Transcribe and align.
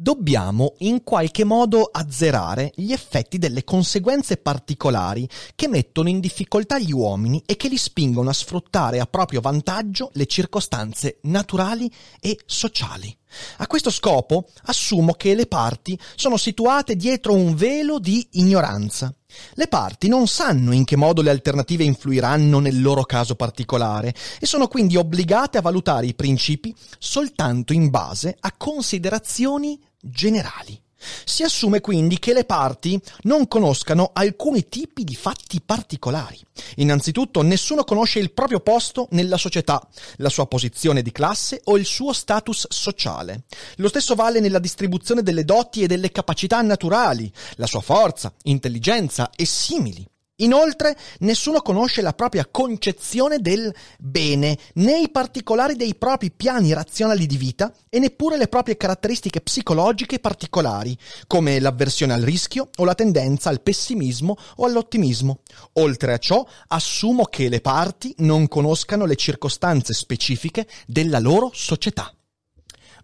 Dobbiamo 0.00 0.74
in 0.78 1.02
qualche 1.02 1.42
modo 1.42 1.82
azzerare 1.82 2.70
gli 2.76 2.92
effetti 2.92 3.36
delle 3.36 3.64
conseguenze 3.64 4.36
particolari 4.36 5.28
che 5.56 5.66
mettono 5.66 6.08
in 6.08 6.20
difficoltà 6.20 6.78
gli 6.78 6.92
uomini 6.92 7.42
e 7.44 7.56
che 7.56 7.66
li 7.66 7.76
spingono 7.76 8.30
a 8.30 8.32
sfruttare 8.32 9.00
a 9.00 9.06
proprio 9.06 9.40
vantaggio 9.40 10.10
le 10.12 10.26
circostanze 10.26 11.18
naturali 11.22 11.90
e 12.20 12.38
sociali. 12.46 13.12
A 13.56 13.66
questo 13.66 13.90
scopo 13.90 14.46
assumo 14.66 15.14
che 15.14 15.34
le 15.34 15.46
parti 15.46 15.98
sono 16.14 16.36
situate 16.36 16.94
dietro 16.94 17.34
un 17.34 17.56
velo 17.56 17.98
di 17.98 18.24
ignoranza. 18.32 19.12
Le 19.54 19.66
parti 19.66 20.08
non 20.08 20.28
sanno 20.28 20.72
in 20.72 20.84
che 20.84 20.96
modo 20.96 21.22
le 21.22 21.30
alternative 21.30 21.82
influiranno 21.82 22.60
nel 22.60 22.80
loro 22.80 23.02
caso 23.02 23.34
particolare 23.34 24.14
e 24.40 24.46
sono 24.46 24.68
quindi 24.68 24.96
obbligate 24.96 25.58
a 25.58 25.60
valutare 25.60 26.06
i 26.06 26.14
principi 26.14 26.74
soltanto 26.98 27.72
in 27.72 27.90
base 27.90 28.36
a 28.38 28.52
considerazioni 28.56 29.78
generali. 30.08 30.80
Si 31.24 31.42
assume 31.44 31.80
quindi 31.80 32.18
che 32.18 32.32
le 32.32 32.44
parti 32.44 33.00
non 33.22 33.46
conoscano 33.46 34.10
alcuni 34.12 34.68
tipi 34.68 35.04
di 35.04 35.14
fatti 35.14 35.60
particolari. 35.60 36.38
Innanzitutto, 36.76 37.42
nessuno 37.42 37.84
conosce 37.84 38.18
il 38.18 38.32
proprio 38.32 38.60
posto 38.60 39.06
nella 39.12 39.36
società, 39.36 39.86
la 40.16 40.28
sua 40.28 40.46
posizione 40.46 41.02
di 41.02 41.12
classe 41.12 41.60
o 41.64 41.76
il 41.76 41.86
suo 41.86 42.12
status 42.12 42.66
sociale. 42.68 43.44
Lo 43.76 43.88
stesso 43.88 44.16
vale 44.16 44.40
nella 44.40 44.58
distribuzione 44.58 45.22
delle 45.22 45.44
doti 45.44 45.82
e 45.82 45.86
delle 45.86 46.10
capacità 46.10 46.60
naturali, 46.62 47.32
la 47.56 47.66
sua 47.66 47.80
forza, 47.80 48.32
intelligenza 48.42 49.30
e 49.36 49.44
simili. 49.44 50.04
Inoltre, 50.40 50.96
nessuno 51.20 51.60
conosce 51.62 52.00
la 52.00 52.12
propria 52.12 52.46
concezione 52.48 53.38
del 53.40 53.74
bene, 53.98 54.56
né 54.74 55.00
i 55.00 55.10
particolari 55.10 55.74
dei 55.74 55.96
propri 55.96 56.30
piani 56.30 56.72
razionali 56.72 57.26
di 57.26 57.36
vita 57.36 57.72
e 57.88 57.98
neppure 57.98 58.36
le 58.36 58.46
proprie 58.46 58.76
caratteristiche 58.76 59.40
psicologiche 59.40 60.20
particolari, 60.20 60.96
come 61.26 61.58
l'avversione 61.58 62.12
al 62.12 62.22
rischio 62.22 62.70
o 62.76 62.84
la 62.84 62.94
tendenza 62.94 63.48
al 63.48 63.62
pessimismo 63.62 64.36
o 64.56 64.64
all'ottimismo. 64.64 65.40
Oltre 65.74 66.12
a 66.12 66.18
ciò, 66.18 66.46
assumo 66.68 67.24
che 67.24 67.48
le 67.48 67.60
parti 67.60 68.14
non 68.18 68.46
conoscano 68.46 69.06
le 69.06 69.16
circostanze 69.16 69.92
specifiche 69.92 70.68
della 70.86 71.18
loro 71.18 71.50
società. 71.52 72.12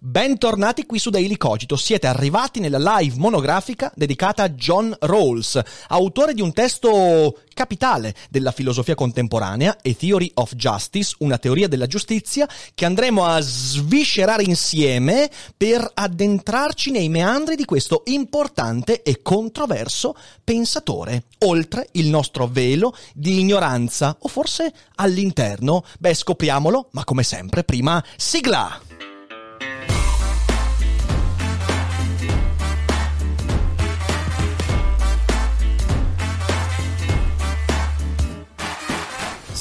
Bentornati 0.07 0.85
qui 0.85 0.99
su 0.99 1.09
Daily 1.09 1.39
Cogito, 1.39 1.77
siete 1.77 2.07
arrivati 2.07 2.61
nella 2.61 2.99
live 2.99 3.17
monografica 3.17 3.91
dedicata 3.97 4.43
a 4.43 4.51
John 4.51 4.95
Rawls, 5.01 5.59
autore 5.89 6.35
di 6.35 6.43
un 6.43 6.53
testo 6.53 7.39
capitale 7.55 8.15
della 8.29 8.53
filosofia 8.53 8.95
contemporanea, 8.95 9.79
A 9.83 9.95
Theory 9.95 10.31
of 10.35 10.57
Justice, 10.57 11.17
una 11.21 11.39
teoria 11.39 11.69
della 11.69 11.87
giustizia, 11.87 12.47
che 12.75 12.85
andremo 12.85 13.25
a 13.25 13.41
sviscerare 13.41 14.43
insieme 14.43 15.31
per 15.57 15.91
addentrarci 15.95 16.91
nei 16.91 17.09
meandri 17.09 17.57
di 17.57 17.65
questo 17.65 18.03
importante 18.05 19.01
e 19.01 19.23
controverso 19.23 20.15
pensatore, 20.45 21.29
oltre 21.47 21.89
il 21.93 22.09
nostro 22.09 22.47
velo 22.47 22.95
di 23.15 23.41
ignoranza, 23.41 24.15
o 24.21 24.29
forse 24.29 24.71
all'interno. 24.97 25.83
Beh, 25.99 26.13
scopriamolo, 26.13 26.89
ma 26.91 27.05
come 27.05 27.23
sempre 27.23 27.65
prima, 27.65 28.05
sigla! 28.19 28.94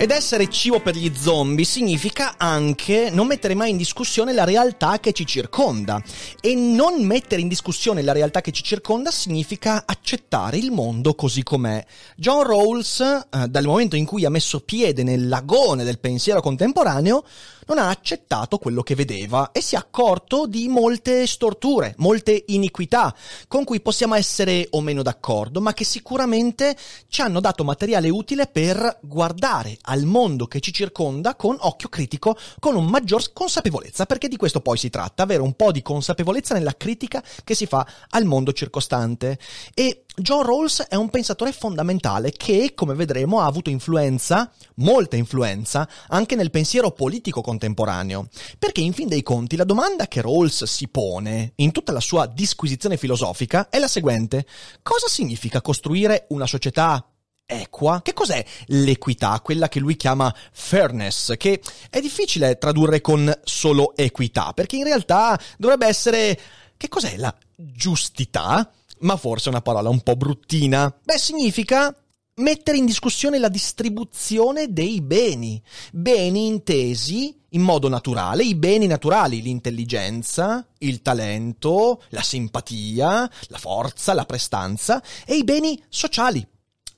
Ed 0.00 0.12
essere 0.12 0.48
cibo 0.48 0.78
per 0.78 0.94
gli 0.94 1.12
zombie 1.12 1.64
significa 1.64 2.34
anche 2.36 3.10
non 3.10 3.26
mettere 3.26 3.56
mai 3.56 3.70
in 3.70 3.76
discussione 3.76 4.32
la 4.32 4.44
realtà 4.44 5.00
che 5.00 5.10
ci 5.10 5.26
circonda. 5.26 6.00
E 6.40 6.54
non 6.54 7.04
mettere 7.04 7.40
in 7.40 7.48
discussione 7.48 8.02
la 8.02 8.12
realtà 8.12 8.40
che 8.40 8.52
ci 8.52 8.62
circonda 8.62 9.10
significa 9.10 9.82
accettare 9.84 10.56
il 10.56 10.70
mondo 10.70 11.16
così 11.16 11.42
com'è. 11.42 11.84
John 12.14 12.44
Rawls, 12.44 13.00
eh, 13.00 13.48
dal 13.48 13.64
momento 13.64 13.96
in 13.96 14.04
cui 14.04 14.24
ha 14.24 14.30
messo 14.30 14.60
piede 14.60 15.02
nel 15.02 15.26
lagone 15.26 15.82
del 15.82 15.98
pensiero 15.98 16.40
contemporaneo, 16.40 17.24
non 17.68 17.78
ha 17.78 17.88
accettato 17.88 18.58
quello 18.58 18.82
che 18.82 18.94
vedeva 18.94 19.52
e 19.52 19.60
si 19.60 19.74
è 19.74 19.78
accorto 19.78 20.46
di 20.46 20.68
molte 20.68 21.26
storture, 21.26 21.94
molte 21.98 22.44
iniquità, 22.48 23.14
con 23.46 23.64
cui 23.64 23.80
possiamo 23.80 24.14
essere 24.14 24.68
o 24.70 24.80
meno 24.80 25.02
d'accordo, 25.02 25.60
ma 25.60 25.74
che 25.74 25.84
sicuramente 25.84 26.76
ci 27.08 27.20
hanno 27.20 27.40
dato 27.40 27.64
materiale 27.64 28.08
utile 28.08 28.46
per 28.46 28.98
guardare 29.02 29.76
al 29.88 30.04
mondo 30.04 30.46
che 30.46 30.60
ci 30.60 30.72
circonda 30.72 31.34
con 31.34 31.56
occhio 31.58 31.88
critico, 31.88 32.36
con 32.58 32.76
un 32.76 32.86
maggior 32.86 33.32
consapevolezza, 33.32 34.06
perché 34.06 34.28
di 34.28 34.36
questo 34.36 34.60
poi 34.60 34.76
si 34.76 34.90
tratta, 34.90 35.22
avere 35.22 35.42
un 35.42 35.54
po' 35.54 35.72
di 35.72 35.82
consapevolezza 35.82 36.54
nella 36.54 36.76
critica 36.76 37.22
che 37.42 37.54
si 37.54 37.66
fa 37.66 37.86
al 38.10 38.24
mondo 38.24 38.52
circostante. 38.52 39.38
E 39.74 40.04
John 40.16 40.44
Rawls 40.44 40.82
è 40.88 40.96
un 40.96 41.10
pensatore 41.10 41.52
fondamentale 41.52 42.32
che, 42.32 42.72
come 42.74 42.94
vedremo, 42.94 43.40
ha 43.40 43.46
avuto 43.46 43.70
influenza, 43.70 44.50
molta 44.76 45.16
influenza, 45.16 45.88
anche 46.08 46.34
nel 46.34 46.50
pensiero 46.50 46.90
politico 46.90 47.40
contemporaneo. 47.40 48.28
Perché 48.58 48.80
in 48.80 48.92
fin 48.92 49.08
dei 49.08 49.22
conti 49.22 49.56
la 49.56 49.64
domanda 49.64 50.06
che 50.06 50.20
Rawls 50.20 50.64
si 50.64 50.88
pone, 50.88 51.52
in 51.56 51.72
tutta 51.72 51.92
la 51.92 52.00
sua 52.00 52.26
disquisizione 52.26 52.96
filosofica, 52.96 53.68
è 53.70 53.78
la 53.78 53.88
seguente. 53.88 54.44
Cosa 54.82 55.06
significa 55.08 55.62
costruire 55.62 56.26
una 56.30 56.46
società 56.46 57.04
equa? 57.48 58.02
Che 58.02 58.12
cos'è 58.12 58.44
l'equità, 58.66 59.40
quella 59.40 59.68
che 59.68 59.80
lui 59.80 59.96
chiama 59.96 60.32
fairness, 60.52 61.36
che 61.36 61.62
è 61.88 62.00
difficile 62.00 62.58
tradurre 62.58 63.00
con 63.00 63.32
solo 63.42 63.96
equità, 63.96 64.52
perché 64.52 64.76
in 64.76 64.84
realtà 64.84 65.40
dovrebbe 65.56 65.86
essere... 65.86 66.38
Che 66.76 66.88
cos'è 66.88 67.16
la 67.16 67.34
giustità? 67.56 68.70
ma 69.00 69.16
forse 69.16 69.46
è 69.46 69.50
una 69.50 69.62
parola 69.62 69.88
un 69.88 70.00
po' 70.00 70.16
bruttina. 70.16 70.92
Beh, 71.04 71.18
significa 71.18 71.94
mettere 72.36 72.78
in 72.78 72.86
discussione 72.86 73.38
la 73.38 73.48
distribuzione 73.48 74.72
dei 74.72 75.00
beni. 75.00 75.60
Beni 75.92 76.46
intesi 76.46 77.36
in 77.52 77.62
modo 77.62 77.88
naturale, 77.88 78.44
i 78.44 78.54
beni 78.54 78.86
naturali, 78.86 79.40
l'intelligenza, 79.40 80.66
il 80.78 81.00
talento, 81.00 82.02
la 82.10 82.22
simpatia, 82.22 83.30
la 83.48 83.58
forza, 83.58 84.12
la 84.12 84.26
prestanza, 84.26 85.02
e 85.24 85.36
i 85.36 85.44
beni 85.44 85.82
sociali, 85.88 86.46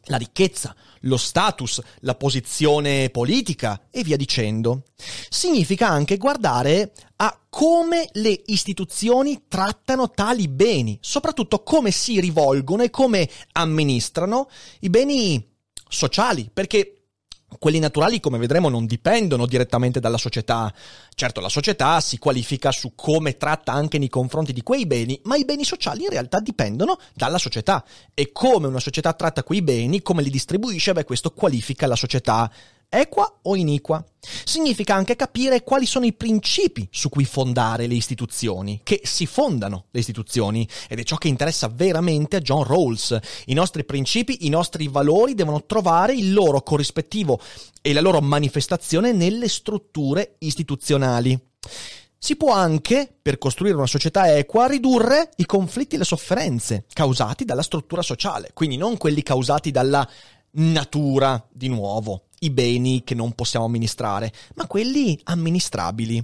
la 0.05 0.17
ricchezza, 0.17 0.75
lo 1.01 1.17
status, 1.17 1.81
la 2.01 2.15
posizione 2.15 3.11
politica 3.11 3.89
e 3.91 4.03
via 4.03 4.17
dicendo. 4.17 4.85
Significa 5.29 5.89
anche 5.89 6.17
guardare 6.17 6.93
a 7.17 7.39
come 7.49 8.09
le 8.13 8.43
istituzioni 8.47 9.45
trattano 9.49 10.11
tali 10.11 10.49
beni, 10.49 10.99
soprattutto 11.01 11.63
come 11.63 11.91
si 11.91 12.21
rivolgono 12.21 12.83
e 12.83 12.91
come 12.91 13.29
amministrano 13.53 14.49
i 14.81 14.91
beni 14.91 15.49
sociali, 15.89 16.51
perché 16.53 17.00
quelli 17.59 17.79
naturali, 17.79 18.21
come 18.21 18.39
vedremo, 18.39 18.69
non 18.69 18.87
dipendono 18.87 19.47
direttamente 19.47 20.01
dalla 20.01 20.19
società. 20.19 20.73
Certo, 21.15 21.41
la 21.41 21.49
società 21.49 22.01
si 22.01 22.19
qualifica 22.19 22.71
su 22.71 22.93
come 22.95 23.37
tratta 23.37 23.73
anche 23.73 23.99
nei 23.99 24.09
confronti 24.09 24.53
di 24.53 24.63
quei 24.63 24.87
beni, 24.87 25.21
ma 25.25 25.37
i 25.37 25.45
beni 25.45 25.65
sociali 25.65 26.05
in 26.05 26.11
realtà 26.11 26.41
dipendono 26.41 26.99
dalla 27.15 27.39
società. 27.39 27.85
E 28.15 28.33
come 28.33 28.67
una 28.67 28.81
società 28.81 29.13
tratta 29.13 29.43
quei 29.43 29.63
beni, 29.63 30.03
come 30.03 30.23
li 30.23 30.31
distribuisce, 30.31 30.93
beh, 30.93 31.05
questo 31.05 31.33
qualifica 31.33 31.87
la 31.87 31.97
società 31.97 32.51
equa 32.91 33.39
o 33.43 33.57
iniqua. 33.57 34.05
Significa 34.45 34.95
anche 34.95 35.17
capire 35.17 35.63
quali 35.63 35.87
sono 35.87 36.05
i 36.05 36.13
principi 36.13 36.87
su 36.91 37.09
cui 37.09 37.25
fondare 37.25 37.87
le 37.87 37.95
istituzioni, 37.95 38.81
che 38.83 39.01
si 39.05 39.25
fondano 39.25 39.87
le 39.93 40.01
istituzioni, 40.01 40.69
ed 40.89 40.99
è 40.99 41.05
ciò 41.05 41.17
che 41.17 41.29
interessa 41.29 41.69
veramente 41.69 42.37
a 42.37 42.41
John 42.41 42.65
Rawls. 42.65 43.19
I 43.47 43.55
nostri 43.55 43.85
principi, 43.85 44.45
i 44.45 44.51
nostri 44.51 44.89
valori 44.89 45.35
devono 45.35 45.65
trovare 45.65 46.15
il 46.15 46.33
loro 46.33 46.61
corrispettivo 46.63 47.41
e 47.81 47.93
la 47.93 48.01
loro 48.03 48.21
manifestazione 48.21 49.13
nelle 49.13 49.49
strutture 49.49 50.35
istituzionali. 50.39 51.39
Si 52.23 52.37
può 52.37 52.53
anche, 52.53 53.11
per 53.23 53.39
costruire 53.39 53.77
una 53.77 53.87
società 53.87 54.37
equa, 54.37 54.67
ridurre 54.67 55.31
i 55.37 55.47
conflitti 55.47 55.95
e 55.95 55.99
le 55.99 56.05
sofferenze 56.05 56.85
causati 56.93 57.47
dalla 57.47 57.63
struttura 57.63 58.03
sociale, 58.03 58.51
quindi 58.53 58.77
non 58.77 58.99
quelli 58.99 59.23
causati 59.23 59.71
dalla 59.71 60.07
natura 60.53 61.47
di 61.51 61.69
nuovo, 61.69 62.25
i 62.41 62.51
beni 62.51 63.03
che 63.05 63.15
non 63.15 63.33
possiamo 63.33 63.67
amministrare, 63.67 64.33
ma 64.55 64.67
quelli 64.67 65.19
amministrabili. 65.25 66.23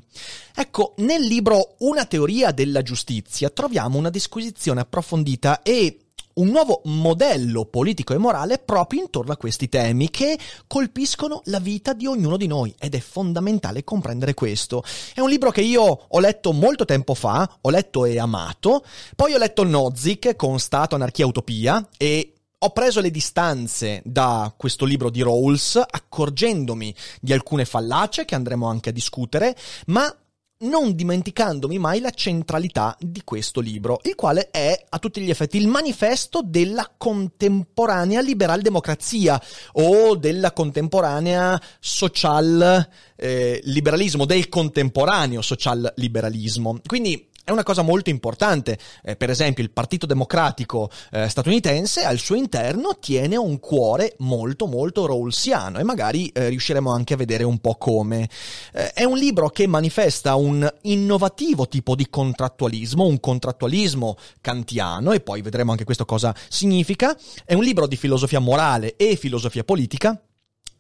Ecco, 0.55 0.95
nel 0.99 1.23
libro 1.23 1.75
Una 1.79 2.07
teoria 2.07 2.53
della 2.53 2.83
giustizia 2.83 3.51
troviamo 3.51 3.99
una 3.99 4.11
disquisizione 4.11 4.81
approfondita 4.81 5.63
e 5.63 5.99
un 6.37 6.49
nuovo 6.49 6.83
modello 6.85 7.65
politico 7.65 8.13
e 8.13 8.19
morale 8.19 8.59
proprio 8.59 9.01
intorno 9.01 9.33
a 9.33 9.37
questi 9.39 9.71
temi 9.71 10.11
che 10.11 10.39
colpiscono 10.67 11.41
la 11.47 11.61
vita 11.61 11.95
di 11.95 12.07
ognuno 12.07 12.37
di 12.37 12.47
noi 12.47 12.75
ed 12.79 12.95
è 12.95 13.01
fondamentale 13.01 13.85
comprendere 13.85 14.35
questo. 14.35 14.83
È 15.15 15.21
un 15.21 15.31
libro 15.31 15.51
che 15.51 15.63
io 15.63 15.83
ho 15.83 16.19
letto 16.19 16.53
molto 16.53 16.85
tempo 16.85 17.15
fa, 17.15 17.59
ho 17.61 17.71
letto 17.71 18.05
e 18.05 18.19
amato, 18.19 18.85
poi 19.15 19.33
ho 19.33 19.39
letto 19.39 19.65
Nozick 19.65 20.37
con 20.37 20.59
Stato, 20.59 20.95
Anarchia, 20.95 21.27
Utopia 21.27 21.89
e 21.97 22.36
ho 22.59 22.71
preso 22.71 23.01
le 23.01 23.11
distanze 23.11 24.01
da 24.05 24.53
questo 24.57 24.85
libro 24.85 25.11
di 25.11 25.23
Rawls, 25.23 25.77
accorgendomi 25.77 26.95
di 27.21 27.33
alcune 27.33 27.65
fallacie 27.65 28.25
che 28.25 28.35
andremo 28.35 28.67
anche 28.67 28.89
a 28.89 28.93
discutere, 28.93 29.55
ma 29.87 30.15
non 30.59 30.95
dimenticandomi 30.95 31.79
mai 31.79 32.01
la 32.01 32.11
centralità 32.11 32.97
di 32.99 33.21
questo 33.25 33.61
libro, 33.61 34.01
il 34.05 34.15
quale 34.15 34.49
è 34.51 34.87
a 34.89 34.99
tutti 34.99 35.21
gli 35.21 35.29
effetti 35.29 35.59
il 35.59 35.69
manifesto 35.69 36.41
della 36.43 36.91
contemporanea 36.97 38.23
liberal 38.23 38.63
democrazia 38.63 39.41
o 39.73 40.17
della 40.17 40.53
contemporanea 40.53 41.61
social 41.79 42.89
eh, 43.17 43.61
liberalismo, 43.65 44.25
del 44.25 44.49
contemporaneo 44.49 45.43
social 45.43 45.93
liberalismo. 45.97 46.81
Quindi 46.87 47.29
è 47.47 47.53
una 47.53 47.63
cosa 47.63 47.83
molto 47.83 48.11
importante. 48.11 48.77
Eh, 49.05 49.15
per 49.15 49.31
esempio, 49.31 49.63
il 49.63 49.71
Partito 49.71 50.05
Democratico 50.05 50.91
eh, 51.13 51.29
statunitense 51.29 52.03
al 52.03 52.19
suo 52.19 52.35
interno 52.35 52.99
tiene 52.99 53.37
un 53.37 53.61
cuore 53.61 54.17
molto 54.19 54.67
molto 54.67 55.07
rawlsiano 55.07 55.79
e 55.79 55.85
magari 55.85 56.27
eh, 56.31 56.49
riusciremo 56.49 56.91
anche 56.91 57.15
a 57.15 57.17
vedere 57.17 57.45
un 57.45 57.59
po' 57.59 57.77
come. 57.77 58.29
Eh, 58.73 58.93
è 58.93 59.05
un 59.05 59.17
libro 59.17 59.49
che 59.51 59.69
manifesta 59.69 60.35
un 60.35 60.69
innovativo 60.83 61.69
tipo 61.69 61.95
di 61.95 62.09
contrattualismo, 62.11 63.07
un 63.07 63.21
contrattualismo 63.21 64.17
kantiano 64.41 65.13
e 65.13 65.21
poi 65.21 65.41
vedremo 65.41 65.71
anche 65.71 65.85
questo 65.85 66.05
cosa 66.05 66.35
significa. 66.49 67.17
È 67.45 67.55
un 67.55 67.63
libro 67.63 67.87
di 67.87 67.97
filosofia 67.97 68.41
morale 68.41 68.97
e 68.97 69.15
filosofia 69.15 69.63
politica 69.63 70.21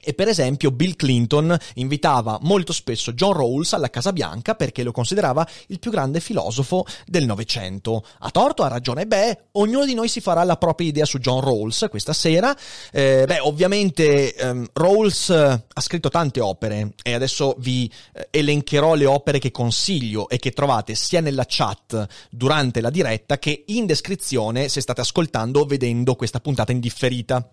e 0.07 0.15
per 0.15 0.29
esempio 0.29 0.71
Bill 0.71 0.95
Clinton 0.95 1.59
invitava 1.75 2.39
molto 2.43 2.73
spesso 2.73 3.13
John 3.13 3.33
Rawls 3.33 3.73
alla 3.73 3.91
Casa 3.91 4.13
Bianca 4.13 4.55
perché 4.55 4.85
lo 4.85 4.93
considerava 4.93 5.45
il 5.67 5.81
più 5.81 5.91
grande 5.91 6.21
filosofo 6.21 6.87
del 7.07 7.27
Novecento. 7.27 8.05
Ha 8.21 8.31
torto, 8.31 8.63
ha 8.63 8.69
ragione? 8.69 9.09
Beh, 9.09 9.47
ognuno 9.53 9.85
di 9.85 9.95
noi 9.95 10.07
si 10.07 10.21
farà 10.21 10.45
la 10.45 10.57
propria 10.59 10.87
idea 10.87 11.05
su 11.05 11.19
John 11.19 11.41
Rawls 11.41 11.87
questa 11.91 12.13
sera. 12.13 12.57
Eh, 12.93 13.25
beh, 13.27 13.41
ovviamente 13.41 14.33
ehm, 14.33 14.69
Rawls 14.75 15.31
eh, 15.31 15.65
ha 15.73 15.81
scritto 15.81 16.09
tante 16.09 16.39
opere 16.39 16.93
e 17.03 17.13
adesso 17.13 17.57
vi 17.59 17.91
eh, 18.13 18.29
elencherò 18.31 18.95
le 18.95 19.07
opere 19.07 19.41
che 19.41 19.51
consiglio 19.51 20.29
e 20.29 20.39
che 20.39 20.53
trovate 20.53 20.95
sia 20.95 21.21
nella 21.21 21.47
chat 21.49 22.07
durante 22.31 22.81
la 22.81 22.91
diretta 22.91 23.41
che 23.41 23.65
in 23.67 23.87
descrizione 23.87 24.69
se 24.69 24.81
state 24.81 25.01
ascoltando 25.01 25.63
o 25.63 25.65
vedendo 25.65 26.15
questa 26.15 26.39
puntata 26.39 26.71
in 26.71 26.79
differita. 26.79 27.51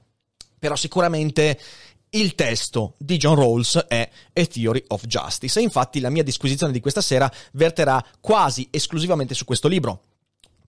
Però 0.60 0.76
sicuramente 0.78 1.60
il 2.14 2.36
testo 2.36 2.96
di 2.98 3.18
John 3.18 3.36
Rawls 3.36 3.86
è 3.88 4.10
A 4.34 4.46
Theory 4.46 4.84
of 4.88 5.06
Justice 5.06 5.60
e 5.60 5.64
infatti 5.64 6.00
la 6.00 6.10
mia 6.10 6.24
disquisizione 6.24 6.72
di 6.72 6.80
questa 6.80 7.02
sera 7.02 7.32
verterà 7.54 8.04
quasi 8.20 8.68
esclusivamente 8.72 9.34
su 9.34 9.46
questo 9.46 9.68
libro 9.68 10.02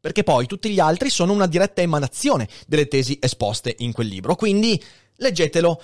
perché 0.06 0.24
poi 0.24 0.46
tutti 0.46 0.70
gli 0.70 0.80
altri 0.80 1.10
sono 1.10 1.34
una 1.34 1.48
diretta 1.48 1.82
emanazione 1.82 2.48
delle 2.68 2.88
tesi 2.88 3.18
esposte 3.20 3.74
in 3.80 3.92
quel 3.92 4.06
libro. 4.06 4.36
Quindi 4.36 4.80
leggetelo. 5.16 5.82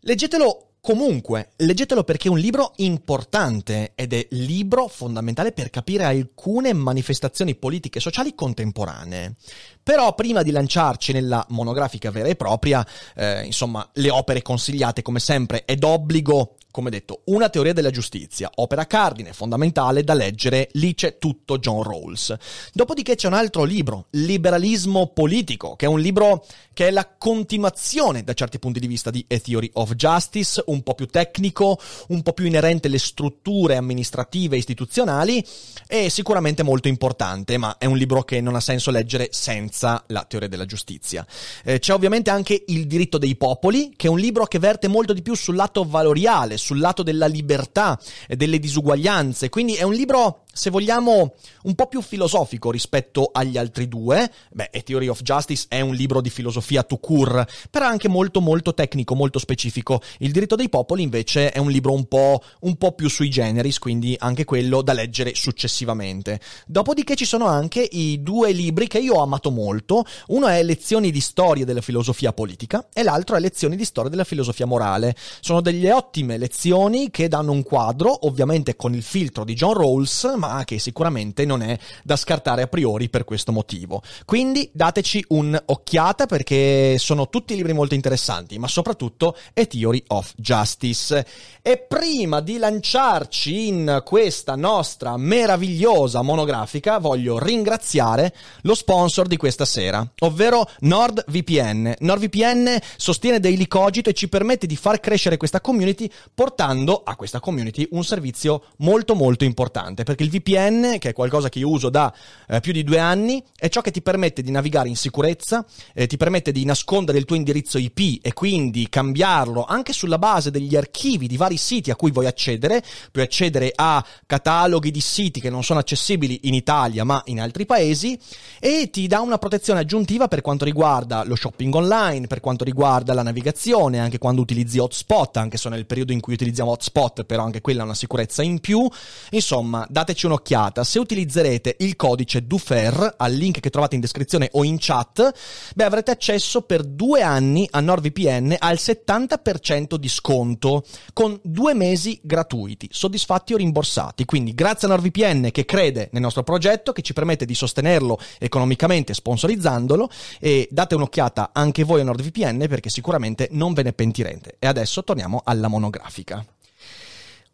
Leggetelo 0.00 0.69
Comunque, 0.82 1.50
leggetelo 1.56 2.04
perché 2.04 2.28
è 2.28 2.30
un 2.30 2.38
libro 2.38 2.72
importante 2.76 3.92
ed 3.94 4.14
è 4.14 4.26
libro 4.30 4.88
fondamentale 4.88 5.52
per 5.52 5.68
capire 5.68 6.04
alcune 6.04 6.72
manifestazioni 6.72 7.54
politiche 7.54 7.98
e 7.98 8.00
sociali 8.00 8.34
contemporanee. 8.34 9.34
Però 9.82 10.14
prima 10.14 10.42
di 10.42 10.50
lanciarci 10.50 11.12
nella 11.12 11.44
monografica 11.50 12.10
vera 12.10 12.28
e 12.28 12.36
propria, 12.36 12.86
eh, 13.14 13.44
insomma, 13.44 13.86
le 13.94 14.10
opere 14.10 14.40
consigliate 14.40 15.02
come 15.02 15.20
sempre 15.20 15.66
è 15.66 15.74
d'obbligo 15.74 16.56
come 16.70 16.90
detto, 16.90 17.22
una 17.24 17.48
teoria 17.48 17.72
della 17.72 17.90
giustizia, 17.90 18.50
opera 18.56 18.86
cardine, 18.86 19.32
fondamentale 19.32 20.04
da 20.04 20.14
leggere, 20.14 20.68
lì 20.72 20.94
c'è 20.94 21.18
tutto 21.18 21.58
John 21.58 21.82
Rawls. 21.82 22.34
Dopodiché 22.72 23.14
c'è 23.14 23.26
un 23.26 23.34
altro 23.34 23.64
libro, 23.64 24.06
Liberalismo 24.10 25.08
politico, 25.08 25.76
che 25.76 25.86
è 25.86 25.88
un 25.88 26.00
libro 26.00 26.44
che 26.72 26.88
è 26.88 26.90
la 26.90 27.08
continuazione 27.18 28.24
da 28.24 28.32
certi 28.32 28.58
punti 28.58 28.80
di 28.80 28.86
vista 28.86 29.10
di 29.10 29.24
A 29.28 29.38
Theory 29.38 29.70
of 29.74 29.94
Justice, 29.94 30.62
un 30.66 30.82
po' 30.82 30.94
più 30.94 31.06
tecnico, 31.06 31.78
un 32.08 32.22
po' 32.22 32.32
più 32.32 32.46
inerente 32.46 32.86
alle 32.86 32.98
strutture 32.98 33.76
amministrative 33.76 34.54
e 34.54 34.58
istituzionali 34.60 35.44
e 35.86 36.08
sicuramente 36.08 36.62
molto 36.62 36.88
importante, 36.88 37.58
ma 37.58 37.76
è 37.78 37.86
un 37.86 37.96
libro 37.96 38.22
che 38.22 38.40
non 38.40 38.54
ha 38.54 38.60
senso 38.60 38.90
leggere 38.90 39.28
senza 39.32 40.02
la 40.06 40.24
teoria 40.24 40.48
della 40.48 40.66
giustizia. 40.66 41.26
Eh, 41.64 41.78
c'è 41.78 41.92
ovviamente 41.92 42.30
anche 42.30 42.62
Il 42.68 42.86
diritto 42.86 43.18
dei 43.18 43.36
popoli, 43.36 43.92
che 43.96 44.06
è 44.06 44.10
un 44.10 44.18
libro 44.18 44.46
che 44.46 44.58
verte 44.58 44.88
molto 44.88 45.12
di 45.12 45.22
più 45.22 45.34
sul 45.34 45.56
lato 45.56 45.84
valoriale, 45.84 46.56
sul 46.60 46.78
lato 46.78 47.02
della 47.02 47.26
libertà 47.26 47.98
e 48.28 48.36
delle 48.36 48.58
disuguaglianze. 48.58 49.48
Quindi 49.48 49.74
è 49.74 49.82
un 49.82 49.94
libro 49.94 50.44
se 50.52 50.70
vogliamo, 50.70 51.34
un 51.62 51.74
po' 51.74 51.86
più 51.86 52.00
filosofico 52.00 52.70
rispetto 52.70 53.30
agli 53.32 53.56
altri 53.56 53.88
due. 53.88 54.30
Beh, 54.50 54.70
A 54.72 54.80
Theory 54.80 55.08
of 55.08 55.22
Justice 55.22 55.66
è 55.68 55.80
un 55.80 55.94
libro 55.94 56.20
di 56.20 56.30
filosofia 56.30 56.82
to 56.82 56.96
cure, 56.98 57.46
però 57.70 57.86
anche 57.86 58.08
molto 58.08 58.40
molto 58.40 58.74
tecnico, 58.74 59.14
molto 59.14 59.38
specifico. 59.38 60.00
Il 60.18 60.32
diritto 60.32 60.56
dei 60.56 60.68
popoli 60.68 61.02
invece 61.02 61.50
è 61.50 61.58
un 61.58 61.70
libro 61.70 61.92
un 61.92 62.06
po', 62.06 62.42
un 62.60 62.76
po' 62.76 62.92
più 62.92 63.08
sui 63.08 63.30
generis, 63.30 63.78
quindi 63.78 64.16
anche 64.18 64.44
quello 64.44 64.82
da 64.82 64.92
leggere 64.92 65.34
successivamente. 65.34 66.40
Dopodiché 66.66 67.14
ci 67.14 67.24
sono 67.24 67.46
anche 67.46 67.80
i 67.80 68.22
due 68.22 68.52
libri 68.52 68.86
che 68.86 68.98
io 68.98 69.14
ho 69.14 69.22
amato 69.22 69.50
molto. 69.50 70.04
Uno 70.28 70.46
è 70.48 70.62
Lezioni 70.62 71.10
di 71.10 71.20
storia 71.20 71.64
della 71.64 71.80
filosofia 71.80 72.32
politica 72.32 72.88
e 72.92 73.02
l'altro 73.02 73.36
è 73.36 73.40
Lezioni 73.40 73.76
di 73.76 73.84
storia 73.84 74.10
della 74.10 74.24
filosofia 74.24 74.66
morale. 74.66 75.14
Sono 75.40 75.60
delle 75.60 75.92
ottime 75.92 76.38
lezioni 76.38 77.10
che 77.10 77.28
danno 77.28 77.52
un 77.52 77.62
quadro, 77.62 78.26
ovviamente 78.26 78.76
con 78.76 78.94
il 78.94 79.02
filtro 79.02 79.44
di 79.44 79.54
John 79.54 79.74
Rawls, 79.74 80.24
ma 80.40 80.64
che 80.64 80.78
sicuramente 80.78 81.44
non 81.44 81.62
è 81.62 81.78
da 82.02 82.16
scartare 82.16 82.62
a 82.62 82.66
priori 82.66 83.08
per 83.08 83.24
questo 83.24 83.52
motivo. 83.52 84.02
Quindi 84.24 84.68
dateci 84.72 85.24
un'occhiata 85.28 86.26
perché 86.26 86.96
sono 86.98 87.28
tutti 87.28 87.54
libri 87.54 87.72
molto 87.72 87.94
interessanti, 87.94 88.58
ma 88.58 88.66
soprattutto 88.66 89.36
A 89.54 89.64
Theory 89.64 90.02
of 90.08 90.32
Justice. 90.36 91.26
E 91.62 91.78
prima 91.78 92.40
di 92.40 92.56
lanciarci 92.56 93.68
in 93.68 94.02
questa 94.04 94.56
nostra 94.56 95.16
meravigliosa 95.16 96.22
monografica, 96.22 96.98
voglio 96.98 97.38
ringraziare 97.38 98.34
lo 98.62 98.74
sponsor 98.74 99.26
di 99.26 99.36
questa 99.36 99.66
sera, 99.66 100.06
ovvero 100.20 100.66
NordVPN. 100.80 101.96
NordVPN 101.98 102.78
sostiene 102.96 103.40
Daily 103.40 103.66
Cogito 103.66 104.08
e 104.08 104.14
ci 104.14 104.28
permette 104.28 104.66
di 104.66 104.76
far 104.76 105.00
crescere 105.00 105.36
questa 105.36 105.60
community 105.60 106.10
portando 106.34 107.02
a 107.04 107.14
questa 107.16 107.40
community 107.40 107.86
un 107.90 108.04
servizio 108.04 108.62
molto 108.78 109.14
molto 109.14 109.44
importante 109.44 110.04
perché 110.04 110.22
il 110.22 110.29
il 110.30 110.40
VPN, 110.40 110.98
che 110.98 111.10
è 111.10 111.12
qualcosa 111.12 111.48
che 111.48 111.58
io 111.58 111.68
uso 111.68 111.90
da 111.90 112.14
eh, 112.48 112.60
più 112.60 112.72
di 112.72 112.84
due 112.84 112.98
anni, 112.98 113.42
è 113.56 113.68
ciò 113.68 113.80
che 113.80 113.90
ti 113.90 114.00
permette 114.00 114.42
di 114.42 114.50
navigare 114.50 114.88
in 114.88 114.96
sicurezza, 114.96 115.66
eh, 115.92 116.06
ti 116.06 116.16
permette 116.16 116.52
di 116.52 116.64
nascondere 116.64 117.18
il 117.18 117.24
tuo 117.24 117.36
indirizzo 117.36 117.78
IP 117.78 118.20
e 118.22 118.32
quindi 118.32 118.88
cambiarlo 118.88 119.64
anche 119.64 119.92
sulla 119.92 120.18
base 120.18 120.50
degli 120.50 120.76
archivi 120.76 121.26
di 121.26 121.36
vari 121.36 121.56
siti 121.56 121.90
a 121.90 121.96
cui 121.96 122.12
vuoi 122.12 122.26
accedere. 122.26 122.82
Puoi 123.10 123.24
accedere 123.24 123.72
a 123.74 124.04
cataloghi 124.26 124.90
di 124.90 125.00
siti 125.00 125.40
che 125.40 125.50
non 125.50 125.64
sono 125.64 125.80
accessibili 125.80 126.40
in 126.44 126.54
Italia 126.54 127.04
ma 127.04 127.22
in 127.26 127.40
altri 127.40 127.66
paesi 127.66 128.18
e 128.58 128.90
ti 128.90 129.06
dà 129.06 129.20
una 129.20 129.38
protezione 129.38 129.80
aggiuntiva 129.80 130.28
per 130.28 130.42
quanto 130.42 130.64
riguarda 130.64 131.24
lo 131.24 131.34
shopping 131.34 131.74
online, 131.74 132.26
per 132.26 132.40
quanto 132.40 132.64
riguarda 132.64 133.14
la 133.14 133.22
navigazione, 133.22 133.98
anche 133.98 134.18
quando 134.18 134.42
utilizzi 134.42 134.78
hotspot, 134.78 135.36
anche 135.38 135.56
se 135.56 135.68
nel 135.68 135.86
periodo 135.86 136.12
in 136.12 136.20
cui 136.20 136.34
utilizziamo 136.34 136.70
hotspot, 136.70 137.24
però 137.24 137.44
anche 137.44 137.60
quella 137.60 137.80
è 137.80 137.84
una 137.84 137.94
sicurezza 137.94 138.42
in 138.42 138.60
più. 138.60 138.88
Insomma, 139.30 139.86
dateci 139.88 140.19
darci 140.20 140.26
un'occhiata. 140.26 140.84
Se 140.84 140.98
utilizzerete 140.98 141.76
il 141.78 141.96
codice 141.96 142.46
DUFER 142.46 143.14
al 143.16 143.32
link 143.32 143.60
che 143.60 143.70
trovate 143.70 143.94
in 143.94 144.00
descrizione 144.00 144.48
o 144.52 144.64
in 144.64 144.76
chat, 144.78 145.32
beh, 145.74 145.84
avrete 145.84 146.10
accesso 146.10 146.62
per 146.62 146.84
due 146.84 147.22
anni 147.22 147.66
a 147.70 147.80
NordVPN 147.80 148.56
al 148.58 148.76
70% 148.76 149.94
di 149.94 150.08
sconto 150.08 150.84
con 151.12 151.38
due 151.42 151.74
mesi 151.74 152.20
gratuiti, 152.22 152.88
soddisfatti 152.90 153.54
o 153.54 153.56
rimborsati. 153.56 154.24
Quindi 154.24 154.54
grazie 154.54 154.88
a 154.88 154.90
NordVPN 154.90 155.50
che 155.50 155.64
crede 155.64 156.08
nel 156.12 156.22
nostro 156.22 156.42
progetto, 156.42 156.92
che 156.92 157.02
ci 157.02 157.12
permette 157.12 157.46
di 157.46 157.54
sostenerlo 157.54 158.18
economicamente 158.38 159.14
sponsorizzandolo 159.14 160.10
e 160.38 160.68
date 160.70 160.94
un'occhiata 160.94 161.50
anche 161.52 161.84
voi 161.84 162.00
a 162.00 162.04
NordVPN 162.04 162.66
perché 162.68 162.90
sicuramente 162.90 163.48
non 163.52 163.72
ve 163.72 163.82
ne 163.82 163.92
pentirete. 163.92 164.56
E 164.58 164.66
adesso 164.66 165.02
torniamo 165.02 165.40
alla 165.44 165.68
monografica. 165.68 166.44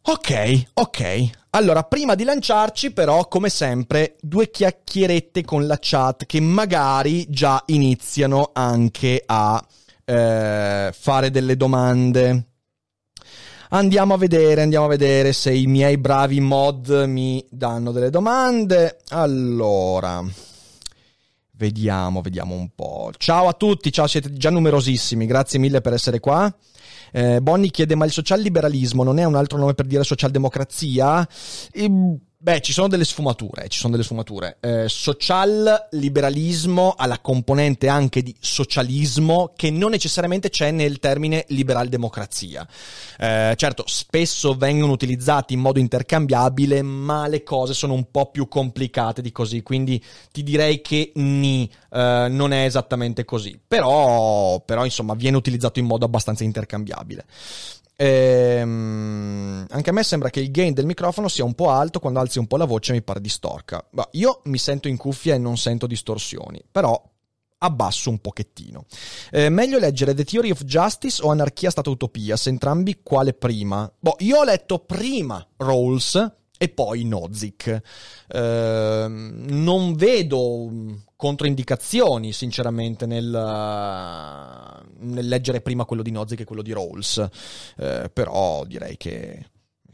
Ok, 0.08 0.66
ok. 0.74 1.30
Allora, 1.50 1.82
prima 1.82 2.14
di 2.14 2.22
lanciarci, 2.22 2.92
però, 2.92 3.26
come 3.26 3.48
sempre, 3.48 4.16
due 4.20 4.50
chiacchierette 4.50 5.44
con 5.44 5.66
la 5.66 5.78
chat 5.80 6.26
che 6.26 6.38
magari 6.38 7.26
già 7.28 7.60
iniziano 7.66 8.50
anche 8.52 9.20
a 9.26 9.60
eh, 10.04 10.94
fare 10.96 11.30
delle 11.32 11.56
domande. 11.56 12.50
Andiamo 13.70 14.14
a 14.14 14.16
vedere, 14.16 14.62
andiamo 14.62 14.84
a 14.84 14.90
vedere 14.90 15.32
se 15.32 15.52
i 15.52 15.66
miei 15.66 15.98
bravi 15.98 16.38
mod 16.38 16.88
mi 17.08 17.44
danno 17.50 17.90
delle 17.90 18.10
domande. 18.10 18.98
Allora, 19.08 20.24
vediamo, 21.50 22.20
vediamo 22.20 22.54
un 22.54 22.68
po'. 22.76 23.10
Ciao 23.16 23.48
a 23.48 23.54
tutti, 23.54 23.90
ciao, 23.90 24.06
siete 24.06 24.32
già 24.32 24.50
numerosissimi, 24.50 25.26
grazie 25.26 25.58
mille 25.58 25.80
per 25.80 25.94
essere 25.94 26.20
qua. 26.20 26.54
Eh, 27.12 27.40
Bonnie 27.40 27.70
chiede: 27.70 27.94
Ma 27.94 28.04
il 28.04 28.12
socialliberalismo 28.12 29.02
non 29.02 29.18
è 29.18 29.24
un 29.24 29.34
altro 29.34 29.58
nome 29.58 29.74
per 29.74 29.86
dire 29.86 30.04
socialdemocrazia? 30.04 31.26
E, 31.72 31.90
Beh, 32.46 32.60
ci 32.60 32.72
sono 32.72 32.86
delle 32.86 33.04
sfumature, 33.04 33.66
ci 33.66 33.76
sono 33.76 33.90
delle 33.90 34.04
sfumature. 34.04 34.58
Eh, 34.60 34.84
social 34.88 35.88
liberalismo 35.90 36.94
ha 36.96 37.04
la 37.06 37.18
componente 37.18 37.88
anche 37.88 38.22
di 38.22 38.32
socialismo 38.38 39.52
che 39.56 39.72
non 39.72 39.90
necessariamente 39.90 40.48
c'è 40.48 40.70
nel 40.70 41.00
termine 41.00 41.44
liberal 41.48 41.88
democrazia. 41.88 42.64
Eh, 43.18 43.54
certo, 43.56 43.82
spesso 43.88 44.54
vengono 44.54 44.92
utilizzati 44.92 45.54
in 45.54 45.60
modo 45.60 45.80
intercambiabile, 45.80 46.82
ma 46.82 47.26
le 47.26 47.42
cose 47.42 47.74
sono 47.74 47.94
un 47.94 48.12
po' 48.12 48.30
più 48.30 48.46
complicate 48.46 49.22
di 49.22 49.32
così, 49.32 49.62
quindi 49.62 50.00
ti 50.30 50.44
direi 50.44 50.80
che 50.82 51.10
ni, 51.16 51.68
eh, 51.90 52.28
non 52.30 52.52
è 52.52 52.64
esattamente 52.64 53.24
così. 53.24 53.58
Però, 53.66 54.60
però, 54.60 54.84
insomma, 54.84 55.14
viene 55.14 55.36
utilizzato 55.36 55.80
in 55.80 55.86
modo 55.86 56.04
abbastanza 56.04 56.44
intercambiabile. 56.44 57.24
Ehm, 57.96 59.66
anche 59.70 59.90
a 59.90 59.92
me 59.92 60.02
sembra 60.02 60.30
che 60.30 60.40
il 60.40 60.50
gain 60.50 60.74
del 60.74 60.86
microfono 60.86 61.28
sia 61.28 61.44
un 61.44 61.54
po' 61.54 61.70
alto, 61.70 61.98
quando 61.98 62.20
alzi 62.20 62.38
un 62.38 62.46
po' 62.46 62.56
la 62.56 62.66
voce 62.66 62.92
mi 62.92 63.02
pare 63.02 63.20
distorca. 63.20 63.84
Ma 63.92 64.06
io 64.12 64.40
mi 64.44 64.58
sento 64.58 64.88
in 64.88 64.96
cuffia 64.96 65.34
e 65.34 65.38
non 65.38 65.56
sento 65.56 65.86
distorsioni, 65.86 66.62
però 66.70 67.02
abbasso 67.58 68.10
un 68.10 68.18
pochettino. 68.18 68.84
Eh, 69.30 69.48
meglio 69.48 69.78
leggere 69.78 70.14
The 70.14 70.24
Theory 70.24 70.50
of 70.50 70.64
Justice 70.64 71.22
o 71.22 71.30
Anarchia 71.30 71.70
Stata 71.70 71.90
Utopia, 71.90 72.36
se 72.36 72.50
entrambi 72.50 73.00
quale 73.02 73.32
prima? 73.32 73.90
Boh, 73.98 74.16
io 74.18 74.38
ho 74.38 74.44
letto 74.44 74.80
prima 74.80 75.46
Rawls 75.56 76.32
e 76.58 76.68
poi 76.68 77.04
Nozick. 77.04 77.80
Eh, 78.28 79.06
non 79.08 79.94
vedo 79.94 80.70
controindicazioni, 81.16 82.32
sinceramente, 82.32 83.06
nel, 83.06 83.30
nel, 84.98 85.28
leggere 85.28 85.60
prima 85.60 85.84
quello 85.84 86.02
di 86.02 86.10
Nozick 86.10 86.40
e 86.40 86.44
quello 86.44 86.62
di 86.62 86.72
Rawls. 86.72 87.26
Eh, 87.76 88.10
però 88.12 88.64
direi 88.64 88.96
che 88.96 89.46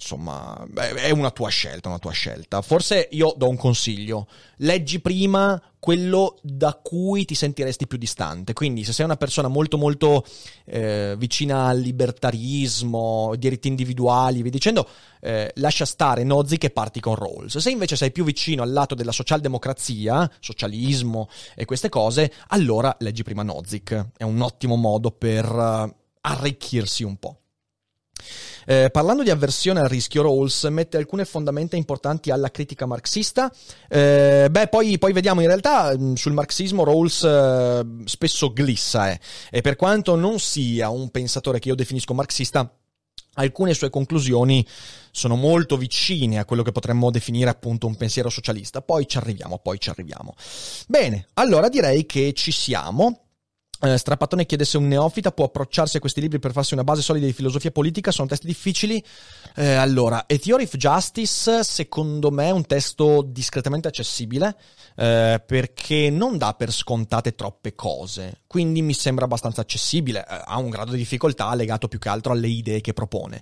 insomma, 0.02 0.66
è 0.75 1.11
una 1.11 1.30
tua 1.30 1.49
scelta, 1.49 1.88
una 1.88 1.99
tua 1.99 2.11
scelta. 2.11 2.61
Forse 2.61 3.09
io 3.12 3.35
do 3.37 3.49
un 3.49 3.56
consiglio: 3.56 4.26
leggi 4.56 5.00
prima 5.00 5.61
quello 5.78 6.38
da 6.42 6.78
cui 6.80 7.25
ti 7.25 7.35
sentiresti 7.35 7.87
più 7.87 7.99
distante. 7.99 8.52
Quindi, 8.52 8.85
se 8.85 8.92
sei 8.92 9.04
una 9.04 9.16
persona 9.16 9.49
molto, 9.49 9.78
molto 9.78 10.25
eh, 10.64 11.14
vicina 11.16 11.66
al 11.66 11.78
libertarismo, 11.78 13.35
diritti 13.37 13.68
individuali, 13.68 14.42
vi 14.42 14.50
dicendo, 14.50 14.88
eh, 15.21 15.50
lascia 15.56 15.85
stare 15.85 16.25
Nozick 16.25 16.64
e 16.64 16.71
parti 16.71 17.00
con 17.00 17.14
Rawls. 17.14 17.59
Se 17.59 17.71
invece 17.71 17.97
sei 17.97 18.12
più 18.12 18.25
vicino 18.25 18.62
al 18.62 18.73
lato 18.73 18.94
della 18.94 19.12
socialdemocrazia, 19.12 20.30
socialismo 20.40 21.28
e 21.54 21.64
queste 21.64 21.88
cose, 21.88 22.32
allora 22.49 22.94
leggi 23.00 23.23
prima 23.23 23.42
Nozick. 23.42 24.11
È 24.16 24.25
un 24.25 24.40
ottimo 24.40 24.76
modo 24.76 25.11
per 25.11 25.50
uh, 25.50 25.94
arricchirsi 26.21 27.02
un 27.02 27.16
po'. 27.16 27.41
Eh, 28.64 28.91
parlando 28.91 29.23
di 29.23 29.31
avversione 29.31 29.81
al 29.81 29.88
rischio, 29.88 30.23
Rawls 30.23 30.64
mette 30.64 30.97
alcune 30.97 31.25
fondamenta 31.25 31.76
importanti 31.76 32.31
alla 32.31 32.50
critica 32.50 32.87
marxista. 32.87 33.52
Eh, 33.88 34.49
beh, 34.50 34.69
poi, 34.69 34.99
poi, 34.99 35.12
vediamo, 35.12 35.41
in 35.41 35.47
realtà 35.47 35.97
mm, 35.97 36.14
sul 36.14 36.33
marxismo 36.33 36.85
Rawls 36.85 37.23
eh, 37.25 37.87
spesso 38.05 38.52
glissa, 38.52 39.11
eh. 39.11 39.21
e 39.50 39.61
per 39.61 39.76
quanto 39.76 40.14
non 40.14 40.38
sia 40.38 40.88
un 40.91 41.11
pensatore 41.11 41.59
che 41.59 41.69
io 41.69 41.75
definisco 41.75 42.14
marxista, 42.14 42.71
alcune 43.35 43.75
sue 43.75 43.91
conclusioni 43.91 44.67
sono 45.11 45.37
molto 45.37 45.76
vicine 45.76 46.38
a 46.38 46.45
quello 46.45 46.62
che 46.62 46.73
potremmo 46.73 47.11
definire 47.11 47.50
appunto 47.50 47.87
un 47.87 47.97
pensiero 47.97 48.29
socialista. 48.29 48.83
Poi 48.83 49.07
ci 49.07 49.19
arriviamo, 49.19 49.59
poi 49.59 49.79
ci 49.79 49.91
arriviamo. 49.91 50.35
Bene, 50.87 51.29
allora 51.35 51.69
direi 51.69 52.07
che 52.07 52.33
ci 52.33 52.52
siamo. 52.52 53.31
Eh, 53.84 53.98
Strapattone 53.98 54.46
chiede 54.46 54.64
se 54.64 54.76
un 54.76 54.86
neofita 54.86 55.32
può 55.32 55.46
approcciarsi 55.46 55.96
a 55.96 56.00
questi 56.00 56.20
libri 56.20 56.38
per 56.38 56.52
farsi 56.52 56.72
una 56.72 56.84
base 56.84 57.02
solida 57.02 57.26
di 57.26 57.32
filosofia 57.32 57.72
politica, 57.72 58.12
sono 58.12 58.28
testi 58.28 58.46
difficili. 58.46 59.02
Eh, 59.56 59.74
allora, 59.74 60.18
A 60.18 60.38
Theory 60.38 60.62
of 60.62 60.76
Justice, 60.76 61.64
secondo 61.64 62.30
me, 62.30 62.46
è 62.46 62.50
un 62.50 62.64
testo 62.64 63.22
discretamente 63.26 63.88
accessibile 63.88 64.56
eh, 64.94 65.42
perché 65.44 66.10
non 66.10 66.38
dà 66.38 66.54
per 66.54 66.72
scontate 66.72 67.34
troppe 67.34 67.74
cose, 67.74 68.41
quindi 68.52 68.82
mi 68.82 68.92
sembra 68.92 69.25
abbastanza 69.25 69.62
accessibile, 69.62 70.26
eh, 70.28 70.42
ha 70.44 70.59
un 70.59 70.68
grado 70.68 70.90
di 70.90 70.99
difficoltà 70.99 71.54
legato 71.54 71.88
più 71.88 71.99
che 71.99 72.11
altro 72.11 72.35
alle 72.35 72.49
idee 72.49 72.82
che 72.82 72.92
propone. 72.92 73.40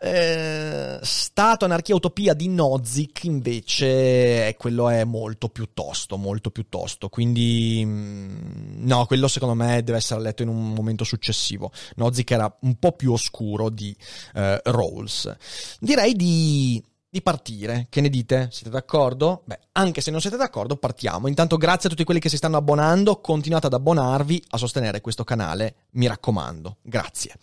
Eh, 0.00 0.98
Stato, 1.02 1.64
Anarchia, 1.64 1.94
Utopia 1.94 2.34
di 2.34 2.48
Nozick 2.48 3.22
invece 3.22 4.48
è, 4.48 4.56
quello 4.56 4.88
è 4.88 5.04
molto 5.04 5.50
più 5.50 5.68
tosto, 5.72 6.16
molto 6.16 6.50
più 6.50 6.66
tosto, 6.68 7.08
quindi 7.08 7.84
mm, 7.86 8.86
no, 8.88 9.06
quello 9.06 9.28
secondo 9.28 9.54
me 9.54 9.84
deve 9.84 9.98
essere 9.98 10.20
letto 10.20 10.42
in 10.42 10.48
un 10.48 10.72
momento 10.72 11.04
successivo. 11.04 11.70
Nozick 11.94 12.32
era 12.32 12.52
un 12.62 12.74
po' 12.74 12.90
più 12.90 13.12
oscuro 13.12 13.70
di 13.70 13.96
eh, 14.34 14.60
Rawls. 14.64 15.32
Direi 15.78 16.14
di 16.14 16.82
di 17.10 17.20
partire. 17.22 17.88
Che 17.90 18.00
ne 18.00 18.08
dite? 18.08 18.48
Siete 18.52 18.70
d'accordo? 18.70 19.42
Beh, 19.44 19.58
anche 19.72 20.00
se 20.00 20.12
non 20.12 20.20
siete 20.20 20.36
d'accordo, 20.36 20.76
partiamo. 20.76 21.26
Intanto 21.26 21.56
grazie 21.56 21.88
a 21.88 21.90
tutti 21.90 22.04
quelli 22.04 22.20
che 22.20 22.28
si 22.28 22.36
stanno 22.36 22.56
abbonando, 22.56 23.20
continuate 23.20 23.66
ad 23.66 23.74
abbonarvi, 23.74 24.44
a 24.50 24.56
sostenere 24.56 25.00
questo 25.00 25.24
canale, 25.24 25.74
mi 25.92 26.06
raccomando. 26.06 26.76
Grazie. 26.82 27.34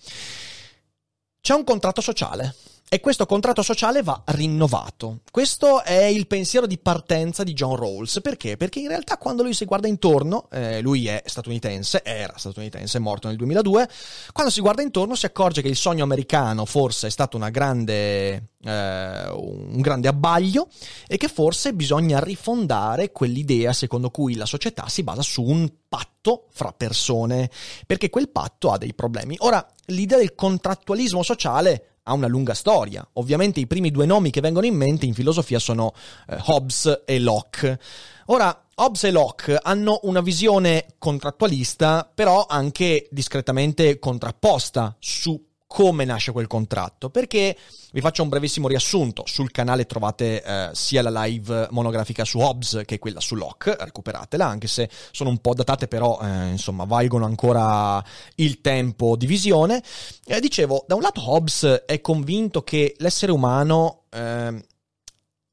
C'è 1.41 1.53
un 1.53 1.65
contratto 1.65 2.01
sociale. 2.01 2.55
E 2.89 3.01
questo 3.01 3.25
contratto 3.25 3.63
sociale 3.63 4.01
va 4.01 4.21
rinnovato. 4.27 5.19
Questo 5.29 5.83
è 5.83 6.05
il 6.05 6.25
pensiero 6.25 6.65
di 6.65 6.77
partenza 6.77 7.43
di 7.43 7.51
John 7.51 7.75
Rawls. 7.75 8.21
Perché? 8.21 8.55
Perché 8.55 8.79
in 8.79 8.87
realtà 8.87 9.17
quando 9.17 9.43
lui 9.43 9.53
si 9.53 9.65
guarda 9.65 9.89
intorno, 9.89 10.47
eh, 10.49 10.79
lui 10.79 11.05
è 11.07 11.21
statunitense, 11.25 12.01
era 12.05 12.37
statunitense, 12.37 12.97
è 12.97 13.01
morto 13.01 13.27
nel 13.27 13.35
2002, 13.35 13.89
quando 14.31 14.49
si 14.53 14.61
guarda 14.61 14.83
intorno 14.83 15.15
si 15.15 15.25
accorge 15.25 15.61
che 15.61 15.67
il 15.67 15.75
sogno 15.75 16.05
americano 16.05 16.63
forse 16.63 17.07
è 17.07 17.09
stato 17.09 17.37
grande, 17.51 18.51
eh, 18.63 19.29
un 19.31 19.81
grande 19.81 20.07
abbaglio 20.07 20.69
e 21.07 21.17
che 21.17 21.27
forse 21.27 21.73
bisogna 21.73 22.21
rifondare 22.21 23.11
quell'idea 23.11 23.73
secondo 23.73 24.11
cui 24.11 24.35
la 24.35 24.45
società 24.45 24.87
si 24.87 25.03
basa 25.03 25.21
su 25.21 25.43
un 25.43 25.69
patto 25.89 26.45
fra 26.51 26.71
persone, 26.71 27.51
perché 27.85 28.09
quel 28.09 28.29
patto 28.29 28.71
ha 28.71 28.77
dei 28.77 28.93
problemi. 28.93 29.35
Ora, 29.39 29.65
l'idea 29.87 30.17
del 30.17 30.35
contrattualismo 30.35 31.21
sociale 31.21 31.96
ha 32.07 32.13
una 32.13 32.27
lunga 32.27 32.53
storia. 32.53 33.07
Ovviamente 33.13 33.59
i 33.59 33.67
primi 33.67 33.91
due 33.91 34.05
nomi 34.05 34.31
che 34.31 34.41
vengono 34.41 34.65
in 34.65 34.75
mente 34.75 35.05
in 35.05 35.13
filosofia 35.13 35.59
sono 35.59 35.93
eh, 36.27 36.37
Hobbes 36.45 37.03
e 37.05 37.19
Locke. 37.19 37.79
Ora, 38.27 38.65
Hobbes 38.75 39.03
e 39.05 39.11
Locke 39.11 39.59
hanno 39.61 39.99
una 40.03 40.21
visione 40.21 40.85
contrattualista, 40.97 42.09
però 42.13 42.45
anche 42.47 43.07
discretamente 43.11 43.99
contrapposta 43.99 44.95
su 44.99 45.46
come 45.67 46.05
nasce 46.05 46.31
quel 46.31 46.47
contratto, 46.47 47.09
perché 47.09 47.55
vi 47.91 47.99
faccio 47.99 48.23
un 48.23 48.29
brevissimo 48.29 48.69
riassunto, 48.69 49.23
sul 49.25 49.51
canale 49.51 49.85
trovate 49.85 50.41
eh, 50.41 50.69
sia 50.71 51.01
la 51.01 51.23
live 51.23 51.67
monografica 51.71 52.23
su 52.23 52.39
Hobbes 52.39 52.83
che 52.85 52.99
quella 52.99 53.19
su 53.19 53.35
Locke, 53.35 53.75
recuperatela, 53.77 54.45
anche 54.45 54.67
se 54.67 54.89
sono 55.11 55.29
un 55.29 55.39
po' 55.39 55.53
datate 55.53 55.87
però 55.87 56.19
eh, 56.21 56.47
insomma 56.47 56.85
valgono 56.85 57.25
ancora 57.25 58.03
il 58.35 58.61
tempo 58.61 59.17
di 59.17 59.25
visione. 59.25 59.83
Eh, 60.25 60.39
dicevo, 60.39 60.85
da 60.87 60.95
un 60.95 61.01
lato 61.01 61.29
Hobbes 61.29 61.83
è 61.85 61.99
convinto 61.99 62.63
che 62.63 62.95
l'essere 62.99 63.33
umano 63.33 64.03
ehm, 64.09 64.63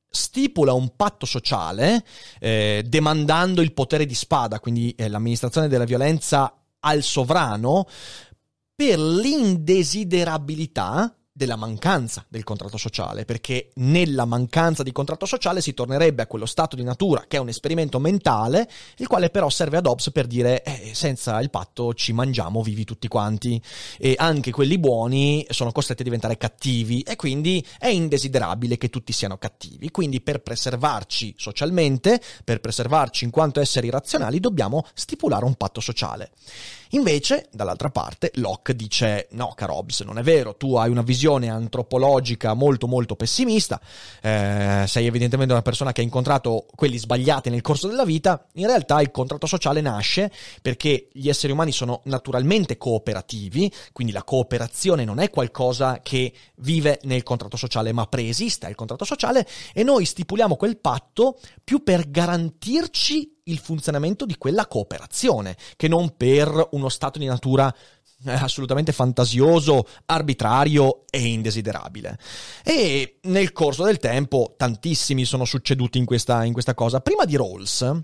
stipula 0.08 0.72
un 0.72 0.94
patto 0.94 1.26
sociale 1.26 2.04
eh, 2.38 2.84
demandando 2.86 3.60
il 3.60 3.72
potere 3.72 4.06
di 4.06 4.14
spada, 4.14 4.60
quindi 4.60 4.92
eh, 4.92 5.08
l'amministrazione 5.08 5.66
della 5.66 5.84
violenza 5.84 6.54
al 6.84 7.02
sovrano, 7.02 7.86
per 8.74 8.98
l'indesiderabilità 8.98 11.14
della 11.36 11.56
mancanza 11.56 12.24
del 12.28 12.44
contratto 12.44 12.76
sociale, 12.76 13.24
perché 13.24 13.72
nella 13.74 14.24
mancanza 14.24 14.84
di 14.84 14.92
contratto 14.92 15.26
sociale 15.26 15.60
si 15.60 15.74
tornerebbe 15.74 16.22
a 16.22 16.28
quello 16.28 16.46
stato 16.46 16.76
di 16.76 16.84
natura 16.84 17.24
che 17.26 17.38
è 17.38 17.40
un 17.40 17.48
esperimento 17.48 17.98
mentale, 17.98 18.70
il 18.98 19.08
quale 19.08 19.30
però 19.30 19.50
serve 19.50 19.78
ad 19.78 19.86
Hobbes 19.86 20.12
per 20.12 20.28
dire 20.28 20.62
eh, 20.62 20.94
senza 20.94 21.40
il 21.40 21.50
patto 21.50 21.92
ci 21.92 22.12
mangiamo 22.12 22.62
vivi 22.62 22.84
tutti 22.84 23.08
quanti 23.08 23.60
e 23.98 24.14
anche 24.16 24.52
quelli 24.52 24.78
buoni 24.78 25.44
sono 25.50 25.72
costretti 25.72 26.02
a 26.02 26.04
diventare 26.04 26.36
cattivi 26.36 27.00
e 27.00 27.16
quindi 27.16 27.66
è 27.80 27.88
indesiderabile 27.88 28.78
che 28.78 28.88
tutti 28.88 29.12
siano 29.12 29.36
cattivi. 29.36 29.90
Quindi 29.90 30.20
per 30.20 30.40
preservarci 30.40 31.34
socialmente, 31.36 32.20
per 32.44 32.60
preservarci 32.60 33.24
in 33.24 33.30
quanto 33.30 33.58
esseri 33.58 33.90
razionali, 33.90 34.38
dobbiamo 34.38 34.86
stipulare 34.94 35.44
un 35.44 35.56
patto 35.56 35.80
sociale. 35.80 36.30
Invece, 36.94 37.48
dall'altra 37.50 37.90
parte, 37.90 38.30
Locke 38.34 38.76
dice: 38.76 39.26
No, 39.32 39.52
caro 39.56 39.74
Hobbes, 39.74 40.00
non 40.00 40.16
è 40.16 40.22
vero, 40.22 40.54
tu 40.54 40.76
hai 40.76 40.90
una 40.90 41.02
visione 41.02 41.50
antropologica 41.50 42.54
molto 42.54 42.86
molto 42.86 43.16
pessimista, 43.16 43.80
eh, 44.22 44.84
sei 44.86 45.06
evidentemente 45.06 45.52
una 45.52 45.62
persona 45.62 45.90
che 45.90 46.02
ha 46.02 46.04
incontrato 46.04 46.66
quelli 46.72 46.96
sbagliati 46.96 47.50
nel 47.50 47.62
corso 47.62 47.88
della 47.88 48.04
vita. 48.04 48.46
In 48.54 48.66
realtà 48.66 49.00
il 49.00 49.10
contratto 49.10 49.46
sociale 49.46 49.80
nasce 49.80 50.30
perché 50.62 51.08
gli 51.12 51.28
esseri 51.28 51.52
umani 51.52 51.72
sono 51.72 52.00
naturalmente 52.04 52.76
cooperativi, 52.76 53.72
quindi 53.92 54.12
la 54.12 54.22
cooperazione 54.22 55.04
non 55.04 55.18
è 55.18 55.30
qualcosa 55.30 55.98
che 56.00 56.32
vive 56.58 57.00
nel 57.02 57.24
contratto 57.24 57.56
sociale, 57.56 57.92
ma 57.92 58.06
preesiste 58.06 58.66
al 58.66 58.76
contratto 58.76 59.04
sociale 59.04 59.44
e 59.72 59.82
noi 59.82 60.04
stipuliamo 60.04 60.54
quel 60.54 60.78
patto 60.78 61.40
più 61.64 61.82
per 61.82 62.08
garantirci 62.08 63.33
il 63.44 63.58
funzionamento 63.58 64.24
di 64.24 64.36
quella 64.36 64.66
cooperazione, 64.66 65.56
che 65.76 65.88
non 65.88 66.16
per 66.16 66.68
uno 66.72 66.88
stato 66.88 67.18
di 67.18 67.26
natura 67.26 67.74
eh, 68.26 68.32
assolutamente 68.32 68.92
fantasioso, 68.92 69.86
arbitrario 70.06 71.04
e 71.10 71.26
indesiderabile. 71.26 72.18
E 72.62 73.18
nel 73.22 73.52
corso 73.52 73.84
del 73.84 73.98
tempo 73.98 74.54
tantissimi 74.56 75.24
sono 75.24 75.44
succeduti 75.44 75.98
in 75.98 76.04
questa, 76.04 76.44
in 76.44 76.52
questa 76.52 76.74
cosa. 76.74 77.00
Prima 77.00 77.24
di 77.24 77.36
Rawls, 77.36 78.02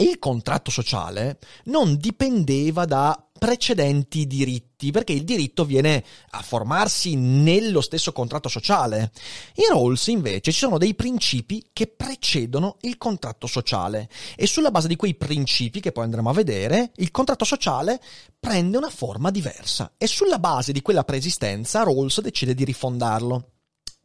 il 0.00 0.18
contratto 0.18 0.70
sociale 0.70 1.38
non 1.64 1.96
dipendeva 1.96 2.84
da 2.84 3.27
precedenti 3.38 4.26
diritti, 4.26 4.90
perché 4.90 5.12
il 5.12 5.24
diritto 5.24 5.64
viene 5.64 6.04
a 6.30 6.42
formarsi 6.42 7.14
nello 7.14 7.80
stesso 7.80 8.12
contratto 8.12 8.48
sociale. 8.48 9.12
In 9.54 9.68
Rawls 9.70 10.08
invece 10.08 10.52
ci 10.52 10.58
sono 10.58 10.76
dei 10.76 10.94
principi 10.94 11.64
che 11.72 11.86
precedono 11.86 12.76
il 12.82 12.98
contratto 12.98 13.46
sociale 13.46 14.08
e 14.36 14.46
sulla 14.46 14.70
base 14.70 14.88
di 14.88 14.96
quei 14.96 15.14
principi 15.14 15.80
che 15.80 15.92
poi 15.92 16.04
andremo 16.04 16.30
a 16.30 16.34
vedere, 16.34 16.90
il 16.96 17.10
contratto 17.10 17.44
sociale 17.44 18.00
prende 18.38 18.76
una 18.76 18.90
forma 18.90 19.30
diversa 19.30 19.92
e 19.96 20.06
sulla 20.06 20.38
base 20.38 20.72
di 20.72 20.82
quella 20.82 21.04
preesistenza 21.04 21.82
Rawls 21.82 22.20
decide 22.20 22.54
di 22.54 22.64
rifondarlo. 22.64 23.52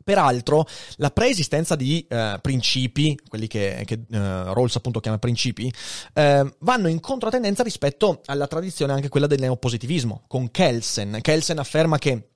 Peraltro, 0.04 0.66
la 0.98 1.12
preesistenza 1.12 1.76
di 1.76 2.06
eh, 2.10 2.38
principi, 2.42 3.18
quelli 3.28 3.48
che, 3.48 3.84
che 3.86 3.94
eh, 3.94 4.18
Rawls 4.54 4.76
appunto 4.76 5.00
chiama 5.00 5.18
principi, 5.18 5.72
eh, 6.14 6.54
vanno 6.60 6.88
in 6.88 7.00
controtendenza 7.00 7.64
rispetto 7.64 8.22
alla 8.26 8.48
tradizione 8.48 8.94
anche 8.94 9.10
quella 9.10 9.28
del 9.28 9.40
neopositivismo, 9.40 10.24
con 10.28 10.52
Kelsen. 10.52 11.20
Kelsen 11.22 11.60
afferma 11.60 11.98
che 11.98 12.33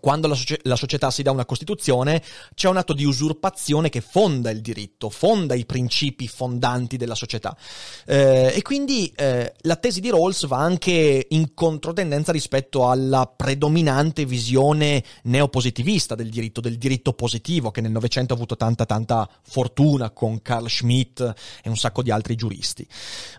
quando 0.00 0.28
la, 0.28 0.34
socie- 0.34 0.60
la, 0.62 0.76
società 0.76 1.10
si 1.10 1.22
dà 1.22 1.30
una 1.30 1.44
Costituzione, 1.44 2.22
c'è 2.54 2.68
un 2.68 2.76
atto 2.76 2.92
di 2.92 3.04
usurpazione 3.04 3.88
che 3.88 4.00
fonda 4.00 4.50
il 4.50 4.60
diritto, 4.60 5.10
fonda 5.10 5.54
i 5.54 5.64
principi 5.64 6.28
fondanti 6.28 6.96
della 6.96 7.14
società. 7.14 7.56
Eh, 8.06 8.52
e 8.54 8.62
quindi 8.62 9.12
eh, 9.16 9.54
la 9.60 9.76
tesi 9.76 10.00
di 10.00 10.10
Rawls 10.10 10.46
va 10.46 10.58
anche 10.58 11.26
in 11.30 11.54
controtendenza 11.54 12.32
rispetto 12.32 12.88
alla 12.88 13.26
predominante 13.26 14.24
visione 14.24 15.02
neopositivista 15.24 16.14
del 16.14 16.30
diritto, 16.30 16.60
del 16.60 16.78
diritto 16.78 17.12
positivo, 17.12 17.70
che 17.70 17.80
nel 17.80 17.90
Novecento 17.90 18.32
ha 18.32 18.36
avuto 18.36 18.56
tanta 18.56 18.86
tanta 18.86 19.28
fortuna 19.42 20.10
con 20.10 20.42
Carl 20.42 20.68
Schmitt 20.68 21.20
e 21.62 21.68
un 21.68 21.76
sacco 21.76 22.02
di 22.02 22.10
altri 22.10 22.34
giuristi. 22.34 22.86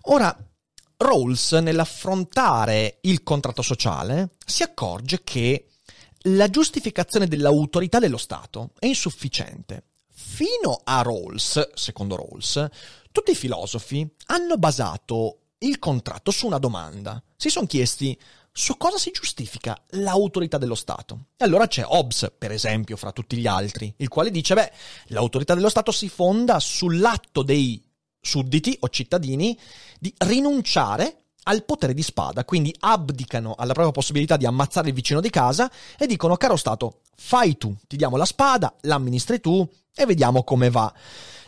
Ora, 0.03 0.35
Rawls, 0.97 1.51
nell'affrontare 1.53 2.97
il 3.01 3.21
contratto 3.21 3.61
sociale, 3.61 4.31
si 4.43 4.63
accorge 4.63 5.21
che 5.23 5.67
la 6.23 6.49
giustificazione 6.49 7.27
dell'autorità 7.27 7.99
dello 7.99 8.17
Stato 8.17 8.71
è 8.79 8.85
insufficiente. 8.85 9.83
Fino 10.09 10.81
a 10.83 11.01
Rawls, 11.01 11.73
secondo 11.73 12.15
Rawls, 12.15 12.67
tutti 13.11 13.31
i 13.31 13.35
filosofi 13.35 14.07
hanno 14.27 14.57
basato 14.57 15.39
il 15.59 15.79
contratto 15.79 16.31
su 16.31 16.45
una 16.45 16.57
domanda. 16.57 17.21
Si 17.35 17.49
sono 17.49 17.67
chiesti 17.67 18.17
su 18.51 18.75
cosa 18.75 18.97
si 18.97 19.11
giustifica 19.11 19.79
l'autorità 19.89 20.57
dello 20.57 20.73
Stato. 20.73 21.27
E 21.37 21.45
allora 21.45 21.67
c'è 21.67 21.83
Hobbes, 21.85 22.33
per 22.35 22.51
esempio, 22.51 22.97
fra 22.97 23.11
tutti 23.11 23.37
gli 23.37 23.45
altri, 23.45 23.93
il 23.97 24.07
quale 24.07 24.31
dice, 24.31 24.55
beh, 24.55 24.71
l'autorità 25.09 25.53
dello 25.53 25.69
Stato 25.69 25.91
si 25.91 26.09
fonda 26.09 26.59
sull'atto 26.59 27.43
dei 27.43 27.79
sudditi 28.19 28.75
o 28.79 28.89
cittadini 28.89 29.57
di 29.99 30.11
rinunciare 30.17 31.26
al 31.47 31.63
potere 31.63 31.93
di 31.93 32.03
spada, 32.03 32.43
quindi 32.45 32.75
abdicano 32.79 33.55
alla 33.57 33.73
propria 33.73 33.93
possibilità 33.93 34.37
di 34.37 34.45
ammazzare 34.45 34.89
il 34.89 34.93
vicino 34.93 35.21
di 35.21 35.29
casa 35.29 35.71
e 35.97 36.05
dicono 36.05 36.35
caro 36.35 36.57
Stato, 36.57 36.99
fai 37.15 37.57
tu, 37.57 37.75
ti 37.87 37.95
diamo 37.95 38.17
la 38.17 38.25
spada, 38.25 38.75
l'amministri 38.81 39.39
tu 39.39 39.67
e 39.95 40.05
vediamo 40.05 40.43
come 40.43 40.69
va. 40.69 40.93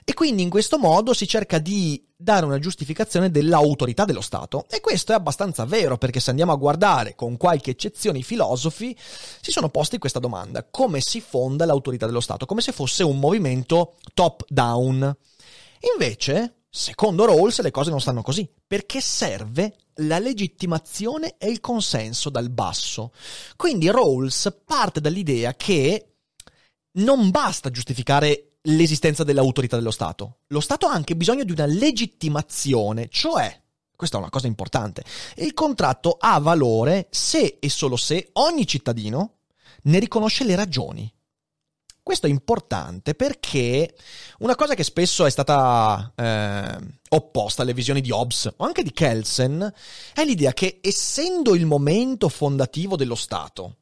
E 0.05 0.13
quindi 0.13 0.41
in 0.41 0.49
questo 0.49 0.79
modo 0.79 1.13
si 1.13 1.27
cerca 1.27 1.59
di 1.59 2.03
dare 2.15 2.45
una 2.45 2.57
giustificazione 2.59 3.29
dell'autorità 3.29 4.05
dello 4.05 4.21
Stato. 4.21 4.65
E 4.69 4.79
questo 4.81 5.12
è 5.12 5.15
abbastanza 5.15 5.65
vero, 5.65 5.99
perché 5.99 6.19
se 6.19 6.31
andiamo 6.31 6.51
a 6.51 6.55
guardare 6.55 7.13
con 7.13 7.38
qualche 7.38 7.71
eccezione 7.71 8.17
i 8.17 8.23
filosofi, 8.23 8.97
si 8.97 9.51
sono 9.51 9.69
posti 9.69 9.99
questa 9.99 10.17
domanda. 10.17 10.65
Come 10.67 10.99
si 10.99 11.21
fonda 11.21 11.65
l'autorità 11.65 12.07
dello 12.07 12.21
Stato? 12.21 12.47
Come 12.47 12.62
se 12.62 12.71
fosse 12.71 13.03
un 13.03 13.19
movimento 13.19 13.97
top-down. 14.15 15.15
Invece, 15.93 16.59
Secondo 16.71 17.25
Rawls 17.25 17.62
le 17.62 17.71
cose 17.71 17.89
non 17.89 17.99
stanno 17.99 18.21
così, 18.21 18.47
perché 18.67 19.01
serve 19.01 19.75
la 19.99 20.19
legittimazione 20.19 21.35
e 21.38 21.49
il 21.49 21.59
consenso 21.59 22.29
dal 22.29 22.49
basso. 22.49 23.12
Quindi 23.55 23.89
Rawls 23.89 24.62
parte 24.65 25.01
dall'idea 25.01 25.55
che 25.55 26.15
non 26.93 27.29
basta 27.29 27.71
giustificare 27.71 28.57
l'esistenza 28.63 29.23
dell'autorità 29.23 29.75
dello 29.75 29.91
Stato. 29.91 30.39
Lo 30.47 30.59
Stato 30.59 30.88
ha 30.88 30.93
anche 30.93 31.15
bisogno 31.15 31.43
di 31.43 31.51
una 31.51 31.65
legittimazione, 31.65 33.07
cioè, 33.09 33.62
questa 33.95 34.17
è 34.17 34.19
una 34.19 34.29
cosa 34.29 34.47
importante, 34.47 35.03
il 35.38 35.53
contratto 35.53 36.17
ha 36.19 36.39
valore 36.39 37.07
se 37.12 37.57
e 37.59 37.69
solo 37.69 37.95
se 37.95 38.29
ogni 38.33 38.65
cittadino 38.65 39.39
ne 39.83 39.99
riconosce 39.99 40.43
le 40.43 40.55
ragioni. 40.55 41.12
Questo 42.09 42.25
è 42.25 42.31
importante 42.31 43.13
perché 43.13 43.93
una 44.39 44.55
cosa 44.55 44.73
che 44.73 44.83
spesso 44.83 45.27
è 45.27 45.29
stata 45.29 46.11
eh, 46.15 46.77
opposta 47.09 47.61
alle 47.61 47.75
visioni 47.75 48.01
di 48.01 48.09
Hobbes 48.09 48.51
o 48.57 48.65
anche 48.65 48.81
di 48.81 48.91
Kelsen 48.91 49.71
è 50.15 50.25
l'idea 50.25 50.51
che 50.51 50.79
essendo 50.81 51.53
il 51.53 51.67
momento 51.67 52.27
fondativo 52.27 52.95
dello 52.95 53.13
Stato 53.13 53.75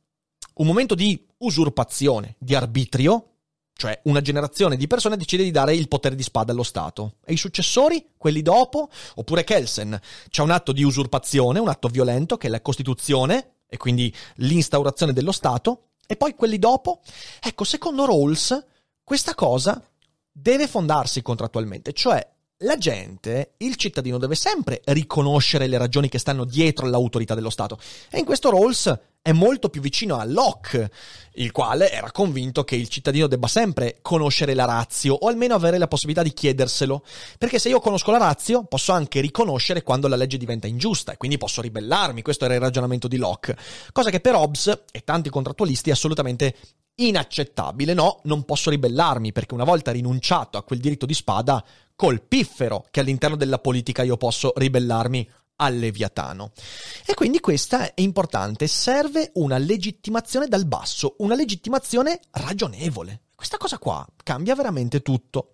un 0.55 0.67
momento 0.67 0.93
di 0.93 1.25
usurpazione, 1.37 2.35
di 2.37 2.53
arbitrio, 2.53 3.35
cioè 3.71 3.97
una 4.03 4.19
generazione 4.19 4.75
di 4.75 4.87
persone 4.87 5.15
decide 5.15 5.43
di 5.43 5.51
dare 5.51 5.73
il 5.73 5.87
potere 5.87 6.15
di 6.15 6.23
spada 6.23 6.51
allo 6.51 6.63
Stato. 6.63 7.19
E 7.23 7.31
i 7.31 7.37
successori, 7.37 8.09
quelli 8.17 8.41
dopo, 8.41 8.89
oppure 9.15 9.45
Kelsen, 9.45 9.97
c'è 10.27 10.41
un 10.41 10.51
atto 10.51 10.73
di 10.73 10.83
usurpazione, 10.83 11.59
un 11.59 11.69
atto 11.69 11.87
violento 11.87 12.35
che 12.35 12.47
è 12.47 12.49
la 12.49 12.59
Costituzione 12.59 13.53
e 13.69 13.77
quindi 13.77 14.13
l'instaurazione 14.35 15.13
dello 15.13 15.31
Stato, 15.31 15.86
e 16.07 16.15
poi 16.15 16.33
quelli 16.33 16.57
dopo? 16.57 17.01
Ecco, 17.39 17.63
secondo 17.63 18.05
Rawls, 18.05 18.65
questa 19.03 19.35
cosa 19.35 19.79
deve 20.31 20.67
fondarsi 20.67 21.21
contrattualmente, 21.21 21.93
cioè 21.93 22.27
la 22.61 22.77
gente, 22.77 23.53
il 23.57 23.75
cittadino 23.75 24.17
deve 24.17 24.33
sempre 24.33 24.81
riconoscere 24.85 25.67
le 25.67 25.77
ragioni 25.77 26.09
che 26.09 26.17
stanno 26.17 26.43
dietro 26.43 26.87
all'autorità 26.87 27.35
dello 27.35 27.51
Stato. 27.51 27.77
E 28.09 28.17
in 28.17 28.25
questo 28.25 28.49
Rawls 28.49 28.99
è 29.21 29.31
molto 29.31 29.69
più 29.69 29.81
vicino 29.81 30.15
a 30.15 30.23
Locke, 30.23 30.89
il 31.33 31.51
quale 31.51 31.91
era 31.91 32.11
convinto 32.11 32.63
che 32.63 32.75
il 32.75 32.87
cittadino 32.87 33.27
debba 33.27 33.47
sempre 33.47 33.99
conoscere 34.01 34.53
la 34.53 34.65
razio 34.65 35.13
o 35.13 35.27
almeno 35.27 35.53
avere 35.53 35.77
la 35.77 35.87
possibilità 35.87 36.23
di 36.23 36.33
chiederselo. 36.33 37.03
Perché 37.37 37.59
se 37.59 37.69
io 37.69 37.79
conosco 37.79 38.09
la 38.09 38.17
razio, 38.17 38.63
posso 38.63 38.91
anche 38.91 39.19
riconoscere 39.19 39.83
quando 39.83 40.07
la 40.07 40.15
legge 40.15 40.37
diventa 40.37 40.65
ingiusta 40.65 41.11
e 41.11 41.17
quindi 41.17 41.37
posso 41.37 41.61
ribellarmi. 41.61 42.21
Questo 42.21 42.45
era 42.45 42.55
il 42.55 42.61
ragionamento 42.61 43.07
di 43.07 43.17
Locke. 43.17 43.55
Cosa 43.91 44.09
che 44.09 44.21
per 44.21 44.33
Hobbes 44.33 44.85
e 44.91 45.03
tanti 45.03 45.29
contrattualisti 45.29 45.89
è 45.89 45.93
assolutamente 45.93 46.55
inaccettabile. 46.97 47.93
No, 47.93 48.19
non 48.23 48.43
posso 48.43 48.69
ribellarmi 48.69 49.31
perché 49.31 49.53
una 49.53 49.63
volta 49.63 49.91
rinunciato 49.91 50.57
a 50.57 50.63
quel 50.63 50.79
diritto 50.79 51.05
di 51.05 51.13
spada, 51.13 51.63
colpifero 51.95 52.85
che 52.91 52.99
all'interno 52.99 53.35
della 53.35 53.59
politica 53.59 54.03
io 54.03 54.17
posso 54.17 54.53
ribellarmi 54.55 55.29
al 55.57 55.75
Leviatano. 55.77 56.51
E 57.05 57.13
quindi 57.13 57.39
questa 57.39 57.93
è 57.93 58.01
importante, 58.01 58.67
serve 58.67 59.31
una 59.35 59.57
legittimazione 59.57 60.47
dal 60.47 60.65
basso, 60.65 61.15
una 61.19 61.35
legittimazione 61.35 62.19
ragionevole. 62.31 63.21
Questa 63.35 63.57
cosa 63.57 63.77
qua 63.77 64.05
cambia 64.23 64.55
veramente 64.55 65.01
tutto. 65.01 65.53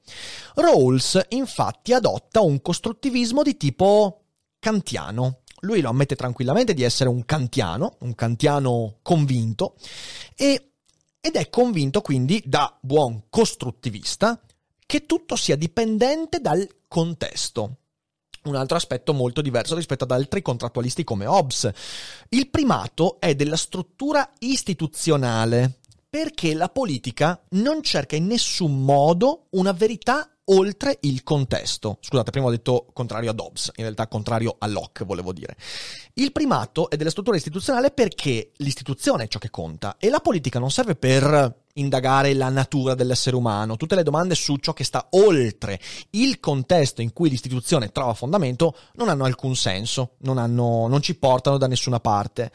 Rawls 0.55 1.19
infatti 1.29 1.93
adotta 1.93 2.41
un 2.41 2.61
costruttivismo 2.61 3.43
di 3.43 3.57
tipo 3.57 4.23
kantiano. 4.59 5.39
Lui 5.61 5.81
lo 5.81 5.89
ammette 5.89 6.15
tranquillamente 6.15 6.73
di 6.73 6.83
essere 6.83 7.09
un 7.09 7.25
kantiano, 7.25 7.95
un 7.99 8.15
kantiano 8.15 8.99
convinto, 9.01 9.75
e 10.35 10.72
ed 11.25 11.37
è 11.37 11.49
convinto 11.49 12.01
quindi, 12.01 12.43
da 12.45 12.77
buon 12.81 13.23
costruttivista, 13.29 14.41
che 14.85 15.05
tutto 15.05 15.37
sia 15.37 15.55
dipendente 15.55 16.41
dal 16.41 16.67
contesto. 16.89 17.77
Un 18.43 18.55
altro 18.55 18.75
aspetto 18.75 19.13
molto 19.13 19.41
diverso 19.41 19.73
rispetto 19.73 20.03
ad 20.03 20.11
altri 20.11 20.41
contrattualisti 20.41 21.05
come 21.05 21.25
Hobbes. 21.25 21.71
Il 22.27 22.49
primato 22.49 23.21
è 23.21 23.35
della 23.35 23.55
struttura 23.55 24.33
istituzionale, 24.39 25.79
perché 26.09 26.53
la 26.53 26.67
politica 26.67 27.41
non 27.51 27.81
cerca 27.81 28.17
in 28.17 28.25
nessun 28.25 28.83
modo 28.83 29.47
una 29.51 29.71
verità 29.71 30.29
oltre 30.45 30.97
il 31.01 31.23
contesto. 31.23 31.97
Scusate, 32.01 32.31
prima 32.31 32.47
ho 32.47 32.51
detto 32.51 32.87
contrario 32.93 33.29
a 33.29 33.33
Dobbs, 33.33 33.71
in 33.75 33.83
realtà 33.83 34.07
contrario 34.07 34.55
a 34.59 34.67
Locke, 34.67 35.05
volevo 35.05 35.31
dire. 35.31 35.55
Il 36.15 36.31
primato 36.31 36.89
è 36.89 36.97
della 36.97 37.09
struttura 37.09 37.37
istituzionale 37.37 37.91
perché 37.91 38.51
l'istituzione 38.57 39.23
è 39.23 39.27
ciò 39.27 39.39
che 39.39 39.49
conta 39.49 39.95
e 39.97 40.09
la 40.09 40.19
politica 40.19 40.59
non 40.59 40.71
serve 40.71 40.95
per 40.95 41.61
indagare 41.75 42.33
la 42.33 42.49
natura 42.49 42.93
dell'essere 42.93 43.35
umano. 43.35 43.77
Tutte 43.77 43.95
le 43.95 44.03
domande 44.03 44.35
su 44.35 44.57
ciò 44.57 44.73
che 44.73 44.83
sta 44.83 45.07
oltre 45.11 45.79
il 46.11 46.39
contesto 46.39 47.01
in 47.01 47.13
cui 47.13 47.29
l'istituzione 47.29 47.91
trova 47.91 48.13
fondamento 48.13 48.75
non 48.93 49.09
hanno 49.09 49.25
alcun 49.25 49.55
senso, 49.55 50.15
non, 50.19 50.37
hanno, 50.37 50.87
non 50.87 51.01
ci 51.01 51.15
portano 51.15 51.57
da 51.57 51.67
nessuna 51.67 51.99
parte. 51.99 52.51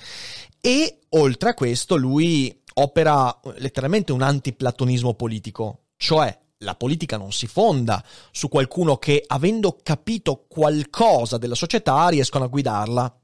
E 0.61 1.01
oltre 1.11 1.51
a 1.51 1.55
questo 1.55 1.97
lui 1.97 2.63
opera 2.75 3.41
letteralmente 3.57 4.13
un 4.13 4.23
antiplatonismo 4.23 5.15
politico, 5.15 5.87
cioè 5.97 6.37
la 6.59 6.75
politica 6.75 7.17
non 7.17 7.33
si 7.33 7.47
fonda 7.47 8.03
su 8.33 8.49
qualcuno 8.49 8.97
che, 8.97 9.23
avendo 9.27 9.79
capito 9.83 10.47
qualcosa 10.49 11.39
della 11.39 11.55
società, 11.55 12.09
riescono 12.09 12.45
a 12.45 12.49
guidarla. 12.49 13.21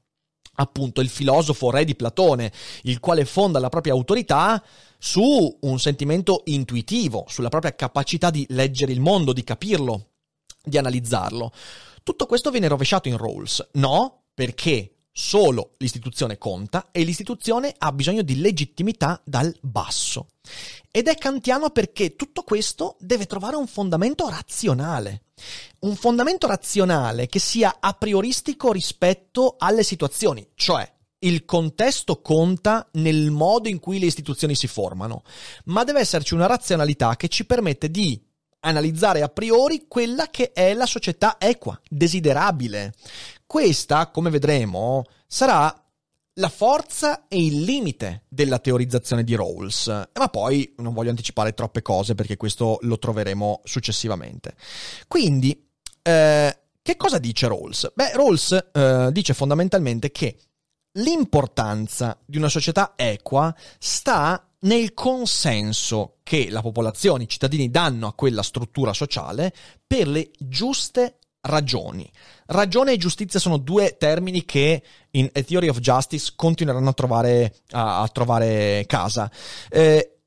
Appunto, 0.57 1.01
il 1.01 1.09
filosofo 1.09 1.69
re 1.69 1.83
di 1.83 1.95
Platone, 1.95 2.51
il 2.83 2.99
quale 2.99 3.25
fonda 3.25 3.59
la 3.59 3.69
propria 3.69 3.93
autorità 3.93 4.63
su 4.97 5.57
un 5.61 5.79
sentimento 5.79 6.43
intuitivo, 6.45 7.25
sulla 7.27 7.49
propria 7.49 7.75
capacità 7.75 8.29
di 8.29 8.45
leggere 8.49 8.93
il 8.93 9.01
mondo, 9.01 9.33
di 9.33 9.43
capirlo, 9.43 10.11
di 10.63 10.77
analizzarlo. 10.77 11.51
Tutto 12.03 12.25
questo 12.25 12.51
viene 12.51 12.69
rovesciato 12.69 13.09
in 13.09 13.17
Rawls. 13.17 13.67
No, 13.73 14.27
perché 14.33 14.94
solo 15.17 15.71
l'istituzione 15.77 16.37
conta 16.37 16.89
e 16.91 17.03
l'istituzione 17.03 17.73
ha 17.77 17.93
bisogno 17.93 18.21
di 18.21 18.41
legittimità 18.41 19.21
dal 19.23 19.55
basso. 19.61 20.27
Ed 20.91 21.07
è 21.07 21.15
kantiano 21.15 21.69
perché 21.69 22.17
tutto 22.17 22.43
questo 22.43 22.97
deve 22.99 23.25
trovare 23.25 23.55
un 23.55 23.65
fondamento 23.65 24.27
razionale. 24.27 25.21
Un 25.79 25.95
fondamento 25.95 26.47
razionale 26.47 27.27
che 27.27 27.39
sia 27.39 27.77
a 27.79 27.93
prioristico 27.93 28.73
rispetto 28.73 29.55
alle 29.57 29.83
situazioni, 29.83 30.45
cioè 30.53 30.91
il 31.19 31.45
contesto 31.45 32.19
conta 32.21 32.85
nel 32.93 33.31
modo 33.31 33.69
in 33.69 33.79
cui 33.79 33.99
le 33.99 34.07
istituzioni 34.07 34.53
si 34.53 34.67
formano, 34.67 35.23
ma 35.65 35.85
deve 35.85 36.01
esserci 36.01 36.33
una 36.33 36.45
razionalità 36.45 37.15
che 37.15 37.29
ci 37.29 37.45
permette 37.45 37.89
di 37.89 38.21
analizzare 38.65 39.21
a 39.21 39.29
priori 39.29 39.85
quella 39.87 40.27
che 40.29 40.51
è 40.51 40.73
la 40.73 40.85
società 40.85 41.37
equa, 41.39 41.79
desiderabile. 41.87 42.93
Questa, 43.45 44.09
come 44.09 44.29
vedremo, 44.29 45.03
sarà 45.27 45.73
la 46.37 46.49
forza 46.49 47.27
e 47.27 47.43
il 47.43 47.61
limite 47.61 48.23
della 48.27 48.59
teorizzazione 48.59 49.23
di 49.23 49.35
Rawls, 49.35 49.87
ma 49.87 50.27
poi 50.29 50.73
non 50.77 50.93
voglio 50.93 51.11
anticipare 51.11 51.53
troppe 51.53 51.81
cose 51.81 52.15
perché 52.15 52.35
questo 52.35 52.77
lo 52.81 52.97
troveremo 52.97 53.61
successivamente. 53.63 54.55
Quindi, 55.07 55.69
eh, 56.01 56.57
che 56.81 56.97
cosa 56.97 57.19
dice 57.19 57.47
Rawls? 57.47 57.91
Beh, 57.93 58.11
Rawls 58.13 58.69
eh, 58.73 59.09
dice 59.11 59.33
fondamentalmente 59.33 60.11
che 60.11 60.37
l'importanza 60.93 62.19
di 62.25 62.37
una 62.37 62.49
società 62.49 62.93
equa 62.95 63.55
sta 63.79 64.49
nel 64.59 64.93
consenso 64.93 66.17
che 66.23 66.49
la 66.49 66.61
popolazione, 66.61 67.23
i 67.23 67.29
cittadini 67.29 67.69
danno 67.69 68.07
a 68.07 68.13
quella 68.13 68.43
struttura 68.43 68.93
sociale 68.93 69.53
per 69.85 70.07
le 70.07 70.31
giuste 70.37 71.19
ragioni. 71.45 72.09
Ragione 72.47 72.93
e 72.93 72.97
giustizia 72.97 73.39
sono 73.39 73.57
due 73.57 73.97
termini 73.97 74.45
che 74.45 74.83
in 75.11 75.29
A 75.33 75.41
Theory 75.41 75.67
of 75.67 75.79
Justice 75.79 76.33
continueranno 76.35 76.89
a 76.89 76.93
trovare, 76.93 77.55
a, 77.71 78.01
a 78.01 78.07
trovare 78.07 78.83
casa. 78.87 79.31
Eh, 79.69 80.17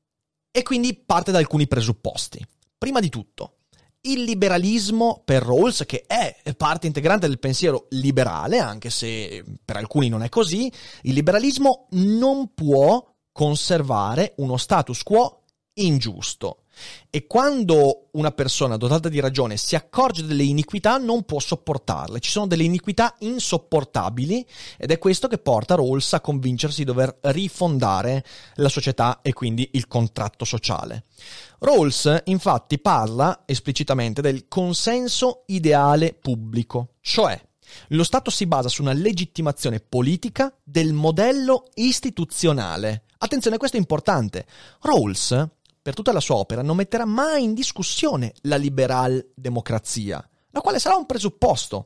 e 0.51 0.63
quindi 0.63 0.95
parte 0.95 1.31
da 1.31 1.37
alcuni 1.37 1.67
presupposti. 1.67 2.45
Prima 2.77 2.99
di 2.99 3.09
tutto, 3.09 3.59
il 4.01 4.23
liberalismo 4.23 5.21
per 5.25 5.43
Rawls, 5.43 5.83
che 5.85 6.05
è 6.07 6.35
parte 6.55 6.87
integrante 6.87 7.27
del 7.27 7.39
pensiero 7.39 7.87
liberale, 7.89 8.59
anche 8.59 8.89
se 8.89 9.43
per 9.63 9.75
alcuni 9.75 10.07
non 10.09 10.23
è 10.23 10.29
così, 10.29 10.71
il 11.03 11.13
liberalismo 11.13 11.87
non 11.91 12.53
può 12.53 13.05
conservare 13.31 14.33
uno 14.37 14.57
status 14.57 15.03
quo 15.03 15.43
ingiusto. 15.73 16.58
E 17.09 17.27
quando 17.27 18.09
una 18.11 18.31
persona 18.31 18.77
dotata 18.77 19.09
di 19.09 19.19
ragione 19.19 19.57
si 19.57 19.75
accorge 19.75 20.25
delle 20.25 20.43
iniquità 20.43 20.97
non 20.97 21.23
può 21.23 21.39
sopportarle. 21.39 22.19
Ci 22.19 22.29
sono 22.29 22.47
delle 22.47 22.63
iniquità 22.63 23.15
insopportabili 23.19 24.45
ed 24.77 24.91
è 24.91 24.99
questo 24.99 25.27
che 25.27 25.37
porta 25.37 25.75
Rawls 25.75 26.13
a 26.13 26.21
convincersi 26.21 26.79
di 26.79 26.85
dover 26.85 27.17
rifondare 27.21 28.23
la 28.55 28.69
società 28.69 29.19
e 29.21 29.33
quindi 29.33 29.69
il 29.73 29.87
contratto 29.87 30.45
sociale. 30.45 31.05
Rawls 31.59 32.21
infatti 32.25 32.79
parla 32.79 33.43
esplicitamente 33.45 34.21
del 34.21 34.47
consenso 34.47 35.43
ideale 35.47 36.13
pubblico, 36.13 36.95
cioè 37.01 37.39
lo 37.89 38.03
Stato 38.03 38.31
si 38.31 38.45
basa 38.45 38.69
su 38.69 38.81
una 38.81 38.93
legittimazione 38.93 39.79
politica 39.79 40.53
del 40.63 40.93
modello 40.93 41.65
istituzionale. 41.75 43.03
Attenzione, 43.19 43.57
questo 43.57 43.77
è 43.77 43.79
importante. 43.79 44.45
Rawls 44.81 45.47
per 45.81 45.93
tutta 45.93 46.11
la 46.11 46.19
sua 46.19 46.35
opera, 46.35 46.61
non 46.61 46.75
metterà 46.75 47.05
mai 47.05 47.43
in 47.43 47.53
discussione 47.53 48.33
la 48.41 48.57
liberal 48.57 49.31
democrazia, 49.33 50.27
la 50.51 50.61
quale 50.61 50.79
sarà 50.79 50.95
un 50.95 51.05
presupposto. 51.05 51.85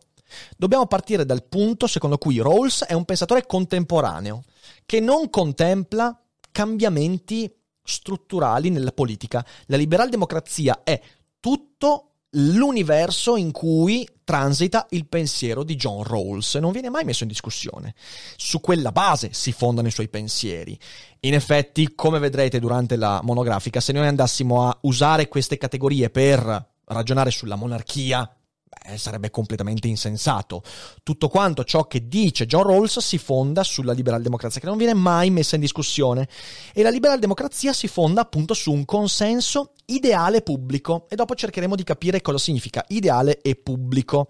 Dobbiamo 0.57 0.87
partire 0.87 1.25
dal 1.25 1.43
punto 1.43 1.87
secondo 1.87 2.17
cui 2.17 2.39
Rawls 2.39 2.85
è 2.85 2.93
un 2.93 3.05
pensatore 3.05 3.45
contemporaneo, 3.45 4.43
che 4.85 4.99
non 4.99 5.29
contempla 5.29 6.19
cambiamenti 6.51 7.53
strutturali 7.83 8.69
nella 8.69 8.91
politica. 8.91 9.45
La 9.67 9.77
liberal 9.77 10.09
democrazia 10.09 10.81
è 10.83 10.99
tutto 11.39 12.12
l'universo 12.33 13.35
in 13.35 13.51
cui 13.51 14.07
transita 14.23 14.87
il 14.91 15.07
pensiero 15.07 15.63
di 15.63 15.75
John 15.75 16.03
Rawls 16.03 16.55
non 16.55 16.71
viene 16.71 16.89
mai 16.89 17.03
messo 17.03 17.23
in 17.23 17.29
discussione. 17.29 17.93
Su 18.37 18.61
quella 18.61 18.91
base 18.91 19.29
si 19.33 19.51
fondano 19.51 19.87
i 19.87 19.91
suoi 19.91 20.07
pensieri. 20.07 20.77
In 21.21 21.33
effetti, 21.33 21.93
come 21.95 22.19
vedrete 22.19 22.59
durante 22.59 22.95
la 22.95 23.19
monografica, 23.23 23.79
se 23.79 23.91
noi 23.91 24.07
andassimo 24.07 24.67
a 24.67 24.77
usare 24.81 25.27
queste 25.27 25.57
categorie 25.57 26.09
per 26.09 26.71
ragionare 26.85 27.31
sulla 27.31 27.55
monarchia, 27.55 28.29
beh, 28.85 28.97
sarebbe 28.97 29.29
completamente 29.29 29.87
insensato. 29.87 30.61
Tutto 31.03 31.27
quanto 31.29 31.63
ciò 31.63 31.87
che 31.87 32.07
dice 32.07 32.45
John 32.45 32.63
Rawls 32.63 32.99
si 32.99 33.17
fonda 33.17 33.63
sulla 33.63 33.93
liberal 33.93 34.21
democrazia, 34.21 34.59
che 34.59 34.67
non 34.67 34.77
viene 34.77 34.93
mai 34.93 35.29
messa 35.29 35.55
in 35.55 35.61
discussione. 35.61 36.27
E 36.73 36.83
la 36.83 36.89
liberal 36.89 37.19
democrazia 37.19 37.73
si 37.73 37.87
fonda 37.87 38.21
appunto 38.21 38.53
su 38.53 38.71
un 38.71 38.85
consenso 38.85 39.73
ideale 39.85 40.41
pubblico. 40.41 41.07
E 41.09 41.15
dopo 41.15 41.35
cercheremo 41.35 41.75
di 41.75 41.83
capire 41.83 42.21
cosa 42.21 42.37
significa 42.37 42.83
ideale 42.89 43.41
e 43.41 43.55
pubblico. 43.55 44.29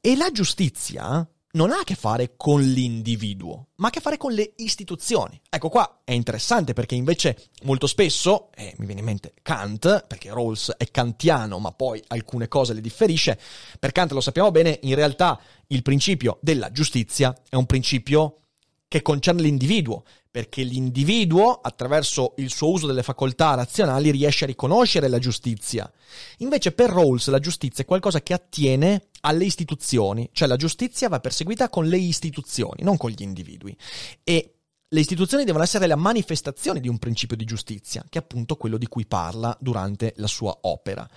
E 0.00 0.16
la 0.16 0.30
giustizia 0.30 1.28
non 1.56 1.70
ha 1.70 1.78
a 1.78 1.84
che 1.84 1.94
fare 1.94 2.34
con 2.36 2.62
l'individuo, 2.62 3.68
ma 3.76 3.86
ha 3.86 3.88
a 3.88 3.90
che 3.90 4.00
fare 4.00 4.18
con 4.18 4.32
le 4.32 4.52
istituzioni. 4.56 5.40
Ecco 5.48 5.70
qua 5.70 6.00
è 6.04 6.12
interessante 6.12 6.74
perché 6.74 6.94
invece 6.94 7.48
molto 7.62 7.86
spesso, 7.86 8.50
e 8.54 8.74
mi 8.76 8.84
viene 8.84 9.00
in 9.00 9.06
mente 9.06 9.32
Kant, 9.40 10.04
perché 10.06 10.28
Rawls 10.28 10.74
è 10.76 10.90
kantiano 10.90 11.58
ma 11.58 11.72
poi 11.72 12.02
alcune 12.08 12.46
cose 12.46 12.74
le 12.74 12.82
differisce, 12.82 13.40
per 13.78 13.92
Kant 13.92 14.12
lo 14.12 14.20
sappiamo 14.20 14.50
bene, 14.50 14.78
in 14.82 14.94
realtà 14.94 15.40
il 15.68 15.80
principio 15.80 16.38
della 16.42 16.70
giustizia 16.70 17.34
è 17.48 17.56
un 17.56 17.66
principio 17.66 18.40
che 18.86 19.00
concerne 19.00 19.42
l'individuo, 19.42 20.04
perché 20.30 20.62
l'individuo, 20.62 21.60
attraverso 21.62 22.34
il 22.36 22.50
suo 22.50 22.70
uso 22.70 22.86
delle 22.86 23.02
facoltà 23.02 23.54
razionali, 23.54 24.10
riesce 24.10 24.44
a 24.44 24.46
riconoscere 24.46 25.08
la 25.08 25.18
giustizia. 25.18 25.90
Invece 26.38 26.72
per 26.72 26.90
Rawls 26.90 27.28
la 27.28 27.38
giustizia 27.38 27.82
è 27.82 27.86
qualcosa 27.86 28.20
che 28.20 28.34
attiene 28.34 29.06
alle 29.26 29.44
istituzioni, 29.44 30.30
cioè 30.32 30.46
la 30.46 30.56
giustizia 30.56 31.08
va 31.08 31.20
perseguita 31.20 31.68
con 31.68 31.86
le 31.86 31.98
istituzioni, 31.98 32.82
non 32.82 32.96
con 32.96 33.10
gli 33.10 33.22
individui. 33.22 33.76
E 34.22 34.54
le 34.88 35.00
istituzioni 35.00 35.44
devono 35.44 35.64
essere 35.64 35.88
la 35.88 35.96
manifestazione 35.96 36.78
di 36.78 36.88
un 36.88 36.98
principio 36.98 37.36
di 37.36 37.44
giustizia, 37.44 38.04
che 38.08 38.20
è 38.20 38.22
appunto 38.22 38.56
quello 38.56 38.78
di 38.78 38.86
cui 38.86 39.04
parla 39.04 39.56
durante 39.60 40.12
la 40.16 40.28
sua 40.28 40.56
opera. 40.62 41.08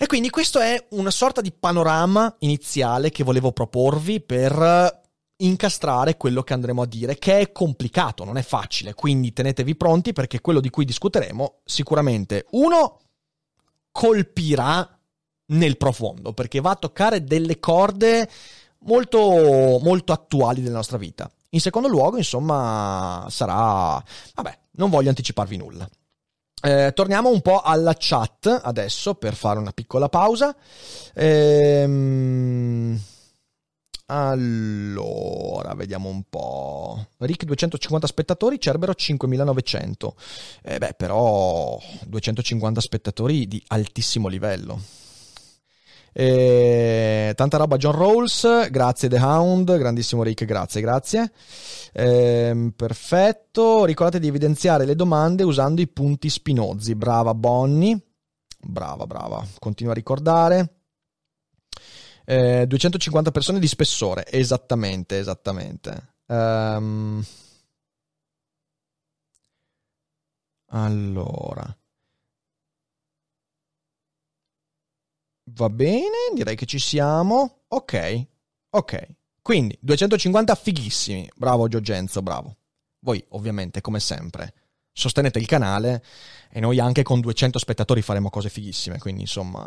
E 0.00 0.06
quindi 0.06 0.30
questo 0.30 0.60
è 0.60 0.86
una 0.90 1.10
sorta 1.10 1.40
di 1.40 1.50
panorama 1.50 2.32
iniziale 2.38 3.10
che 3.10 3.24
volevo 3.24 3.50
proporvi 3.50 4.20
per 4.20 5.06
incastrare 5.38 6.16
quello 6.16 6.42
che 6.42 6.52
andremo 6.52 6.82
a 6.82 6.86
dire, 6.86 7.18
che 7.18 7.40
è 7.40 7.50
complicato, 7.50 8.22
non 8.22 8.36
è 8.36 8.42
facile, 8.42 8.94
quindi 8.94 9.32
tenetevi 9.32 9.74
pronti 9.74 10.12
perché 10.12 10.40
quello 10.40 10.60
di 10.60 10.70
cui 10.70 10.84
discuteremo 10.84 11.62
sicuramente 11.64 12.46
uno 12.50 13.00
colpirà 13.90 14.97
nel 15.48 15.76
profondo, 15.76 16.32
perché 16.32 16.60
va 16.60 16.70
a 16.70 16.76
toccare 16.76 17.24
delle 17.24 17.58
corde 17.58 18.28
molto, 18.80 19.78
molto 19.82 20.12
attuali 20.12 20.62
della 20.62 20.76
nostra 20.76 20.98
vita. 20.98 21.30
In 21.50 21.60
secondo 21.60 21.88
luogo, 21.88 22.16
insomma, 22.16 23.26
sarà... 23.30 24.02
vabbè, 24.34 24.58
non 24.72 24.90
voglio 24.90 25.08
anticiparvi 25.08 25.56
nulla. 25.56 25.88
Eh, 26.60 26.92
torniamo 26.92 27.30
un 27.30 27.40
po' 27.40 27.60
alla 27.60 27.94
chat 27.96 28.60
adesso 28.64 29.14
per 29.14 29.34
fare 29.34 29.58
una 29.58 29.72
piccola 29.72 30.08
pausa. 30.08 30.54
Ehm, 31.14 33.00
allora, 34.06 35.74
vediamo 35.74 36.08
un 36.08 36.22
po'. 36.28 37.06
Rick 37.18 37.44
250 37.44 38.06
spettatori, 38.06 38.60
Cerbero 38.60 38.94
5900. 38.94 40.14
Eh 40.62 40.78
beh, 40.78 40.94
però 40.94 41.78
250 42.06 42.80
spettatori 42.80 43.46
di 43.46 43.62
altissimo 43.68 44.28
livello. 44.28 44.80
Eh, 46.20 47.32
tanta 47.36 47.58
roba 47.58 47.76
John 47.76 47.92
Rolls, 47.92 48.70
grazie 48.70 49.08
The 49.08 49.18
Hound, 49.18 49.78
grandissimo 49.78 50.24
Rick, 50.24 50.46
grazie, 50.46 50.80
grazie. 50.80 51.30
Eh, 51.92 52.72
perfetto, 52.74 53.84
ricordate 53.84 54.18
di 54.18 54.26
evidenziare 54.26 54.84
le 54.84 54.96
domande 54.96 55.44
usando 55.44 55.80
i 55.80 55.86
punti 55.86 56.28
spinozzi, 56.28 56.96
brava 56.96 57.34
Bonnie, 57.34 57.96
brava, 58.58 59.06
brava, 59.06 59.46
continua 59.60 59.92
a 59.92 59.94
ricordare. 59.94 60.80
Eh, 62.24 62.66
250 62.66 63.30
persone 63.30 63.60
di 63.60 63.68
spessore, 63.68 64.26
esattamente, 64.26 65.20
esattamente. 65.20 66.14
Um, 66.26 67.24
allora. 70.70 71.76
Va 75.54 75.70
bene, 75.70 76.32
direi 76.34 76.56
che 76.56 76.66
ci 76.66 76.78
siamo. 76.78 77.62
Ok, 77.68 78.26
ok. 78.70 79.06
Quindi 79.40 79.78
250 79.80 80.54
fighissimi. 80.54 81.30
Bravo 81.34 81.68
Giogenzo, 81.68 82.22
bravo. 82.22 82.56
Voi 83.00 83.24
ovviamente, 83.30 83.80
come 83.80 84.00
sempre, 84.00 84.52
sostenete 84.92 85.38
il 85.38 85.46
canale 85.46 86.02
e 86.50 86.60
noi 86.60 86.80
anche 86.80 87.02
con 87.02 87.20
200 87.20 87.58
spettatori 87.58 88.02
faremo 88.02 88.30
cose 88.30 88.48
fighissime, 88.48 88.98
quindi 88.98 89.22
insomma 89.22 89.66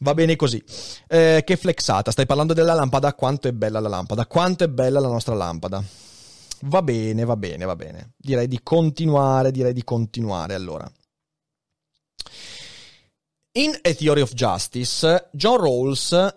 va 0.00 0.14
bene 0.14 0.36
così. 0.36 0.62
Eh, 1.08 1.42
che 1.44 1.56
flexata, 1.56 2.10
stai 2.10 2.26
parlando 2.26 2.52
della 2.52 2.74
lampada, 2.74 3.14
quanto 3.14 3.48
è 3.48 3.52
bella 3.52 3.80
la 3.80 3.88
lampada, 3.88 4.26
quanto 4.26 4.64
è 4.64 4.68
bella 4.68 5.00
la 5.00 5.08
nostra 5.08 5.34
lampada. 5.34 5.82
Va 6.62 6.82
bene, 6.82 7.24
va 7.24 7.36
bene, 7.36 7.64
va 7.64 7.76
bene. 7.76 8.12
Direi 8.16 8.48
di 8.48 8.60
continuare, 8.62 9.50
direi 9.50 9.72
di 9.72 9.84
continuare 9.84 10.54
allora. 10.54 10.90
In 13.56 13.70
A 13.70 13.94
Theory 13.94 14.20
of 14.20 14.34
Justice, 14.34 15.30
John 15.32 15.56
Rawls 15.56 16.36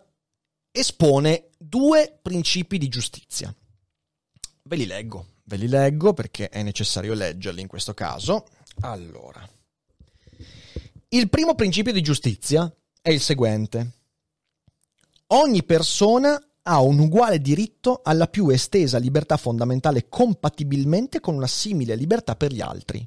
espone 0.71 1.49
due 1.57 2.17
principi 2.21 2.77
di 2.77 2.87
giustizia. 2.87 3.53
Ve 4.63 4.75
li 4.77 4.85
leggo, 4.85 5.25
ve 5.43 5.57
li 5.57 5.67
leggo 5.67 6.13
perché 6.13 6.47
è 6.47 6.63
necessario 6.63 7.13
leggerli 7.13 7.59
in 7.59 7.67
questo 7.67 7.93
caso. 7.93 8.47
Allora, 8.83 9.45
il 11.09 11.29
primo 11.29 11.55
principio 11.55 11.91
di 11.91 12.01
giustizia 12.01 12.73
è 13.01 13.09
il 13.09 13.19
seguente. 13.19 13.91
Ogni 15.27 15.63
persona 15.63 16.41
ha 16.61 16.79
un 16.79 16.99
uguale 16.99 17.41
diritto 17.41 17.99
alla 18.01 18.27
più 18.27 18.47
estesa 18.47 18.97
libertà 18.97 19.35
fondamentale 19.35 20.07
compatibilmente 20.07 21.19
con 21.19 21.35
una 21.35 21.47
simile 21.47 21.95
libertà 21.95 22.37
per 22.37 22.53
gli 22.53 22.61
altri. 22.61 23.05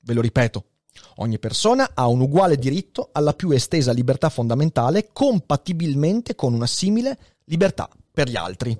Ve 0.00 0.12
lo 0.14 0.22
ripeto, 0.22 0.68
Ogni 1.16 1.38
persona 1.38 1.90
ha 1.94 2.06
un 2.06 2.20
uguale 2.20 2.56
diritto 2.56 3.10
alla 3.12 3.34
più 3.34 3.50
estesa 3.50 3.92
libertà 3.92 4.28
fondamentale 4.28 5.10
compatibilmente 5.12 6.34
con 6.34 6.54
una 6.54 6.66
simile 6.66 7.18
libertà 7.44 7.88
per 8.10 8.28
gli 8.28 8.36
altri. 8.36 8.76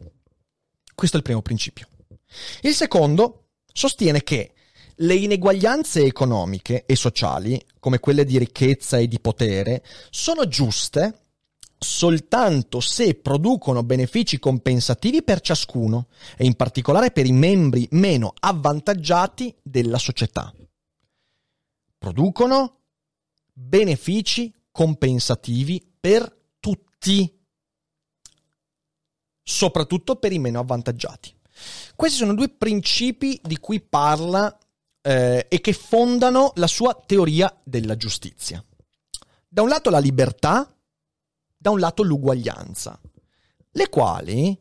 Questo 0.95 1.17
è 1.17 1.19
il 1.19 1.25
primo 1.25 1.43
principio. 1.43 1.89
Il 2.63 2.75
secondo 2.75 3.49
sostiene 3.73 4.23
che 4.23 4.53
le 4.99 5.15
ineguaglianze 5.15 6.05
economiche 6.05 6.85
e 6.87 6.95
sociali, 6.95 7.61
come 7.81 7.99
quelle 7.99 8.25
di 8.25 8.39
ricchezza 8.39 8.99
e 8.99 9.09
di 9.09 9.19
potere, 9.21 9.85
sono 10.11 10.47
giuste 10.47 11.19
soltanto 11.77 12.81
se 12.81 13.15
producono 13.15 13.83
benefici 13.83 14.39
compensativi 14.39 15.23
per 15.23 15.41
ciascuno 15.41 16.07
e 16.37 16.47
in 16.47 16.55
particolare 16.55 17.11
per 17.11 17.27
i 17.27 17.33
membri 17.33 17.87
meno 17.91 18.33
avvantaggiati 18.39 19.55
della 19.63 19.99
società 19.99 20.53
producono 22.05 22.81
benefici 23.51 24.55
compensativi 24.71 25.83
per 25.99 26.51
tutti, 26.61 27.43
soprattutto 29.43 30.17
per 30.17 30.31
i 30.31 30.39
meno 30.39 30.61
avvantaggiati. 30.61 31.35
Questi 31.97 32.19
sono 32.19 32.35
due 32.35 32.51
principi 32.51 33.41
di 33.43 33.59
cui 33.59 33.81
parla 33.81 34.55
eh, 35.01 35.47
e 35.49 35.61
che 35.63 35.73
fondano 35.73 36.53
la 36.57 36.67
sua 36.67 36.95
teoria 37.07 37.59
della 37.65 37.97
giustizia. 37.97 38.63
Da 39.49 39.63
un 39.63 39.71
lato 39.71 39.89
la 39.89 39.99
libertà, 39.99 40.77
da 41.57 41.71
un 41.71 41.81
lato 41.81 42.03
l'uguaglianza, 42.03 43.01
le 43.71 43.89
quali 43.89 44.61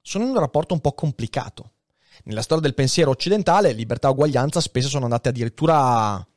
sono 0.00 0.22
in 0.22 0.30
un 0.30 0.38
rapporto 0.38 0.72
un 0.72 0.80
po' 0.80 0.92
complicato. 0.92 1.72
Nella 2.24 2.42
storia 2.42 2.62
del 2.62 2.74
pensiero 2.74 3.10
occidentale, 3.10 3.72
libertà 3.72 4.08
e 4.08 4.10
uguaglianza 4.10 4.60
spesso 4.60 4.88
sono 4.88 5.04
andate 5.04 5.30
addirittura 5.30 6.27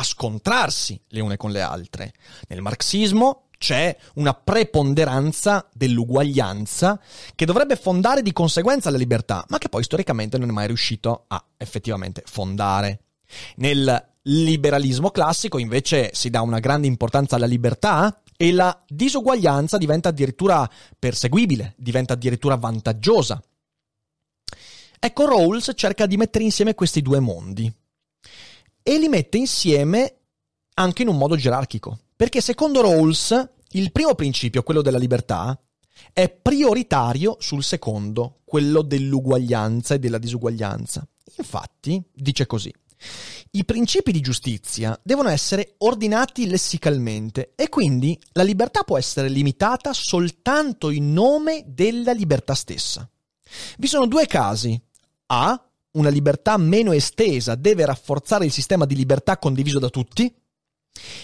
a 0.00 0.02
scontrarsi 0.02 0.98
le 1.08 1.20
une 1.20 1.36
con 1.36 1.50
le 1.50 1.60
altre. 1.60 2.14
Nel 2.48 2.62
marxismo 2.62 3.48
c'è 3.58 3.94
una 4.14 4.32
preponderanza 4.32 5.68
dell'uguaglianza 5.74 6.98
che 7.34 7.44
dovrebbe 7.44 7.76
fondare 7.76 8.22
di 8.22 8.32
conseguenza 8.32 8.88
la 8.90 8.96
libertà, 8.96 9.44
ma 9.48 9.58
che 9.58 9.68
poi 9.68 9.84
storicamente 9.84 10.38
non 10.38 10.48
è 10.48 10.52
mai 10.52 10.66
riuscito 10.66 11.24
a 11.28 11.44
effettivamente 11.58 12.22
fondare. 12.24 13.02
Nel 13.56 14.08
liberalismo 14.22 15.10
classico 15.10 15.58
invece 15.58 16.10
si 16.14 16.30
dà 16.30 16.40
una 16.40 16.58
grande 16.58 16.86
importanza 16.86 17.36
alla 17.36 17.46
libertà 17.46 18.22
e 18.36 18.52
la 18.52 18.82
disuguaglianza 18.88 19.76
diventa 19.76 20.08
addirittura 20.08 20.68
perseguibile, 20.98 21.74
diventa 21.76 22.14
addirittura 22.14 22.56
vantaggiosa. 22.56 23.42
Ecco, 24.98 25.26
Rawls 25.26 25.72
cerca 25.74 26.06
di 26.06 26.16
mettere 26.16 26.44
insieme 26.44 26.74
questi 26.74 27.02
due 27.02 27.20
mondi 27.20 27.70
e 28.82 28.98
li 28.98 29.08
mette 29.08 29.38
insieme 29.38 30.16
anche 30.74 31.02
in 31.02 31.08
un 31.08 31.16
modo 31.16 31.36
gerarchico. 31.36 31.98
Perché 32.16 32.40
secondo 32.40 32.80
Rawls 32.80 33.50
il 33.72 33.92
primo 33.92 34.14
principio, 34.14 34.62
quello 34.62 34.82
della 34.82 34.98
libertà, 34.98 35.58
è 36.12 36.28
prioritario 36.28 37.36
sul 37.38 37.62
secondo, 37.62 38.40
quello 38.44 38.82
dell'uguaglianza 38.82 39.94
e 39.94 39.98
della 39.98 40.18
disuguaglianza. 40.18 41.06
Infatti, 41.36 42.02
dice 42.12 42.46
così. 42.46 42.72
I 43.52 43.64
principi 43.64 44.12
di 44.12 44.20
giustizia 44.20 44.98
devono 45.02 45.30
essere 45.30 45.74
ordinati 45.78 46.46
lessicalmente 46.46 47.52
e 47.56 47.68
quindi 47.68 48.18
la 48.32 48.42
libertà 48.42 48.82
può 48.82 48.98
essere 48.98 49.28
limitata 49.28 49.92
soltanto 49.92 50.90
in 50.90 51.12
nome 51.12 51.64
della 51.66 52.12
libertà 52.12 52.54
stessa. 52.54 53.08
Vi 53.78 53.86
sono 53.86 54.06
due 54.06 54.26
casi. 54.26 54.80
A 55.32 55.69
una 55.92 56.08
libertà 56.08 56.56
meno 56.56 56.92
estesa 56.92 57.54
deve 57.54 57.84
rafforzare 57.84 58.44
il 58.44 58.52
sistema 58.52 58.84
di 58.84 58.94
libertà 58.94 59.38
condiviso 59.38 59.78
da 59.78 59.88
tutti? 59.88 60.32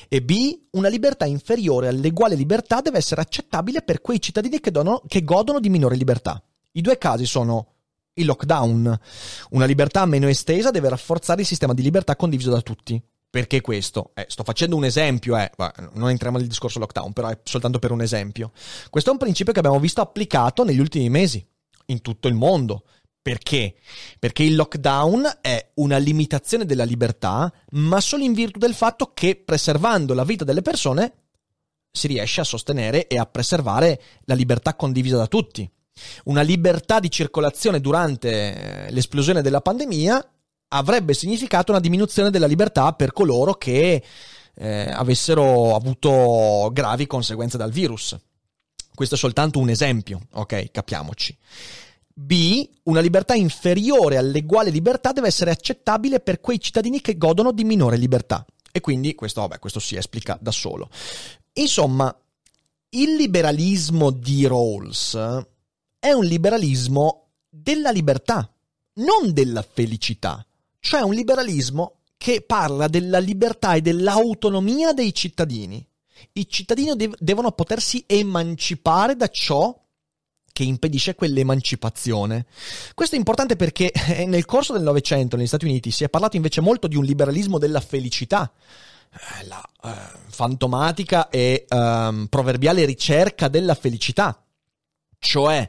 E 0.08 0.22
B, 0.22 0.58
una 0.72 0.88
libertà 0.88 1.24
inferiore 1.24 1.88
all'eguale 1.88 2.34
libertà 2.34 2.80
deve 2.80 2.98
essere 2.98 3.20
accettabile 3.20 3.82
per 3.82 4.00
quei 4.00 4.20
cittadini 4.20 4.60
che, 4.60 4.70
dono, 4.70 5.02
che 5.06 5.24
godono 5.24 5.60
di 5.60 5.68
minore 5.68 5.96
libertà. 5.96 6.42
I 6.72 6.80
due 6.80 6.98
casi 6.98 7.26
sono 7.26 7.72
il 8.14 8.26
lockdown. 8.26 8.98
Una 9.50 9.64
libertà 9.64 10.04
meno 10.06 10.28
estesa 10.28 10.70
deve 10.70 10.88
rafforzare 10.88 11.40
il 11.40 11.46
sistema 11.46 11.74
di 11.74 11.82
libertà 11.82 12.16
condiviso 12.16 12.50
da 12.50 12.60
tutti. 12.60 13.00
Perché 13.28 13.60
questo? 13.60 14.12
Eh, 14.14 14.26
sto 14.28 14.44
facendo 14.44 14.76
un 14.76 14.84
esempio, 14.84 15.36
eh, 15.36 15.50
non 15.92 16.08
entriamo 16.08 16.38
nel 16.38 16.46
discorso 16.46 16.78
lockdown, 16.78 17.12
però 17.12 17.28
è 17.28 17.38
soltanto 17.42 17.78
per 17.78 17.90
un 17.90 18.00
esempio. 18.00 18.52
Questo 18.88 19.10
è 19.10 19.12
un 19.12 19.18
principio 19.18 19.52
che 19.52 19.58
abbiamo 19.58 19.80
visto 19.80 20.00
applicato 20.00 20.64
negli 20.64 20.78
ultimi 20.78 21.10
mesi 21.10 21.44
in 21.86 22.00
tutto 22.00 22.28
il 22.28 22.34
mondo. 22.34 22.84
Perché? 23.26 23.74
Perché 24.20 24.44
il 24.44 24.54
lockdown 24.54 25.38
è 25.40 25.72
una 25.74 25.96
limitazione 25.96 26.64
della 26.64 26.84
libertà, 26.84 27.52
ma 27.70 28.00
solo 28.00 28.22
in 28.22 28.32
virtù 28.32 28.60
del 28.60 28.72
fatto 28.72 29.10
che 29.14 29.34
preservando 29.34 30.14
la 30.14 30.22
vita 30.22 30.44
delle 30.44 30.62
persone 30.62 31.12
si 31.90 32.06
riesce 32.06 32.42
a 32.42 32.44
sostenere 32.44 33.08
e 33.08 33.18
a 33.18 33.26
preservare 33.26 34.00
la 34.26 34.34
libertà 34.34 34.76
condivisa 34.76 35.16
da 35.16 35.26
tutti. 35.26 35.68
Una 36.26 36.42
libertà 36.42 37.00
di 37.00 37.10
circolazione 37.10 37.80
durante 37.80 38.86
eh, 38.86 38.92
l'esplosione 38.92 39.42
della 39.42 39.60
pandemia 39.60 40.24
avrebbe 40.68 41.12
significato 41.12 41.72
una 41.72 41.80
diminuzione 41.80 42.30
della 42.30 42.46
libertà 42.46 42.92
per 42.92 43.12
coloro 43.12 43.54
che 43.54 44.04
eh, 44.54 44.88
avessero 44.88 45.74
avuto 45.74 46.70
gravi 46.72 47.08
conseguenze 47.08 47.58
dal 47.58 47.72
virus. 47.72 48.16
Questo 48.94 49.16
è 49.16 49.18
soltanto 49.18 49.58
un 49.58 49.68
esempio, 49.68 50.28
ok? 50.30 50.70
Capiamoci. 50.70 51.36
B. 52.18 52.66
Una 52.84 53.00
libertà 53.00 53.34
inferiore 53.34 54.16
all'eguale 54.16 54.70
libertà 54.70 55.12
deve 55.12 55.26
essere 55.26 55.50
accettabile 55.50 56.20
per 56.20 56.40
quei 56.40 56.58
cittadini 56.58 57.02
che 57.02 57.18
godono 57.18 57.52
di 57.52 57.62
minore 57.62 57.98
libertà. 57.98 58.42
E 58.72 58.80
quindi 58.80 59.14
questo, 59.14 59.42
vabbè, 59.42 59.58
questo 59.58 59.80
si 59.80 59.96
esplica 59.96 60.38
da 60.40 60.50
solo. 60.50 60.88
Insomma, 61.52 62.14
il 62.90 63.16
liberalismo 63.16 64.10
di 64.10 64.46
Rawls 64.46 65.14
è 65.98 66.12
un 66.12 66.24
liberalismo 66.24 67.32
della 67.50 67.90
libertà, 67.90 68.50
non 68.94 69.34
della 69.34 69.62
felicità, 69.62 70.44
cioè 70.80 71.02
un 71.02 71.12
liberalismo 71.12 72.00
che 72.16 72.40
parla 72.40 72.88
della 72.88 73.18
libertà 73.18 73.74
e 73.74 73.82
dell'autonomia 73.82 74.94
dei 74.94 75.12
cittadini. 75.12 75.86
I 76.32 76.48
cittadini 76.48 76.96
dev- 76.96 77.16
devono 77.18 77.52
potersi 77.52 78.04
emancipare 78.06 79.16
da 79.16 79.28
ciò 79.28 79.78
che 80.56 80.62
impedisce 80.62 81.14
quell'emancipazione. 81.14 82.46
Questo 82.94 83.14
è 83.14 83.18
importante 83.18 83.56
perché 83.56 83.92
eh, 83.92 84.24
nel 84.24 84.46
corso 84.46 84.72
del 84.72 84.80
Novecento 84.80 85.36
negli 85.36 85.46
Stati 85.46 85.66
Uniti 85.66 85.90
si 85.90 86.02
è 86.02 86.08
parlato 86.08 86.36
invece 86.36 86.62
molto 86.62 86.86
di 86.86 86.96
un 86.96 87.04
liberalismo 87.04 87.58
della 87.58 87.80
felicità, 87.80 88.50
eh, 89.12 89.46
la 89.48 89.62
eh, 89.84 90.18
fantomatica 90.28 91.28
e 91.28 91.66
eh, 91.68 92.26
proverbiale 92.30 92.86
ricerca 92.86 93.48
della 93.48 93.74
felicità, 93.74 94.42
cioè 95.18 95.68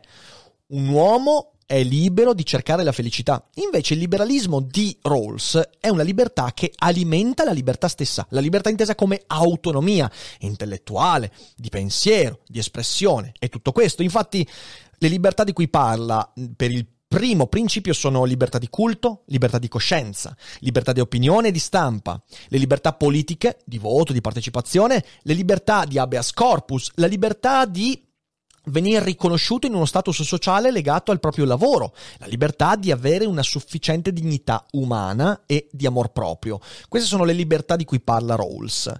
un 0.68 0.88
uomo 0.88 1.57
è 1.68 1.84
libero 1.84 2.34
di 2.34 2.46
cercare 2.46 2.84
la 2.84 2.94
felicità. 2.94 3.46
Invece 3.56 3.94
il 3.94 4.00
liberalismo 4.00 4.62
di 4.62 4.98
Rawls 5.02 5.62
è 5.82 5.90
una 5.90 6.02
libertà 6.02 6.54
che 6.54 6.72
alimenta 6.74 7.44
la 7.44 7.52
libertà 7.52 7.90
stessa, 7.90 8.26
la 8.30 8.40
libertà 8.40 8.70
intesa 8.70 8.96
come 8.96 9.22
autonomia 9.28 10.10
intellettuale, 10.40 11.32
di 11.58 11.68
pensiero, 11.68 12.40
di 12.48 12.60
espressione 12.60 13.34
e 13.38 13.50
tutto 13.50 13.74
questo. 13.74 14.02
Infatti 14.02 14.48
le 14.98 15.08
libertà 15.10 15.44
di 15.44 15.52
cui 15.52 15.68
parla 15.68 16.32
per 16.56 16.72
il 16.72 16.88
primo 17.06 17.48
principio 17.48 17.94
sono 17.94 18.24
libertà 18.24 18.58
di 18.58 18.70
culto, 18.70 19.24
libertà 19.28 19.60
di 19.60 19.68
coscienza, 19.68 20.36
libertà 20.60 20.94
di 20.94 21.02
opinione 21.02 21.50
e 21.50 21.52
di 21.52 21.60
stampa, 21.60 22.22
le 22.48 22.58
libertà 22.58 22.94
politiche, 22.94 23.60
di 23.66 23.78
voto, 23.78 24.14
di 24.14 24.22
partecipazione, 24.22 25.04
le 25.22 25.34
libertà 25.34 25.84
di 25.84 25.98
habeas 25.98 26.32
corpus, 26.32 26.92
la 26.96 27.08
libertà 27.08 27.66
di 27.66 28.07
venire 28.68 29.04
riconosciuto 29.04 29.68
in 29.68 29.74
uno 29.74 29.86
status 29.86 30.22
sociale 30.24 30.72
legato 30.72 31.12
al 31.12 31.20
proprio 31.20 31.46
lavoro, 31.46 31.94
la 32.18 32.28
libertà 32.28 32.76
di 32.76 32.92
avere 32.92 33.26
una 33.26 33.44
sufficiente 33.44 34.12
dignità 34.12 34.66
umana 34.72 35.44
e 35.46 35.68
di 35.72 35.86
amor 35.86 36.12
proprio. 36.12 36.60
Queste 36.88 37.08
sono 37.08 37.24
le 37.24 37.34
libertà 37.34 37.76
di 37.76 37.86
cui 37.86 38.00
parla 38.00 38.36
Rawls. 38.36 38.92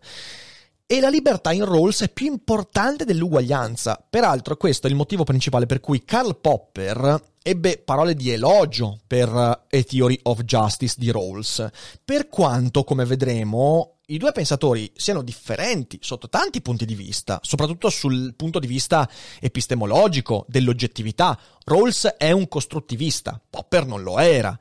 E 0.90 1.02
la 1.02 1.10
libertà 1.10 1.52
in 1.52 1.66
Rawls 1.66 2.04
è 2.04 2.10
più 2.10 2.28
importante 2.28 3.04
dell'uguaglianza. 3.04 4.02
Peraltro 4.10 4.56
questo 4.56 4.88
è 4.88 4.90
il 4.90 4.96
motivo 4.96 5.26
principale 5.26 5.66
per 5.66 5.82
cui 5.82 6.06
Karl 6.06 6.40
Popper 6.40 7.22
ebbe 7.44 7.78
parole 7.78 8.16
di 8.16 8.32
elogio 8.32 8.98
per 9.06 9.28
A 9.28 9.66
Theory 9.68 10.18
of 10.24 10.44
Justice 10.44 10.96
di 10.98 11.12
Rawls, 11.12 11.68
per 12.06 12.30
quanto, 12.30 12.86
come 12.86 13.04
vedremo, 13.04 13.98
i 14.06 14.18
due 14.18 14.32
pensatori 14.32 14.90
siano 14.96 15.24
differenti 15.24 16.00
sotto 16.02 16.30
tanti 16.30 16.62
punti 16.62 16.86
di 16.86 16.96
vista, 16.96 17.40
soprattutto 17.42 17.90
sul 17.90 18.34
punto 18.38 18.58
di 18.58 18.68
vista 18.68 19.10
epistemologico, 19.42 20.46
dell'oggettività. 20.48 21.38
Rawls 21.66 22.16
è 22.18 22.32
un 22.32 22.48
costruttivista, 22.48 23.42
Popper 23.50 23.86
non 23.86 24.04
lo 24.04 24.20
era, 24.20 24.58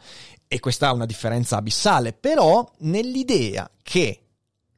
e 0.48 0.58
questa 0.58 0.88
è 0.88 0.92
una 0.92 1.06
differenza 1.06 1.56
abissale, 1.56 2.12
però 2.12 2.68
nell'idea 2.78 3.70
che 3.80 4.22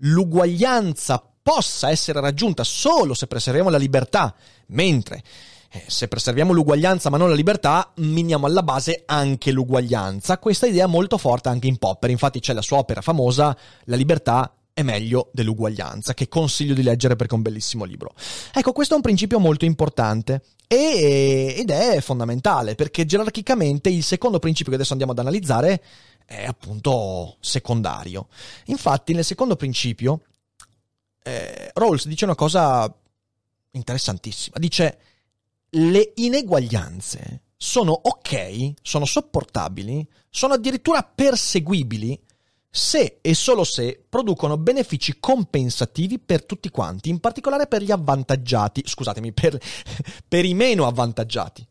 l'uguaglianza 0.00 1.22
possa 1.48 1.88
essere 1.88 2.20
raggiunta 2.20 2.62
solo 2.62 3.14
se 3.14 3.26
preserviamo 3.26 3.70
la 3.70 3.78
libertà, 3.78 4.34
mentre 4.66 5.22
eh, 5.70 5.82
se 5.86 6.06
preserviamo 6.06 6.52
l'uguaglianza 6.52 7.08
ma 7.08 7.16
non 7.16 7.30
la 7.30 7.34
libertà, 7.34 7.90
miniamo 7.96 8.44
alla 8.44 8.62
base 8.62 9.04
anche 9.06 9.50
l'uguaglianza. 9.50 10.36
Questa 10.36 10.66
idea 10.66 10.84
è 10.84 10.88
molto 10.88 11.16
forte 11.16 11.48
anche 11.48 11.66
in 11.66 11.78
Popper, 11.78 12.10
infatti 12.10 12.40
c'è 12.40 12.52
la 12.52 12.60
sua 12.60 12.76
opera 12.76 13.00
famosa, 13.00 13.56
La 13.84 13.96
libertà 13.96 14.52
è 14.74 14.82
meglio 14.82 15.30
dell'uguaglianza, 15.32 16.12
che 16.12 16.28
consiglio 16.28 16.74
di 16.74 16.82
leggere 16.82 17.16
perché 17.16 17.32
è 17.32 17.36
un 17.36 17.42
bellissimo 17.42 17.84
libro. 17.84 18.12
Ecco, 18.52 18.72
questo 18.72 18.92
è 18.92 18.96
un 18.96 19.02
principio 19.02 19.38
molto 19.38 19.64
importante 19.64 20.42
e, 20.66 21.54
ed 21.56 21.70
è 21.70 21.98
fondamentale 22.02 22.74
perché 22.74 23.06
gerarchicamente 23.06 23.88
il 23.88 24.04
secondo 24.04 24.38
principio 24.38 24.68
che 24.68 24.76
adesso 24.76 24.92
andiamo 24.92 25.12
ad 25.12 25.18
analizzare 25.18 25.82
è 26.26 26.44
appunto 26.44 27.38
secondario. 27.40 28.26
Infatti, 28.66 29.14
nel 29.14 29.24
secondo 29.24 29.56
principio, 29.56 30.20
eh, 31.22 31.70
Rawls 31.74 32.06
dice 32.06 32.24
una 32.24 32.34
cosa 32.34 32.92
interessantissima. 33.72 34.58
Dice 34.58 34.98
le 35.70 36.12
ineguaglianze 36.16 37.42
sono 37.56 37.92
ok, 37.92 38.74
sono 38.82 39.04
sopportabili, 39.04 40.06
sono 40.30 40.54
addirittura 40.54 41.02
perseguibili 41.02 42.18
se 42.70 43.18
e 43.20 43.34
solo 43.34 43.64
se 43.64 44.04
producono 44.08 44.56
benefici 44.56 45.16
compensativi 45.18 46.18
per 46.18 46.44
tutti 46.44 46.70
quanti, 46.70 47.08
in 47.08 47.18
particolare 47.18 47.66
per 47.66 47.82
gli 47.82 47.90
avvantaggiati, 47.90 48.82
scusatemi, 48.86 49.32
per, 49.32 49.58
per 50.28 50.44
i 50.44 50.54
meno 50.54 50.86
avvantaggiati. 50.86 51.66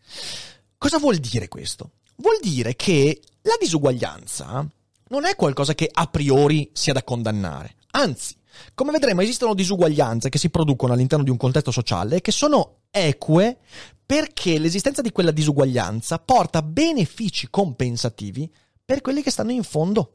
Cosa 0.78 0.98
vuol 0.98 1.18
dire 1.18 1.48
questo? 1.48 1.92
Vuol 2.18 2.40
dire 2.42 2.76
che 2.76 3.22
la 3.44 3.56
disuguaglianza 3.60 4.68
non 5.10 5.26
è 5.26 5.36
qualcosa 5.36 5.74
che 5.74 5.90
a 5.92 6.08
priori 6.08 6.70
sia 6.74 6.94
da 6.94 7.04
condannare, 7.04 7.76
anzi, 7.92 8.36
come 8.74 8.92
vedremo 8.92 9.22
esistono 9.22 9.54
disuguaglianze 9.54 10.30
che 10.30 10.38
si 10.38 10.50
producono 10.50 10.94
all'interno 10.94 11.24
di 11.24 11.30
un 11.30 11.38
contesto 11.38 11.72
sociale 11.72 12.18
e 12.18 12.22
che 12.22 12.32
sono 12.32 12.80
eque 12.92 13.58
perché 14.06 14.58
l'esistenza 14.58 15.02
di 15.02 15.12
quella 15.12 15.32
disuguaglianza 15.32 16.20
porta 16.20 16.62
benefici 16.62 17.50
compensativi 17.50 18.52
per 18.84 19.02
quelli 19.02 19.22
che 19.22 19.32
stanno 19.32 19.52
in 19.52 19.64
fondo 19.64 20.14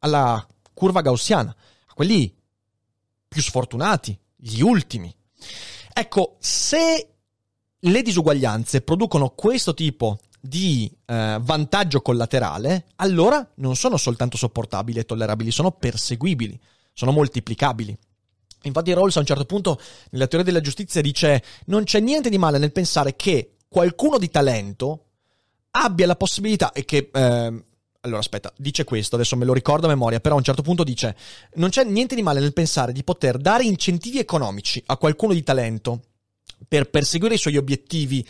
alla 0.00 0.44
curva 0.72 1.02
gaussiana, 1.02 1.54
a 1.86 1.94
quelli 1.94 2.34
più 3.28 3.42
sfortunati, 3.42 4.18
gli 4.36 4.60
ultimi. 4.60 5.14
Ecco, 5.92 6.36
se 6.38 7.08
le 7.78 8.02
disuguaglianze 8.02 8.80
producono 8.80 9.30
questo 9.30 9.74
tipo 9.74 10.18
di 10.40 10.90
eh, 11.04 11.38
vantaggio 11.40 12.00
collaterale, 12.00 12.86
allora 12.96 13.46
non 13.56 13.76
sono 13.76 13.96
soltanto 13.96 14.36
sopportabili 14.36 15.00
e 15.00 15.04
tollerabili, 15.04 15.50
sono 15.50 15.72
perseguibili, 15.72 16.58
sono 16.98 17.12
moltiplicabili. 17.12 17.96
Infatti 18.62 18.92
Rawls 18.92 19.14
a 19.16 19.20
un 19.20 19.24
certo 19.24 19.44
punto 19.44 19.80
nella 20.10 20.26
teoria 20.26 20.50
della 20.50 20.60
giustizia 20.60 21.00
dice 21.00 21.44
non 21.66 21.84
c'è 21.84 22.00
niente 22.00 22.28
di 22.28 22.38
male 22.38 22.58
nel 22.58 22.72
pensare 22.72 23.14
che 23.14 23.52
qualcuno 23.68 24.18
di 24.18 24.28
talento 24.28 25.04
abbia 25.70 26.06
la 26.06 26.16
possibilità 26.16 26.72
e 26.72 26.84
che 26.84 27.08
eh, 27.12 27.64
allora, 28.00 28.18
aspetta, 28.18 28.52
dice 28.56 28.82
questo, 28.82 29.14
adesso 29.14 29.36
me 29.36 29.44
lo 29.44 29.52
ricordo 29.52 29.86
a 29.86 29.90
memoria, 29.90 30.18
però 30.18 30.34
a 30.34 30.38
un 30.38 30.44
certo 30.44 30.62
punto 30.62 30.82
dice: 30.82 31.14
Non 31.54 31.68
c'è 31.68 31.84
niente 31.84 32.16
di 32.16 32.22
male 32.22 32.40
nel 32.40 32.52
pensare 32.52 32.92
di 32.92 33.04
poter 33.04 33.38
dare 33.38 33.62
incentivi 33.62 34.18
economici 34.18 34.82
a 34.86 34.96
qualcuno 34.96 35.34
di 35.34 35.44
talento 35.44 36.02
per 36.66 36.90
perseguire 36.90 37.36
i 37.36 37.38
suoi 37.38 37.56
obiettivi, 37.56 38.26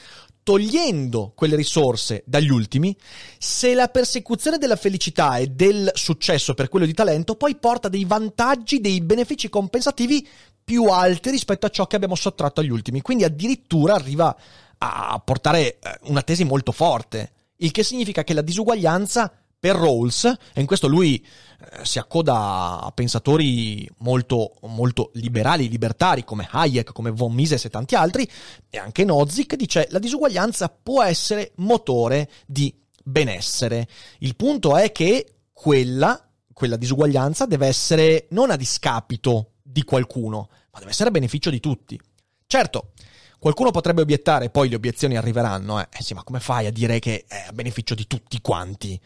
togliendo 0.49 1.33
quelle 1.35 1.57
risorse 1.57 2.23
dagli 2.25 2.49
ultimi, 2.49 2.97
se 3.37 3.75
la 3.75 3.89
persecuzione 3.89 4.57
della 4.57 4.77
felicità 4.77 5.37
e 5.37 5.49
del 5.49 5.91
successo 5.93 6.55
per 6.55 6.71
quello 6.71 6.87
di 6.87 6.95
talento 6.95 7.35
poi 7.35 7.57
porta 7.57 7.91
dei 7.91 8.07
vantaggi, 8.07 8.81
dei 8.81 9.03
benefici 9.03 9.51
compensativi 9.51 10.27
più 10.65 10.85
alti 10.85 11.29
rispetto 11.29 11.67
a 11.67 11.69
ciò 11.69 11.87
che 11.87 11.97
abbiamo 11.97 12.15
sottratto 12.15 12.63
agli 12.63 12.71
ultimi. 12.71 13.03
Quindi 13.03 13.25
addirittura 13.25 13.93
arriva 13.93 14.35
a 14.79 15.21
portare 15.23 15.81
eh, 15.81 15.99
una 16.05 16.23
tesi 16.23 16.45
molto 16.45 16.73
forte, 16.73 17.33
il 17.57 17.71
che 17.71 17.83
significa 17.83 18.25
che 18.25 18.33
la 18.33 18.41
disuguaglianza 18.41 19.31
per 19.59 19.77
Rawls, 19.77 20.25
e 20.25 20.61
in 20.61 20.67
questo 20.67 20.87
lui 20.87 21.25
eh, 21.61 21.85
si 21.85 21.99
accoda 21.99 22.81
a 22.81 22.93
pensatori 22.93 23.89
molto, 23.99 24.55
molto 24.63 25.11
liberali, 25.15 25.69
libertari, 25.69 26.25
come 26.25 26.49
Hayek, 26.51 26.93
come 26.93 27.11
von 27.11 27.33
Mises 27.33 27.65
e 27.65 27.71
tanti 27.71 27.95
altri, 27.95 28.29
e 28.71 28.79
anche 28.79 29.05
Nozick 29.05 29.57
dice 29.57 29.89
la 29.91 29.99
disuguaglianza 29.99 30.69
può 30.69 31.03
essere 31.03 31.53
motore 31.57 32.31
di 32.47 32.73
benessere. 33.03 33.89
Il 34.19 34.37
punto 34.37 34.77
è 34.77 34.93
che 34.93 35.41
quella, 35.53 36.31
quella 36.53 36.77
disuguaglianza 36.77 37.47
deve 37.47 37.67
essere 37.67 38.27
non 38.31 38.51
a 38.51 38.57
discapito 38.57 39.55
di 39.63 39.83
qualcuno, 39.83 40.49
ma 40.71 40.79
deve 40.79 40.91
essere 40.91 41.09
a 41.09 41.13
beneficio 41.13 41.51
di 41.51 41.61
tutti. 41.61 42.01
Certo, 42.47 42.93
Qualcuno 43.39 43.71
potrebbe 43.71 44.03
obiettare, 44.03 44.51
poi 44.51 44.69
le 44.69 44.75
obiezioni 44.75 45.17
arriveranno, 45.17 45.81
eh, 45.81 45.89
eh 45.93 46.03
sì, 46.03 46.13
ma 46.13 46.25
come 46.25 46.41
fai 46.41 46.67
a 46.67 46.73
dire 46.73 46.99
che 46.99 47.25
è 47.29 47.45
a 47.49 47.53
beneficio 47.53 47.95
di 47.95 48.07
tutti 48.07 48.41
quanti? 48.41 49.01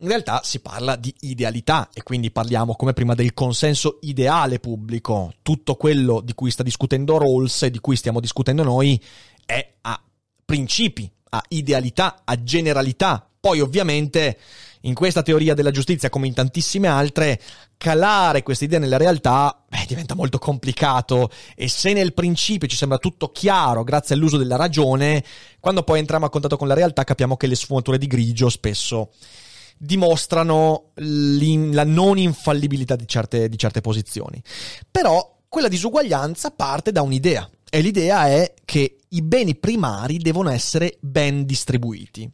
In 0.00 0.08
realtà 0.08 0.42
si 0.44 0.60
parla 0.60 0.96
di 0.96 1.12
idealità 1.20 1.88
e 1.92 2.02
quindi 2.02 2.30
parliamo 2.30 2.76
come 2.76 2.92
prima 2.92 3.14
del 3.14 3.34
consenso 3.34 3.98
ideale 4.02 4.60
pubblico. 4.60 5.32
Tutto 5.42 5.76
quello 5.76 6.20
di 6.20 6.34
cui 6.34 6.50
sta 6.50 6.62
discutendo 6.62 7.18
Rawls 7.18 7.62
e 7.62 7.70
di 7.70 7.80
cui 7.80 7.96
stiamo 7.96 8.20
discutendo 8.20 8.62
noi 8.62 9.02
è 9.44 9.74
a 9.80 10.00
principi, 10.44 11.10
a 11.30 11.42
idealità, 11.48 12.20
a 12.24 12.40
generalità. 12.42 13.26
Poi 13.40 13.60
ovviamente 13.60 14.38
in 14.82 14.94
questa 14.94 15.22
teoria 15.22 15.54
della 15.54 15.70
giustizia, 15.70 16.08
come 16.08 16.26
in 16.26 16.34
tantissime 16.34 16.88
altre, 16.88 17.40
calare 17.76 18.42
queste 18.42 18.64
idee 18.64 18.78
nella 18.78 18.96
realtà 18.96 19.64
beh, 19.68 19.84
diventa 19.86 20.14
molto 20.14 20.38
complicato 20.38 21.30
e 21.54 21.68
se 21.68 21.92
nel 21.92 22.14
principio 22.14 22.68
ci 22.68 22.76
sembra 22.76 22.98
tutto 22.98 23.30
chiaro 23.30 23.84
grazie 23.84 24.14
all'uso 24.14 24.36
della 24.36 24.56
ragione, 24.56 25.24
quando 25.60 25.82
poi 25.82 25.98
entriamo 26.00 26.26
a 26.26 26.30
contatto 26.30 26.56
con 26.56 26.68
la 26.68 26.74
realtà 26.74 27.04
capiamo 27.04 27.36
che 27.36 27.46
le 27.46 27.54
sfumature 27.54 27.98
di 27.98 28.06
grigio 28.06 28.48
spesso 28.48 29.10
dimostrano 29.78 30.90
la 30.94 31.84
non 31.84 32.18
infallibilità 32.18 32.96
di 32.96 33.06
certe, 33.06 33.48
di 33.48 33.56
certe 33.56 33.80
posizioni. 33.80 34.42
Però 34.90 35.36
quella 35.48 35.68
disuguaglianza 35.68 36.50
parte 36.50 36.92
da 36.92 37.02
un'idea 37.02 37.48
e 37.70 37.80
l'idea 37.80 38.26
è 38.28 38.54
che 38.64 38.98
i 39.10 39.22
beni 39.22 39.54
primari 39.54 40.18
devono 40.18 40.50
essere 40.50 40.96
ben 41.00 41.44
distribuiti. 41.44 42.30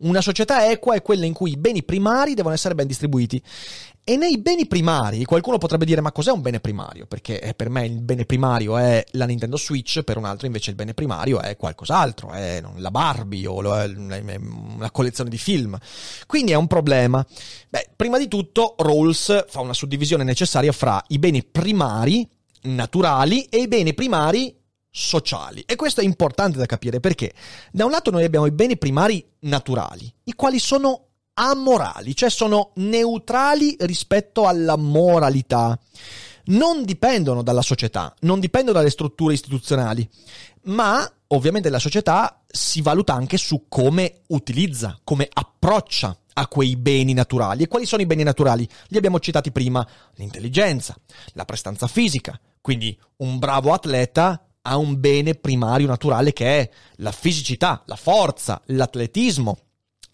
Una 0.00 0.20
società 0.20 0.70
equa 0.70 0.94
è 0.94 1.02
quella 1.02 1.26
in 1.26 1.34
cui 1.34 1.52
i 1.52 1.56
beni 1.56 1.82
primari 1.82 2.34
devono 2.34 2.54
essere 2.54 2.74
ben 2.74 2.86
distribuiti. 2.86 3.42
E 4.02 4.16
nei 4.16 4.38
beni 4.38 4.66
primari, 4.66 5.24
qualcuno 5.24 5.58
potrebbe 5.58 5.84
dire 5.84 6.00
ma 6.00 6.10
cos'è 6.10 6.30
un 6.32 6.40
bene 6.40 6.58
primario? 6.58 7.06
Perché 7.06 7.40
eh, 7.40 7.54
per 7.54 7.68
me 7.68 7.84
il 7.84 8.00
bene 8.00 8.24
primario 8.24 8.78
è 8.78 9.04
la 9.12 9.26
Nintendo 9.26 9.56
Switch, 9.58 10.02
per 10.02 10.16
un 10.16 10.24
altro 10.24 10.46
invece 10.46 10.70
il 10.70 10.76
bene 10.76 10.94
primario 10.94 11.40
è 11.40 11.56
qualcos'altro, 11.56 12.30
è 12.30 12.62
la 12.76 12.90
Barbie 12.90 13.46
o 13.46 13.60
la 13.60 14.90
collezione 14.90 15.28
di 15.28 15.38
film. 15.38 15.78
Quindi 16.26 16.52
è 16.52 16.56
un 16.56 16.66
problema. 16.66 17.24
Beh, 17.68 17.90
prima 17.94 18.18
di 18.18 18.26
tutto 18.26 18.74
Rawls 18.78 19.44
fa 19.48 19.60
una 19.60 19.74
suddivisione 19.74 20.24
necessaria 20.24 20.72
fra 20.72 21.02
i 21.08 21.18
beni 21.18 21.44
primari, 21.44 22.26
naturali, 22.62 23.44
e 23.44 23.58
i 23.58 23.68
beni 23.68 23.92
primari 23.92 24.59
sociali. 24.90 25.62
E 25.66 25.76
questo 25.76 26.00
è 26.00 26.04
importante 26.04 26.58
da 26.58 26.66
capire 26.66 27.00
perché 27.00 27.32
da 27.70 27.84
un 27.84 27.90
lato 27.90 28.10
noi 28.10 28.24
abbiamo 28.24 28.46
i 28.46 28.52
beni 28.52 28.76
primari 28.76 29.24
naturali, 29.40 30.12
i 30.24 30.34
quali 30.34 30.58
sono 30.58 31.06
amorali, 31.34 32.14
cioè 32.14 32.30
sono 32.30 32.72
neutrali 32.76 33.76
rispetto 33.80 34.46
alla 34.46 34.76
moralità. 34.76 35.78
Non 36.46 36.84
dipendono 36.84 37.42
dalla 37.42 37.62
società, 37.62 38.14
non 38.20 38.40
dipendono 38.40 38.78
dalle 38.78 38.90
strutture 38.90 39.34
istituzionali, 39.34 40.08
ma 40.64 41.10
ovviamente 41.28 41.70
la 41.70 41.78
società 41.78 42.42
si 42.46 42.82
valuta 42.82 43.14
anche 43.14 43.36
su 43.36 43.66
come 43.68 44.22
utilizza, 44.28 44.98
come 45.04 45.28
approccia 45.32 46.16
a 46.32 46.46
quei 46.48 46.76
beni 46.76 47.12
naturali. 47.12 47.62
E 47.62 47.68
quali 47.68 47.86
sono 47.86 48.02
i 48.02 48.06
beni 48.06 48.22
naturali? 48.22 48.68
Li 48.88 48.96
abbiamo 48.96 49.20
citati 49.20 49.52
prima, 49.52 49.86
l'intelligenza, 50.14 50.96
la 51.34 51.44
prestanza 51.44 51.86
fisica. 51.86 52.38
Quindi 52.60 52.98
un 53.18 53.38
bravo 53.38 53.72
atleta 53.72 54.44
ha 54.62 54.76
un 54.76 55.00
bene 55.00 55.34
primario 55.34 55.86
naturale 55.86 56.32
che 56.32 56.58
è 56.58 56.70
la 56.96 57.12
fisicità, 57.12 57.82
la 57.86 57.96
forza, 57.96 58.60
l'atletismo. 58.66 59.58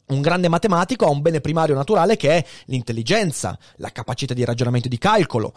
Un 0.08 0.20
grande 0.20 0.48
matematico 0.48 1.04
ha 1.04 1.10
un 1.10 1.20
bene 1.20 1.40
primario 1.40 1.74
naturale 1.74 2.16
che 2.16 2.30
è 2.36 2.44
l'intelligenza, 2.66 3.58
la 3.76 3.90
capacità 3.90 4.34
di 4.34 4.44
ragionamento 4.44 4.86
e 4.86 4.90
di 4.90 4.98
calcolo. 4.98 5.52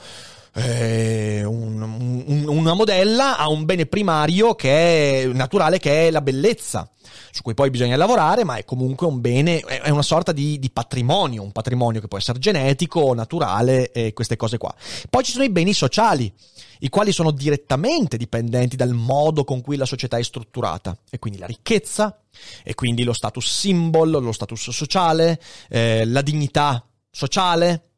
Eh, 0.55 1.43
un, 1.43 1.79
un, 1.79 2.45
una 2.47 2.73
modella 2.73 3.37
ha 3.37 3.47
un 3.47 3.65
bene 3.65 3.85
primario 3.85 4.55
che 4.55 5.21
è 5.21 5.25
naturale 5.27 5.77
che 5.77 6.07
è 6.07 6.11
la 6.11 6.21
bellezza, 6.21 6.89
su 7.29 7.43
cui 7.43 7.53
poi 7.53 7.69
bisogna 7.69 7.95
lavorare, 7.95 8.43
ma 8.43 8.55
è 8.55 8.65
comunque 8.65 9.05
un 9.05 9.21
bene, 9.21 9.59
è 9.59 9.91
una 9.91 10.01
sorta 10.01 10.31
di, 10.31 10.57
di 10.57 10.71
patrimonio, 10.71 11.43
un 11.43 11.51
patrimonio 11.51 12.01
che 12.01 12.07
può 12.07 12.17
essere 12.17 12.39
genetico, 12.39 13.13
naturale 13.13 13.91
e 13.91 14.13
queste 14.13 14.35
cose 14.35 14.57
qua. 14.57 14.73
Poi 15.11 15.23
ci 15.23 15.31
sono 15.31 15.43
i 15.43 15.51
beni 15.51 15.73
sociali 15.73 16.33
i 16.79 16.89
quali 16.89 17.11
sono 17.11 17.31
direttamente 17.31 18.17
dipendenti 18.17 18.75
dal 18.75 18.93
modo 18.93 19.43
con 19.43 19.61
cui 19.61 19.75
la 19.75 19.85
società 19.85 20.17
è 20.17 20.23
strutturata, 20.23 20.97
e 21.09 21.19
quindi 21.19 21.39
la 21.39 21.45
ricchezza, 21.45 22.21
e 22.63 22.73
quindi 22.75 23.03
lo 23.03 23.13
status 23.13 23.45
symbol, 23.45 24.11
lo 24.11 24.31
status 24.31 24.69
sociale, 24.69 25.39
eh, 25.69 26.05
la 26.05 26.21
dignità 26.21 26.85
sociale, 27.09 27.89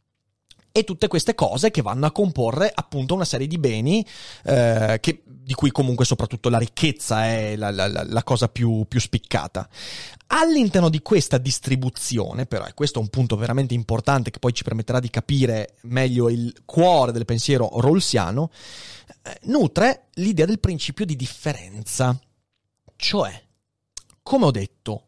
e 0.71 0.83
tutte 0.83 1.07
queste 1.07 1.35
cose 1.35 1.69
che 1.69 1.81
vanno 1.81 2.05
a 2.05 2.11
comporre 2.11 2.71
appunto 2.73 3.13
una 3.13 3.25
serie 3.25 3.47
di 3.47 3.57
beni 3.57 4.05
eh, 4.45 4.99
che, 5.01 5.21
di 5.25 5.53
cui 5.53 5.69
comunque 5.69 6.05
soprattutto 6.05 6.49
la 6.49 6.57
ricchezza 6.57 7.25
è 7.25 7.55
la, 7.57 7.71
la, 7.71 7.87
la 7.87 8.23
cosa 8.23 8.47
più, 8.47 8.85
più, 8.87 8.99
spiccata. 8.99 9.67
All'interno 10.33 10.89
di 10.89 11.01
questa 11.01 11.37
distribuzione, 11.37 12.45
però, 12.45 12.65
e 12.65 12.73
questo 12.73 12.99
è 12.99 13.01
un 13.01 13.09
punto 13.09 13.35
veramente 13.35 13.73
importante 13.73 14.31
che 14.31 14.39
poi 14.39 14.53
ci 14.53 14.63
permetterà 14.63 15.01
di 15.01 15.09
capire 15.09 15.75
meglio 15.81 16.29
il 16.29 16.61
cuore 16.63 17.11
del 17.11 17.25
pensiero 17.25 17.69
rawlsiano, 17.81 18.49
eh, 19.23 19.39
nutre 19.43 20.07
l'idea 20.13 20.45
del 20.45 20.61
principio 20.61 21.05
di 21.05 21.17
differenza. 21.17 22.17
Cioè, 22.95 23.43
come 24.23 24.45
ho 24.45 24.51
detto, 24.51 25.07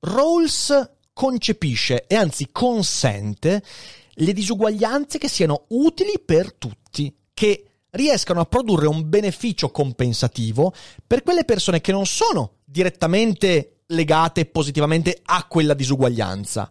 Rawls 0.00 0.90
concepisce 1.14 2.06
e 2.06 2.14
anzi 2.14 2.50
consente 2.52 3.62
le 4.10 4.32
disuguaglianze 4.34 5.16
che 5.16 5.28
siano 5.28 5.64
utili 5.68 6.20
per 6.22 6.52
tutti, 6.52 7.14
che 7.32 7.70
riescano 7.92 8.40
a 8.40 8.44
produrre 8.44 8.86
un 8.86 9.08
beneficio 9.08 9.70
compensativo 9.70 10.74
per 11.06 11.22
quelle 11.22 11.46
persone 11.46 11.80
che 11.80 11.92
non 11.92 12.04
sono 12.04 12.56
direttamente 12.64 13.75
legate 13.88 14.46
positivamente 14.46 15.20
a 15.24 15.44
quella 15.44 15.74
disuguaglianza, 15.74 16.70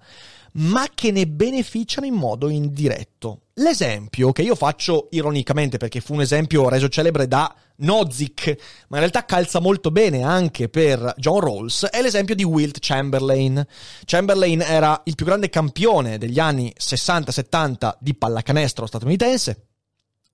ma 0.53 0.87
che 0.93 1.11
ne 1.11 1.27
beneficiano 1.27 2.05
in 2.05 2.13
modo 2.13 2.49
indiretto. 2.49 3.41
L'esempio 3.55 4.31
che 4.31 4.41
io 4.41 4.55
faccio 4.55 5.07
ironicamente 5.11 5.77
perché 5.77 6.01
fu 6.01 6.13
un 6.13 6.21
esempio 6.21 6.67
reso 6.69 6.89
celebre 6.89 7.27
da 7.27 7.53
Nozick, 7.77 8.47
ma 8.87 8.97
in 8.97 8.99
realtà 8.99 9.25
calza 9.25 9.59
molto 9.59 9.91
bene 9.91 10.23
anche 10.23 10.69
per 10.69 11.13
John 11.17 11.39
Rawls, 11.39 11.85
è 11.85 12.01
l'esempio 12.01 12.35
di 12.35 12.43
Wilt 12.43 12.77
Chamberlain. 12.79 13.65
Chamberlain 14.05 14.61
era 14.61 15.01
il 15.05 15.15
più 15.15 15.25
grande 15.25 15.49
campione 15.49 16.17
degli 16.17 16.39
anni 16.39 16.73
60-70 16.77 17.97
di 17.99 18.13
pallacanestro 18.13 18.85
statunitense 18.85 19.67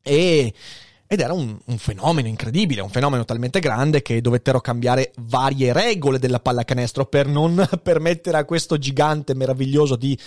e 0.03 0.53
ed 1.11 1.19
era 1.19 1.33
un, 1.33 1.59
un, 1.65 1.77
fenomeno 1.77 2.29
incredibile, 2.29 2.79
un 2.79 2.89
fenomeno 2.89 3.25
talmente 3.25 3.59
grande 3.59 4.01
che 4.01 4.21
dovettero 4.21 4.61
cambiare 4.61 5.11
varie 5.17 5.73
regole 5.73 6.19
della 6.19 6.39
pallacanestro 6.39 7.05
per 7.05 7.27
non 7.27 7.67
permettere 7.83 8.37
a 8.37 8.45
questo 8.45 8.77
gigante 8.77 9.33
meraviglioso 9.33 9.97
di 9.97 10.17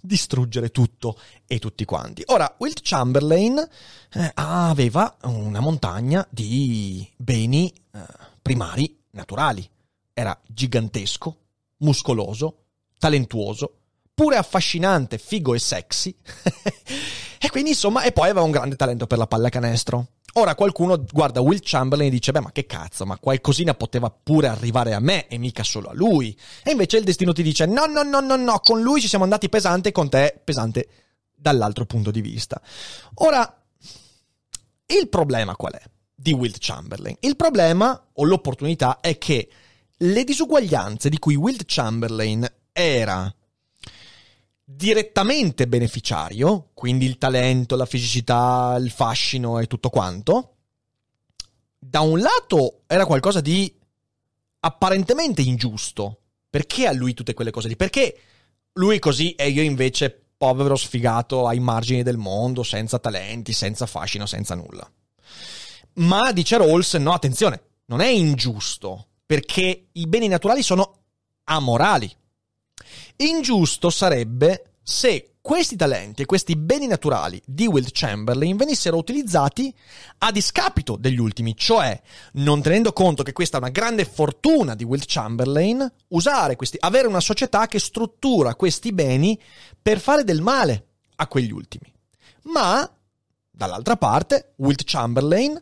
distruggere 0.00 0.70
tutto 0.70 1.16
e 1.46 1.60
tutti 1.60 1.84
quanti. 1.84 2.24
Ora, 2.26 2.52
Wilt 2.58 2.80
Chamberlain 2.82 3.58
eh, 4.12 4.30
aveva 4.34 5.16
una 5.22 5.60
montagna 5.60 6.26
di 6.28 7.08
beni 7.16 7.72
eh, 7.92 8.00
primari 8.42 9.02
naturali. 9.12 9.64
Era 10.12 10.36
gigantesco, 10.48 11.36
muscoloso, 11.76 12.64
talentuoso, 12.98 13.72
pure 14.12 14.34
affascinante, 14.34 15.16
figo 15.16 15.54
e 15.54 15.60
sexy. 15.60 16.12
e 17.38 17.50
quindi, 17.50 17.70
insomma, 17.70 18.02
e 18.02 18.10
poi 18.10 18.30
aveva 18.30 18.44
un 18.44 18.50
grande 18.50 18.74
talento 18.74 19.06
per 19.06 19.18
la 19.18 19.28
pallacanestro. 19.28 20.08
Ora 20.36 20.56
qualcuno 20.56 21.04
guarda 21.12 21.40
Will 21.40 21.60
Chamberlain 21.62 22.08
e 22.08 22.12
dice, 22.12 22.32
beh 22.32 22.40
ma 22.40 22.50
che 22.50 22.66
cazzo, 22.66 23.06
ma 23.06 23.18
qualcosina 23.18 23.74
poteva 23.74 24.10
pure 24.10 24.48
arrivare 24.48 24.92
a 24.92 24.98
me 24.98 25.28
e 25.28 25.38
mica 25.38 25.62
solo 25.62 25.88
a 25.88 25.94
lui. 25.94 26.36
E 26.64 26.72
invece 26.72 26.96
il 26.96 27.04
destino 27.04 27.32
ti 27.32 27.42
dice, 27.42 27.66
no, 27.66 27.86
no, 27.86 28.02
no, 28.02 28.18
no, 28.18 28.34
no, 28.34 28.58
con 28.58 28.82
lui 28.82 29.00
ci 29.00 29.06
siamo 29.06 29.22
andati 29.22 29.48
pesante, 29.48 29.92
con 29.92 30.08
te 30.08 30.40
pesante 30.42 30.88
dall'altro 31.36 31.84
punto 31.84 32.10
di 32.10 32.20
vista. 32.20 32.60
Ora, 33.16 33.62
il 34.86 35.08
problema 35.08 35.54
qual 35.54 35.74
è 35.74 35.82
di 36.12 36.32
Will 36.32 36.54
Chamberlain? 36.58 37.16
Il 37.20 37.36
problema 37.36 38.08
o 38.14 38.24
l'opportunità 38.24 38.98
è 39.00 39.16
che 39.18 39.48
le 39.98 40.24
disuguaglianze 40.24 41.08
di 41.08 41.18
cui 41.18 41.36
Will 41.36 41.60
Chamberlain 41.64 42.44
era 42.72 43.32
direttamente 44.64 45.68
beneficiario, 45.68 46.70
quindi 46.72 47.04
il 47.04 47.18
talento, 47.18 47.76
la 47.76 47.86
fisicità, 47.86 48.76
il 48.80 48.90
fascino 48.90 49.58
e 49.58 49.66
tutto 49.66 49.90
quanto, 49.90 50.54
da 51.78 52.00
un 52.00 52.18
lato 52.18 52.82
era 52.86 53.04
qualcosa 53.04 53.40
di 53.40 53.72
apparentemente 54.60 55.42
ingiusto. 55.42 56.20
Perché 56.48 56.86
a 56.86 56.92
lui 56.92 57.14
tutte 57.14 57.34
quelle 57.34 57.50
cose 57.50 57.68
lì? 57.68 57.76
Perché 57.76 58.16
lui 58.74 58.98
così 58.98 59.34
e 59.34 59.48
io 59.48 59.62
invece 59.62 60.26
povero 60.36 60.76
sfigato 60.76 61.46
ai 61.46 61.58
margini 61.58 62.02
del 62.02 62.16
mondo, 62.16 62.62
senza 62.62 62.98
talenti, 62.98 63.52
senza 63.52 63.86
fascino, 63.86 64.24
senza 64.24 64.54
nulla. 64.54 64.88
Ma 65.94 66.32
dice 66.32 66.56
Rawls, 66.56 66.94
no, 66.94 67.12
attenzione, 67.12 67.62
non 67.86 68.00
è 68.00 68.08
ingiusto, 68.08 69.08
perché 69.26 69.88
i 69.92 70.06
beni 70.06 70.28
naturali 70.28 70.62
sono 70.62 71.02
amorali. 71.44 72.10
Ingiusto 73.16 73.90
sarebbe 73.90 74.72
se 74.82 75.34
questi 75.40 75.76
talenti 75.76 76.22
e 76.22 76.26
questi 76.26 76.56
beni 76.56 76.86
naturali 76.86 77.40
di 77.44 77.66
Will 77.66 77.86
Chamberlain 77.92 78.56
venissero 78.56 78.96
utilizzati 78.96 79.72
a 80.18 80.32
discapito 80.32 80.96
degli 80.96 81.18
ultimi, 81.18 81.54
cioè 81.54 82.00
non 82.32 82.62
tenendo 82.62 82.94
conto 82.94 83.22
che 83.22 83.32
questa 83.34 83.58
è 83.58 83.60
una 83.60 83.68
grande 83.68 84.06
fortuna 84.06 84.74
di 84.74 84.84
Will 84.84 85.02
Chamberlain, 85.04 85.92
questi, 86.56 86.78
avere 86.80 87.08
una 87.08 87.20
società 87.20 87.66
che 87.66 87.78
struttura 87.78 88.54
questi 88.54 88.92
beni 88.92 89.38
per 89.80 90.00
fare 90.00 90.24
del 90.24 90.40
male 90.40 90.86
a 91.16 91.28
quegli 91.28 91.52
ultimi. 91.52 91.92
Ma, 92.44 92.90
dall'altra 93.50 93.96
parte, 93.96 94.54
Will 94.56 94.76
Chamberlain 94.82 95.60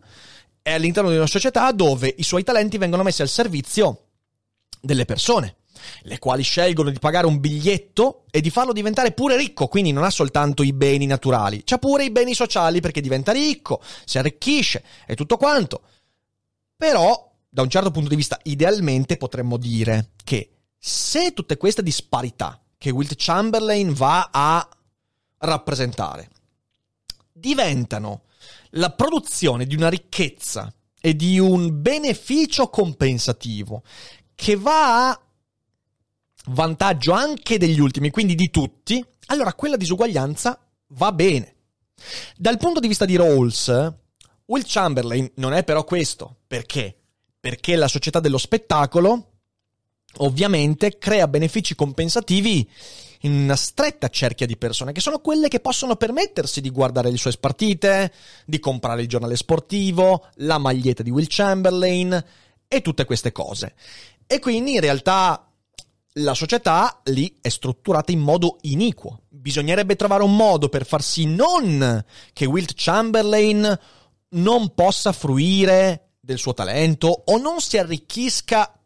è 0.63 0.73
all'interno 0.73 1.11
di 1.11 1.17
una 1.17 1.27
società 1.27 1.73
dove 1.73 2.15
i 2.17 2.23
suoi 2.23 2.45
talenti 2.45 2.79
vengono 2.79 3.03
messi 3.03 3.23
al 3.23 3.29
servizio 3.29 4.05
delle 4.81 5.05
persone 5.05 5.57
le 6.03 6.19
quali 6.19 6.43
scelgono 6.43 6.91
di 6.91 6.99
pagare 6.99 7.27
un 7.27 7.41
biglietto 7.41 8.25
e 8.31 8.41
di 8.41 8.51
farlo 8.51 8.73
diventare 8.73 9.13
pure 9.13 9.37
ricco, 9.37 9.69
quindi 9.69 9.93
non 9.93 10.05
ha 10.05 10.11
soltanto 10.11 10.63
i 10.63 10.73
beni 10.73 11.07
naturali, 11.07 11.63
c'ha 11.65 11.79
pure 11.79 12.05
i 12.05 12.11
beni 12.11 12.35
sociali 12.35 12.81
perché 12.81 13.01
diventa 13.01 13.33
ricco, 13.33 13.83
si 14.05 14.19
arricchisce 14.19 14.83
e 15.07 15.15
tutto 15.15 15.37
quanto. 15.37 15.83
Però, 16.77 17.33
da 17.49 17.63
un 17.63 17.71
certo 17.71 17.91
punto 17.91 18.09
di 18.09 18.17
vista, 18.17 18.39
idealmente 18.45 19.17
potremmo 19.17 19.57
dire 19.57 20.11
che 20.25 20.51
se 20.79 21.33
tutte 21.33 21.57
queste 21.57 21.83
disparità 21.83 22.61
che 22.77 22.91
Wilt 22.91 23.15
Chamberlain 23.17 23.93
va 23.93 24.31
a 24.33 24.69
rappresentare 25.39 26.29
diventano 27.33 28.23
la 28.71 28.91
produzione 28.91 29.67
di 29.67 29.75
una 29.75 29.89
ricchezza 29.89 30.73
e 31.01 31.15
di 31.15 31.39
un 31.39 31.83
beneficio 31.83 32.69
compensativo 32.69 33.83
che 34.35 34.57
va 34.57 35.11
a 35.11 35.21
vantaggio 36.47 37.13
anche 37.13 37.59
degli 37.59 37.81
ultimi, 37.81 38.11
quindi 38.11 38.35
di 38.35 38.51
tutti, 38.51 39.05
allora 39.27 39.55
quella 39.55 39.77
disuguaglianza 39.77 40.59
va 40.89 41.13
bene. 41.13 41.55
Dal 42.37 42.59
punto 42.59 42.81
di 42.81 42.89
vista 42.89 43.05
di 43.05 43.17
Rawls, 43.17 43.69
Will 44.47 44.65
Chamberlain 44.67 45.31
non 45.37 45.53
è 45.53 45.65
però 45.65 45.85
questo. 45.85 46.37
Perché? 46.47 46.97
Perché 47.39 47.77
la 47.77 47.89
società 47.89 48.21
dello 48.21 48.39
spettacolo 48.39 49.29
ovviamente 50.19 50.99
crea 50.99 51.27
benefici 51.27 51.75
compensativi 51.75 52.69
in 53.21 53.33
una 53.33 53.57
stretta 53.57 54.09
cerchia 54.09 54.47
di 54.47 54.57
persone, 54.57 54.93
che 54.93 55.01
sono 55.01 55.21
quelle 55.21 55.49
che 55.49 55.61
possono 55.61 55.97
permettersi 55.97 56.61
di 56.61 56.71
guardare 56.71 57.11
le 57.11 57.17
sue 57.17 57.33
partite, 57.39 58.13
di 58.45 58.59
comprare 58.59 59.03
il 59.03 59.09
giornale 59.09 59.37
sportivo, 59.37 60.27
la 60.37 60.59
maglietta 60.59 61.05
di 61.05 61.11
Will 61.11 61.27
Chamberlain 61.29 62.25
e 62.67 62.83
tutte 62.83 63.05
queste 63.05 63.31
cose. 63.31 63.75
E 64.27 64.41
quindi 64.41 64.75
in 64.75 64.81
realtà 64.81 65.52
la 66.15 66.35
società 66.35 67.01
lì 67.05 67.39
è 67.41 67.49
strutturata 67.49 68.13
in 68.13 68.21
modo 68.21 68.59
iniquo. 68.63 69.23
Bisognerebbe 69.29 69.97
trovare 69.97 70.23
un 70.23 70.37
modo 70.37 70.69
per 70.69 70.85
far 70.85 71.03
sì 71.03 71.27
non 71.27 72.05
che 72.33 72.47
Wilt 72.47 72.73
Chamberlain 72.75 73.79
non 74.31 74.75
possa 74.75 75.13
fruire 75.13 76.13
del 76.21 76.39
suo 76.39 76.55
talento 76.55 77.23
o 77.27 77.39
non 77.39 77.61
si 77.61 77.79
arricchisca 77.79 78.77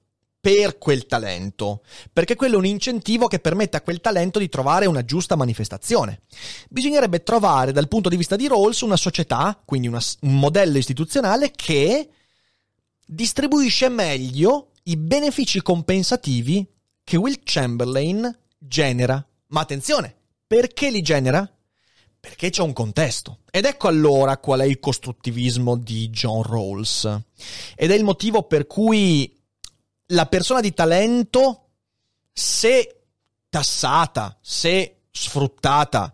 per 0.41 0.79
quel 0.79 1.07
talento, 1.07 1.83
perché 2.13 2.37
quello 2.37 2.55
è 2.55 2.59
un 2.59 2.67
incentivo 2.67 3.27
che 3.27 3.41
permette 3.41 3.79
a 3.79 3.81
quel 3.81 4.01
talento 4.01 4.39
di 4.39 4.49
trovare 4.49 4.87
una 4.87 5.05
giusta 5.05 5.35
manifestazione. 5.35 6.23
Bisognerebbe 6.69 7.25
trovare 7.25 7.73
dal 7.73 7.89
punto 7.89 8.09
di 8.09 8.17
vista 8.17 8.37
di 8.37 8.47
Rawls 8.47 8.83
una 8.83 8.97
società, 8.97 9.61
quindi 9.65 9.89
una, 9.89 10.01
un 10.21 10.39
modello 10.39 10.79
istituzionale 10.79 11.51
che 11.51 12.11
distribuisce 13.05 13.89
meglio 13.89 14.71
i 14.85 14.97
benefici 14.97 15.61
compensativi 15.63 16.65
che 17.07 17.17
Will 17.17 17.39
Chamberlain 17.45 18.37
genera. 18.59 19.25
Ma 19.49 19.61
attenzione, 19.61 20.13
perché 20.45 20.91
li 20.91 21.03
genera? 21.03 21.49
Perché 22.19 22.51
c'è 22.51 22.63
un 22.63 22.73
contesto. 22.73 23.43
Ed 23.49 23.65
ecco 23.65 23.87
allora 23.87 24.39
qual 24.39 24.59
è 24.59 24.65
il 24.65 24.81
costruttivismo 24.81 25.77
di 25.77 26.11
John 26.11 26.43
Rawls. 26.43 27.05
Ed 27.77 27.93
è 27.93 27.95
il 27.95 28.03
motivo 28.03 28.43
per 28.43 28.67
cui 28.67 29.41
la 30.07 30.27
persona 30.27 30.61
di 30.61 30.75
talento, 30.75 31.69
se 32.33 33.03
tassata, 33.49 34.37
se 34.41 35.03
sfruttata, 35.09 36.13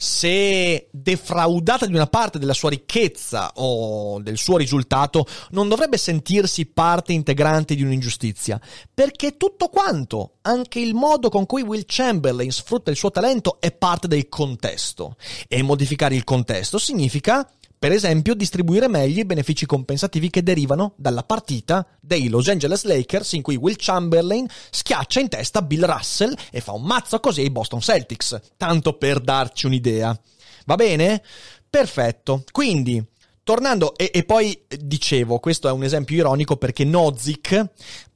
se 0.00 0.86
defraudata 0.92 1.84
di 1.84 1.92
una 1.92 2.06
parte 2.06 2.38
della 2.38 2.52
sua 2.52 2.70
ricchezza 2.70 3.50
o 3.56 4.20
del 4.20 4.38
suo 4.38 4.56
risultato, 4.56 5.26
non 5.50 5.68
dovrebbe 5.68 5.98
sentirsi 5.98 6.66
parte 6.66 7.12
integrante 7.12 7.74
di 7.74 7.82
un'ingiustizia, 7.82 8.60
perché 8.94 9.36
tutto 9.36 9.66
quanto, 9.66 10.34
anche 10.42 10.78
il 10.78 10.94
modo 10.94 11.28
con 11.30 11.46
cui 11.46 11.62
Will 11.62 11.82
Chamberlain 11.84 12.52
sfrutta 12.52 12.92
il 12.92 12.96
suo 12.96 13.10
talento, 13.10 13.56
è 13.60 13.72
parte 13.72 14.06
del 14.06 14.28
contesto. 14.28 15.16
E 15.48 15.62
modificare 15.62 16.14
il 16.14 16.22
contesto 16.22 16.78
significa 16.78 17.50
per 17.78 17.92
esempio, 17.92 18.34
distribuire 18.34 18.88
meglio 18.88 19.20
i 19.20 19.24
benefici 19.24 19.64
compensativi 19.64 20.30
che 20.30 20.42
derivano 20.42 20.94
dalla 20.96 21.22
partita 21.22 21.86
dei 22.00 22.28
Los 22.28 22.48
Angeles 22.48 22.82
Lakers 22.82 23.34
in 23.34 23.42
cui 23.42 23.54
Will 23.54 23.76
Chamberlain 23.78 24.46
schiaccia 24.70 25.20
in 25.20 25.28
testa 25.28 25.62
Bill 25.62 25.84
Russell 25.84 26.36
e 26.50 26.60
fa 26.60 26.72
un 26.72 26.82
mazzo 26.82 27.20
così 27.20 27.42
ai 27.42 27.50
Boston 27.50 27.80
Celtics, 27.80 28.40
tanto 28.56 28.94
per 28.94 29.20
darci 29.20 29.66
un'idea. 29.66 30.18
Va 30.66 30.74
bene? 30.74 31.22
Perfetto. 31.70 32.42
Quindi, 32.50 33.00
tornando, 33.44 33.96
e, 33.96 34.10
e 34.12 34.24
poi 34.24 34.60
dicevo, 34.66 35.38
questo 35.38 35.68
è 35.68 35.70
un 35.72 35.84
esempio 35.84 36.16
ironico 36.16 36.56
perché 36.56 36.84
Nozick, 36.84 37.64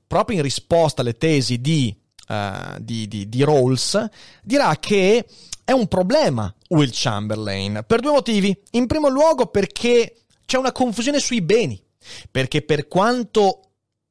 proprio 0.08 0.38
in 0.38 0.42
risposta 0.42 1.02
alle 1.02 1.16
tesi 1.16 1.60
di, 1.60 1.96
uh, 2.28 2.78
di, 2.80 3.06
di, 3.06 3.28
di 3.28 3.44
Rawls, 3.44 4.08
dirà 4.42 4.76
che 4.80 5.24
è 5.64 5.72
un 5.72 5.86
problema 5.88 6.52
Will 6.68 6.90
Chamberlain 6.92 7.84
per 7.86 8.00
due 8.00 8.12
motivi. 8.12 8.56
In 8.72 8.86
primo 8.86 9.08
luogo 9.08 9.46
perché 9.46 10.24
c'è 10.44 10.58
una 10.58 10.72
confusione 10.72 11.18
sui 11.18 11.40
beni, 11.40 11.82
perché 12.30 12.62
per 12.62 12.88
quanto 12.88 13.60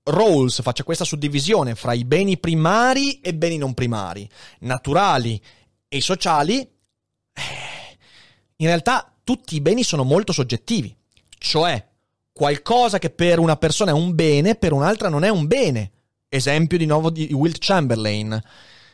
Rawls 0.04 0.62
faccia 0.62 0.84
questa 0.84 1.04
suddivisione 1.04 1.76
fra 1.76 1.93
i 1.93 2.06
beni 2.06 2.39
primari 2.39 3.20
e 3.22 3.36
beni 3.36 3.58
non 3.58 3.74
primari, 3.74 4.28
naturali 4.60 5.39
e 5.88 6.02
sociali, 6.02 6.60
eh, 6.60 7.97
in 8.56 8.66
realtà 8.66 9.14
tutti 9.24 9.56
i 9.56 9.62
beni 9.62 9.84
sono 9.84 10.04
molto 10.04 10.32
soggettivi, 10.32 10.95
cioè 11.38 11.86
qualcosa 12.32 12.97
che 12.97 13.10
per 13.10 13.39
una 13.39 13.58
persona 13.58 13.91
è 13.91 13.93
un 13.93 14.16
bene, 14.16 14.56
per 14.56 14.74
un'altra 14.74 15.10
non 15.10 15.24
è 15.24 15.30
un 15.30 15.45
bene. 15.47 15.91
Esempio 16.28 16.78
di 16.78 16.86
nuovo 16.86 17.10
di 17.10 17.28
Will 17.34 17.54
Chamberlain. 17.60 18.41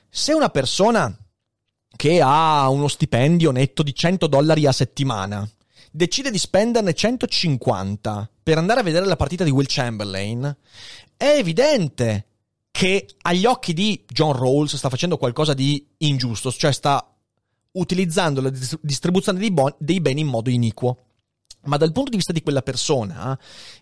Se 0.09 0.33
una 0.33 0.49
persona 0.49 1.15
che 1.97 2.21
ha 2.23 2.69
uno 2.69 2.87
stipendio 2.87 3.51
netto 3.51 3.83
di 3.83 3.93
100 3.93 4.27
dollari 4.27 4.65
a 4.65 4.71
settimana, 4.71 5.49
decide 5.91 6.31
di 6.31 6.37
spenderne 6.37 6.93
150 6.93 8.29
per 8.41 8.57
andare 8.57 8.79
a 8.79 8.83
vedere 8.83 9.05
la 9.05 9.17
partita 9.17 9.43
di 9.43 9.49
Will 9.49 9.65
Chamberlain, 9.67 10.55
è 11.17 11.35
evidente 11.37 12.25
che 12.71 13.07
agli 13.23 13.45
occhi 13.45 13.73
di 13.73 14.05
John 14.07 14.33
Rawls 14.33 14.75
sta 14.75 14.89
facendo 14.89 15.17
qualcosa 15.17 15.53
di 15.53 15.85
ingiusto, 15.97 16.51
cioè 16.51 16.71
sta 16.71 17.05
utilizzando 17.71 18.39
la 18.39 18.51
distribuzione 18.81 19.39
dei, 19.39 19.51
bon- 19.51 19.75
dei 19.79 19.99
beni 19.99 20.21
in 20.21 20.27
modo 20.27 20.49
iniquo. 20.49 20.97
Ma 21.63 21.77
dal 21.77 21.91
punto 21.91 22.11
di 22.11 22.17
vista 22.17 22.31
di 22.31 22.43
quella 22.43 22.61
persona, 22.61 23.37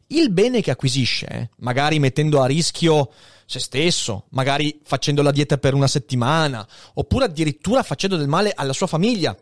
il 0.08 0.32
bene 0.32 0.62
che 0.62 0.72
acquisisce, 0.72 1.52
magari 1.58 2.00
mettendo 2.00 2.42
a 2.42 2.46
rischio 2.46 3.12
se 3.46 3.60
stesso, 3.60 4.26
magari 4.32 4.82
facendo 4.84 5.22
la 5.22 5.32
dieta 5.32 5.58
per 5.58 5.74
una 5.74 5.88
settimana, 5.88 6.68
oppure 6.96 7.26
addirittura 7.26 7.84
facendo 7.84 8.18
del 8.18 8.28
male 8.28 8.52
alla 8.56 8.74
sua 8.74 8.88
famiglia, 8.88 9.36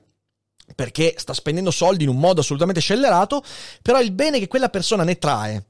perché 0.76 1.16
sta 1.18 1.34
spendendo 1.34 1.72
soldi 1.72 2.04
in 2.04 2.10
un 2.10 2.20
modo 2.20 2.42
assolutamente 2.42 2.82
scellerato, 2.82 3.44
però 3.82 4.02
il 4.02 4.12
bene 4.12 4.40
che 4.40 4.48
quella 4.48 4.70
persona 4.70 5.04
ne 5.04 5.18
trae 5.18 5.66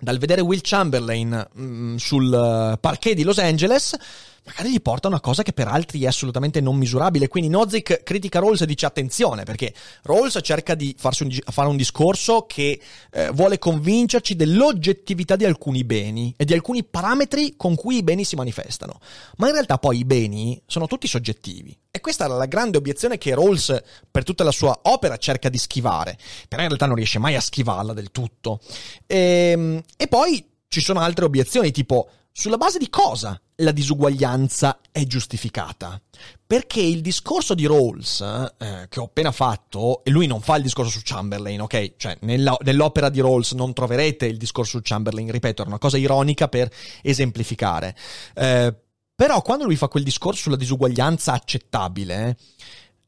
dal 0.00 0.18
vedere 0.18 0.40
Will 0.40 0.60
Chamberlain 0.62 1.48
mh, 1.52 1.62
mm, 1.62 1.96
sul 1.96 2.26
uh, 2.26 2.78
parquet 2.78 3.14
di 3.14 3.24
Los 3.24 3.38
Angeles 3.38 3.96
magari 4.44 4.72
gli 4.72 4.80
porta 4.80 5.08
una 5.08 5.20
cosa 5.20 5.42
che 5.42 5.52
per 5.52 5.68
altri 5.68 6.02
è 6.02 6.06
assolutamente 6.06 6.60
non 6.60 6.76
misurabile. 6.76 7.28
Quindi 7.28 7.50
Nozick 7.50 8.02
critica 8.02 8.38
Rawls 8.38 8.62
e 8.62 8.66
dice 8.66 8.86
attenzione, 8.86 9.44
perché 9.44 9.72
Rawls 10.02 10.38
cerca 10.42 10.74
di 10.74 10.94
un, 11.00 11.38
fare 11.46 11.68
un 11.68 11.76
discorso 11.76 12.46
che 12.46 12.80
eh, 13.10 13.30
vuole 13.30 13.58
convincerci 13.58 14.36
dell'oggettività 14.36 15.36
di 15.36 15.44
alcuni 15.44 15.84
beni 15.84 16.34
e 16.36 16.44
di 16.44 16.54
alcuni 16.54 16.84
parametri 16.84 17.54
con 17.56 17.74
cui 17.74 17.96
i 17.96 18.02
beni 18.02 18.24
si 18.24 18.36
manifestano. 18.36 18.98
Ma 19.36 19.46
in 19.46 19.52
realtà 19.52 19.78
poi 19.78 19.98
i 19.98 20.04
beni 20.04 20.60
sono 20.66 20.86
tutti 20.86 21.06
soggettivi. 21.06 21.76
E 21.90 22.00
questa 22.00 22.26
è 22.26 22.28
la 22.28 22.46
grande 22.46 22.76
obiezione 22.76 23.18
che 23.18 23.34
Rawls 23.34 23.76
per 24.10 24.22
tutta 24.22 24.44
la 24.44 24.52
sua 24.52 24.78
opera 24.82 25.16
cerca 25.16 25.48
di 25.48 25.58
schivare, 25.58 26.16
però 26.48 26.62
in 26.62 26.68
realtà 26.68 26.86
non 26.86 26.94
riesce 26.94 27.18
mai 27.18 27.34
a 27.34 27.40
schivarla 27.40 27.92
del 27.92 28.10
tutto. 28.10 28.60
E, 29.06 29.50
ehm, 29.52 29.82
e 29.96 30.06
poi 30.06 30.44
ci 30.68 30.80
sono 30.80 31.00
altre 31.00 31.24
obiezioni 31.24 31.70
tipo 31.70 32.10
sulla 32.38 32.56
base 32.56 32.78
di 32.78 32.88
cosa 32.88 33.40
la 33.56 33.72
disuguaglianza 33.72 34.78
è 34.92 35.04
giustificata? 35.06 36.00
Perché 36.46 36.80
il 36.80 37.00
discorso 37.00 37.52
di 37.52 37.66
Rawls, 37.66 38.20
eh, 38.20 38.86
che 38.88 39.00
ho 39.00 39.06
appena 39.06 39.32
fatto, 39.32 40.04
e 40.04 40.10
lui 40.10 40.28
non 40.28 40.40
fa 40.40 40.54
il 40.54 40.62
discorso 40.62 40.92
su 40.92 41.00
Chamberlain, 41.02 41.60
ok? 41.62 41.94
Cioè, 41.96 42.18
nella, 42.20 42.56
nell'opera 42.60 43.08
di 43.08 43.20
Rawls 43.20 43.52
non 43.54 43.72
troverete 43.72 44.26
il 44.26 44.36
discorso 44.36 44.76
su 44.76 44.82
Chamberlain, 44.84 45.28
ripeto, 45.32 45.64
è 45.64 45.66
una 45.66 45.78
cosa 45.78 45.98
ironica 45.98 46.46
per 46.46 46.70
esemplificare. 47.02 47.96
Eh, 48.34 48.72
però 49.16 49.42
quando 49.42 49.64
lui 49.64 49.74
fa 49.74 49.88
quel 49.88 50.04
discorso 50.04 50.42
sulla 50.42 50.54
disuguaglianza 50.54 51.32
accettabile, 51.32 52.36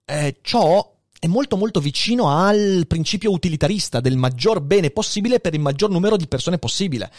eh, 0.07 0.39
ciò 0.43 0.99
è 1.21 1.27
molto 1.29 1.57
molto 1.57 1.81
vicino 1.81 2.35
al 2.35 2.85
principio 2.89 3.31
utilitarista 3.31 4.01
del 4.01 4.17
maggior 4.17 4.61
bene 4.61 4.91
possibile 4.91 5.39
per 5.39 5.55
il 5.55 5.61
maggior 5.61 5.91
numero 5.91 6.17
di 6.17 6.27
persone 6.27 6.59
possibile. 6.59 7.13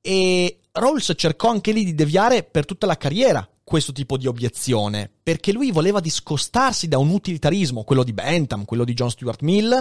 E 0.00 0.60
Rawls 0.72 1.12
cercò 1.16 1.48
anche 1.48 1.72
lì 1.72 1.84
di 1.84 1.94
deviare 1.94 2.42
per 2.42 2.64
tutta 2.64 2.86
la 2.86 2.96
carriera 2.96 3.48
questo 3.62 3.92
tipo 3.92 4.16
di 4.16 4.26
obiezione, 4.26 5.08
perché 5.22 5.52
lui 5.52 5.70
voleva 5.70 6.00
discostarsi 6.00 6.88
da 6.88 6.98
un 6.98 7.10
utilitarismo, 7.10 7.84
quello 7.84 8.02
di 8.02 8.12
Bentham, 8.12 8.64
quello 8.64 8.82
di 8.82 8.94
John 8.94 9.10
Stuart 9.10 9.42
Mill, 9.42 9.80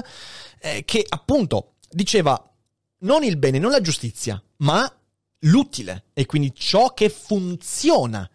eh, 0.60 0.84
che 0.86 1.04
appunto 1.10 1.74
diceva 1.90 2.40
non 3.00 3.24
il 3.24 3.38
bene, 3.38 3.58
non 3.58 3.72
la 3.72 3.82
giustizia, 3.82 4.40
ma 4.58 4.92
l'utile 5.44 6.06
e 6.14 6.26
quindi 6.26 6.54
ciò 6.54 6.94
che 6.94 7.10
funziona 7.10 8.30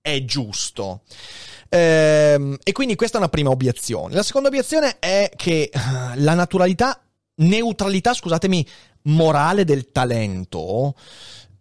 è 0.00 0.24
giusto. 0.24 1.02
Ehm, 1.68 2.56
e 2.62 2.72
quindi 2.72 2.94
questa 2.94 3.16
è 3.16 3.20
una 3.20 3.28
prima 3.28 3.50
obiezione. 3.50 4.14
La 4.14 4.22
seconda 4.22 4.48
obiezione 4.48 4.98
è 4.98 5.30
che 5.34 5.62
eh, 5.62 5.70
la 6.16 6.34
naturalità, 6.34 7.02
neutralità, 7.36 8.14
scusatemi, 8.14 8.66
morale 9.02 9.64
del 9.64 9.90
talento 9.90 10.94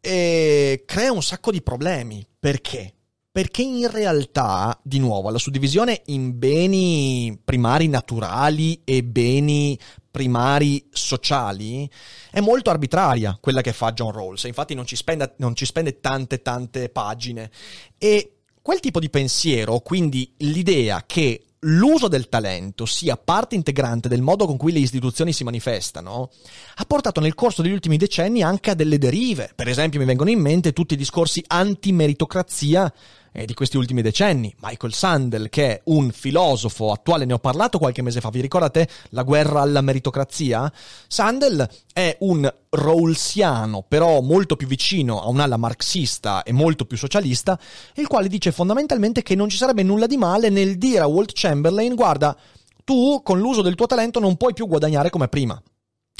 eh, 0.02 0.84
crea 0.86 1.12
un 1.12 1.24
sacco 1.24 1.52
di 1.52 1.62
problemi. 1.62 2.26
Perché? 2.40 2.94
Perché 3.32 3.62
in 3.62 3.90
realtà, 3.90 4.78
di 4.84 5.00
nuovo, 5.00 5.30
la 5.30 5.38
suddivisione 5.38 6.02
in 6.06 6.38
beni 6.40 7.40
primari 7.44 7.88
naturali 7.88 8.82
e 8.84 9.04
beni 9.04 9.78
primari 10.10 10.90
sociali 10.92 11.90
è 12.32 12.40
molto 12.40 12.72
arbitraria 12.72 13.38
quella 13.40 13.62
che 13.62 13.72
fa 13.72 13.94
John 13.94 14.12
Rawls. 14.12 14.44
Infatti 14.46 14.74
non 14.74 14.86
ci 14.86 14.96
spende, 14.96 15.36
non 15.38 15.56
ci 15.56 15.66
spende 15.66 16.00
tante 16.00 16.42
tante 16.42 16.90
pagine. 16.90 17.52
E 17.98 18.40
quel 18.62 18.80
tipo 18.80 19.00
di 19.00 19.10
pensiero, 19.10 19.80
quindi 19.80 20.34
l'idea 20.38 21.04
che 21.06 21.44
l'uso 21.64 22.08
del 22.08 22.30
talento 22.30 22.86
sia 22.86 23.18
parte 23.18 23.56
integrante 23.56 24.08
del 24.08 24.22
modo 24.22 24.46
con 24.46 24.58
cui 24.58 24.72
le 24.72 24.80
istituzioni 24.80 25.34
si 25.34 25.44
manifestano, 25.44 26.30
ha 26.76 26.86
portato 26.86 27.20
nel 27.20 27.36
corso 27.36 27.62
degli 27.62 27.74
ultimi 27.74 27.98
decenni 27.98 28.42
anche 28.42 28.72
a 28.72 28.76
delle 28.76 28.98
derive. 28.98 29.52
Per 29.54 29.68
esempio 29.68 30.00
mi 30.00 30.06
vengono 30.06 30.30
in 30.30 30.40
mente 30.40 30.74
tutti 30.74 30.94
i 30.94 30.98
discorsi 30.98 31.44
anti-meritocrazia 31.46 32.94
eh, 33.32 33.46
di 33.46 33.54
questi 33.54 33.78
ultimi 33.78 34.02
decenni. 34.02 34.54
Michael 34.62 34.94
Sandel, 34.94 35.50
che 35.50 35.68
è 35.68 35.82
un 35.86 36.12
filosofo 36.12 36.92
attuale, 36.92 37.26
ne 37.26 37.34
ho 37.34 37.40
parlato 37.40 37.78
qualche 37.78 38.02
mese 38.02 38.22
fa, 38.22 38.30
vi 38.30 38.42
ricordate 38.42 38.88
la 39.10 39.24
guerra 39.24 39.62
alla 39.62 39.82
meritocrazia? 39.82 40.72
Sandel 41.08 41.68
è 41.94 42.16
un 42.20 42.52
Rawlsiano, 42.70 43.84
però 43.88 44.22
molto 44.22 44.56
più 44.56 44.68
vicino 44.68 45.22
a 45.22 45.28
un'ala 45.28 45.58
marxista 45.58 46.44
e 46.44 46.52
molto 46.52 46.86
più 46.86 46.98
socialista, 46.98 47.60
il 47.96 48.08
quale 48.08 48.28
dice 48.28 48.52
fondamentalmente 48.52 49.24
che 49.24 49.36
non 49.36 49.50
ci 49.50 49.58
sarebbe 49.58 49.84
nulla 49.84 50.08
di 50.08 50.18
male 50.18 50.50
nel 50.50 50.78
dire 50.78 51.00
a 51.00 51.08
Walt 51.08 51.32
Chamberlain, 51.34 51.96
guarda, 51.96 52.36
tu 52.84 53.22
con 53.24 53.40
l'uso 53.40 53.62
del 53.62 53.76
tuo 53.76 53.86
talento 53.86 54.20
non 54.20 54.36
puoi 54.38 54.54
più 54.54 54.68
guadagnare 54.68 55.10
come 55.10 55.28
prima. 55.28 55.62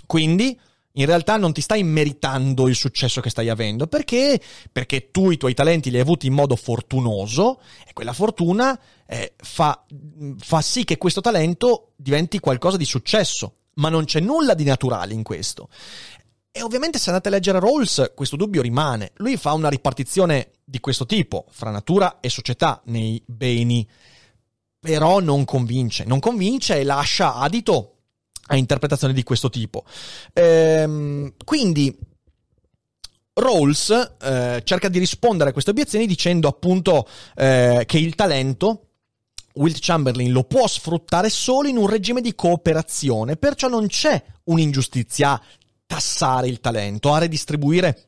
Quindi 0.06 0.60
in 1.00 1.06
realtà 1.06 1.38
non 1.38 1.54
ti 1.54 1.62
stai 1.62 1.82
meritando 1.84 2.68
il 2.68 2.76
successo 2.76 3.22
che 3.22 3.30
stai 3.30 3.48
avendo 3.48 3.88
perché, 3.88 4.40
perché 4.72 5.12
tu 5.12 5.32
i 5.32 5.38
tuoi 5.38 5.54
talenti 5.54 5.90
li 5.90 5.96
hai 5.96 6.02
avuti 6.02 6.28
in 6.28 6.34
modo 6.34 6.58
fortunoso 6.58 7.62
e 7.88 7.94
quella 7.94 8.12
fortuna 8.12 8.78
eh, 9.08 9.34
fa, 9.38 9.86
fa 10.38 10.62
sì 10.62 10.84
che 10.84 10.98
questo 10.98 11.22
talento 11.22 11.94
diventi 11.96 12.40
qualcosa 12.40 12.76
di 12.76 12.84
successo, 12.84 13.56
ma 13.76 13.88
non 13.88 14.04
c'è 14.04 14.20
nulla 14.20 14.54
di 14.54 14.66
naturale 14.66 15.14
in 15.14 15.24
questo. 15.24 15.70
E 16.52 16.62
ovviamente 16.62 17.00
se 17.00 17.10
andate 17.10 17.30
a 17.30 17.32
leggere 17.32 17.60
Rawls 17.60 18.12
questo 18.14 18.36
dubbio 18.36 18.62
rimane. 18.62 19.12
Lui 19.16 19.38
fa 19.38 19.54
una 19.54 19.70
ripartizione 19.70 20.52
di 20.66 20.82
questo 20.82 21.06
tipo 21.06 21.46
fra 21.50 21.72
natura 21.72 22.20
e 22.20 22.28
società 22.28 22.82
nei 22.86 23.22
beni, 23.26 23.88
però 24.78 25.22
non 25.22 25.46
convince, 25.46 26.04
non 26.04 26.20
convince 26.20 26.78
e 26.78 26.84
lascia 26.84 27.36
adito 27.36 27.99
a 28.50 28.56
interpretazioni 28.56 29.14
di 29.14 29.24
questo 29.24 29.50
tipo. 29.50 29.84
Ehm, 30.34 31.34
quindi 31.44 31.96
Rawls 33.34 34.16
eh, 34.22 34.62
cerca 34.64 34.90
di 34.90 35.00
rispondere 35.00 35.50
a 35.50 35.54
queste 35.54 35.72
obiezioni 35.72 36.06
dicendo 36.06 36.48
appunto 36.48 37.08
eh, 37.36 37.84
che 37.86 37.98
il 37.98 38.16
talento 38.16 38.84
Wilt 39.54 39.78
Chamberlain 39.80 40.32
lo 40.32 40.44
può 40.44 40.68
sfruttare 40.68 41.30
solo 41.30 41.68
in 41.68 41.78
un 41.78 41.88
regime 41.88 42.22
di 42.22 42.36
cooperazione, 42.36 43.36
perciò 43.36 43.68
non 43.68 43.88
c'è 43.88 44.22
un'ingiustizia 44.46 45.32
a 45.32 45.42
tassare 45.86 46.48
il 46.48 46.60
talento, 46.60 47.14
a 47.14 47.20
redistribuire 47.20 48.04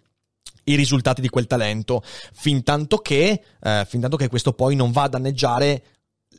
i 0.65 0.75
risultati 0.75 1.21
di 1.21 1.29
quel 1.29 1.47
talento, 1.47 2.03
fin 2.33 2.63
tanto 2.63 2.97
che, 2.99 3.43
eh, 3.61 3.85
fin 3.87 4.01
tanto 4.01 4.17
che 4.17 4.27
questo 4.27 4.53
poi 4.53 4.75
non 4.75 4.91
va 4.91 5.03
a 5.03 5.09
danneggiare 5.09 5.83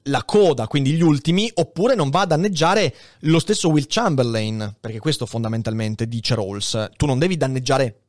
la 0.04 0.24
coda, 0.24 0.66
quindi 0.66 0.92
gli 0.92 1.02
ultimi, 1.02 1.50
oppure 1.54 1.94
non 1.94 2.10
va 2.10 2.22
a 2.22 2.26
danneggiare 2.26 2.94
lo 3.20 3.38
stesso 3.38 3.68
Will 3.68 3.86
Chamberlain, 3.88 4.76
perché 4.80 4.98
questo 4.98 5.26
fondamentalmente 5.26 6.06
dice 6.06 6.34
Rawls. 6.34 6.90
Tu 6.96 7.06
non 7.06 7.18
devi 7.18 7.36
danneggiare 7.36 8.02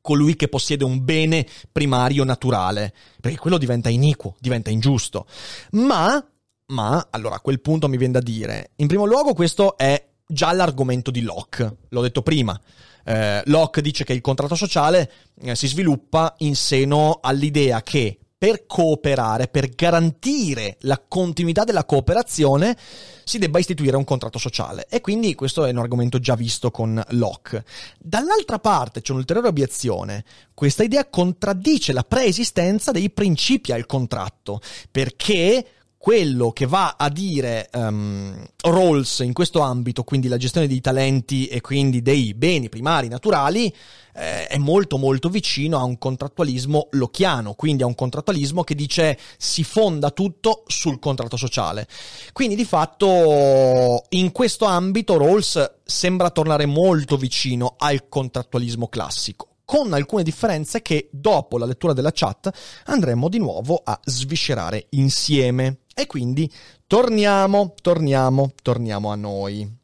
colui 0.00 0.36
che 0.36 0.48
possiede 0.48 0.84
un 0.84 1.04
bene 1.04 1.46
primario 1.70 2.24
naturale, 2.24 2.94
perché 3.20 3.38
quello 3.38 3.58
diventa 3.58 3.88
iniquo, 3.88 4.36
diventa 4.38 4.70
ingiusto. 4.70 5.26
Ma, 5.72 6.24
ma, 6.66 7.08
allora 7.10 7.36
a 7.36 7.40
quel 7.40 7.60
punto 7.60 7.88
mi 7.88 7.96
viene 7.96 8.14
da 8.14 8.20
dire, 8.20 8.70
in 8.76 8.86
primo 8.86 9.04
luogo 9.04 9.34
questo 9.34 9.76
è 9.76 10.08
già 10.26 10.52
l'argomento 10.52 11.10
di 11.10 11.22
Locke, 11.22 11.76
l'ho 11.88 12.02
detto 12.02 12.22
prima. 12.22 12.58
Eh, 13.04 13.42
Locke 13.46 13.80
dice 13.80 14.04
che 14.04 14.12
il 14.12 14.20
contratto 14.20 14.54
sociale 14.54 15.10
eh, 15.40 15.56
si 15.56 15.66
sviluppa 15.66 16.34
in 16.38 16.54
seno 16.54 17.18
all'idea 17.20 17.82
che 17.82 18.18
per 18.40 18.64
cooperare, 18.64 19.48
per 19.48 19.68
garantire 19.74 20.78
la 20.80 20.98
continuità 21.06 21.64
della 21.64 21.84
cooperazione, 21.84 22.74
si 23.22 23.36
debba 23.36 23.58
istituire 23.58 23.98
un 23.98 24.04
contratto 24.04 24.38
sociale. 24.38 24.86
E 24.88 25.02
quindi 25.02 25.34
questo 25.34 25.66
è 25.66 25.70
un 25.70 25.76
argomento 25.76 26.18
già 26.20 26.36
visto 26.36 26.70
con 26.70 27.04
Locke. 27.08 27.66
Dall'altra 27.98 28.58
parte 28.58 29.02
c'è 29.02 29.12
un'ulteriore 29.12 29.48
obiezione. 29.48 30.24
Questa 30.54 30.82
idea 30.82 31.06
contraddice 31.10 31.92
la 31.92 32.02
preesistenza 32.02 32.92
dei 32.92 33.10
principi 33.10 33.72
al 33.72 33.84
contratto, 33.84 34.62
perché 34.90 35.66
quello 36.02 36.50
che 36.52 36.64
va 36.64 36.94
a 36.96 37.10
dire 37.10 37.68
um, 37.74 38.42
Rawls 38.62 39.18
in 39.18 39.34
questo 39.34 39.60
ambito, 39.60 40.02
quindi 40.02 40.28
la 40.28 40.38
gestione 40.38 40.66
dei 40.66 40.80
talenti 40.80 41.46
e 41.46 41.60
quindi 41.60 42.00
dei 42.00 42.32
beni 42.32 42.70
primari 42.70 43.06
naturali, 43.08 43.66
eh, 44.14 44.46
è 44.46 44.56
molto 44.56 44.96
molto 44.96 45.28
vicino 45.28 45.78
a 45.78 45.82
un 45.82 45.98
contrattualismo 45.98 46.88
locchiano, 46.92 47.52
quindi 47.52 47.82
a 47.82 47.86
un 47.86 47.94
contrattualismo 47.94 48.64
che 48.64 48.74
dice 48.74 49.18
si 49.36 49.62
fonda 49.62 50.10
tutto 50.10 50.62
sul 50.68 50.98
contratto 50.98 51.36
sociale. 51.36 51.86
Quindi 52.32 52.54
di 52.54 52.64
fatto 52.64 54.02
in 54.08 54.32
questo 54.32 54.64
ambito 54.64 55.18
Rawls 55.18 55.80
sembra 55.84 56.30
tornare 56.30 56.64
molto 56.64 57.18
vicino 57.18 57.74
al 57.76 58.08
contrattualismo 58.08 58.88
classico 58.88 59.48
con 59.66 59.92
alcune 59.92 60.22
differenze 60.22 60.80
che 60.82 61.10
dopo 61.12 61.56
la 61.56 61.66
lettura 61.66 61.92
della 61.92 62.10
chat 62.10 62.50
andremo 62.86 63.28
di 63.28 63.38
nuovo 63.38 63.82
a 63.84 64.00
sviscerare 64.02 64.86
insieme. 64.90 65.79
E 65.94 66.06
quindi 66.06 66.50
torniamo, 66.86 67.74
torniamo, 67.80 68.52
torniamo 68.62 69.10
a 69.10 69.16
noi. 69.16 69.78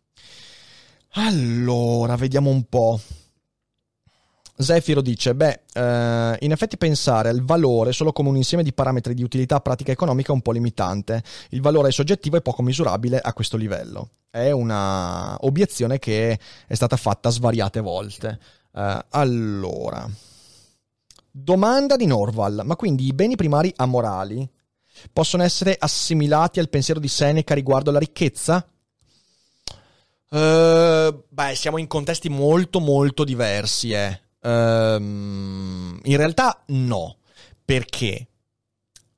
Allora, 1.10 2.16
vediamo 2.16 2.50
un 2.50 2.64
po'. 2.64 3.00
Zefiro 4.58 5.02
dice, 5.02 5.34
beh, 5.34 5.60
eh, 5.74 6.36
in 6.40 6.50
effetti 6.50 6.78
pensare 6.78 7.28
al 7.28 7.42
valore 7.42 7.92
solo 7.92 8.12
come 8.12 8.30
un 8.30 8.36
insieme 8.36 8.62
di 8.62 8.72
parametri 8.72 9.12
di 9.12 9.22
utilità 9.22 9.60
pratica 9.60 9.92
economica 9.92 10.30
è 10.30 10.34
un 10.34 10.40
po' 10.40 10.52
limitante. 10.52 11.22
Il 11.50 11.60
valore 11.60 11.88
è 11.88 11.92
soggettivo 11.92 12.36
e 12.36 12.40
poco 12.40 12.62
misurabile 12.62 13.18
a 13.18 13.32
questo 13.34 13.56
livello. 13.56 14.10
È 14.30 14.50
una 14.50 15.36
obiezione 15.40 15.98
che 15.98 16.38
è 16.66 16.74
stata 16.74 16.96
fatta 16.96 17.28
svariate 17.28 17.80
volte. 17.80 18.38
Eh, 18.74 19.04
allora, 19.10 20.08
domanda 21.30 21.96
di 21.96 22.06
Norval, 22.06 22.62
ma 22.64 22.76
quindi 22.76 23.06
i 23.06 23.12
beni 23.12 23.36
primari 23.36 23.72
amorali 23.76 24.48
possono 25.12 25.42
essere 25.42 25.76
assimilati 25.78 26.60
al 26.60 26.68
pensiero 26.68 27.00
di 27.00 27.08
Seneca 27.08 27.54
riguardo 27.54 27.90
alla 27.90 27.98
ricchezza? 27.98 28.66
Uh, 30.28 31.24
beh, 31.28 31.54
siamo 31.54 31.78
in 31.78 31.86
contesti 31.86 32.28
molto 32.28 32.80
molto 32.80 33.24
diversi, 33.24 33.92
eh. 33.92 34.20
Um, 34.42 35.98
in 36.04 36.16
realtà 36.16 36.62
no, 36.66 37.18
perché 37.64 38.28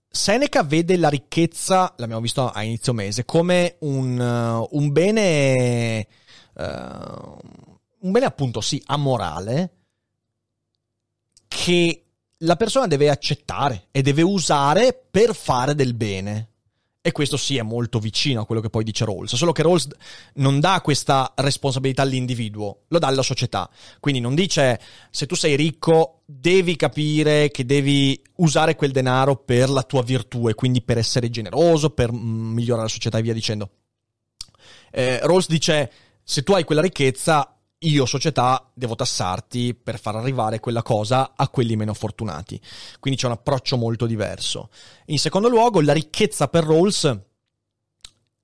Seneca 0.08 0.62
vede 0.62 0.96
la 0.96 1.08
ricchezza, 1.08 1.94
l'abbiamo 1.96 2.20
visto 2.20 2.48
a 2.48 2.62
inizio 2.62 2.92
mese, 2.92 3.24
come 3.24 3.76
un, 3.80 4.18
uh, 4.18 4.68
un 4.76 4.90
bene, 4.90 6.06
uh, 6.54 7.36
un 8.00 8.10
bene 8.10 8.26
appunto 8.26 8.60
sì, 8.60 8.82
amorale, 8.86 9.72
che 11.46 12.07
la 12.38 12.56
persona 12.56 12.86
deve 12.86 13.10
accettare 13.10 13.88
e 13.90 14.02
deve 14.02 14.22
usare 14.22 15.06
per 15.10 15.34
fare 15.34 15.74
del 15.74 15.94
bene. 15.94 16.48
E 17.00 17.12
questo 17.12 17.36
sì 17.36 17.56
è 17.56 17.62
molto 17.62 18.00
vicino 18.00 18.42
a 18.42 18.44
quello 18.44 18.60
che 18.60 18.68
poi 18.68 18.84
dice 18.84 19.04
Rawls, 19.04 19.34
solo 19.34 19.52
che 19.52 19.62
Rawls 19.62 19.88
non 20.34 20.60
dà 20.60 20.80
questa 20.82 21.32
responsabilità 21.36 22.02
all'individuo, 22.02 22.80
lo 22.88 22.98
dà 22.98 23.06
alla 23.06 23.22
società. 23.22 23.70
Quindi 23.98 24.20
non 24.20 24.34
dice 24.34 24.78
se 25.10 25.24
tu 25.26 25.34
sei 25.34 25.56
ricco 25.56 26.22
devi 26.26 26.76
capire 26.76 27.50
che 27.50 27.64
devi 27.64 28.20
usare 28.36 28.74
quel 28.74 28.90
denaro 28.90 29.36
per 29.36 29.70
la 29.70 29.84
tua 29.84 30.02
virtù 30.02 30.48
e 30.48 30.54
quindi 30.54 30.82
per 30.82 30.98
essere 30.98 31.30
generoso, 31.30 31.90
per 31.90 32.12
mm, 32.12 32.52
migliorare 32.52 32.86
la 32.86 32.92
società 32.92 33.18
e 33.18 33.22
via 33.22 33.32
dicendo. 33.32 33.70
Eh, 34.90 35.20
Rawls 35.22 35.48
dice 35.48 35.90
se 36.22 36.42
tu 36.42 36.52
hai 36.52 36.64
quella 36.64 36.82
ricchezza 36.82 37.57
io 37.80 38.06
società 38.06 38.68
devo 38.74 38.94
tassarti 38.94 39.74
per 39.74 40.00
far 40.00 40.16
arrivare 40.16 40.58
quella 40.58 40.82
cosa 40.82 41.34
a 41.36 41.48
quelli 41.48 41.76
meno 41.76 41.94
fortunati. 41.94 42.60
Quindi 42.98 43.20
c'è 43.20 43.26
un 43.26 43.32
approccio 43.34 43.76
molto 43.76 44.06
diverso. 44.06 44.70
In 45.06 45.18
secondo 45.18 45.48
luogo, 45.48 45.80
la 45.80 45.92
ricchezza 45.92 46.48
per 46.48 46.64
Rawls 46.64 47.26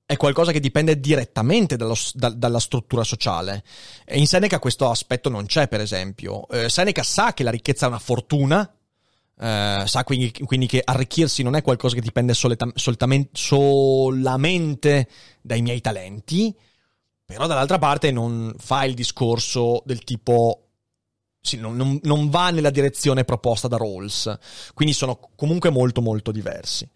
è 0.07 0.16
qualcosa 0.16 0.53
che 0.53 0.61
dipende 0.61 1.01
direttamente 1.01 1.76
dallo, 1.76 1.97
da, 2.12 2.28
dalla 2.28 2.61
struttura 2.61 3.03
sociale. 3.03 3.64
E 4.05 4.18
in 4.18 4.26
Seneca 4.26 4.59
questo 4.59 4.91
aspetto 4.91 5.28
non 5.28 5.47
c'è, 5.47 5.66
per 5.66 5.80
esempio. 5.80 6.47
Eh, 6.49 6.68
Seneca 6.68 7.03
sa 7.03 7.32
che 7.35 7.43
la 7.43 7.51
ricchezza 7.51 7.87
è 7.87 7.89
una 7.89 7.99
fortuna, 7.99 8.70
eh, 9.41 9.82
sa 9.87 10.05
quindi, 10.05 10.30
quindi, 10.45 10.66
che 10.66 10.80
arricchirsi 10.85 11.43
non 11.43 11.57
è 11.57 11.62
qualcosa 11.62 11.95
che 11.97 12.03
dipende 12.03 12.35
soleta, 12.35 12.68
solamente 13.32 15.09
dai 15.41 15.62
miei 15.62 15.80
talenti, 15.80 16.55
però 17.25 17.47
dall'altra 17.47 17.79
parte 17.79 18.11
non 18.11 18.55
fa 18.59 18.85
il 18.85 18.95
discorso 18.95 19.83
del 19.85 20.05
tipo 20.05 20.64
sì, 21.41 21.59
non, 21.59 21.77
non, 21.77 21.99
non, 22.05 22.31
va 22.31 22.51
nella 22.51 22.70
direzione 22.70 23.25
proposta 23.25 23.68
da 23.68 23.77
Rawls. 23.77 24.39
Quindi 24.72 24.95
sono 24.95 25.20
comunque 25.37 25.68
molto 25.68 26.01
molto 26.01 26.33
diversi. 26.33 26.89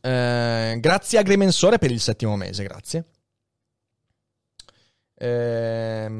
Eh, 0.00 0.76
grazie 0.80 1.18
Agrimensore 1.18 1.76
per 1.78 1.90
il 1.90 2.00
settimo 2.00 2.34
mese, 2.36 2.62
grazie. 2.62 3.04
Eh, 5.14 6.10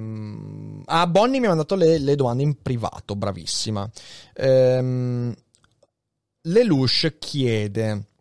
ah, 0.85 1.07
Bonnie 1.07 1.41
mi 1.41 1.47
ha 1.47 1.49
mandato 1.49 1.75
le, 1.75 1.99
le 1.99 2.15
domande 2.17 2.43
in 2.43 2.61
privato, 2.61 3.17
bravissima. 3.17 3.91
Eh, 4.35 5.35
Lelouch 6.43 7.17
chiede 7.19 8.12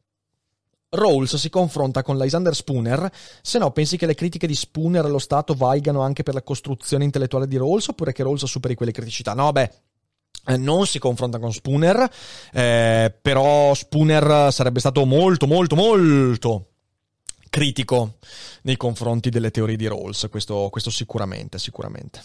Rawls 0.93 1.35
si 1.37 1.49
confronta 1.49 2.03
con 2.03 2.17
Lysander 2.17 2.53
Spooner, 2.53 3.09
se 3.41 3.57
no 3.57 3.71
pensi 3.71 3.95
che 3.95 4.05
le 4.05 4.13
critiche 4.13 4.45
di 4.45 4.55
Spooner 4.55 5.05
allo 5.05 5.19
Stato 5.19 5.53
valgano 5.53 6.01
anche 6.01 6.21
per 6.21 6.33
la 6.33 6.43
costruzione 6.43 7.05
intellettuale 7.05 7.47
di 7.47 7.55
Rawls 7.55 7.87
oppure 7.87 8.11
che 8.11 8.23
Rawls 8.23 8.43
superi 8.43 8.75
quelle 8.75 8.91
criticità? 8.91 9.33
No, 9.33 9.53
beh, 9.53 9.71
eh, 10.47 10.57
non 10.57 10.85
si 10.85 10.99
confronta 10.99 11.39
con 11.39 11.53
Spooner, 11.53 12.09
eh, 12.51 13.15
però 13.21 13.73
Spooner 13.73 14.51
sarebbe 14.51 14.79
stato 14.79 15.05
molto, 15.05 15.47
molto, 15.47 15.75
molto 15.75 16.65
critico 17.49 18.15
nei 18.63 18.75
confronti 18.75 19.29
delle 19.29 19.49
teorie 19.49 19.77
di 19.77 19.87
Rawls, 19.87 20.27
questo, 20.29 20.67
questo 20.69 20.89
sicuramente, 20.89 21.57
sicuramente. 21.57 22.21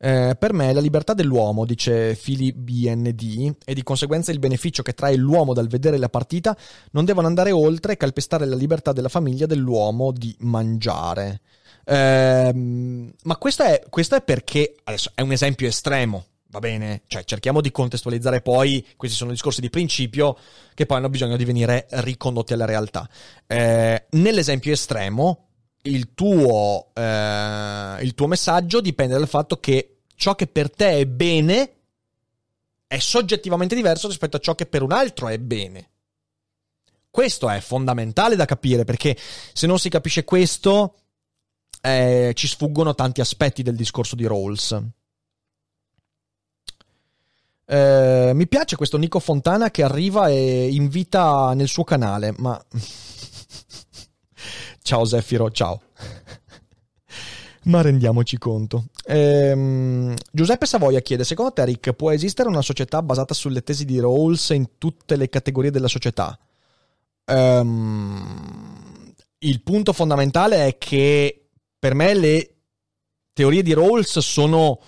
Eh, 0.00 0.36
per 0.38 0.52
me 0.52 0.72
la 0.72 0.80
libertà 0.80 1.12
dell'uomo, 1.12 1.64
dice 1.64 2.14
Fili 2.14 2.52
BND, 2.52 3.56
e 3.64 3.74
di 3.74 3.82
conseguenza 3.82 4.30
il 4.30 4.38
beneficio 4.38 4.82
che 4.82 4.94
trae 4.94 5.16
l'uomo 5.16 5.52
dal 5.52 5.66
vedere 5.66 5.98
la 5.98 6.08
partita 6.08 6.56
non 6.92 7.04
devono 7.04 7.26
andare 7.26 7.50
oltre 7.50 7.94
e 7.94 7.96
calpestare 7.96 8.46
la 8.46 8.54
libertà 8.54 8.92
della 8.92 9.08
famiglia 9.08 9.46
dell'uomo 9.46 10.12
di 10.12 10.34
mangiare. 10.40 11.40
Eh, 11.84 12.52
ma 13.22 13.36
questo 13.36 13.64
è, 13.64 13.82
questo 13.88 14.14
è 14.14 14.22
perché, 14.22 14.76
adesso 14.84 15.10
è 15.14 15.22
un 15.22 15.32
esempio 15.32 15.66
estremo, 15.66 16.26
va 16.50 16.60
bene? 16.60 17.02
Cioè, 17.08 17.24
cerchiamo 17.24 17.60
di 17.60 17.72
contestualizzare 17.72 18.40
poi, 18.40 18.86
questi 18.96 19.16
sono 19.16 19.32
discorsi 19.32 19.60
di 19.60 19.70
principio 19.70 20.36
che 20.74 20.86
poi 20.86 20.98
hanno 20.98 21.08
bisogno 21.08 21.36
di 21.36 21.44
venire 21.44 21.86
ricondotti 21.90 22.52
alla 22.52 22.66
realtà. 22.66 23.08
Eh, 23.46 24.06
nell'esempio 24.10 24.72
estremo, 24.72 25.47
il 25.88 26.14
tuo, 26.14 26.90
eh, 26.94 27.98
il 28.02 28.14
tuo 28.14 28.26
messaggio 28.26 28.80
dipende 28.80 29.14
dal 29.14 29.28
fatto 29.28 29.58
che 29.58 30.00
ciò 30.14 30.34
che 30.34 30.46
per 30.46 30.70
te 30.70 30.98
è 30.98 31.06
bene 31.06 31.72
è 32.86 32.98
soggettivamente 32.98 33.74
diverso 33.74 34.08
rispetto 34.08 34.36
a 34.36 34.40
ciò 34.40 34.54
che 34.54 34.66
per 34.66 34.82
un 34.82 34.92
altro 34.92 35.28
è 35.28 35.38
bene. 35.38 35.90
Questo 37.10 37.48
è 37.48 37.60
fondamentale 37.60 38.36
da 38.36 38.44
capire 38.44 38.84
perché 38.84 39.16
se 39.52 39.66
non 39.66 39.78
si 39.78 39.88
capisce 39.88 40.24
questo 40.24 40.94
eh, 41.80 42.32
ci 42.34 42.46
sfuggono 42.46 42.94
tanti 42.94 43.20
aspetti 43.20 43.62
del 43.62 43.76
discorso 43.76 44.14
di 44.14 44.26
Rawls. 44.26 44.82
Eh, 47.70 48.32
mi 48.34 48.46
piace 48.46 48.76
questo 48.76 48.96
Nico 48.96 49.20
Fontana 49.20 49.70
che 49.70 49.82
arriva 49.82 50.28
e 50.28 50.68
invita 50.68 51.52
nel 51.54 51.68
suo 51.68 51.84
canale, 51.84 52.34
ma... 52.38 52.60
ciao 54.88 55.04
Zeffiro, 55.04 55.50
ciao. 55.50 55.82
ma 57.64 57.82
rendiamoci 57.82 58.38
conto. 58.38 58.86
Ehm, 59.04 60.14
Giuseppe 60.32 60.64
Savoia 60.64 61.00
chiede: 61.00 61.24
Secondo 61.24 61.52
te, 61.52 61.66
Rick, 61.66 61.92
può 61.92 62.10
esistere 62.10 62.48
una 62.48 62.62
società 62.62 63.02
basata 63.02 63.34
sulle 63.34 63.62
tesi 63.62 63.84
di 63.84 64.00
Rawls 64.00 64.48
in 64.50 64.78
tutte 64.78 65.16
le 65.16 65.28
categorie 65.28 65.70
della 65.70 65.88
società? 65.88 66.38
Ehm, 67.26 69.12
il 69.40 69.62
punto 69.62 69.92
fondamentale 69.92 70.66
è 70.66 70.78
che 70.78 71.48
per 71.78 71.92
me 71.92 72.14
le 72.14 72.54
teorie 73.34 73.62
di 73.62 73.74
Rawls 73.74 74.20
sono 74.20 74.80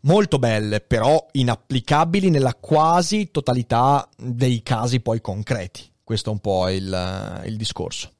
molto 0.00 0.38
belle, 0.38 0.80
però 0.80 1.26
inapplicabili 1.32 2.28
nella 2.28 2.54
quasi 2.56 3.30
totalità 3.30 4.06
dei 4.18 4.62
casi 4.62 5.00
poi 5.00 5.22
concreti. 5.22 5.90
Questo 6.04 6.28
è 6.28 6.32
un 6.34 6.40
po' 6.40 6.68
il, 6.68 7.42
il 7.46 7.56
discorso. 7.56 8.12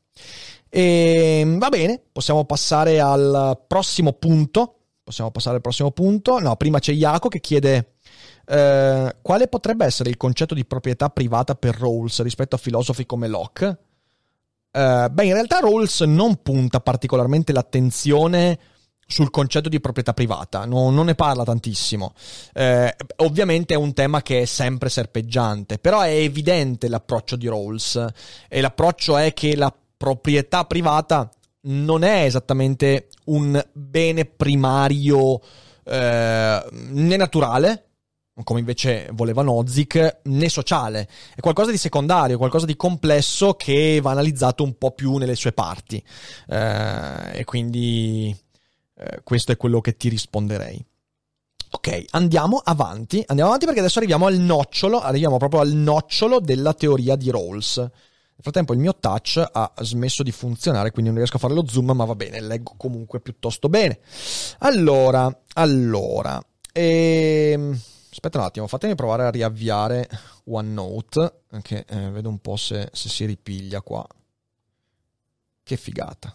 E 0.70 1.44
va 1.58 1.68
bene, 1.68 2.00
possiamo 2.12 2.44
passare 2.44 3.00
al 3.00 3.60
prossimo 3.66 4.12
punto. 4.12 4.76
Possiamo 5.02 5.32
passare 5.32 5.56
al 5.56 5.62
prossimo 5.62 5.90
punto. 5.90 6.38
No, 6.38 6.54
prima 6.56 6.78
c'è 6.78 6.92
Iaco 6.92 7.28
che 7.28 7.40
chiede 7.40 7.94
eh, 8.46 9.16
quale 9.20 9.48
potrebbe 9.48 9.84
essere 9.84 10.10
il 10.10 10.16
concetto 10.16 10.54
di 10.54 10.64
proprietà 10.64 11.08
privata 11.10 11.54
per 11.54 11.76
Rawls 11.76 12.22
rispetto 12.22 12.54
a 12.54 12.58
filosofi 12.58 13.06
come 13.06 13.28
Locke. 13.28 13.78
Eh, 14.70 15.08
beh, 15.10 15.24
in 15.24 15.32
realtà 15.32 15.58
Rawls 15.58 16.00
non 16.02 16.42
punta 16.42 16.80
particolarmente 16.80 17.52
l'attenzione 17.52 18.58
sul 19.10 19.30
concetto 19.30 19.68
di 19.68 19.80
proprietà 19.80 20.14
privata, 20.14 20.64
no, 20.66 20.90
non 20.90 21.06
ne 21.06 21.16
parla 21.16 21.42
tantissimo. 21.42 22.14
Eh, 22.52 22.94
ovviamente 23.16 23.74
è 23.74 23.76
un 23.76 23.92
tema 23.92 24.22
che 24.22 24.42
è 24.42 24.44
sempre 24.44 24.88
serpeggiante, 24.88 25.78
però 25.78 26.00
è 26.00 26.10
evidente 26.10 26.88
l'approccio 26.88 27.34
di 27.34 27.48
Rawls 27.48 28.06
e 28.48 28.60
l'approccio 28.60 29.16
è 29.16 29.34
che 29.34 29.56
la 29.56 29.74
proprietà 30.00 30.64
privata 30.64 31.30
non 31.64 32.04
è 32.04 32.24
esattamente 32.24 33.08
un 33.26 33.62
bene 33.74 34.24
primario 34.24 35.38
eh, 35.84 36.64
né 36.70 37.16
naturale, 37.18 37.88
come 38.42 38.60
invece 38.60 39.10
voleva 39.12 39.42
Nozick, 39.42 40.20
né 40.22 40.48
sociale. 40.48 41.06
È 41.34 41.40
qualcosa 41.40 41.70
di 41.70 41.76
secondario, 41.76 42.38
qualcosa 42.38 42.64
di 42.64 42.76
complesso 42.76 43.52
che 43.52 44.00
va 44.00 44.12
analizzato 44.12 44.62
un 44.62 44.78
po' 44.78 44.92
più 44.92 45.18
nelle 45.18 45.34
sue 45.34 45.52
parti. 45.52 46.02
Eh, 46.48 47.38
e 47.40 47.44
quindi 47.44 48.34
eh, 48.94 49.20
questo 49.22 49.52
è 49.52 49.58
quello 49.58 49.82
che 49.82 49.98
ti 49.98 50.08
risponderei. 50.08 50.82
Ok, 51.72 52.04
andiamo 52.12 52.62
avanti. 52.64 53.22
Andiamo 53.26 53.50
avanti 53.50 53.66
perché 53.66 53.80
adesso 53.80 53.98
arriviamo 53.98 54.24
al 54.24 54.38
nocciolo, 54.38 54.98
arriviamo 54.98 55.36
proprio 55.36 55.60
al 55.60 55.72
nocciolo 55.72 56.40
della 56.40 56.72
teoria 56.72 57.16
di 57.16 57.30
Rawls. 57.30 57.90
Nel 58.40 58.52
frattempo 58.52 58.72
il 58.72 58.78
mio 58.78 58.96
touch 58.96 59.46
ha 59.52 59.70
smesso 59.80 60.22
di 60.22 60.32
funzionare, 60.32 60.92
quindi 60.92 61.10
non 61.10 61.18
riesco 61.18 61.36
a 61.36 61.40
fare 61.40 61.52
lo 61.52 61.66
zoom, 61.68 61.90
ma 61.90 62.06
va 62.06 62.14
bene, 62.14 62.40
leggo 62.40 62.72
comunque 62.78 63.20
piuttosto 63.20 63.68
bene. 63.68 64.00
Allora, 64.60 65.30
allora, 65.52 66.42
ehm, 66.72 67.78
aspetta 68.10 68.38
un 68.38 68.44
attimo, 68.44 68.66
fatemi 68.66 68.94
provare 68.94 69.24
a 69.24 69.30
riavviare 69.30 70.08
OneNote, 70.44 71.42
che 71.60 71.84
eh, 71.86 72.10
vedo 72.10 72.30
un 72.30 72.38
po' 72.38 72.56
se, 72.56 72.88
se 72.94 73.10
si 73.10 73.26
ripiglia 73.26 73.82
qua. 73.82 74.06
Che 75.62 75.76
figata. 75.76 76.34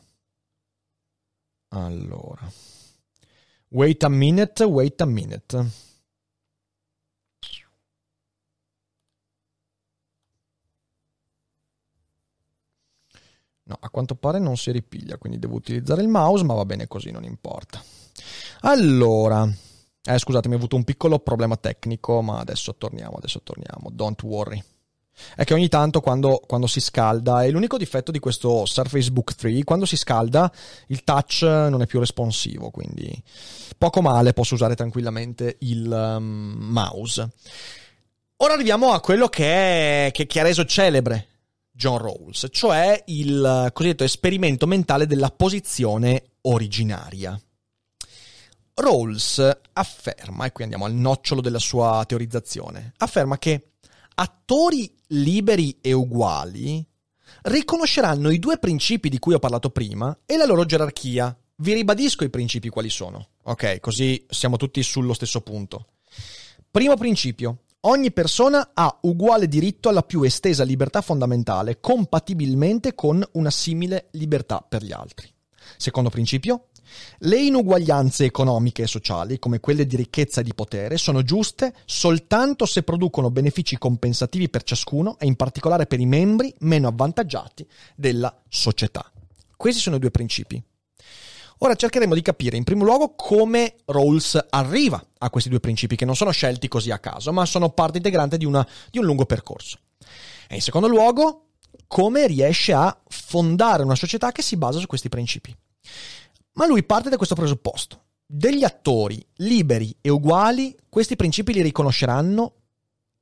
Allora. 1.69 2.47
Wait 3.69 4.03
a 4.03 4.09
minute, 4.09 4.63
wait 4.63 5.01
a 5.01 5.05
minute. 5.05 5.84
No, 13.67 13.77
a 13.79 13.89
quanto 13.89 14.15
pare 14.15 14.39
non 14.39 14.57
si 14.57 14.71
ripiglia, 14.71 15.17
quindi 15.17 15.39
devo 15.39 15.55
utilizzare 15.55 16.01
il 16.01 16.07
mouse, 16.07 16.43
ma 16.43 16.53
va 16.53 16.65
bene 16.65 16.87
così, 16.87 17.11
non 17.11 17.23
importa. 17.23 17.83
Allora, 18.61 19.47
eh, 20.03 20.19
scusatemi, 20.19 20.53
ho 20.53 20.57
avuto 20.57 20.75
un 20.75 20.83
piccolo 20.83 21.19
problema 21.19 21.57
tecnico, 21.57 22.21
ma 22.21 22.39
adesso 22.39 22.75
torniamo, 22.75 23.15
adesso 23.17 23.41
torniamo, 23.41 23.89
don't 23.91 24.21
worry 24.23 24.63
è 25.35 25.43
che 25.43 25.53
ogni 25.53 25.69
tanto 25.69 26.01
quando, 26.01 26.41
quando, 26.45 26.67
si 26.67 26.81
scalda, 26.81 27.43
e 27.43 27.49
l'unico 27.49 27.77
difetto 27.77 28.11
di 28.11 28.19
questo 28.19 28.65
Surface 28.65 29.11
Book 29.11 29.35
3, 29.35 29.63
quando 29.63 29.85
si 29.85 29.95
scalda 29.95 30.51
il 30.87 31.03
touch 31.03 31.43
non 31.43 31.81
è 31.81 31.85
più 31.85 31.99
responsivo, 31.99 32.69
quindi 32.69 33.21
poco 33.77 34.01
male, 34.01 34.33
posso 34.33 34.55
usare 34.55 34.75
tranquillamente 34.75 35.57
il 35.59 35.89
um, 35.89 36.55
mouse. 36.59 37.29
Ora 38.37 38.53
arriviamo 38.53 38.91
a 38.91 38.99
quello 38.99 39.27
che, 39.27 40.07
è, 40.07 40.11
che, 40.11 40.27
che 40.27 40.39
ha 40.39 40.43
reso 40.43 40.65
celebre 40.65 41.27
John 41.75 41.97
Rawls, 41.97 42.47
cioè 42.51 43.03
il 43.07 43.69
cosiddetto 43.73 44.05
esperimento 44.05 44.65
mentale 44.65 45.05
della 45.05 45.29
posizione 45.29 46.23
originaria. 46.41 47.37
Rawls 48.75 49.57
afferma, 49.73 50.45
e 50.45 50.51
qui 50.53 50.63
andiamo 50.63 50.85
al 50.85 50.93
nocciolo 50.93 51.41
della 51.41 51.59
sua 51.59 52.03
teorizzazione, 52.07 52.93
afferma 52.97 53.37
che 53.37 53.71
attori 54.15 54.95
liberi 55.07 55.77
e 55.81 55.91
uguali 55.91 56.85
riconosceranno 57.43 58.29
i 58.29 58.39
due 58.39 58.57
principi 58.57 59.09
di 59.09 59.19
cui 59.19 59.33
ho 59.33 59.39
parlato 59.39 59.69
prima 59.69 60.17
e 60.25 60.37
la 60.37 60.45
loro 60.45 60.63
gerarchia. 60.65 61.37
Vi 61.57 61.73
ribadisco 61.73 62.23
i 62.23 62.29
principi 62.29 62.69
quali 62.69 62.89
sono. 62.89 63.31
Ok, 63.43 63.81
così 63.81 64.25
siamo 64.29 64.55
tutti 64.55 64.81
sullo 64.81 65.13
stesso 65.13 65.41
punto. 65.41 65.87
Primo 66.71 66.95
principio. 66.95 67.63
Ogni 67.87 68.11
persona 68.11 68.71
ha 68.73 68.97
uguale 69.03 69.47
diritto 69.47 69.89
alla 69.89 70.01
più 70.01 70.23
estesa 70.23 70.63
libertà 70.63 71.01
fondamentale, 71.01 71.79
compatibilmente 71.79 72.95
con 72.95 73.23
una 73.33 73.51
simile 73.51 74.07
libertà 74.13 74.65
per 74.67 74.83
gli 74.83 74.91
altri. 74.91 75.31
Secondo 75.77 76.09
principio. 76.09 76.69
Le 77.19 77.39
inuguaglianze 77.39 78.25
economiche 78.25 78.83
e 78.83 78.87
sociali, 78.87 79.37
come 79.37 79.59
quelle 79.59 79.85
di 79.85 79.95
ricchezza 79.95 80.41
e 80.41 80.43
di 80.43 80.55
potere, 80.55 80.97
sono 80.97 81.21
giuste 81.21 81.75
soltanto 81.85 82.65
se 82.65 82.81
producono 82.81 83.29
benefici 83.29 83.77
compensativi 83.77 84.49
per 84.49 84.63
ciascuno 84.63 85.19
e 85.19 85.27
in 85.27 85.35
particolare 85.35 85.85
per 85.85 85.99
i 85.99 86.07
membri 86.07 86.55
meno 86.61 86.87
avvantaggiati 86.87 87.67
della 87.95 88.35
società. 88.49 89.11
Questi 89.55 89.79
sono 89.79 89.97
i 89.97 89.99
due 89.99 90.11
principi. 90.11 90.63
Ora 91.59 91.75
cercheremo 91.75 92.13
di 92.13 92.21
capire 92.21 92.57
in 92.57 92.63
primo 92.63 92.83
luogo 92.83 93.15
come 93.15 93.75
Rawls 93.85 94.47
arriva 94.49 95.03
a 95.19 95.29
questi 95.29 95.49
due 95.49 95.59
principi, 95.59 95.95
che 95.95 96.05
non 96.05 96.15
sono 96.15 96.31
scelti 96.31 96.67
così 96.67 96.91
a 96.91 96.99
caso, 96.99 97.31
ma 97.31 97.45
sono 97.45 97.69
parte 97.69 97.97
integrante 97.97 98.37
di, 98.37 98.45
una, 98.45 98.67
di 98.91 98.97
un 98.97 99.05
lungo 99.05 99.25
percorso. 99.25 99.79
E 100.47 100.55
in 100.55 100.61
secondo 100.61 100.87
luogo, 100.87 101.45
come 101.87 102.27
riesce 102.27 102.73
a 102.73 102.95
fondare 103.07 103.83
una 103.83 103.95
società 103.95 104.31
che 104.31 104.41
si 104.41 104.57
basa 104.57 104.79
su 104.79 104.85
questi 104.85 105.09
principi. 105.09 105.55
Ma 106.53 106.65
lui 106.65 106.83
parte 106.83 107.09
da 107.09 107.17
questo 107.17 107.35
presupposto. 107.35 108.03
Degli 108.25 108.63
attori 108.63 109.25
liberi 109.35 109.95
e 110.01 110.09
uguali, 110.09 110.75
questi 110.89 111.15
principi 111.15 111.53
li 111.53 111.61
riconosceranno 111.61 112.53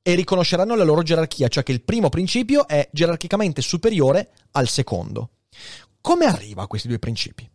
e 0.02 0.14
riconosceranno 0.14 0.74
la 0.74 0.84
loro 0.84 1.02
gerarchia, 1.02 1.48
cioè 1.48 1.62
che 1.62 1.72
il 1.72 1.82
primo 1.82 2.08
principio 2.08 2.66
è 2.66 2.88
gerarchicamente 2.92 3.62
superiore 3.62 4.32
al 4.52 4.68
secondo. 4.68 5.30
Come 6.00 6.26
arriva 6.26 6.62
a 6.62 6.66
questi 6.66 6.88
due 6.88 6.98
principi? 6.98 7.48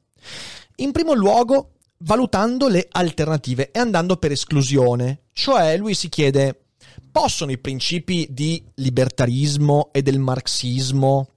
In 0.80 0.94
primo 0.94 1.14
luogo, 1.14 1.72
valutando 2.00 2.70
le 2.70 2.88
alternative 2.90 3.70
e 3.72 3.80
andando 3.80 4.16
per 4.16 4.32
esclusione, 4.32 5.24
cioè 5.34 5.76
lui 5.76 5.94
si 5.94 6.08
chiede 6.08 6.68
possono 7.12 7.52
i 7.52 7.58
principi 7.58 8.28
di 8.30 8.64
libertarismo 8.76 9.90
e 9.92 10.02
del 10.02 10.20
marxismo 10.20 11.28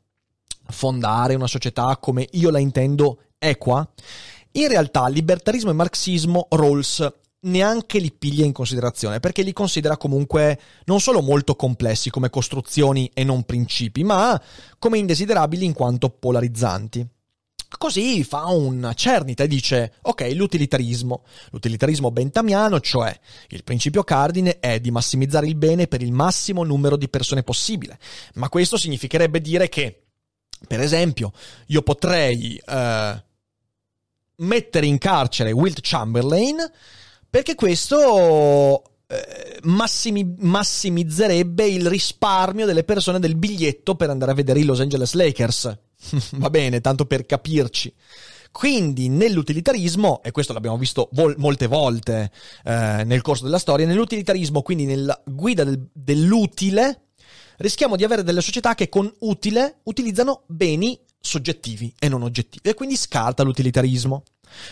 fondare 0.68 1.34
una 1.34 1.48
società 1.48 1.96
come 1.96 2.28
io 2.32 2.50
la 2.50 2.60
intendo 2.60 3.22
equa? 3.38 3.88
In 4.52 4.68
realtà 4.68 5.08
libertarismo 5.08 5.70
e 5.70 5.74
marxismo 5.74 6.46
Rawls 6.50 7.12
neanche 7.40 7.98
li 7.98 8.12
piglia 8.12 8.44
in 8.44 8.52
considerazione 8.52 9.18
perché 9.18 9.42
li 9.42 9.52
considera 9.52 9.96
comunque 9.96 10.60
non 10.84 11.00
solo 11.00 11.20
molto 11.20 11.56
complessi 11.56 12.10
come 12.10 12.30
costruzioni 12.30 13.10
e 13.12 13.24
non 13.24 13.42
principi, 13.42 14.04
ma 14.04 14.40
come 14.78 14.98
indesiderabili 14.98 15.64
in 15.64 15.72
quanto 15.72 16.10
polarizzanti. 16.10 17.08
Così 17.78 18.22
fa 18.24 18.46
una 18.46 18.94
cernita 18.94 19.44
e 19.44 19.48
dice, 19.48 19.94
ok, 20.02 20.30
l'utilitarismo. 20.34 21.24
L'utilitarismo 21.50 22.10
bentamiano, 22.10 22.80
cioè 22.80 23.18
il 23.48 23.64
principio 23.64 24.04
cardine 24.04 24.58
è 24.58 24.80
di 24.80 24.90
massimizzare 24.90 25.46
il 25.46 25.56
bene 25.56 25.86
per 25.86 26.02
il 26.02 26.12
massimo 26.12 26.64
numero 26.64 26.96
di 26.96 27.08
persone 27.08 27.42
possibile. 27.42 27.98
Ma 28.34 28.48
questo 28.48 28.76
significherebbe 28.76 29.40
dire 29.40 29.68
che, 29.68 30.04
per 30.66 30.80
esempio, 30.80 31.32
io 31.66 31.82
potrei 31.82 32.60
eh, 32.64 33.24
mettere 34.36 34.86
in 34.86 34.98
carcere 34.98 35.52
Wilt 35.52 35.80
Chamberlain 35.82 36.56
perché 37.28 37.54
questo 37.54 38.82
eh, 39.06 39.58
massimi- 39.62 40.34
massimizzerebbe 40.38 41.66
il 41.66 41.86
risparmio 41.86 42.66
delle 42.66 42.84
persone 42.84 43.18
del 43.18 43.36
biglietto 43.36 43.94
per 43.94 44.10
andare 44.10 44.32
a 44.32 44.34
vedere 44.34 44.60
i 44.60 44.64
Los 44.64 44.80
Angeles 44.80 45.14
Lakers. 45.14 45.78
Va 46.36 46.50
bene, 46.50 46.80
tanto 46.80 47.06
per 47.06 47.26
capirci. 47.26 47.92
Quindi 48.50 49.08
nell'utilitarismo, 49.08 50.22
e 50.22 50.30
questo 50.30 50.52
l'abbiamo 50.52 50.76
visto 50.76 51.08
vol- 51.12 51.36
molte 51.38 51.66
volte 51.66 52.30
eh, 52.64 53.02
nel 53.04 53.22
corso 53.22 53.44
della 53.44 53.58
storia, 53.58 53.86
nell'utilitarismo, 53.86 54.60
quindi 54.62 54.84
nella 54.84 55.20
guida 55.24 55.64
del- 55.64 55.88
dell'utile, 55.92 57.06
rischiamo 57.58 57.96
di 57.96 58.04
avere 58.04 58.22
delle 58.22 58.42
società 58.42 58.74
che 58.74 58.88
con 58.88 59.10
utile 59.20 59.78
utilizzano 59.84 60.42
beni 60.46 60.98
soggettivi 61.22 61.94
e 61.98 62.08
non 62.08 62.22
oggettivi 62.22 62.68
e 62.68 62.74
quindi 62.74 62.96
scarta 62.96 63.42
l'utilitarismo. 63.42 64.24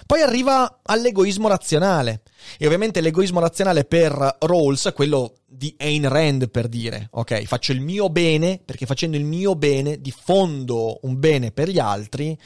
Poi 0.07 0.21
arriva 0.21 0.81
all'egoismo 0.83 1.49
razionale. 1.49 2.23
E 2.59 2.67
ovviamente 2.67 3.01
l'egoismo 3.01 3.41
razionale 3.41 3.85
per 3.85 4.37
Rawls, 4.41 4.93
quello 4.95 5.37
di 5.47 5.75
Ayn 5.79 6.09
Rand 6.09 6.51
per 6.51 6.69
dire, 6.69 7.09
ok, 7.13 7.45
faccio 7.45 7.73
il 7.73 7.81
mio 7.81 8.09
bene 8.11 8.61
perché 8.63 8.87
facendo 8.87 9.17
il 9.17 9.25
mio 9.25 9.55
bene 9.55 10.01
diffondo 10.01 10.99
un 11.03 11.19
bene 11.19 11.51
per 11.51 11.69
gli 11.69 11.79
altri. 11.79 12.39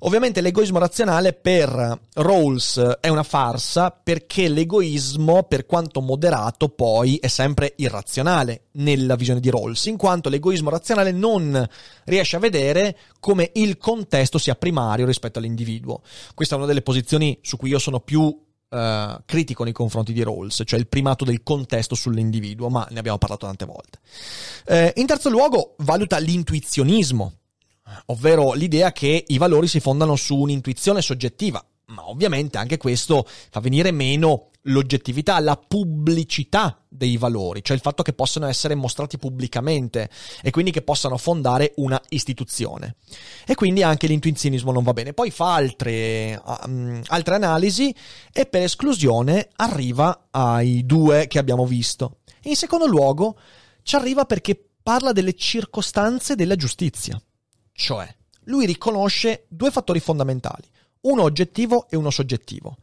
Ovviamente 0.00 0.40
l'egoismo 0.40 0.78
razionale 0.78 1.34
per 1.34 2.00
Rawls 2.14 2.78
è 3.00 3.08
una 3.08 3.22
farsa 3.22 3.90
perché 3.90 4.48
l'egoismo, 4.48 5.42
per 5.42 5.66
quanto 5.66 6.00
moderato, 6.00 6.70
poi 6.70 7.16
è 7.16 7.26
sempre 7.26 7.74
irrazionale 7.76 8.68
nella 8.72 9.14
visione 9.16 9.40
di 9.40 9.50
Rawls, 9.50 9.86
in 9.86 9.98
quanto 9.98 10.30
l'egoismo 10.30 10.70
razionale 10.70 11.12
non 11.12 11.68
riesce 12.04 12.36
a 12.36 12.40
vedere 12.40 12.96
come 13.20 13.50
il 13.54 13.76
contesto 13.76 14.38
sia 14.38 14.54
primario 14.54 15.04
rispetto 15.04 15.38
all'individuo. 15.38 16.00
Questa 16.34 16.54
è 16.54 16.58
una 16.58 16.66
delle 16.66 16.82
posizioni 16.82 17.38
su 17.42 17.56
cui 17.56 17.70
io 17.70 17.78
sono 17.78 18.00
più 18.00 18.48
Uh, 18.70 19.20
critico 19.26 19.64
nei 19.64 19.72
confronti 19.72 20.12
di 20.12 20.22
Rawls, 20.22 20.62
cioè 20.64 20.78
il 20.78 20.86
primato 20.86 21.24
del 21.24 21.42
contesto 21.42 21.96
sull'individuo, 21.96 22.68
ma 22.68 22.86
ne 22.88 23.00
abbiamo 23.00 23.18
parlato 23.18 23.46
tante 23.46 23.64
volte. 23.64 23.98
Uh, 24.66 25.00
in 25.00 25.06
terzo 25.06 25.28
luogo, 25.28 25.74
valuta 25.78 26.18
l'intuizionismo, 26.18 27.39
ovvero 28.06 28.52
l'idea 28.52 28.92
che 28.92 29.24
i 29.26 29.38
valori 29.38 29.68
si 29.68 29.80
fondano 29.80 30.16
su 30.16 30.36
un'intuizione 30.36 31.02
soggettiva, 31.02 31.64
ma 31.86 32.08
ovviamente 32.08 32.58
anche 32.58 32.76
questo 32.76 33.26
fa 33.26 33.60
venire 33.60 33.90
meno 33.90 34.50
l'oggettività, 34.64 35.38
la 35.40 35.56
pubblicità 35.56 36.84
dei 36.88 37.16
valori, 37.16 37.62
cioè 37.62 37.76
il 37.76 37.82
fatto 37.82 38.02
che 38.02 38.12
possano 38.12 38.46
essere 38.46 38.74
mostrati 38.74 39.16
pubblicamente 39.16 40.10
e 40.42 40.50
quindi 40.50 40.70
che 40.70 40.82
possano 40.82 41.16
fondare 41.16 41.72
una 41.76 42.00
istituzione. 42.10 42.96
E 43.46 43.54
quindi 43.54 43.82
anche 43.82 44.06
l'intuizionismo 44.06 44.72
non 44.72 44.82
va 44.82 44.92
bene. 44.92 45.14
Poi 45.14 45.30
fa 45.30 45.54
altre, 45.54 46.40
um, 46.66 47.00
altre 47.06 47.34
analisi 47.34 47.94
e 48.32 48.46
per 48.46 48.62
esclusione 48.62 49.48
arriva 49.56 50.26
ai 50.30 50.84
due 50.84 51.26
che 51.26 51.38
abbiamo 51.38 51.64
visto. 51.64 52.18
In 52.42 52.56
secondo 52.56 52.86
luogo 52.86 53.38
ci 53.82 53.96
arriva 53.96 54.24
perché 54.24 54.62
parla 54.82 55.12
delle 55.12 55.34
circostanze 55.34 56.34
della 56.34 56.56
giustizia. 56.56 57.20
Cioè, 57.72 58.14
lui 58.44 58.66
riconosce 58.66 59.46
due 59.48 59.70
fattori 59.70 60.00
fondamentali, 60.00 60.68
uno 61.02 61.22
oggettivo 61.22 61.88
e 61.88 61.96
uno 61.96 62.10
soggettivo. 62.10 62.76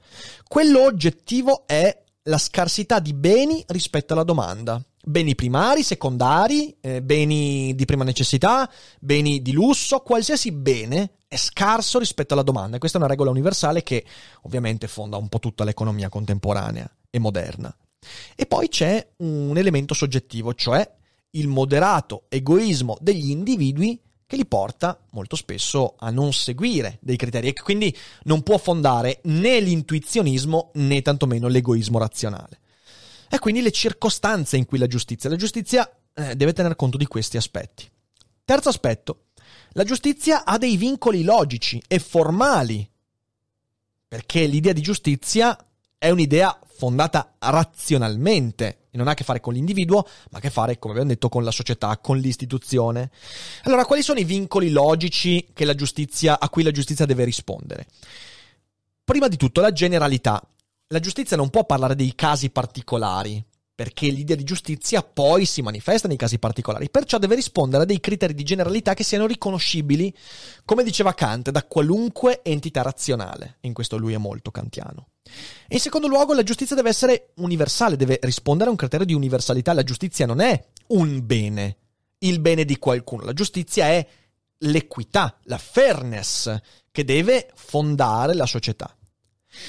Quello 0.48 0.84
oggettivo 0.84 1.68
è 1.68 2.04
la 2.24 2.38
scarsità 2.38 3.00
di 3.00 3.14
beni 3.14 3.64
rispetto 3.68 4.14
alla 4.14 4.24
domanda. 4.24 4.82
Beni 5.04 5.36
primari, 5.36 5.84
secondari, 5.84 6.76
eh, 6.82 7.02
beni 7.02 7.74
di 7.76 7.86
prima 7.86 8.04
necessità, 8.04 8.70
beni 9.00 9.42
di 9.42 9.54
lusso, 9.54 10.02
qualsiasi 10.02 10.52
bene 10.52 11.12
è 11.28 11.38
scarso 11.38 12.00
rispetto 12.00 12.34
alla 12.34 12.44
domanda. 12.44 12.78
questa 12.78 12.98
è 12.98 13.02
una 13.02 13.10
regola 13.10 13.30
universale 13.30 13.84
che 13.84 14.06
ovviamente 14.44 14.88
fonda 14.88 15.18
un 15.18 15.30
po' 15.30 15.40
tutta 15.40 15.64
l'economia 15.64 16.10
contemporanea 16.10 16.90
e 17.10 17.20
moderna. 17.20 17.74
E 18.36 18.46
poi 18.46 18.70
c'è 18.70 19.06
un 19.18 19.58
elemento 19.58 19.94
soggettivo, 19.94 20.54
cioè 20.54 20.90
il 21.32 21.48
moderato 21.48 22.24
egoismo 22.30 22.98
degli 23.02 23.30
individui 23.30 24.00
che 24.28 24.36
li 24.36 24.46
porta 24.46 25.00
molto 25.12 25.38
spesso 25.38 25.96
a 25.98 26.10
non 26.10 26.34
seguire 26.34 26.98
dei 27.02 27.16
criteri 27.16 27.48
e 27.48 27.54
che 27.54 27.64
quindi 27.64 27.96
non 28.24 28.44
può 28.44 28.58
fondare 28.58 29.22
né 29.24 29.62
l'intuizionismo 29.62 30.72
né 30.76 31.02
tantomeno 31.02 31.48
l'egoismo 31.48 31.98
razionale. 31.98 32.60
E 33.30 33.40
quindi 33.40 33.62
le 33.62 33.72
circostanze 33.72 34.58
in 34.58 34.66
cui 34.66 34.78
la 34.78 34.88
giustizia. 34.88 35.30
La 35.30 35.38
giustizia 35.38 35.90
eh, 36.14 36.36
deve 36.36 36.52
tener 36.52 36.76
conto 36.76 36.98
di 36.98 37.06
questi 37.06 37.38
aspetti. 37.38 37.90
Terzo 38.44 38.68
aspetto, 38.70 39.28
la 39.72 39.86
giustizia 39.86 40.44
ha 40.44 40.58
dei 40.58 40.76
vincoli 40.76 41.24
logici 41.24 41.82
e 41.88 42.00
formali, 42.00 42.90
perché 44.08 44.46
l'idea 44.46 44.74
di 44.74 44.82
giustizia 44.82 45.58
è 45.98 46.10
un'idea 46.10 46.58
fondata 46.66 47.36
razionalmente 47.40 48.87
non 48.98 49.08
ha 49.08 49.12
a 49.12 49.14
che 49.14 49.24
fare 49.24 49.40
con 49.40 49.54
l'individuo, 49.54 50.04
ma 50.32 50.38
ha 50.38 50.38
a 50.38 50.42
che 50.42 50.50
fare, 50.50 50.78
come 50.80 50.94
abbiamo 50.94 51.12
detto, 51.12 51.30
con 51.30 51.44
la 51.44 51.52
società, 51.52 51.98
con 51.98 52.18
l'istituzione. 52.18 53.12
Allora, 53.64 53.86
quali 53.86 54.02
sono 54.02 54.20
i 54.20 54.26
vincoli 54.26 54.70
logici 54.70 55.48
giustizia, 55.76 56.40
a 56.40 56.50
cui 56.50 56.64
la 56.64 56.72
giustizia 56.72 57.06
deve 57.06 57.24
rispondere? 57.24 57.88
Prima 59.04 59.28
di 59.28 59.38
tutto, 59.38 59.62
la 59.62 59.72
generalità. 59.72 60.42
La 60.88 61.00
giustizia 61.00 61.38
non 61.38 61.50
può 61.50 61.66
parlare 61.66 61.96
dei 61.96 62.16
casi 62.16 62.50
particolari, 62.50 63.44
perché 63.78 64.08
l'idea 64.08 64.36
di 64.36 64.44
giustizia 64.44 65.04
poi 65.04 65.46
si 65.46 65.62
manifesta 65.62 66.08
nei 66.08 66.18
casi 66.18 66.40
particolari, 66.40 66.90
perciò 66.90 67.20
deve 67.20 67.36
rispondere 67.36 67.84
a 67.84 67.86
dei 67.86 68.00
criteri 68.00 68.34
di 68.34 68.42
generalità 68.42 68.96
che 68.96 69.04
siano 69.04 69.28
riconoscibili, 69.28 70.12
come 70.66 70.82
diceva 70.82 71.14
Kant, 71.14 71.52
da 71.52 71.64
qualunque 71.64 72.42
entità 72.42 72.82
razionale. 72.82 73.58
In 73.62 73.74
questo 73.74 73.98
lui 73.98 74.14
è 74.14 74.18
molto 74.18 74.50
kantiano. 74.50 75.10
In 75.68 75.80
secondo 75.80 76.08
luogo, 76.08 76.34
la 76.34 76.42
giustizia 76.42 76.76
deve 76.76 76.90
essere 76.90 77.34
universale, 77.36 77.98
deve 77.98 78.18
rispondere 78.24 78.70
a 78.70 78.72
un 78.72 78.78
criterio 78.78 79.06
di 79.06 79.14
universalità. 79.14 79.74
La 79.74 79.84
giustizia 79.84 80.26
non 80.26 80.40
è 80.40 80.60
un 80.88 81.24
bene, 81.24 81.78
il 82.18 82.40
bene 82.40 82.66
di 82.66 82.80
qualcuno. 82.80 83.26
La 83.26 83.34
giustizia 83.34 83.90
è 83.90 84.08
l'equità, 84.58 85.38
la 85.44 85.60
fairness 85.60 86.52
che 86.90 87.04
deve 87.04 87.52
fondare 87.54 88.34
la 88.34 88.48
società. 88.48 88.98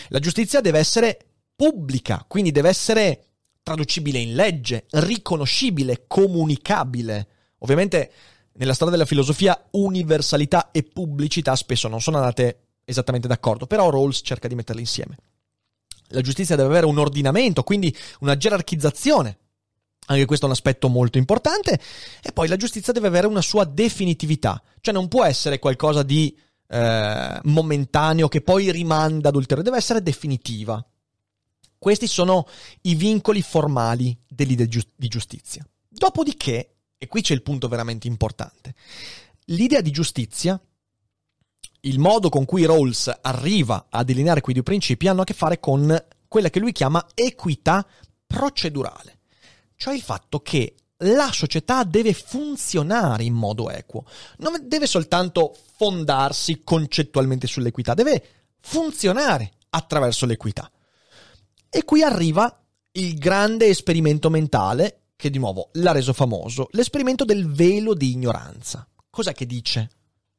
La 0.08 0.18
giustizia 0.18 0.62
deve 0.62 0.78
essere 0.78 1.18
pubblica, 1.54 2.24
quindi 2.26 2.52
deve 2.52 2.70
essere 2.70 3.24
traducibile 3.68 4.18
in 4.18 4.34
legge, 4.34 4.86
riconoscibile, 4.92 6.04
comunicabile. 6.06 7.28
Ovviamente 7.58 8.10
nella 8.54 8.72
storia 8.72 8.94
della 8.94 9.06
filosofia 9.06 9.68
universalità 9.72 10.70
e 10.70 10.82
pubblicità 10.82 11.54
spesso 11.54 11.86
non 11.86 12.00
sono 12.00 12.16
andate 12.16 12.60
esattamente 12.84 13.28
d'accordo, 13.28 13.66
però 13.66 13.90
Rawls 13.90 14.22
cerca 14.24 14.48
di 14.48 14.54
metterle 14.54 14.80
insieme. 14.80 15.16
La 16.08 16.22
giustizia 16.22 16.56
deve 16.56 16.68
avere 16.68 16.86
un 16.86 16.98
ordinamento, 16.98 17.62
quindi 17.62 17.94
una 18.20 18.38
gerarchizzazione. 18.38 19.38
Anche 20.06 20.24
questo 20.24 20.46
è 20.46 20.48
un 20.48 20.54
aspetto 20.54 20.88
molto 20.88 21.18
importante. 21.18 21.78
E 22.22 22.32
poi 22.32 22.48
la 22.48 22.56
giustizia 22.56 22.94
deve 22.94 23.08
avere 23.08 23.26
una 23.26 23.42
sua 23.42 23.64
definitività, 23.64 24.62
cioè 24.80 24.94
non 24.94 25.08
può 25.08 25.26
essere 25.26 25.58
qualcosa 25.58 26.02
di 26.02 26.34
eh, 26.68 27.40
momentaneo 27.42 28.28
che 28.28 28.40
poi 28.40 28.72
rimanda 28.72 29.28
ad 29.28 29.34
ulteriore, 29.34 29.68
deve 29.68 29.76
essere 29.76 30.02
definitiva. 30.02 30.82
Questi 31.78 32.06
sono 32.06 32.46
i 32.82 32.94
vincoli 32.94 33.40
formali 33.40 34.16
dell'idea 34.28 34.66
di 34.66 35.08
giustizia. 35.08 35.66
Dopodiché, 35.88 36.74
e 36.98 37.06
qui 37.06 37.22
c'è 37.22 37.34
il 37.34 37.42
punto 37.42 37.68
veramente 37.68 38.06
importante, 38.06 38.74
l'idea 39.46 39.80
di 39.80 39.90
giustizia, 39.90 40.60
il 41.82 41.98
modo 41.98 42.28
con 42.28 42.44
cui 42.44 42.64
Rawls 42.64 43.18
arriva 43.22 43.86
a 43.88 44.02
delineare 44.02 44.40
quei 44.40 44.54
due 44.54 44.64
principi 44.64 45.06
hanno 45.06 45.22
a 45.22 45.24
che 45.24 45.34
fare 45.34 45.60
con 45.60 46.04
quella 46.26 46.50
che 46.50 46.58
lui 46.58 46.72
chiama 46.72 47.06
equità 47.14 47.86
procedurale. 48.26 49.18
cioè 49.76 49.94
il 49.94 50.02
fatto 50.02 50.40
che 50.40 50.74
la 51.02 51.30
società 51.32 51.84
deve 51.84 52.12
funzionare 52.12 53.22
in 53.22 53.32
modo 53.32 53.70
equo, 53.70 54.04
non 54.38 54.60
deve 54.64 54.86
soltanto 54.86 55.56
fondarsi 55.76 56.62
concettualmente 56.64 57.46
sull'equità, 57.46 57.94
deve 57.94 58.24
funzionare 58.60 59.52
attraverso 59.70 60.26
l'equità. 60.26 60.68
E 61.70 61.84
qui 61.84 62.02
arriva 62.02 62.64
il 62.92 63.18
grande 63.18 63.66
esperimento 63.66 64.30
mentale 64.30 65.02
che 65.16 65.30
di 65.30 65.38
nuovo 65.38 65.70
l'ha 65.74 65.92
reso 65.92 66.12
famoso, 66.12 66.68
l'esperimento 66.72 67.24
del 67.24 67.50
velo 67.50 67.94
di 67.94 68.12
ignoranza. 68.12 68.86
Cos'è 69.10 69.32
che 69.32 69.46
dice 69.46 69.90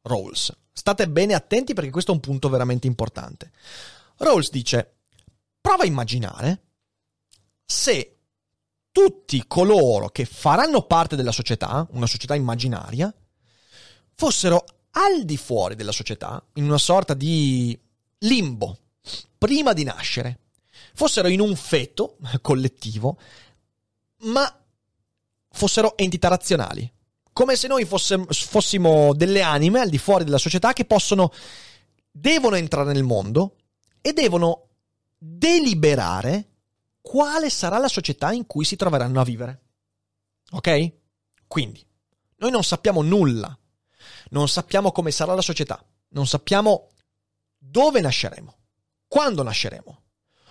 Rawls? 0.04 0.56
State 0.72 1.10
bene 1.10 1.34
attenti 1.34 1.74
perché 1.74 1.90
questo 1.90 2.12
è 2.12 2.16
un 2.16 2.22
punto 2.22 2.48
veramente 2.50 2.88
importante. 2.88 3.52
Rawls 4.18 4.50
dice, 4.50 4.96
prova 5.60 5.84
a 5.84 5.88
immaginare 5.88 6.62
se 7.66 8.18
tutti 8.92 9.46
coloro 9.48 10.10
che 10.10 10.26
faranno 10.26 10.84
parte 10.84 11.16
della 11.16 11.32
società, 11.32 11.86
una 11.92 12.08
società 12.08 12.36
immaginaria, 12.36 13.14
fossero 14.16 14.64
al 14.92 15.24
di 15.24 15.38
fuori 15.38 15.76
della 15.76 15.92
società, 15.92 16.44
in 16.54 16.64
una 16.64 16.78
sorta 16.78 17.14
di 17.14 17.78
limbo, 18.20 18.78
prima 19.38 19.74
di 19.74 19.84
nascere, 19.84 20.40
fossero 21.00 21.30
in 21.30 21.40
un 21.40 21.56
feto 21.56 22.18
collettivo, 22.42 23.18
ma 24.24 24.54
fossero 25.50 25.96
entità 25.96 26.28
razionali, 26.28 26.92
come 27.32 27.56
se 27.56 27.70
noi 27.70 27.86
fosse, 27.86 28.22
fossimo 28.30 29.14
delle 29.14 29.42
anime 29.42 29.80
al 29.80 29.88
di 29.88 29.98
fuori 29.98 30.26
della 30.26 30.38
società 30.38 30.74
che 30.74 30.84
possono, 30.84 31.32
devono 32.12 32.58
entrare 32.58 32.92
nel 32.92 33.04
mondo 33.04 33.56
e 34.02 34.12
devono 34.12 34.68
deliberare 35.18 36.50
quale 37.00 37.50
sarà 37.50 37.78
la 37.78 37.88
società 37.88 38.34
in 38.34 38.46
cui 38.46 38.66
si 38.66 38.76
troveranno 38.76 39.22
a 39.22 39.24
vivere. 39.24 39.62
Ok? 40.52 40.92
Quindi, 41.48 41.82
noi 42.40 42.52
non 42.52 42.64
sappiamo 42.66 43.02
nulla, 43.02 43.58
non 44.32 44.50
sappiamo 44.50 44.92
come 44.92 45.12
sarà 45.12 45.34
la 45.34 45.42
società, 45.42 45.82
non 46.10 46.28
sappiamo 46.28 46.90
dove 47.58 48.02
nasceremo, 48.02 48.58
quando 49.08 49.44
nasceremo, 49.44 50.02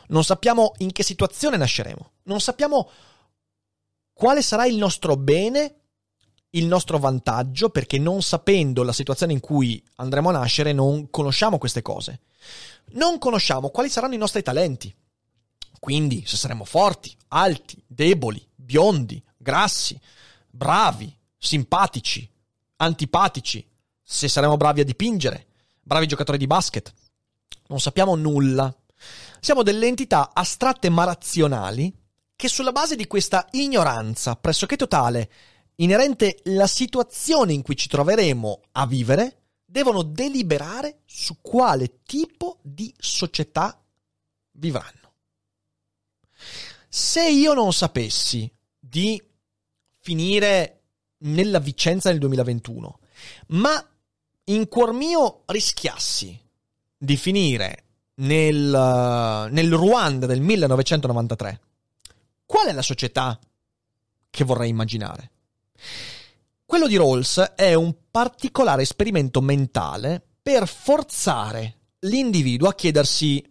non 0.08 0.24
sappiamo 0.24 0.72
in 0.78 0.92
che 0.92 1.02
situazione 1.02 1.56
nasceremo, 1.56 2.12
non 2.24 2.40
sappiamo 2.40 2.90
quale 4.12 4.42
sarà 4.42 4.66
il 4.66 4.76
nostro 4.76 5.16
bene, 5.16 5.74
il 6.50 6.66
nostro 6.66 6.98
vantaggio, 6.98 7.70
perché 7.70 7.98
non 7.98 8.22
sapendo 8.22 8.82
la 8.82 8.92
situazione 8.92 9.32
in 9.32 9.40
cui 9.40 9.82
andremo 9.96 10.30
a 10.30 10.32
nascere 10.32 10.72
non 10.72 11.10
conosciamo 11.10 11.58
queste 11.58 11.82
cose. 11.82 12.20
Non 12.92 13.18
conosciamo 13.18 13.68
quali 13.68 13.90
saranno 13.90 14.14
i 14.14 14.18
nostri 14.18 14.42
talenti, 14.42 14.94
quindi, 15.78 16.24
se 16.26 16.36
saremo 16.36 16.64
forti, 16.64 17.14
alti, 17.28 17.82
deboli, 17.86 18.44
biondi, 18.54 19.22
grassi, 19.36 19.98
bravi, 20.48 21.14
simpatici, 21.36 22.28
antipatici, 22.76 23.66
se 24.02 24.28
saremo 24.28 24.56
bravi 24.56 24.80
a 24.80 24.84
dipingere, 24.84 25.46
bravi 25.80 26.06
giocatori 26.06 26.38
di 26.38 26.46
basket, 26.46 26.92
non 27.68 27.80
sappiamo 27.80 28.14
nulla. 28.14 28.74
Siamo 29.40 29.62
delle 29.62 29.86
entità 29.86 30.30
astratte 30.32 30.88
ma 30.90 31.04
razionali 31.04 31.92
che 32.34 32.48
sulla 32.48 32.72
base 32.72 32.96
di 32.96 33.06
questa 33.06 33.46
ignoranza 33.52 34.36
pressoché 34.36 34.76
totale 34.76 35.30
inerente 35.76 36.40
alla 36.44 36.66
situazione 36.66 37.52
in 37.52 37.62
cui 37.62 37.76
ci 37.76 37.88
troveremo 37.88 38.60
a 38.72 38.86
vivere, 38.86 39.42
devono 39.64 40.02
deliberare 40.02 41.00
su 41.04 41.40
quale 41.40 42.02
tipo 42.04 42.58
di 42.62 42.92
società 42.98 43.80
vivranno. 44.52 45.12
Se 46.88 47.28
io 47.28 47.54
non 47.54 47.72
sapessi 47.72 48.50
di 48.78 49.22
finire 49.98 50.82
nella 51.18 51.58
Vicenza 51.58 52.10
nel 52.10 52.18
2021, 52.18 52.98
ma 53.48 53.84
in 54.44 54.68
cuor 54.68 54.92
mio 54.92 55.42
rischiassi 55.46 56.40
di 56.96 57.16
finire 57.16 57.87
nel, 58.20 59.48
nel 59.50 59.72
Ruanda 59.72 60.26
del 60.26 60.40
1993, 60.40 61.60
qual 62.46 62.68
è 62.68 62.72
la 62.72 62.82
società 62.82 63.38
che 64.30 64.44
vorrei 64.44 64.70
immaginare? 64.70 65.30
Quello 66.64 66.86
di 66.86 66.96
Rawls 66.96 67.38
è 67.54 67.74
un 67.74 67.94
particolare 68.10 68.82
esperimento 68.82 69.40
mentale 69.40 70.22
per 70.42 70.66
forzare 70.68 71.76
l'individuo 72.00 72.68
a 72.68 72.74
chiedersi 72.74 73.42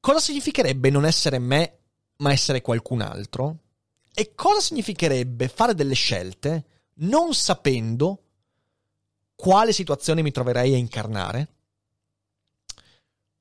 cosa 0.00 0.20
significherebbe 0.20 0.90
non 0.90 1.04
essere 1.04 1.38
me 1.38 1.78
ma 2.16 2.32
essere 2.32 2.60
qualcun 2.60 3.00
altro? 3.00 3.56
E 4.12 4.34
cosa 4.34 4.60
significherebbe 4.60 5.48
fare 5.48 5.74
delle 5.74 5.94
scelte 5.94 6.64
non 7.00 7.32
sapendo 7.32 8.22
quale 9.34 9.72
situazione 9.72 10.20
mi 10.20 10.30
troverei 10.30 10.74
a 10.74 10.76
incarnare? 10.76 11.48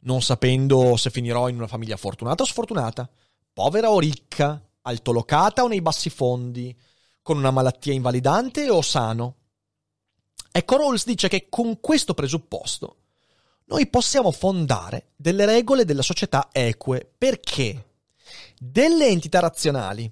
Non 0.02 0.22
sapendo 0.22 0.96
se 0.96 1.10
finirò 1.10 1.50
in 1.50 1.56
una 1.56 1.68
famiglia 1.68 1.98
fortunata 1.98 2.44
o 2.44 2.46
sfortunata, 2.46 3.10
povera 3.52 3.92
o 3.92 4.00
ricca, 4.00 4.62
altolocata 4.82 5.64
o 5.64 5.68
nei 5.68 5.82
bassi 5.82 6.10
fondi, 6.10 6.78
con 7.22 7.38
una 7.38 7.52
malattia 7.52 7.94
invalidante 7.94 8.70
o 8.70 8.82
sano. 8.82 9.36
Ecco, 10.52 10.78
Rawls 10.78 11.06
dice 11.06 11.28
che 11.28 11.48
con 11.50 11.80
questo 11.80 12.14
presupposto 12.14 12.98
noi 13.66 13.88
possiamo 13.88 14.32
fondare 14.32 15.12
delle 15.16 15.46
regole 15.46 15.86
della 15.86 16.02
società 16.02 16.50
eque. 16.52 17.12
Perché? 17.18 17.86
Delle 18.58 19.08
entità 19.08 19.40
razionali 19.40 20.12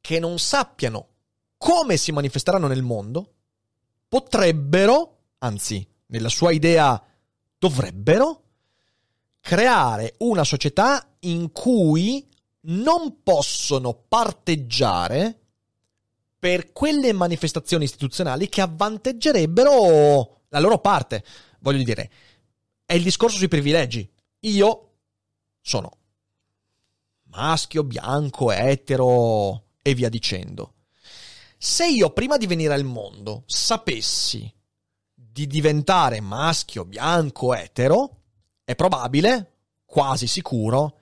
che 0.00 0.18
non 0.18 0.38
sappiano 0.38 1.08
come 1.56 1.96
si 1.96 2.12
manifesteranno 2.12 2.66
nel 2.66 2.82
mondo, 2.82 3.34
potrebbero, 4.06 5.18
anzi, 5.38 5.86
nella 6.06 6.28
sua 6.28 6.52
idea 6.52 7.02
dovrebbero, 7.58 8.42
creare 9.46 10.16
una 10.18 10.42
società 10.42 11.08
in 11.20 11.52
cui 11.52 12.28
non 12.62 13.22
possono 13.22 13.94
parteggiare 13.94 15.38
per 16.36 16.72
quelle 16.72 17.12
manifestazioni 17.12 17.84
istituzionali 17.84 18.48
che 18.48 18.60
avvanteggerebbero 18.60 20.40
la 20.48 20.58
loro 20.58 20.80
parte. 20.80 21.24
Voglio 21.60 21.84
dire, 21.84 22.10
è 22.84 22.94
il 22.94 23.04
discorso 23.04 23.36
sui 23.36 23.46
privilegi. 23.46 24.10
Io 24.40 24.94
sono 25.60 25.96
maschio, 27.30 27.84
bianco, 27.84 28.50
etero 28.50 29.66
e 29.80 29.94
via 29.94 30.08
dicendo. 30.08 30.74
Se 31.56 31.86
io 31.86 32.10
prima 32.10 32.36
di 32.36 32.48
venire 32.48 32.74
al 32.74 32.82
mondo 32.82 33.44
sapessi 33.46 34.52
di 35.14 35.46
diventare 35.46 36.20
maschio, 36.20 36.84
bianco, 36.84 37.54
etero, 37.54 38.22
è 38.66 38.74
probabile, 38.74 39.52
quasi 39.84 40.26
sicuro, 40.26 40.98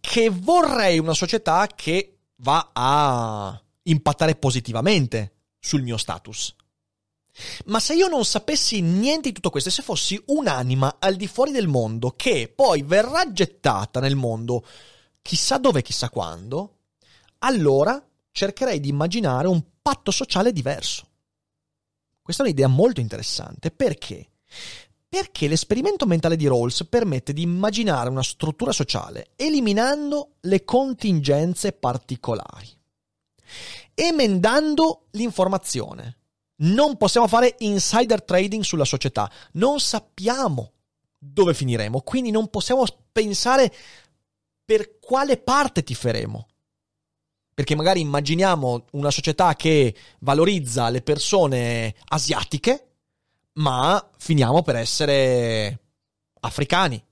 che 0.00 0.30
vorrei 0.30 0.98
una 0.98 1.14
società 1.14 1.68
che 1.72 2.18
va 2.38 2.70
a 2.72 3.62
impattare 3.82 4.34
positivamente 4.34 5.36
sul 5.60 5.82
mio 5.82 5.96
status. 5.96 6.54
Ma 7.66 7.78
se 7.78 7.94
io 7.94 8.08
non 8.08 8.24
sapessi 8.24 8.80
niente 8.80 9.28
di 9.28 9.34
tutto 9.34 9.50
questo, 9.50 9.68
e 9.68 9.72
se 9.72 9.82
fossi 9.82 10.20
un'anima 10.26 10.96
al 10.98 11.14
di 11.14 11.28
fuori 11.28 11.52
del 11.52 11.68
mondo 11.68 12.10
che 12.10 12.52
poi 12.52 12.82
verrà 12.82 13.32
gettata 13.32 14.00
nel 14.00 14.16
mondo 14.16 14.66
chissà 15.22 15.58
dove, 15.58 15.82
chissà 15.82 16.10
quando, 16.10 16.78
allora 17.38 18.04
cercherei 18.32 18.80
di 18.80 18.88
immaginare 18.88 19.46
un 19.46 19.62
patto 19.80 20.10
sociale 20.10 20.52
diverso. 20.52 21.06
Questa 22.20 22.42
è 22.42 22.46
un'idea 22.46 22.66
molto 22.66 22.98
interessante 22.98 23.70
perché? 23.70 24.30
Perché 25.14 25.46
l'esperimento 25.46 26.06
mentale 26.06 26.34
di 26.34 26.48
Rawls 26.48 26.86
permette 26.88 27.32
di 27.32 27.42
immaginare 27.42 28.10
una 28.10 28.24
struttura 28.24 28.72
sociale 28.72 29.28
eliminando 29.36 30.32
le 30.40 30.64
contingenze 30.64 31.70
particolari, 31.70 32.68
emendando 33.94 35.04
l'informazione. 35.12 36.16
Non 36.62 36.96
possiamo 36.96 37.28
fare 37.28 37.54
insider 37.60 38.24
trading 38.24 38.64
sulla 38.64 38.84
società, 38.84 39.30
non 39.52 39.78
sappiamo 39.78 40.72
dove 41.16 41.54
finiremo, 41.54 42.00
quindi 42.00 42.32
non 42.32 42.50
possiamo 42.50 42.84
pensare 43.12 43.72
per 44.64 44.98
quale 44.98 45.36
parte 45.36 45.84
ti 45.84 45.94
faremo? 45.94 46.48
Perché 47.54 47.76
magari 47.76 48.00
immaginiamo 48.00 48.86
una 48.90 49.12
società 49.12 49.54
che 49.54 49.94
valorizza 50.18 50.88
le 50.88 51.02
persone 51.02 51.94
asiatiche, 52.06 52.93
ma 53.54 54.10
finiamo 54.16 54.62
per 54.62 54.76
essere 54.76 55.80
africani. 56.40 57.02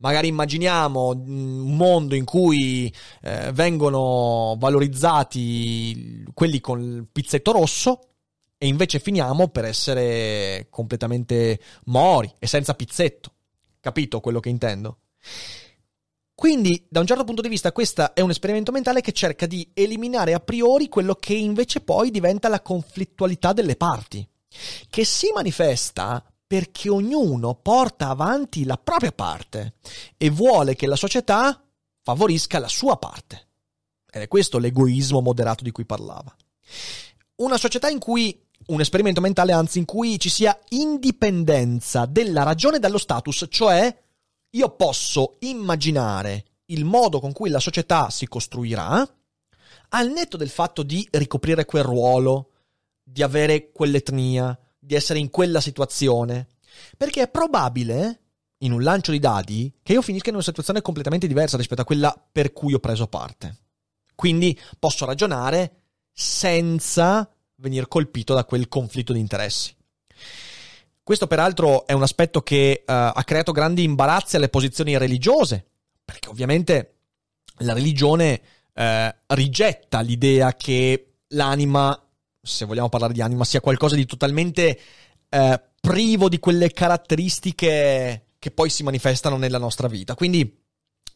Magari 0.00 0.28
immaginiamo 0.28 1.08
un 1.08 1.74
mondo 1.74 2.14
in 2.14 2.24
cui 2.24 2.92
eh, 3.22 3.50
vengono 3.52 4.56
valorizzati 4.56 6.24
quelli 6.32 6.60
con 6.60 6.80
il 6.80 7.06
pizzetto 7.10 7.50
rosso 7.50 8.00
e 8.56 8.68
invece 8.68 9.00
finiamo 9.00 9.48
per 9.48 9.64
essere 9.64 10.68
completamente 10.70 11.58
mori 11.86 12.32
e 12.38 12.46
senza 12.46 12.74
pizzetto. 12.74 13.32
Capito 13.80 14.20
quello 14.20 14.38
che 14.38 14.50
intendo? 14.50 14.98
Quindi, 16.32 16.86
da 16.88 17.00
un 17.00 17.06
certo 17.06 17.24
punto 17.24 17.42
di 17.42 17.48
vista, 17.48 17.72
questo 17.72 18.14
è 18.14 18.20
un 18.20 18.30
esperimento 18.30 18.70
mentale 18.70 19.00
che 19.00 19.10
cerca 19.10 19.46
di 19.46 19.68
eliminare 19.74 20.34
a 20.34 20.38
priori 20.38 20.88
quello 20.88 21.16
che 21.16 21.34
invece 21.34 21.80
poi 21.80 22.12
diventa 22.12 22.48
la 22.48 22.60
conflittualità 22.60 23.52
delle 23.52 23.74
parti, 23.74 24.24
che 24.88 25.04
si 25.04 25.30
manifesta 25.34 26.24
perché 26.46 26.88
ognuno 26.88 27.54
porta 27.54 28.08
avanti 28.08 28.64
la 28.64 28.78
propria 28.78 29.12
parte 29.12 29.74
e 30.16 30.30
vuole 30.30 30.74
che 30.74 30.86
la 30.86 30.96
società 30.96 31.62
favorisca 32.02 32.58
la 32.58 32.68
sua 32.68 32.96
parte. 32.96 33.48
Ed 34.10 34.22
è 34.22 34.28
questo 34.28 34.58
l'egoismo 34.58 35.20
moderato 35.20 35.62
di 35.62 35.70
cui 35.70 35.84
parlava. 35.84 36.34
Una 37.36 37.58
società 37.58 37.88
in 37.88 37.98
cui 37.98 38.46
un 38.68 38.80
esperimento 38.80 39.20
mentale, 39.20 39.52
anzi, 39.52 39.78
in 39.78 39.84
cui 39.84 40.18
ci 40.18 40.28
sia 40.28 40.58
indipendenza 40.70 42.06
della 42.06 42.42
ragione 42.42 42.78
dallo 42.78 42.98
status, 42.98 43.46
cioè 43.48 43.94
io 44.50 44.70
posso 44.70 45.36
immaginare 45.40 46.44
il 46.66 46.84
modo 46.84 47.20
con 47.20 47.32
cui 47.32 47.50
la 47.50 47.60
società 47.60 48.10
si 48.10 48.26
costruirà, 48.26 49.06
al 49.90 50.10
netto 50.10 50.36
del 50.36 50.50
fatto 50.50 50.82
di 50.82 51.06
ricoprire 51.12 51.64
quel 51.64 51.82
ruolo, 51.82 52.50
di 53.10 53.22
avere 53.22 53.70
quell'etnia, 53.72 54.58
di 54.78 54.94
essere 54.94 55.18
in 55.18 55.30
quella 55.30 55.60
situazione, 55.60 56.48
perché 56.96 57.22
è 57.22 57.28
probabile, 57.28 58.20
in 58.58 58.72
un 58.72 58.82
lancio 58.82 59.12
di 59.12 59.18
dadi, 59.18 59.72
che 59.82 59.92
io 59.92 60.02
finisca 60.02 60.28
in 60.28 60.34
una 60.34 60.44
situazione 60.44 60.82
completamente 60.82 61.26
diversa 61.26 61.56
rispetto 61.56 61.82
a 61.82 61.84
quella 61.84 62.28
per 62.30 62.52
cui 62.52 62.74
ho 62.74 62.80
preso 62.80 63.06
parte. 63.06 63.56
Quindi 64.14 64.58
posso 64.78 65.04
ragionare 65.04 65.72
senza 66.12 67.30
venire 67.56 67.86
colpito 67.86 68.34
da 68.34 68.44
quel 68.44 68.68
conflitto 68.68 69.12
di 69.12 69.20
interessi. 69.20 69.74
Questo 71.02 71.26
peraltro 71.26 71.86
è 71.86 71.92
un 71.92 72.02
aspetto 72.02 72.42
che 72.42 72.82
uh, 72.82 72.92
ha 72.92 73.24
creato 73.24 73.52
grandi 73.52 73.82
imbarazzi 73.82 74.36
alle 74.36 74.48
posizioni 74.48 74.98
religiose, 74.98 75.64
perché 76.04 76.28
ovviamente 76.28 76.96
la 77.58 77.72
religione 77.72 78.40
uh, 78.74 79.08
rigetta 79.28 80.00
l'idea 80.00 80.54
che 80.54 81.14
l'anima, 81.28 81.98
se 82.40 82.64
vogliamo 82.64 82.88
parlare 82.88 83.12
di 83.12 83.22
anima, 83.22 83.44
sia 83.44 83.60
qualcosa 83.60 83.94
di 83.94 84.06
totalmente 84.06 84.78
uh, 85.30 85.60
privo 85.80 86.28
di 86.28 86.38
quelle 86.38 86.70
caratteristiche 86.70 88.26
che 88.38 88.50
poi 88.50 88.70
si 88.70 88.82
manifestano 88.82 89.36
nella 89.36 89.58
nostra 89.58 89.88
vita. 89.88 90.14
Quindi 90.14 90.66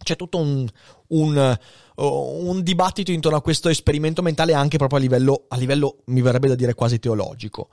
c'è 0.03 0.17
tutto 0.17 0.39
un, 0.39 0.69
un, 1.09 1.59
un, 1.97 2.63
dibattito 2.63 3.13
intorno 3.13 3.39
a 3.39 3.43
questo 3.43 3.69
esperimento 3.69 4.23
mentale 4.23 4.53
anche 4.53 4.77
proprio 4.77 4.99
a 4.99 5.03
livello, 5.03 5.45
a 5.49 5.57
livello 5.57 6.03
mi 6.07 6.21
verrebbe 6.21 6.49
da 6.49 6.55
dire 6.55 6.75
quasi 6.75 6.99
teologico. 6.99 7.69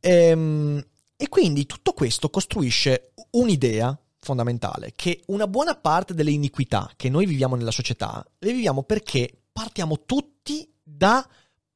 Ehm, 0.00 0.84
e 1.16 1.28
quindi 1.28 1.64
tutto 1.64 1.92
questo 1.92 2.28
costruisce 2.28 3.12
un'idea 3.32 3.98
fondamentale, 4.20 4.92
che 4.94 5.22
una 5.26 5.46
buona 5.46 5.76
parte 5.76 6.12
delle 6.12 6.30
iniquità 6.30 6.90
che 6.96 7.08
noi 7.08 7.26
viviamo 7.26 7.54
nella 7.56 7.70
società, 7.70 8.24
le 8.38 8.52
viviamo 8.52 8.82
perché 8.82 9.44
partiamo 9.52 10.04
tutti 10.04 10.68
da 10.82 11.26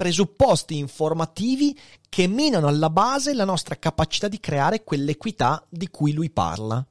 presupposti 0.01 0.79
informativi 0.79 1.79
che 2.09 2.27
minano 2.27 2.69
alla 2.69 2.89
base 2.89 3.35
la 3.35 3.45
nostra 3.45 3.77
capacità 3.77 4.29
di 4.29 4.41
creare 4.41 4.83
quell'equità 4.83 5.63
di 5.69 5.91
cui 5.91 6.15
lui 6.15 6.31
parla. 6.31 6.83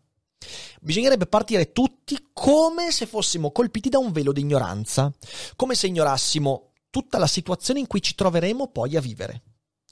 Bisognerebbe 0.79 1.25
partire 1.25 1.71
tutti 1.71 2.15
come 2.31 2.91
se 2.91 3.07
fossimo 3.07 3.51
colpiti 3.51 3.89
da 3.89 3.97
un 3.97 4.11
velo 4.11 4.31
di 4.31 4.41
ignoranza, 4.41 5.11
come 5.55 5.73
se 5.73 5.87
ignorassimo 5.87 6.73
tutta 6.91 7.17
la 7.17 7.25
situazione 7.25 7.79
in 7.79 7.87
cui 7.87 7.99
ci 7.99 8.13
troveremo 8.13 8.67
poi 8.67 8.95
a 8.95 9.01
vivere. 9.01 9.41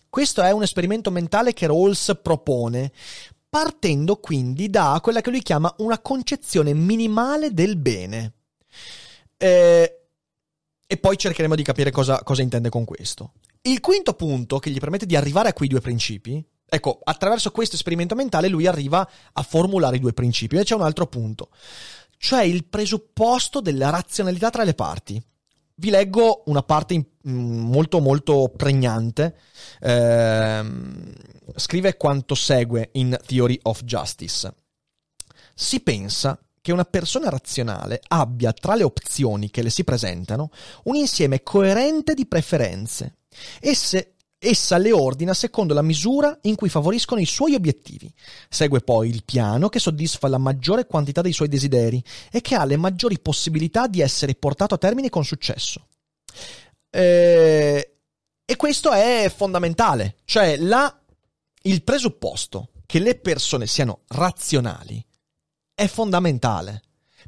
Questo 0.08 0.44
è 0.44 0.52
un 0.52 0.62
esperimento 0.62 1.10
mentale 1.10 1.54
che 1.54 1.66
Rawls 1.66 2.20
propone, 2.22 2.92
partendo 3.50 4.18
quindi 4.18 4.70
da 4.70 5.00
quella 5.02 5.22
che 5.22 5.32
lui 5.32 5.42
chiama 5.42 5.74
una 5.80 5.98
concezione 5.98 6.76
minimale 6.76 7.52
del 7.52 7.78
bene. 7.78 8.34
Eh, 9.38 9.97
e 10.88 10.98
poi 10.98 11.18
cercheremo 11.18 11.54
di 11.54 11.64
capire 11.64 11.92
cosa, 11.92 12.24
cosa 12.24 12.42
intende 12.42 12.70
con 12.70 12.86
questo. 12.86 13.34
Il 13.62 13.82
quinto 13.82 14.14
punto 14.14 14.58
che 14.58 14.70
gli 14.72 14.80
permette 14.80 15.06
di 15.06 15.16
arrivare 15.16 15.50
a 15.50 15.54
quei 15.54 15.68
due 15.68 15.82
principi 15.82 16.44
Ecco, 16.70 17.00
attraverso 17.02 17.52
questo 17.52 17.76
esperimento 17.76 18.14
mentale 18.14 18.50
lui 18.50 18.68
arriva 18.68 19.10
a 19.32 19.42
formulare 19.42 19.96
i 19.96 20.00
due 20.00 20.14
principi. 20.14 20.58
E 20.58 20.64
c'è 20.64 20.76
un 20.76 20.82
altro 20.82 21.08
punto, 21.08 21.50
cioè 22.18 22.44
il 22.44 22.66
presupposto 22.66 23.62
della 23.62 23.90
razionalità 23.90 24.50
tra 24.50 24.64
le 24.64 24.74
parti. 24.74 25.22
Vi 25.80 25.90
leggo 25.90 26.44
una 26.48 26.64
parte 26.64 26.96
mm, 27.28 27.60
molto 27.70 28.00
molto 28.00 28.52
pregnante. 28.56 29.38
Eh, 29.80 30.66
scrive 31.56 31.96
quanto 31.96 32.36
segue 32.36 32.90
in 32.94 33.18
Theory 33.26 33.58
of 33.64 33.84
Justice. 33.84 34.54
Si 35.54 35.80
pensa 35.80 36.38
che 36.68 36.74
una 36.74 36.84
persona 36.84 37.30
razionale 37.30 38.02
abbia 38.10 38.52
tra 38.52 38.76
le 38.76 38.84
opzioni 38.84 39.50
che 39.50 39.62
le 39.62 39.70
si 39.70 39.86
presentano 39.86 40.50
un 40.84 40.96
insieme 40.96 41.42
coerente 41.42 42.14
di 42.14 42.26
preferenze. 42.26 43.20
Esse 43.62 44.16
Essa 44.40 44.78
le 44.78 44.92
ordina 44.92 45.34
secondo 45.34 45.74
la 45.74 45.82
misura 45.82 46.38
in 46.42 46.56
cui 46.56 46.70
favoriscono 46.70 47.20
i 47.20 47.26
suoi 47.26 47.56
obiettivi. 47.56 48.14
Segue 48.50 48.82
poi 48.82 49.10
il 49.10 49.24
piano 49.24 49.68
che 49.68 49.80
soddisfa 49.80 50.28
la 50.28 50.38
maggiore 50.38 50.86
quantità 50.86 51.22
dei 51.22 51.34
suoi 51.34 51.48
desideri 51.48 52.04
e 52.32 52.42
che 52.42 52.54
ha 52.54 52.64
le 52.64 52.78
maggiori 52.78 53.18
possibilità 53.20 53.88
di 53.88 54.02
essere 54.02 54.36
portato 54.36 54.76
a 54.76 54.78
termine 54.78 55.10
con 55.10 55.24
successo. 55.24 55.88
Eh, 56.92 57.96
e 58.46 58.56
questo 58.58 58.92
è 58.92 59.34
fondamentale, 59.36 60.18
cioè 60.26 60.58
la, 60.58 61.02
il 61.64 61.82
presupposto 61.82 62.70
che 62.86 63.00
le 63.00 63.16
persone 63.16 63.66
siano 63.66 64.02
razionali 64.10 65.04
è 65.80 65.86
fondamentale, 65.86 66.82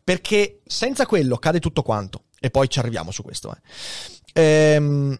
perché 0.04 0.62
senza 0.66 1.06
quello 1.06 1.38
cade 1.38 1.60
tutto 1.60 1.84
quanto. 1.84 2.24
E 2.40 2.50
poi 2.50 2.68
ci 2.68 2.80
arriviamo 2.80 3.12
su 3.12 3.22
questo. 3.22 3.56
Eh. 4.34 4.42
Ehm, 4.42 5.16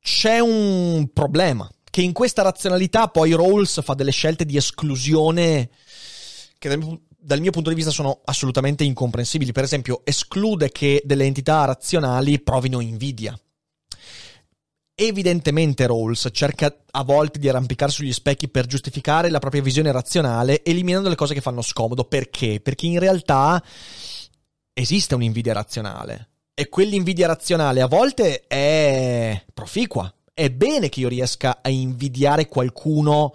c'è 0.00 0.38
un 0.38 1.10
problema, 1.12 1.70
che 1.90 2.00
in 2.00 2.14
questa 2.14 2.40
razionalità 2.40 3.08
poi 3.08 3.34
Rawls 3.34 3.82
fa 3.82 3.92
delle 3.92 4.10
scelte 4.10 4.46
di 4.46 4.56
esclusione 4.56 5.68
che 6.56 6.78
dal 7.18 7.40
mio 7.40 7.50
punto 7.50 7.68
di 7.68 7.74
vista 7.74 7.90
sono 7.90 8.22
assolutamente 8.24 8.82
incomprensibili. 8.82 9.52
Per 9.52 9.64
esempio, 9.64 10.00
esclude 10.04 10.70
che 10.70 11.02
delle 11.04 11.24
entità 11.24 11.66
razionali 11.66 12.40
provino 12.40 12.80
invidia. 12.80 13.38
Evidentemente 14.98 15.86
Rawls 15.86 16.30
cerca 16.32 16.74
a 16.90 17.04
volte 17.04 17.38
di 17.38 17.50
arrampicarsi 17.50 17.96
sugli 17.96 18.14
specchi 18.14 18.48
per 18.48 18.64
giustificare 18.64 19.28
la 19.28 19.40
propria 19.40 19.60
visione 19.60 19.92
razionale, 19.92 20.64
eliminando 20.64 21.10
le 21.10 21.14
cose 21.16 21.34
che 21.34 21.42
fanno 21.42 21.60
scomodo. 21.60 22.04
Perché? 22.04 22.60
Perché 22.60 22.86
in 22.86 22.98
realtà 22.98 23.62
esiste 24.72 25.14
un'invidia 25.14 25.52
razionale. 25.52 26.30
E 26.54 26.70
quell'invidia 26.70 27.26
razionale 27.26 27.82
a 27.82 27.86
volte 27.86 28.46
è 28.46 29.44
proficua. 29.52 30.10
È 30.32 30.48
bene 30.48 30.88
che 30.88 31.00
io 31.00 31.08
riesca 31.08 31.58
a 31.60 31.68
invidiare 31.68 32.48
qualcuno 32.48 33.34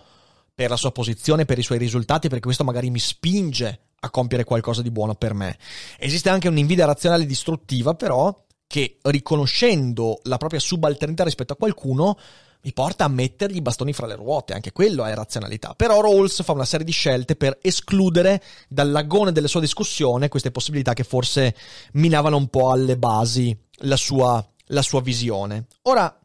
per 0.55 0.71
la 0.71 0.77
sua 0.77 0.91
posizione, 0.91 1.45
per 1.45 1.59
i 1.59 1.63
suoi 1.63 1.77
risultati, 1.77 2.27
perché 2.27 2.45
questo 2.45 2.63
magari 2.63 2.89
mi 2.89 2.97
spinge 2.97 3.81
a 3.99 4.09
compiere 4.09 4.45
qualcosa 4.45 4.81
di 4.81 4.89
buono 4.89 5.13
per 5.13 5.35
me. 5.35 5.59
Esiste 5.99 6.29
anche 6.29 6.47
un'invidia 6.47 6.85
razionale 6.85 7.27
distruttiva, 7.27 7.93
però, 7.93 8.35
che 8.71 8.99
riconoscendo 9.01 10.19
la 10.23 10.37
propria 10.37 10.61
subalternità 10.61 11.25
rispetto 11.25 11.51
a 11.51 11.57
qualcuno 11.57 12.17
mi 12.61 12.71
porta 12.71 13.03
a 13.03 13.09
mettergli 13.09 13.57
i 13.57 13.61
bastoni 13.61 13.91
fra 13.91 14.07
le 14.07 14.15
ruote, 14.15 14.53
anche 14.53 14.71
quello 14.71 15.03
è 15.03 15.13
razionalità. 15.13 15.73
Però 15.75 15.99
Rawls 15.99 16.41
fa 16.41 16.53
una 16.53 16.63
serie 16.63 16.85
di 16.85 16.93
scelte 16.93 17.35
per 17.35 17.57
escludere 17.61 18.41
dall'agone 18.69 19.33
della 19.33 19.49
sua 19.49 19.59
discussione 19.59 20.29
queste 20.29 20.51
possibilità 20.51 20.93
che 20.93 21.03
forse 21.03 21.53
minavano 21.93 22.37
un 22.37 22.47
po' 22.47 22.71
alle 22.71 22.97
basi 22.97 23.53
la 23.79 23.97
sua, 23.97 24.47
la 24.67 24.81
sua 24.81 25.01
visione. 25.01 25.65
Ora, 25.81 26.17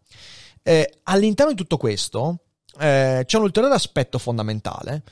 eh, 0.63 1.01
all'interno 1.03 1.51
di 1.51 1.59
tutto 1.59 1.79
questo 1.79 2.43
eh, 2.79 3.25
c'è 3.27 3.37
un 3.39 3.43
ulteriore 3.43 3.75
aspetto 3.75 4.19
fondamentale, 4.19 5.03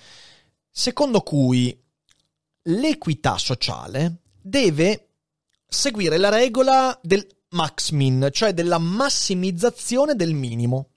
secondo 0.71 1.23
cui 1.23 1.77
l'equità 2.63 3.39
sociale 3.39 4.19
deve 4.41 5.04
seguire 5.75 6.17
la 6.17 6.29
regola 6.29 6.99
del 7.03 7.27
max 7.51 7.91
min, 7.91 8.29
cioè 8.33 8.55
della 8.55 8.79
massimizzazione 8.79 10.15
del 10.15 10.35
minimo. 10.35 10.91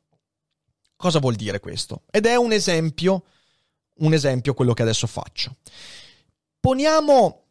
Cosa 0.95 1.19
vuol 1.19 1.35
dire 1.35 1.59
questo? 1.59 2.03
Ed 2.09 2.25
è 2.25 2.35
un 2.35 2.51
esempio, 2.51 3.23
un 3.99 4.13
esempio 4.13 4.53
quello 4.53 4.73
che 4.73 4.81
adesso 4.83 5.07
faccio. 5.07 5.57
Poniamo 6.59 7.43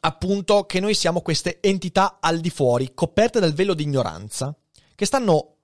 appunto 0.00 0.64
che 0.66 0.80
noi 0.80 0.94
siamo 0.94 1.20
queste 1.20 1.58
entità 1.60 2.18
al 2.20 2.40
di 2.40 2.50
fuori, 2.50 2.92
coperte 2.94 3.40
dal 3.40 3.54
velo 3.54 3.74
di 3.74 3.82
ignoranza, 3.84 4.54
che 4.94 5.06
stanno 5.06 5.56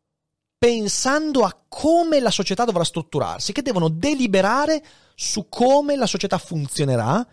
pensando 0.58 1.44
a 1.44 1.58
come 1.68 2.20
la 2.20 2.30
società 2.30 2.64
dovrà 2.64 2.84
strutturarsi, 2.84 3.52
che 3.52 3.62
devono 3.62 3.88
deliberare 3.88 4.84
su 5.14 5.48
come 5.48 5.96
la 5.96 6.06
società 6.06 6.38
funzionerà 6.38 7.26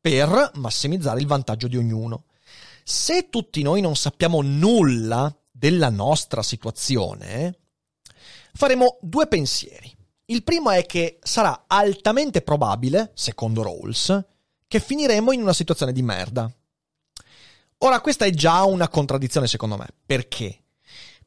per 0.00 0.52
massimizzare 0.54 1.20
il 1.20 1.26
vantaggio 1.26 1.68
di 1.68 1.76
ognuno. 1.76 2.24
Se 2.84 3.28
tutti 3.30 3.62
noi 3.62 3.80
non 3.80 3.96
sappiamo 3.96 4.40
nulla 4.42 5.34
della 5.50 5.90
nostra 5.90 6.42
situazione, 6.42 7.58
faremo 8.52 8.98
due 9.00 9.26
pensieri. 9.26 9.94
Il 10.26 10.42
primo 10.42 10.70
è 10.70 10.84
che 10.86 11.18
sarà 11.22 11.64
altamente 11.66 12.42
probabile, 12.42 13.12
secondo 13.14 13.62
Rawls, 13.62 14.24
che 14.66 14.80
finiremo 14.80 15.32
in 15.32 15.42
una 15.42 15.52
situazione 15.52 15.92
di 15.92 16.02
merda. 16.02 16.50
Ora, 17.78 18.00
questa 18.00 18.24
è 18.24 18.30
già 18.30 18.62
una 18.64 18.88
contraddizione 18.88 19.46
secondo 19.46 19.76
me. 19.76 19.88
Perché? 20.06 20.62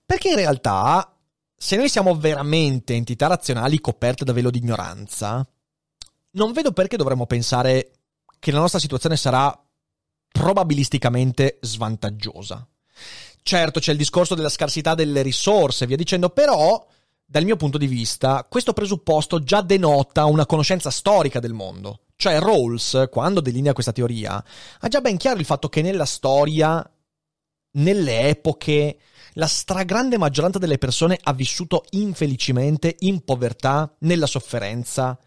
Perché 0.05 0.29
in 0.29 0.35
realtà, 0.35 1.15
se 1.55 1.75
noi 1.75 1.89
siamo 1.89 2.15
veramente 2.15 2.93
entità 2.93 3.27
razionali 3.27 3.79
coperte 3.79 4.23
da 4.23 4.33
velo 4.33 4.49
di 4.49 4.59
ignoranza, 4.59 5.45
non 6.31 6.51
vedo 6.53 6.71
perché 6.71 6.97
dovremmo 6.97 7.25
pensare 7.25 7.91
che 8.39 8.51
la 8.51 8.59
nostra 8.59 8.79
situazione 8.79 9.17
sarà 9.17 9.64
probabilisticamente 10.35 11.59
svantaggiosa. 11.61 12.67
Certo, 13.41 13.79
c'è 13.79 13.93
il 13.93 13.97
discorso 13.97 14.35
della 14.35 14.49
scarsità 14.49 14.93
delle 14.93 15.21
risorse, 15.21 15.85
via 15.85 15.95
dicendo, 15.95 16.29
però, 16.29 16.85
dal 17.23 17.45
mio 17.45 17.55
punto 17.55 17.77
di 17.77 17.87
vista, 17.87 18.45
questo 18.49 18.73
presupposto 18.73 19.41
già 19.41 19.61
denota 19.61 20.25
una 20.25 20.45
conoscenza 20.45 20.89
storica 20.89 21.39
del 21.39 21.53
mondo. 21.53 22.01
Cioè, 22.17 22.39
Rawls, 22.39 23.07
quando 23.09 23.39
delinea 23.39 23.71
questa 23.71 23.93
teoria, 23.93 24.43
ha 24.79 24.87
già 24.89 24.99
ben 24.99 25.15
chiaro 25.15 25.39
il 25.39 25.45
fatto 25.45 25.69
che 25.69 25.81
nella 25.81 26.05
storia, 26.05 26.85
nelle 27.71 28.27
epoche, 28.27 28.97
la 29.33 29.47
stragrande 29.47 30.17
maggioranza 30.17 30.59
delle 30.59 30.77
persone 30.77 31.17
ha 31.21 31.31
vissuto 31.31 31.85
infelicemente 31.91 32.95
in 32.99 33.23
povertà, 33.23 33.89
nella 33.99 34.27
sofferenza 34.27 35.17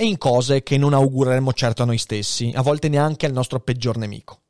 e 0.00 0.06
in 0.06 0.16
cose 0.16 0.62
che 0.62 0.78
non 0.78 0.94
augureremmo 0.94 1.52
certo 1.52 1.82
a 1.82 1.84
noi 1.84 1.98
stessi, 1.98 2.50
a 2.54 2.62
volte 2.62 2.88
neanche 2.88 3.26
al 3.26 3.32
nostro 3.32 3.60
peggior 3.60 3.98
nemico. 3.98 4.40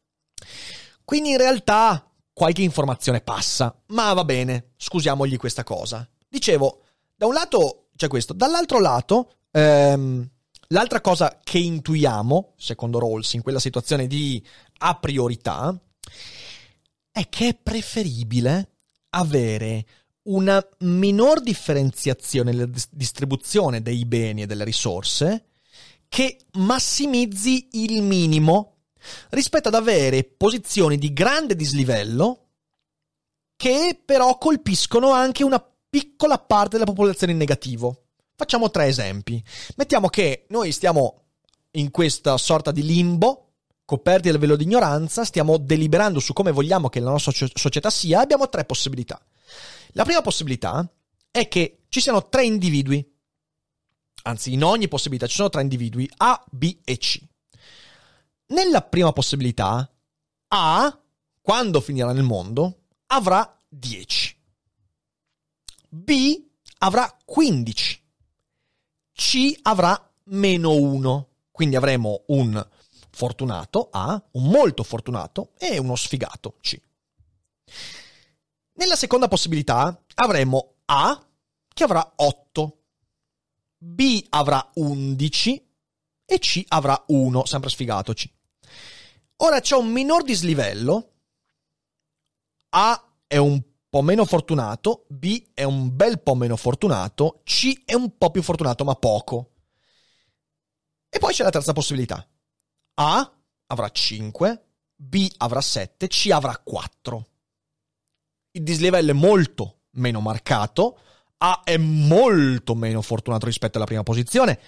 Quindi 1.04 1.30
in 1.30 1.38
realtà 1.38 2.08
qualche 2.32 2.62
informazione 2.62 3.20
passa, 3.20 3.76
ma 3.86 4.12
va 4.12 4.22
bene, 4.22 4.74
scusiamogli 4.76 5.36
questa 5.36 5.64
cosa. 5.64 6.08
Dicevo, 6.28 6.82
da 7.16 7.26
un 7.26 7.32
lato 7.32 7.88
c'è 7.96 8.06
questo, 8.06 8.32
dall'altro 8.32 8.78
lato, 8.78 9.32
ehm, 9.50 10.24
l'altra 10.68 11.00
cosa 11.00 11.40
che 11.42 11.58
intuiamo, 11.58 12.52
secondo 12.56 13.00
Rawls, 13.00 13.32
in 13.32 13.42
quella 13.42 13.58
situazione 13.58 14.06
di 14.06 14.40
a 14.78 14.94
priorità, 15.00 15.76
è 17.10 17.28
che 17.28 17.48
è 17.48 17.58
preferibile 17.60 18.74
avere 19.10 19.84
una 20.24 20.64
minor 20.80 21.40
differenziazione 21.40 22.52
nella 22.52 22.70
distribuzione 22.90 23.82
dei 23.82 24.04
beni 24.04 24.42
e 24.42 24.46
delle 24.46 24.64
risorse 24.64 25.46
che 26.08 26.38
massimizzi 26.54 27.68
il 27.72 28.02
minimo 28.02 28.76
rispetto 29.30 29.68
ad 29.68 29.74
avere 29.74 30.24
posizioni 30.24 30.98
di 30.98 31.12
grande 31.12 31.54
dislivello 31.54 32.48
che 33.56 34.00
però 34.04 34.36
colpiscono 34.38 35.12
anche 35.12 35.44
una 35.44 35.64
piccola 35.88 36.38
parte 36.38 36.70
della 36.72 36.84
popolazione 36.84 37.32
in 37.32 37.38
negativo. 37.38 38.04
Facciamo 38.34 38.70
tre 38.70 38.86
esempi. 38.86 39.42
Mettiamo 39.76 40.08
che 40.08 40.46
noi 40.48 40.72
stiamo 40.72 41.24
in 41.72 41.90
questa 41.90 42.36
sorta 42.38 42.70
di 42.70 42.82
limbo, 42.82 43.48
coperti 43.84 44.30
dal 44.30 44.38
velo 44.40 44.56
di 44.56 44.64
ignoranza, 44.64 45.24
stiamo 45.24 45.58
deliberando 45.58 46.20
su 46.20 46.32
come 46.32 46.52
vogliamo 46.52 46.88
che 46.88 47.00
la 47.00 47.10
nostra 47.10 47.32
società 47.54 47.90
sia, 47.90 48.20
abbiamo 48.20 48.48
tre 48.48 48.64
possibilità. 48.64 49.20
La 49.92 50.04
prima 50.04 50.22
possibilità 50.22 50.88
è 51.30 51.48
che 51.48 51.84
ci 51.88 52.00
siano 52.00 52.28
tre 52.28 52.44
individui, 52.44 53.04
anzi 54.22 54.52
in 54.52 54.62
ogni 54.62 54.88
possibilità 54.88 55.26
ci 55.26 55.36
sono 55.36 55.48
tre 55.48 55.62
individui, 55.62 56.08
A, 56.18 56.42
B 56.50 56.78
e 56.84 56.96
C. 56.98 57.20
Nella 58.46 58.82
prima 58.82 59.12
possibilità, 59.12 59.90
A, 60.48 61.00
quando 61.40 61.80
finirà 61.80 62.12
nel 62.12 62.24
mondo, 62.24 62.82
avrà 63.06 63.58
10. 63.68 64.36
B 65.88 66.42
avrà 66.78 67.16
15. 67.24 68.02
C 69.12 69.58
avrà 69.62 70.12
meno 70.24 70.74
1. 70.74 71.28
Quindi 71.50 71.76
avremo 71.76 72.22
un 72.28 72.66
fortunato 73.10 73.88
A, 73.90 74.22
un 74.32 74.44
molto 74.44 74.82
fortunato 74.82 75.52
e 75.58 75.78
uno 75.78 75.96
sfigato 75.96 76.56
C. 76.60 76.80
Nella 78.80 78.96
seconda 78.96 79.28
possibilità 79.28 80.02
avremo 80.14 80.76
A 80.86 81.22
che 81.68 81.84
avrà 81.84 82.14
8, 82.16 82.84
B 83.76 84.24
avrà 84.30 84.70
11 84.72 85.68
e 86.24 86.38
C 86.38 86.64
avrà 86.66 87.04
1, 87.08 87.44
sempre 87.44 87.68
sfigato 87.68 88.14
C. 88.14 88.26
Ora 89.36 89.60
c'è 89.60 89.76
un 89.76 89.88
minor 89.88 90.22
dislivello. 90.22 91.12
A 92.70 93.16
è 93.26 93.36
un 93.36 93.62
po' 93.90 94.00
meno 94.00 94.24
fortunato, 94.24 95.04
B 95.08 95.50
è 95.52 95.64
un 95.64 95.94
bel 95.94 96.22
po' 96.22 96.34
meno 96.34 96.56
fortunato, 96.56 97.42
C 97.44 97.82
è 97.84 97.92
un 97.92 98.16
po' 98.16 98.30
più 98.30 98.42
fortunato 98.42 98.82
ma 98.84 98.94
poco. 98.94 99.56
E 101.10 101.18
poi 101.18 101.34
c'è 101.34 101.42
la 101.42 101.50
terza 101.50 101.74
possibilità. 101.74 102.26
A 102.94 103.40
avrà 103.66 103.90
5, 103.90 104.68
B 104.96 105.28
avrà 105.36 105.60
7, 105.60 106.06
C 106.06 106.30
avrà 106.32 106.56
4. 106.56 107.29
Il 108.52 108.62
dislivello 108.62 109.10
è 109.10 109.14
molto 109.14 109.82
meno 109.92 110.20
marcato, 110.20 110.98
A 111.38 111.62
è 111.64 111.76
molto 111.76 112.74
meno 112.74 113.00
fortunato 113.00 113.46
rispetto 113.46 113.76
alla 113.76 113.86
prima 113.86 114.02
posizione, 114.02 114.60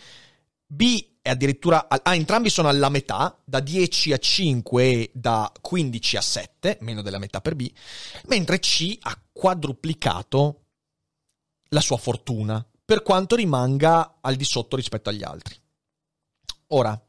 B 0.67 1.11
è 1.21 1.31
addirittura, 1.31 1.89
ah, 1.89 2.15
entrambi 2.15 2.51
sono 2.51 2.69
alla 2.69 2.89
metà, 2.89 3.39
da 3.45 3.61
10 3.61 4.13
a 4.13 4.19
5 4.19 4.85
e 4.85 5.11
da 5.15 5.53
15 5.61 6.17
a 6.17 6.21
7, 6.21 6.79
meno 6.81 7.03
della 7.03 7.19
metà 7.19 7.41
per 7.41 7.55
B, 7.55 7.71
mentre 8.27 8.59
C 8.59 8.97
ha 9.01 9.21
quadruplicato 9.31 10.65
la 11.69 11.81
sua 11.81 11.97
fortuna, 11.97 12.65
per 12.85 13.03
quanto 13.03 13.37
rimanga 13.37 14.19
al 14.21 14.35
di 14.35 14.45
sotto 14.45 14.77
rispetto 14.77 15.11
agli 15.11 15.23
altri. 15.23 15.55
Ora, 16.69 17.01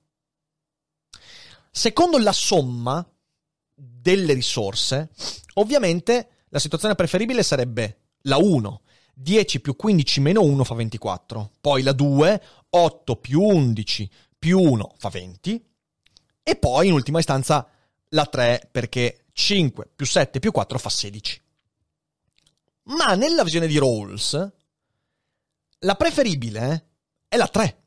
secondo 1.72 2.18
la 2.20 2.34
somma 2.34 3.06
delle 3.74 4.34
risorse, 4.34 5.10
ovviamente 5.56 6.33
la 6.54 6.60
situazione 6.60 6.94
preferibile 6.94 7.42
sarebbe 7.42 8.02
la 8.26 8.38
1, 8.38 8.82
10 9.16 9.60
più 9.60 9.76
15 9.76 10.20
meno 10.20 10.42
1 10.42 10.64
fa 10.64 10.76
24. 10.76 11.54
Poi 11.60 11.82
la 11.82 11.94
2, 11.94 12.44
8 12.70 13.16
più 13.16 13.42
11 13.42 14.10
più 14.38 14.60
1 14.60 14.94
fa 14.96 15.10
20. 15.10 15.66
E 16.44 16.56
poi 16.56 16.88
in 16.88 16.94
ultima 16.94 17.18
istanza 17.18 17.68
la 18.10 18.26
3 18.28 18.70
perché 18.72 19.26
5 19.34 19.94
più 19.96 20.06
7 20.06 20.40
più 20.40 20.52
4 20.52 20.78
fa 20.78 20.90
16. 20.90 21.42
Ma 22.84 23.16
nella 23.16 23.44
visione 23.44 23.66
di 23.66 23.80
Rawls, 23.80 24.52
la 25.80 25.96
preferibile 25.96 26.90
è 27.28 27.36
la 27.36 27.48
3. 27.48 27.84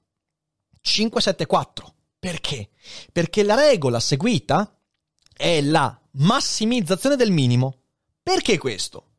5, 0.80 1.20
7, 1.20 1.47
4. 1.47 1.94
Perché? 2.18 2.70
Perché 3.12 3.44
la 3.44 3.55
regola 3.55 4.01
seguita 4.01 4.76
è 5.32 5.60
la 5.60 5.97
massimizzazione 6.14 7.14
del 7.14 7.30
minimo. 7.30 7.82
Perché 8.27 8.59
questo? 8.59 9.19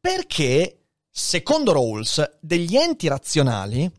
Perché, 0.00 0.86
secondo 1.10 1.74
Rawls, 1.74 2.38
degli 2.40 2.78
enti 2.78 3.06
razionali 3.06 3.92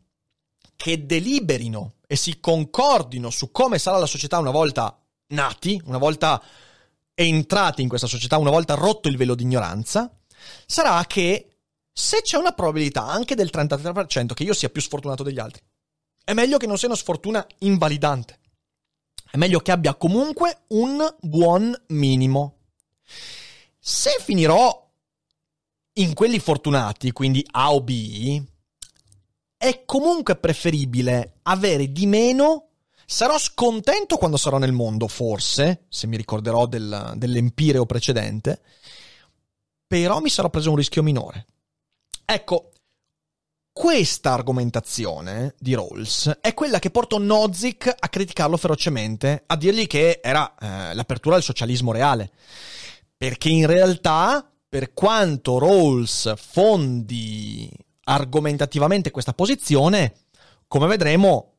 che 0.75 1.05
deliberino 1.05 1.97
e 2.07 2.15
si 2.15 2.39
concordino 2.39 3.29
su 3.29 3.51
come 3.51 3.77
sarà 3.77 3.99
la 3.99 4.07
società 4.07 4.39
una 4.39 4.49
volta 4.49 4.99
nati, 5.27 5.79
una 5.85 5.99
volta 5.99 6.41
entrati 7.13 7.83
in 7.83 7.89
questa 7.89 8.07
società, 8.07 8.39
una 8.39 8.49
volta 8.49 8.73
rotto 8.73 9.07
il 9.07 9.17
velo 9.17 9.35
di 9.35 9.43
ignoranza, 9.43 10.11
sarà 10.65 11.05
che 11.05 11.57
se 11.93 12.23
c'è 12.23 12.37
una 12.37 12.53
probabilità 12.53 13.05
anche 13.05 13.35
del 13.35 13.51
33% 13.53 14.33
che 14.33 14.43
io 14.43 14.53
sia 14.55 14.69
più 14.69 14.81
sfortunato 14.81 15.21
degli 15.21 15.37
altri, 15.37 15.61
è 16.23 16.33
meglio 16.33 16.57
che 16.57 16.65
non 16.65 16.79
sia 16.79 16.87
una 16.87 16.97
sfortuna 16.97 17.45
invalidante. 17.59 18.39
È 19.29 19.37
meglio 19.37 19.59
che 19.59 19.71
abbia 19.71 19.93
comunque 19.93 20.61
un 20.69 21.07
buon 21.21 21.79
minimo. 21.89 22.55
Se 23.89 24.17
finirò 24.23 24.87
in 25.93 26.13
quelli 26.13 26.37
fortunati, 26.37 27.11
quindi 27.11 27.43
A 27.49 27.73
o 27.73 27.81
B, 27.81 28.39
è 29.57 29.83
comunque 29.83 30.35
preferibile 30.35 31.39
avere 31.41 31.91
di 31.91 32.05
meno. 32.05 32.67
Sarò 33.03 33.39
scontento 33.39 34.17
quando 34.17 34.37
sarò 34.37 34.59
nel 34.59 34.73
mondo, 34.73 35.07
forse, 35.07 35.85
se 35.89 36.05
mi 36.05 36.17
ricorderò 36.17 36.67
del, 36.67 37.13
dell'empireo 37.15 37.87
precedente, 37.87 38.61
però 39.87 40.19
mi 40.19 40.29
sarò 40.29 40.51
preso 40.51 40.69
un 40.69 40.75
rischio 40.75 41.01
minore. 41.01 41.47
Ecco, 42.25 42.69
questa 43.73 44.33
argomentazione 44.33 45.55
di 45.57 45.73
Rawls 45.73 46.37
è 46.41 46.53
quella 46.53 46.77
che 46.77 46.91
portò 46.91 47.17
Nozick 47.17 47.91
a 47.97 48.07
criticarlo 48.07 48.55
ferocemente, 48.55 49.45
a 49.47 49.57
dirgli 49.57 49.87
che 49.87 50.19
era 50.21 50.53
eh, 50.59 50.93
l'apertura 50.93 51.33
del 51.33 51.43
socialismo 51.43 51.91
reale. 51.91 52.31
Perché 53.19 53.49
in 53.49 53.67
realtà, 53.67 54.49
per 54.69 54.93
quanto 54.93 55.59
Rawls 55.59 56.35
fondi 56.37 57.69
argomentativamente 58.05 59.11
questa 59.11 59.33
posizione, 59.33 60.13
come 60.69 60.87
vedremo, 60.87 61.55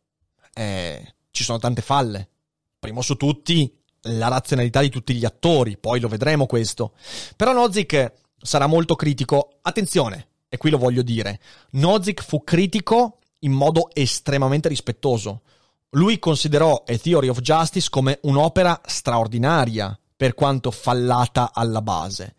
eh, 0.54 1.16
ci 1.30 1.44
sono 1.44 1.58
tante 1.58 1.82
falle. 1.82 2.30
Primo 2.78 3.02
su 3.02 3.16
tutti, 3.16 3.70
la 4.04 4.28
razionalità 4.28 4.80
di 4.80 4.88
tutti 4.88 5.12
gli 5.12 5.26
attori, 5.26 5.76
poi 5.76 6.00
lo 6.00 6.08
vedremo 6.08 6.46
questo. 6.46 6.94
Però 7.36 7.52
Nozick 7.52 8.10
sarà 8.40 8.66
molto 8.66 8.96
critico. 8.96 9.58
Attenzione, 9.60 10.28
e 10.48 10.56
qui 10.56 10.70
lo 10.70 10.78
voglio 10.78 11.02
dire, 11.02 11.40
Nozick 11.72 12.22
fu 12.22 12.42
critico 12.42 13.18
in 13.40 13.52
modo 13.52 13.90
estremamente 13.92 14.70
rispettoso. 14.70 15.42
lui 15.90 16.18
considerò 16.18 16.84
A 16.86 16.96
Theory 16.96 17.28
of 17.28 17.40
Justice 17.40 17.90
come 17.90 18.18
un'opera 18.22 18.80
straordinaria, 18.86 19.94
per 20.20 20.34
quanto 20.34 20.70
fallata 20.70 21.52
alla 21.54 21.80
base. 21.80 22.34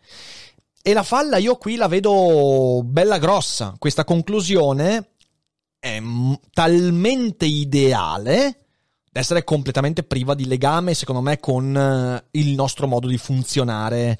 E 0.80 0.92
la 0.92 1.02
falla 1.02 1.38
io 1.38 1.56
qui 1.56 1.74
la 1.74 1.88
vedo 1.88 2.80
bella 2.84 3.18
grossa. 3.18 3.74
Questa 3.76 4.04
conclusione 4.04 5.14
è 5.80 6.00
talmente 6.52 7.44
ideale 7.44 8.66
da 9.10 9.18
essere 9.18 9.42
completamente 9.42 10.04
priva 10.04 10.34
di 10.34 10.46
legame, 10.46 10.94
secondo 10.94 11.22
me, 11.22 11.40
con 11.40 11.76
eh, 11.76 12.38
il 12.38 12.54
nostro 12.54 12.86
modo 12.86 13.08
di 13.08 13.18
funzionare 13.18 14.16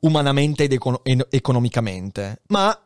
umanamente 0.00 0.64
ed 0.64 0.74
econ- 0.74 1.00
economicamente. 1.30 2.42
Ma 2.48 2.78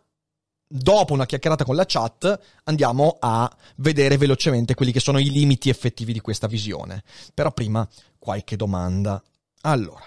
dopo 0.65 1.13
una 1.13 1.27
chiacchierata 1.27 1.65
con 1.65 1.75
la 1.75 1.87
chat 1.87 2.39
andiamo 2.63 3.17
a 3.19 3.51
vedere 3.79 4.17
velocemente 4.17 4.75
quelli 4.75 4.93
che 4.93 5.01
sono 5.01 5.19
i 5.19 5.29
limiti 5.29 5.71
effettivi 5.71 6.13
di 6.13 6.21
questa 6.21 6.47
visione. 6.47 7.03
Però 7.35 7.51
prima 7.51 7.85
qualche 8.17 8.55
domanda. 8.55 9.21
Allora, 9.63 10.03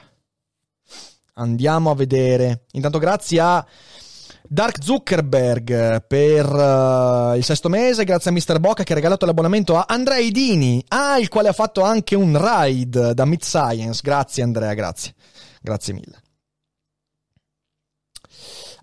andiamo 1.33 1.91
a 1.91 1.95
vedere. 1.95 2.65
Intanto 2.71 2.99
grazie 2.99 3.39
a 3.39 3.65
Dark 4.45 4.83
Zuckerberg 4.83 6.05
per 6.05 6.45
uh, 6.45 7.35
il 7.35 7.43
sesto 7.43 7.69
mese, 7.69 8.03
grazie 8.03 8.29
a 8.29 8.33
Mr. 8.33 8.59
Bocca 8.59 8.83
che 8.83 8.91
ha 8.91 8.95
regalato 8.95 9.25
l'abbonamento 9.25 9.75
a 9.75 9.85
Andrea 9.87 10.19
Idini, 10.19 10.83
ah, 10.89 11.17
il 11.17 11.29
quale 11.29 11.47
ha 11.47 11.53
fatto 11.53 11.81
anche 11.81 12.15
un 12.15 12.37
ride 12.39 13.13
da 13.13 13.25
Mid 13.25 13.41
Science. 13.41 14.01
Grazie 14.03 14.43
Andrea, 14.43 14.73
grazie. 14.73 15.15
Grazie 15.61 15.93
mille. 15.93 16.21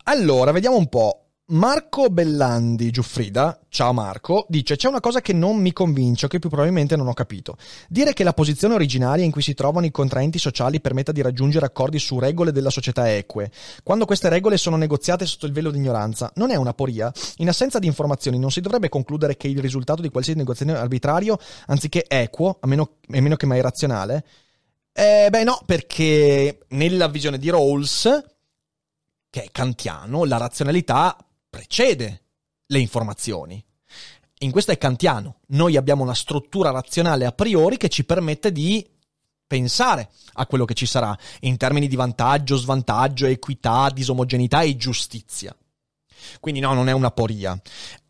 Allora, 0.04 0.50
vediamo 0.50 0.76
un 0.76 0.88
po'. 0.88 1.19
Marco 1.52 2.10
Bellandi 2.10 2.92
Giuffrida, 2.92 3.58
ciao 3.70 3.92
Marco, 3.92 4.46
dice 4.48 4.76
c'è 4.76 4.86
una 4.86 5.00
cosa 5.00 5.20
che 5.20 5.32
non 5.32 5.56
mi 5.56 5.72
convince 5.72 6.26
o 6.26 6.28
che 6.28 6.38
più 6.38 6.48
probabilmente 6.48 6.94
non 6.94 7.08
ho 7.08 7.12
capito. 7.12 7.56
Dire 7.88 8.12
che 8.12 8.22
la 8.22 8.32
posizione 8.32 8.74
originaria 8.74 9.24
in 9.24 9.32
cui 9.32 9.42
si 9.42 9.52
trovano 9.52 9.84
i 9.84 9.90
contraenti 9.90 10.38
sociali 10.38 10.80
permetta 10.80 11.10
di 11.10 11.22
raggiungere 11.22 11.66
accordi 11.66 11.98
su 11.98 12.20
regole 12.20 12.52
della 12.52 12.70
società 12.70 13.12
eque, 13.12 13.50
quando 13.82 14.04
queste 14.04 14.28
regole 14.28 14.58
sono 14.58 14.76
negoziate 14.76 15.26
sotto 15.26 15.46
il 15.46 15.52
velo 15.52 15.72
di 15.72 15.78
ignoranza, 15.78 16.30
non 16.36 16.52
è 16.52 16.54
una 16.54 16.72
poria? 16.72 17.12
In 17.38 17.48
assenza 17.48 17.80
di 17.80 17.88
informazioni 17.88 18.38
non 18.38 18.52
si 18.52 18.60
dovrebbe 18.60 18.88
concludere 18.88 19.36
che 19.36 19.48
il 19.48 19.58
risultato 19.58 20.02
di 20.02 20.08
qualsiasi 20.08 20.38
negoziazione 20.38 20.80
arbitrario, 20.80 21.36
anziché 21.66 22.04
equo, 22.06 22.58
a 22.60 22.66
meno, 22.68 22.98
a 23.08 23.20
meno 23.20 23.34
che 23.34 23.46
mai 23.46 23.60
razionale? 23.60 24.24
Eh, 24.92 25.26
beh 25.28 25.42
no, 25.42 25.60
perché 25.66 26.60
nella 26.68 27.08
visione 27.08 27.38
di 27.38 27.50
Rawls, 27.50 28.22
che 29.28 29.42
è 29.42 29.48
kantiano, 29.50 30.24
la 30.24 30.36
razionalità 30.36 31.16
precede 31.50 32.22
le 32.66 32.78
informazioni. 32.78 33.62
In 34.42 34.52
questo 34.52 34.70
è 34.70 34.78
kantiano. 34.78 35.40
Noi 35.48 35.76
abbiamo 35.76 36.02
una 36.02 36.14
struttura 36.14 36.70
razionale 36.70 37.26
a 37.26 37.32
priori 37.32 37.76
che 37.76 37.90
ci 37.90 38.04
permette 38.04 38.52
di 38.52 38.88
pensare 39.46 40.08
a 40.34 40.46
quello 40.46 40.64
che 40.64 40.74
ci 40.74 40.86
sarà 40.86 41.16
in 41.40 41.56
termini 41.56 41.88
di 41.88 41.96
vantaggio, 41.96 42.56
svantaggio, 42.56 43.26
equità, 43.26 43.90
disomogeneità 43.92 44.62
e 44.62 44.76
giustizia. 44.76 45.54
Quindi 46.38 46.60
no, 46.60 46.72
non 46.72 46.88
è 46.88 46.92
una 46.92 47.10
poria. 47.10 47.60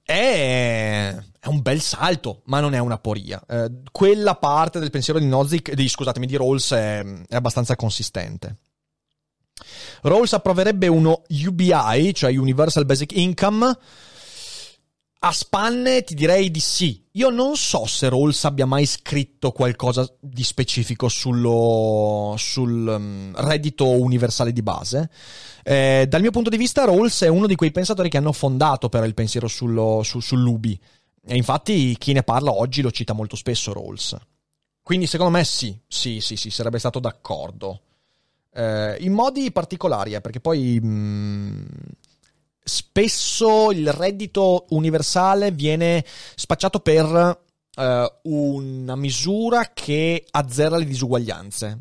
È, 0.03 1.17
è 1.41 1.47
un 1.47 1.63
bel 1.63 1.81
salto, 1.81 2.43
ma 2.45 2.61
non 2.61 2.75
è 2.75 2.79
una 2.79 2.99
poria. 2.99 3.43
Eh, 3.49 3.81
quella 3.91 4.35
parte 4.37 4.79
del 4.79 4.91
pensiero 4.91 5.19
di 5.19 5.27
Nozick, 5.27 5.73
di, 5.73 5.89
scusatemi, 5.89 6.27
di 6.27 6.37
Rawls 6.37 6.73
è, 6.73 7.03
è 7.27 7.35
abbastanza 7.35 7.75
consistente. 7.75 8.57
Rawls 10.03 10.33
approverebbe 10.33 10.87
uno 10.87 11.23
UBI, 11.29 12.15
cioè 12.15 12.37
Universal 12.37 12.87
Basic 12.87 13.13
Income. 13.13 13.79
A 15.23 15.33
spanne 15.33 16.03
ti 16.03 16.15
direi 16.15 16.51
di 16.51 16.61
sì. 16.61 17.05
Io 17.13 17.29
non 17.29 17.55
so 17.55 17.85
se 17.85 18.09
Rawls 18.09 18.43
abbia 18.45 18.65
mai 18.65 18.87
scritto 18.87 19.53
qualcosa 19.53 20.11
di 20.19 20.43
specifico 20.43 21.09
sullo, 21.09 22.35
sul 22.39 22.87
um, 22.87 23.33
reddito 23.37 23.87
universale 23.87 24.51
di 24.51 24.63
base. 24.63 25.11
Eh, 25.63 26.07
dal 26.09 26.23
mio 26.23 26.31
punto 26.31 26.49
di 26.49 26.57
vista, 26.57 26.87
Rawls 26.87 27.23
è 27.23 27.29
uno 27.29 27.47
di 27.47 27.55
quei 27.55 27.71
pensatori 27.71 28.09
che 28.09 28.17
hanno 28.17 28.33
fondato 28.33 28.89
però 28.89 29.05
il 29.05 29.13
pensiero 29.13 29.47
sullo, 29.47 30.03
su, 30.03 30.21
sull'UBI. 30.21 30.81
E 31.27 31.37
infatti 31.37 31.95
chi 31.99 32.15
ne 32.15 32.23
parla 32.23 32.53
oggi 32.53 32.81
lo 32.81 32.91
cita 32.91 33.13
molto 33.13 33.37
spesso 33.37 33.75
Rawls. 33.75 34.17
Quindi 34.83 35.07
secondo 35.07 35.37
me 35.37 35.45
sì, 35.45 35.79
sì, 35.87 36.21
sì, 36.21 36.37
sì, 36.37 36.49
sarebbe 36.49 36.79
stato 36.79 36.99
d'accordo. 36.99 37.83
Eh, 38.53 38.97
in 39.01 39.13
modi 39.13 39.53
particolari, 39.53 40.15
eh, 40.15 40.21
perché 40.21 40.41
poi 40.41 40.81
mh, 40.81 40.89
mm, 40.89 41.65
spesso 42.63 43.71
il 43.71 43.93
reddito 43.93 44.67
universale 44.71 45.51
viene 45.51 46.05
spacciato 46.35 46.81
per 46.81 47.39
eh, 47.77 48.13
una 48.23 48.97
misura 48.97 49.71
che 49.73 50.27
azzera 50.31 50.77
le 50.77 50.85
disuguaglianze. 50.85 51.79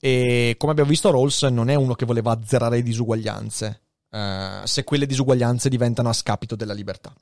E 0.00 0.54
come 0.58 0.72
abbiamo 0.72 0.90
visto, 0.90 1.10
Rawls 1.10 1.42
non 1.42 1.70
è 1.70 1.74
uno 1.74 1.94
che 1.94 2.06
voleva 2.06 2.32
azzerare 2.32 2.76
le 2.76 2.82
disuguaglianze, 2.82 3.80
eh, 4.10 4.60
se 4.64 4.84
quelle 4.84 5.06
disuguaglianze 5.06 5.68
diventano 5.68 6.08
a 6.08 6.12
scapito 6.12 6.54
della 6.54 6.74
libertà. 6.74 7.12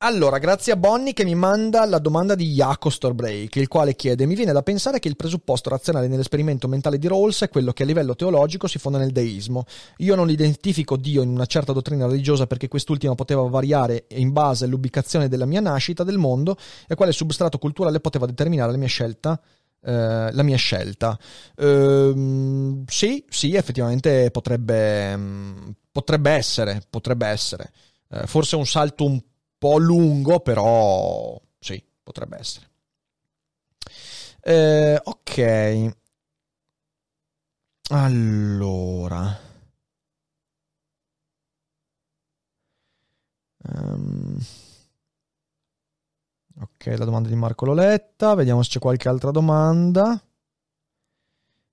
Allora, 0.00 0.36
grazie 0.36 0.74
a 0.74 0.76
Bonnie 0.76 1.14
che 1.14 1.24
mi 1.24 1.34
manda 1.34 1.86
la 1.86 1.98
domanda 1.98 2.34
di 2.34 2.52
Jaco 2.52 2.90
Storbreak, 2.90 3.56
il 3.56 3.66
quale 3.66 3.96
chiede: 3.96 4.26
Mi 4.26 4.34
viene 4.34 4.52
da 4.52 4.62
pensare 4.62 4.98
che 4.98 5.08
il 5.08 5.16
presupposto 5.16 5.70
razionale 5.70 6.06
nell'esperimento 6.06 6.68
mentale 6.68 6.98
di 6.98 7.08
Rawls 7.08 7.44
è 7.44 7.48
quello 7.48 7.72
che 7.72 7.84
a 7.84 7.86
livello 7.86 8.14
teologico 8.14 8.66
si 8.66 8.78
fonda 8.78 8.98
nel 8.98 9.10
deismo. 9.10 9.64
Io 9.98 10.14
non 10.14 10.28
identifico 10.28 10.98
Dio 10.98 11.22
in 11.22 11.30
una 11.30 11.46
certa 11.46 11.72
dottrina 11.72 12.06
religiosa 12.06 12.46
perché 12.46 12.68
quest'ultima 12.68 13.14
poteva 13.14 13.40
variare 13.48 14.04
in 14.08 14.32
base 14.32 14.66
all'ubicazione 14.66 15.28
della 15.28 15.46
mia 15.46 15.60
nascita 15.60 16.04
del 16.04 16.18
mondo 16.18 16.58
e 16.86 16.94
quale 16.94 17.12
substrato 17.12 17.56
culturale 17.56 17.98
poteva 17.98 18.26
determinare 18.26 18.72
la 18.72 18.78
mia 18.78 18.88
scelta. 18.88 19.40
Uh, 19.80 20.30
la 20.32 20.42
mia 20.42 20.56
scelta. 20.56 21.18
Uh, 21.56 22.82
sì, 22.86 23.24
sì, 23.28 23.54
effettivamente 23.54 24.30
potrebbe, 24.30 25.14
um, 25.14 25.72
potrebbe 25.90 26.32
essere, 26.32 26.82
potrebbe 26.90 27.26
essere. 27.28 27.70
Uh, 28.08 28.26
forse 28.26 28.56
un 28.56 28.66
salto 28.66 29.04
un 29.04 29.20
po' 29.20 29.35
po' 29.58 29.78
lungo, 29.78 30.40
però 30.40 31.40
sì, 31.58 31.82
potrebbe 32.02 32.38
essere. 32.38 32.68
Eh, 34.40 35.00
ok. 35.02 35.94
Allora. 37.90 39.38
Um, 43.68 44.38
ok, 46.60 46.86
la 46.96 47.04
domanda 47.04 47.28
di 47.28 47.34
Marco 47.34 47.64
Loletta. 47.64 48.34
Vediamo 48.34 48.62
se 48.62 48.70
c'è 48.70 48.78
qualche 48.78 49.08
altra 49.08 49.30
domanda. 49.30 50.20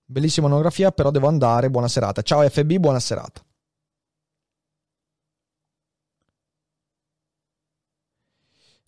Bellissima 0.06 0.48
monografia, 0.48 0.92
però 0.92 1.12
devo 1.12 1.28
andare. 1.28 1.70
Buona 1.70 1.88
serata. 1.88 2.22
Ciao 2.22 2.48
FB, 2.48 2.78
buona 2.78 3.00
serata. 3.00 3.42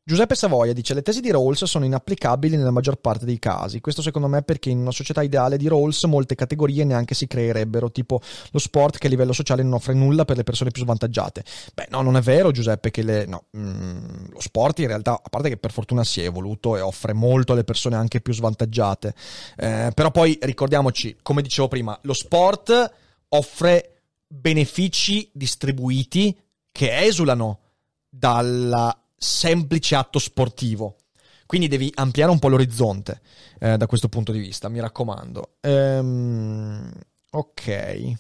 Giuseppe 0.08 0.36
Savoia 0.36 0.72
dice 0.72 0.94
le 0.94 1.02
tesi 1.02 1.20
di 1.20 1.32
Rawls 1.32 1.64
sono 1.64 1.84
inapplicabili 1.84 2.56
nella 2.58 2.70
maggior 2.70 2.98
parte 2.98 3.26
dei 3.26 3.40
casi. 3.40 3.82
Questo 3.82 4.04
secondo 4.04 4.28
me 4.28 4.44
perché 4.44 4.70
in 4.70 4.78
una 4.78 4.92
società 4.92 5.24
ideale 5.24 5.58
di 5.58 5.68
Rawls 5.68 6.04
molte 6.04 6.36
categorie 6.36 6.84
neanche 6.84 7.16
si 7.16 7.26
creerebbero, 7.26 7.92
tipo 7.92 8.22
lo 8.52 8.60
sport 8.60 9.00
che 9.00 9.08
a 9.08 9.10
livello 9.10 9.34
sociale 9.34 9.64
non 9.64 9.74
offre 9.74 9.96
nulla 9.96 10.24
per 10.24 10.38
le 10.38 10.44
persone 10.44 10.70
più 10.70 10.84
svantaggiate. 10.84 11.44
Beh, 11.74 11.88
no, 11.90 12.04
non 12.04 12.18
è 12.18 12.22
vero 12.22 12.52
Giuseppe 12.52 12.92
che 12.92 13.02
le... 13.02 13.26
no, 13.26 13.46
mm, 13.58 14.26
lo 14.30 14.40
sport 14.42 14.78
in 14.78 14.88
realtà, 14.90 15.14
a 15.14 15.28
parte 15.28 15.50
che 15.50 15.58
per 15.58 15.72
fortuna 15.72 16.04
si 16.04 16.22
è 16.22 16.26
evoluto 16.26 16.78
e 16.78 16.82
offre 16.82 17.14
molto 17.14 17.54
alle 17.54 17.64
persone 17.64 17.96
anche 17.96 18.22
più 18.22 18.32
svantaggiate, 18.32 19.16
eh, 19.58 19.92
però 19.92 20.12
poi 20.12 20.38
ricordiamoci, 20.40 21.18
come 21.24 21.42
dicevo 21.42 21.68
prima, 21.68 21.98
lo 22.04 22.14
sport 22.14 22.94
offre 23.30 24.02
benefici 24.28 25.32
distribuiti 25.34 26.40
che 26.72 26.96
esulano 26.96 27.62
dalla 28.08 28.96
semplice 29.16 29.96
atto 29.96 30.20
sportivo. 30.20 30.98
Quindi 31.46 31.68
devi 31.68 31.92
ampliare 31.96 32.32
un 32.32 32.40
po' 32.40 32.48
l'orizzonte 32.48 33.22
eh, 33.60 33.78
da 33.78 33.86
questo 33.86 34.10
punto 34.10 34.32
di 34.32 34.40
vista, 34.40 34.68
mi 34.68 34.80
raccomando. 34.80 35.58
Ehm, 35.62 36.92
ok. 37.32 38.14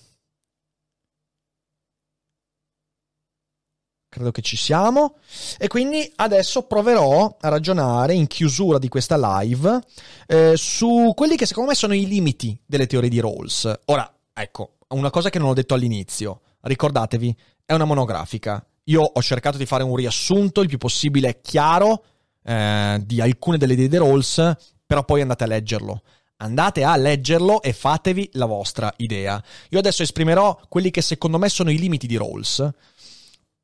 Credo 4.07 4.31
che 4.31 4.41
ci 4.41 4.55
siamo. 4.55 5.17
E 5.57 5.67
quindi 5.67 6.09
adesso 6.17 6.63
proverò 6.63 7.35
a 7.39 7.49
ragionare 7.49 8.13
in 8.13 8.27
chiusura 8.27 8.77
di 8.77 8.87
questa 8.87 9.17
live 9.17 9.81
eh, 10.27 10.53
su 10.55 11.11
quelli 11.15 11.35
che 11.35 11.45
secondo 11.45 11.71
me 11.71 11.75
sono 11.75 11.95
i 11.95 12.05
limiti 12.05 12.57
delle 12.65 12.87
teorie 12.87 13.09
di 13.09 13.19
Rawls. 13.19 13.73
Ora, 13.85 14.09
ecco, 14.31 14.77
una 14.89 15.09
cosa 15.09 15.29
che 15.29 15.39
non 15.39 15.49
ho 15.49 15.53
detto 15.53 15.73
all'inizio. 15.73 16.41
Ricordatevi, 16.61 17.35
è 17.65 17.73
una 17.73 17.85
monografica 17.85 18.65
io 18.85 19.01
ho 19.01 19.21
cercato 19.21 19.57
di 19.57 19.65
fare 19.65 19.83
un 19.83 19.95
riassunto 19.95 20.61
il 20.61 20.67
più 20.67 20.77
possibile 20.77 21.41
chiaro 21.41 22.03
eh, 22.43 23.01
di 23.03 23.21
alcune 23.21 23.57
delle 23.57 23.73
idee 23.73 23.87
di 23.87 23.97
Rawls, 23.97 24.55
però 24.85 25.03
poi 25.03 25.21
andate 25.21 25.43
a 25.43 25.47
leggerlo. 25.47 26.01
Andate 26.37 26.83
a 26.83 26.95
leggerlo 26.97 27.61
e 27.61 27.71
fatevi 27.73 28.31
la 28.33 28.45
vostra 28.45 28.93
idea. 28.97 29.41
Io 29.69 29.79
adesso 29.79 30.03
esprimerò 30.03 30.59
quelli 30.67 30.91
che 30.91 31.01
secondo 31.01 31.37
me 31.37 31.49
sono 31.49 31.71
i 31.71 31.77
limiti 31.77 32.07
di 32.07 32.17
Rawls. 32.17 32.69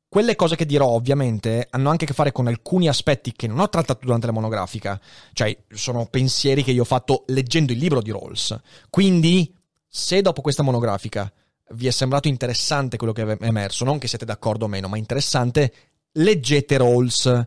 quelle 0.08 0.36
cose 0.36 0.56
che 0.56 0.66
dirò 0.66 0.88
ovviamente 0.88 1.68
hanno 1.70 1.88
anche 1.88 2.04
a 2.04 2.06
che 2.06 2.12
fare 2.12 2.32
con 2.32 2.46
alcuni 2.46 2.86
aspetti 2.86 3.32
che 3.32 3.46
non 3.46 3.60
ho 3.60 3.68
trattato 3.70 4.04
durante 4.04 4.26
la 4.26 4.32
monografica, 4.32 5.00
cioè 5.32 5.56
sono 5.70 6.06
pensieri 6.06 6.62
che 6.62 6.72
io 6.72 6.82
ho 6.82 6.84
fatto 6.84 7.24
leggendo 7.28 7.72
il 7.72 7.78
libro 7.78 8.02
di 8.02 8.10
Rawls. 8.10 8.58
Quindi, 8.90 9.54
se 9.86 10.20
dopo 10.20 10.42
questa 10.42 10.62
monografica 10.62 11.32
vi 11.70 11.86
è 11.86 11.90
sembrato 11.90 12.28
interessante 12.28 12.96
quello 12.96 13.12
che 13.12 13.22
è 13.22 13.36
emerso, 13.40 13.84
non 13.84 13.98
che 13.98 14.08
siete 14.08 14.24
d'accordo 14.24 14.66
o 14.66 14.68
meno, 14.68 14.88
ma 14.88 14.96
interessante, 14.96 15.72
leggete 16.12 16.76
Rawls. 16.76 17.44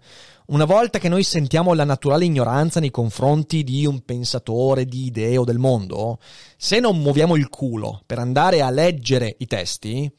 Una 0.47 0.65
volta 0.65 0.99
che 0.99 1.09
noi 1.09 1.23
sentiamo 1.23 1.73
la 1.73 1.83
naturale 1.83 2.25
ignoranza 2.25 2.79
nei 2.79 2.91
confronti 2.91 3.63
di 3.63 3.85
un 3.85 4.05
pensatore, 4.05 4.85
di 4.85 5.05
idee 5.05 5.37
o 5.37 5.43
del 5.43 5.57
mondo, 5.57 6.19
se 6.55 6.79
non 6.79 6.99
muoviamo 6.99 7.35
il 7.35 7.49
culo 7.49 8.03
per 8.05 8.19
andare 8.19 8.61
a 8.61 8.69
leggere 8.69 9.35
i 9.39 9.47
testi, 9.47 10.11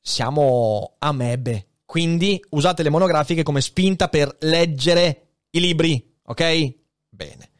siamo 0.00 0.94
amebe. 0.98 1.66
Quindi 1.84 2.42
usate 2.50 2.82
le 2.82 2.88
monografiche 2.88 3.42
come 3.42 3.60
spinta 3.60 4.08
per 4.08 4.34
leggere 4.40 5.40
i 5.50 5.60
libri, 5.60 6.14
ok? 6.24 6.74
Bene. 7.10 7.50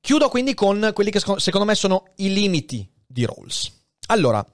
Chiudo 0.00 0.28
quindi 0.28 0.54
con 0.54 0.90
quelli 0.94 1.10
che 1.10 1.18
secondo 1.18 1.66
me 1.66 1.74
sono 1.74 2.04
i 2.16 2.32
limiti 2.32 2.88
di 3.04 3.24
Rawls. 3.24 3.83
Allora, 4.06 4.44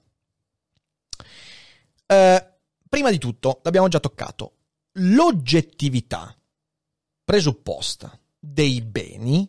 eh, 2.07 2.47
prima 2.89 3.11
di 3.11 3.19
tutto, 3.19 3.61
l'abbiamo 3.63 3.89
già 3.89 4.01
toccato, 4.01 4.55
l'oggettività 4.93 6.35
presupposta 7.25 8.19
dei 8.39 8.81
beni 8.81 9.49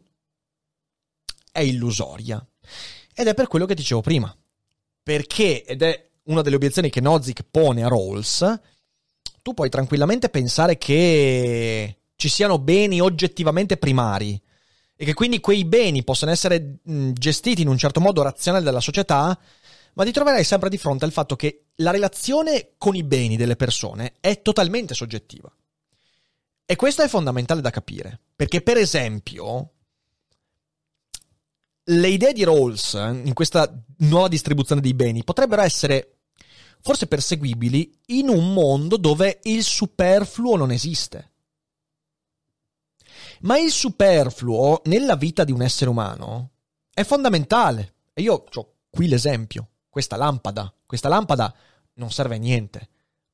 è 1.52 1.60
illusoria. 1.60 2.46
Ed 3.14 3.28
è 3.28 3.34
per 3.34 3.48
quello 3.48 3.66
che 3.66 3.76
dicevo 3.76 4.02
prima. 4.02 4.36
Perché, 5.04 5.64
ed 5.64 5.82
è 5.82 6.10
una 6.24 6.42
delle 6.42 6.56
obiezioni 6.56 6.90
che 6.90 7.02
Nozick 7.02 7.44
pone 7.50 7.84
a 7.84 7.88
Rawls, 7.88 8.60
tu 9.42 9.54
puoi 9.54 9.70
tranquillamente 9.70 10.30
pensare 10.30 10.78
che 10.78 11.98
ci 12.16 12.30
siano 12.30 12.60
beni 12.60 13.02
oggettivamente 13.02 13.78
primari 13.78 14.40
e 14.96 15.06
che 15.06 15.16
quindi 15.16 15.40
quei 15.40 15.66
beni 15.66 16.04
possano 16.04 16.32
essere 16.32 16.78
gestiti 16.84 17.64
in 17.64 17.68
un 17.68 17.78
certo 17.78 18.00
modo 18.00 18.22
razionale 18.22 18.64
dalla 18.64 18.80
società, 18.80 19.38
ma 19.94 20.04
ti 20.06 20.12
troverai 20.12 20.44
sempre 20.44 20.70
di 20.70 20.78
fronte 20.78 21.06
al 21.06 21.12
fatto 21.12 21.36
che 21.36 21.66
la 21.76 21.92
relazione 21.92 22.74
con 22.78 22.96
i 22.96 23.04
beni 23.04 23.38
delle 23.38 23.56
persone 23.56 24.14
è 24.20 24.42
totalmente 24.42 24.94
soggettiva. 24.94 25.52
E 26.66 26.76
questo 26.76 27.02
è 27.02 27.08
fondamentale 27.08 27.62
da 27.62 27.70
capire, 27.70 28.20
perché 28.36 28.62
per 28.62 28.78
esempio 28.78 29.74
le 31.86 32.08
idee 32.08 32.34
di 32.34 32.44
Rawls 32.44 32.94
in 32.94 33.34
questa 33.34 33.72
nuova 33.98 34.28
distribuzione 34.28 34.82
dei 34.82 34.94
beni 34.94 35.24
potrebbero 35.24 35.62
essere 35.62 36.20
forse 36.82 37.08
perseguibili 37.08 38.00
in 38.08 38.30
un 38.30 38.54
mondo 38.54 38.98
dove 38.98 39.40
il 39.44 39.64
superfluo 39.64 40.56
non 40.56 40.72
esiste. 40.72 41.30
Ma 43.42 43.58
il 43.58 43.72
superfluo 43.72 44.82
nella 44.86 45.16
vita 45.16 45.44
di 45.44 45.52
un 45.52 45.62
essere 45.62 45.90
umano 45.90 46.52
è 46.94 47.04
fondamentale. 47.04 47.96
E 48.14 48.22
io 48.22 48.46
ho 48.50 48.74
qui 48.90 49.08
l'esempio, 49.08 49.71
questa 49.92 50.16
lampada. 50.16 50.74
Questa 50.86 51.10
lampada 51.10 51.54
non 51.96 52.12
serve 52.12 52.36
a 52.36 52.40
niente, 52.40 52.90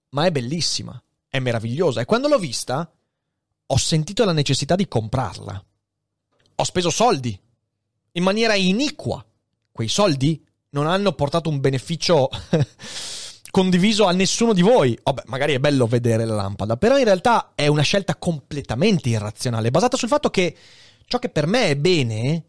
ma 0.09 0.25
è 0.25 0.31
bellissima, 0.31 1.01
è 1.29 1.39
meravigliosa. 1.39 2.01
E 2.01 2.05
quando 2.05 2.27
l'ho 2.27 2.39
vista, 2.39 2.91
ho 3.67 3.77
sentito 3.77 4.25
la 4.25 4.33
necessità 4.33 4.75
di 4.75 4.87
comprarla. 4.87 5.63
Ho 6.55 6.63
speso 6.63 6.89
soldi 6.89 7.39
in 8.13 8.23
maniera 8.23 8.55
iniqua. 8.55 9.23
Quei 9.71 9.87
soldi 9.87 10.43
non 10.71 10.87
hanno 10.87 11.13
portato 11.13 11.49
un 11.49 11.59
beneficio 11.59 12.27
condiviso 13.51 14.05
a 14.05 14.11
nessuno 14.11 14.53
di 14.53 14.63
voi. 14.63 14.97
Vabbè, 15.01 15.23
magari 15.27 15.53
è 15.53 15.59
bello 15.59 15.85
vedere 15.85 16.25
la 16.25 16.35
lampada, 16.35 16.75
però 16.75 16.97
in 16.97 17.03
realtà 17.03 17.51
è 17.53 17.67
una 17.67 17.83
scelta 17.83 18.15
completamente 18.15 19.09
irrazionale, 19.09 19.69
basata 19.69 19.95
sul 19.95 20.09
fatto 20.09 20.31
che 20.31 20.55
ciò 21.05 21.19
che 21.19 21.29
per 21.29 21.45
me 21.45 21.67
è 21.67 21.75
bene 21.75 22.45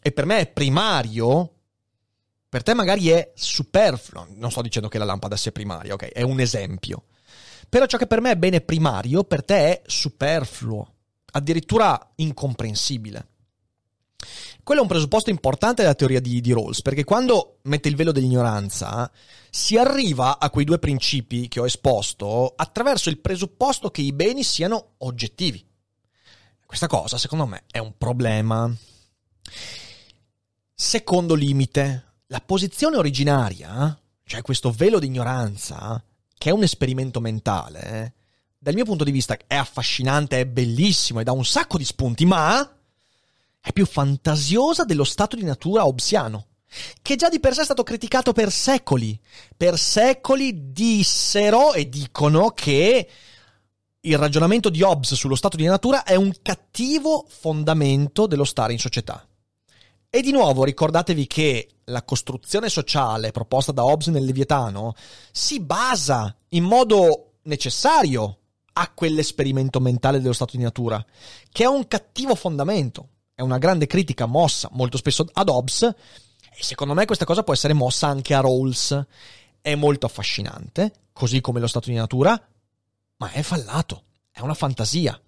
e 0.00 0.12
per 0.12 0.26
me 0.26 0.38
è 0.38 0.46
primario, 0.46 1.61
per 2.52 2.62
te 2.62 2.74
magari 2.74 3.08
è 3.08 3.32
superfluo. 3.34 4.26
Non 4.34 4.50
sto 4.50 4.60
dicendo 4.60 4.88
che 4.88 4.98
la 4.98 5.06
lampada 5.06 5.38
sia 5.38 5.52
primaria, 5.52 5.94
ok? 5.94 6.08
È 6.12 6.20
un 6.20 6.38
esempio. 6.38 7.04
Però 7.66 7.86
ciò 7.86 7.96
che 7.96 8.06
per 8.06 8.20
me 8.20 8.32
è 8.32 8.36
bene 8.36 8.60
primario, 8.60 9.24
per 9.24 9.42
te 9.42 9.56
è 9.56 9.82
superfluo, 9.86 10.86
addirittura 11.32 12.12
incomprensibile. 12.16 13.28
Quello 14.62 14.80
è 14.80 14.82
un 14.82 14.90
presupposto 14.90 15.30
importante 15.30 15.80
della 15.80 15.94
teoria 15.94 16.20
di, 16.20 16.42
di 16.42 16.52
Rawls, 16.52 16.82
perché 16.82 17.04
quando 17.04 17.60
mette 17.62 17.88
il 17.88 17.96
velo 17.96 18.12
dell'ignoranza 18.12 19.10
si 19.48 19.78
arriva 19.78 20.38
a 20.38 20.50
quei 20.50 20.66
due 20.66 20.78
principi 20.78 21.48
che 21.48 21.58
ho 21.58 21.64
esposto 21.64 22.52
attraverso 22.54 23.08
il 23.08 23.20
presupposto 23.20 23.90
che 23.90 24.02
i 24.02 24.12
beni 24.12 24.44
siano 24.44 24.96
oggettivi. 24.98 25.66
Questa 26.66 26.86
cosa, 26.86 27.16
secondo 27.16 27.46
me, 27.46 27.64
è 27.70 27.78
un 27.78 27.96
problema. 27.96 28.70
Secondo 30.74 31.32
limite, 31.32 32.11
la 32.32 32.40
posizione 32.40 32.96
originaria, 32.96 33.96
cioè 34.24 34.40
questo 34.40 34.70
velo 34.70 34.98
di 34.98 35.04
ignoranza, 35.04 36.02
che 36.38 36.48
è 36.48 36.52
un 36.52 36.62
esperimento 36.62 37.20
mentale, 37.20 38.14
dal 38.56 38.72
mio 38.72 38.86
punto 38.86 39.04
di 39.04 39.10
vista 39.10 39.36
è 39.46 39.54
affascinante, 39.54 40.40
è 40.40 40.46
bellissimo 40.46 41.20
e 41.20 41.24
dà 41.24 41.32
un 41.32 41.44
sacco 41.44 41.76
di 41.76 41.84
spunti, 41.84 42.24
ma 42.24 42.66
è 43.60 43.70
più 43.72 43.84
fantasiosa 43.84 44.84
dello 44.84 45.04
stato 45.04 45.36
di 45.36 45.44
natura 45.44 45.86
hobbesiano, 45.86 46.46
che 47.02 47.16
già 47.16 47.28
di 47.28 47.38
per 47.38 47.52
sé 47.52 47.60
è 47.60 47.64
stato 47.64 47.82
criticato 47.82 48.32
per 48.32 48.50
secoli. 48.50 49.20
Per 49.54 49.78
secoli 49.78 50.72
dissero 50.72 51.74
e 51.74 51.86
dicono 51.90 52.52
che 52.52 53.10
il 54.00 54.18
ragionamento 54.18 54.70
di 54.70 54.80
Hobbes 54.80 55.12
sullo 55.16 55.34
stato 55.34 55.58
di 55.58 55.64
natura 55.64 56.02
è 56.02 56.14
un 56.14 56.32
cattivo 56.40 57.26
fondamento 57.28 58.26
dello 58.26 58.44
stare 58.44 58.72
in 58.72 58.78
società. 58.78 59.26
E 60.14 60.20
di 60.20 60.30
nuovo 60.30 60.64
ricordatevi 60.64 61.26
che 61.26 61.68
la 61.84 62.02
costruzione 62.02 62.68
sociale 62.68 63.30
proposta 63.30 63.72
da 63.72 63.82
Hobbes 63.82 64.08
nel 64.08 64.26
Leviatano 64.26 64.92
si 65.30 65.58
basa 65.58 66.36
in 66.50 66.64
modo 66.64 67.36
necessario 67.44 68.40
a 68.74 68.90
quell'esperimento 68.92 69.80
mentale 69.80 70.20
dello 70.20 70.34
stato 70.34 70.58
di 70.58 70.62
natura, 70.62 71.02
che 71.50 71.64
è 71.64 71.66
un 71.66 71.88
cattivo 71.88 72.34
fondamento 72.34 73.08
è 73.34 73.40
una 73.40 73.56
grande 73.56 73.86
critica 73.86 74.26
mossa 74.26 74.68
molto 74.72 74.98
spesso 74.98 75.26
ad 75.32 75.48
Hobbes 75.48 75.82
e 75.82 76.62
secondo 76.62 76.92
me 76.92 77.06
questa 77.06 77.24
cosa 77.24 77.42
può 77.42 77.54
essere 77.54 77.72
mossa 77.72 78.06
anche 78.06 78.34
a 78.34 78.40
Rawls. 78.40 79.06
È 79.62 79.74
molto 79.74 80.04
affascinante, 80.04 80.92
così 81.14 81.40
come 81.40 81.58
lo 81.58 81.66
stato 81.66 81.88
di 81.88 81.96
natura, 81.96 82.38
ma 83.16 83.30
è 83.30 83.40
fallato, 83.40 84.04
è 84.30 84.40
una 84.40 84.52
fantasia. 84.52 85.18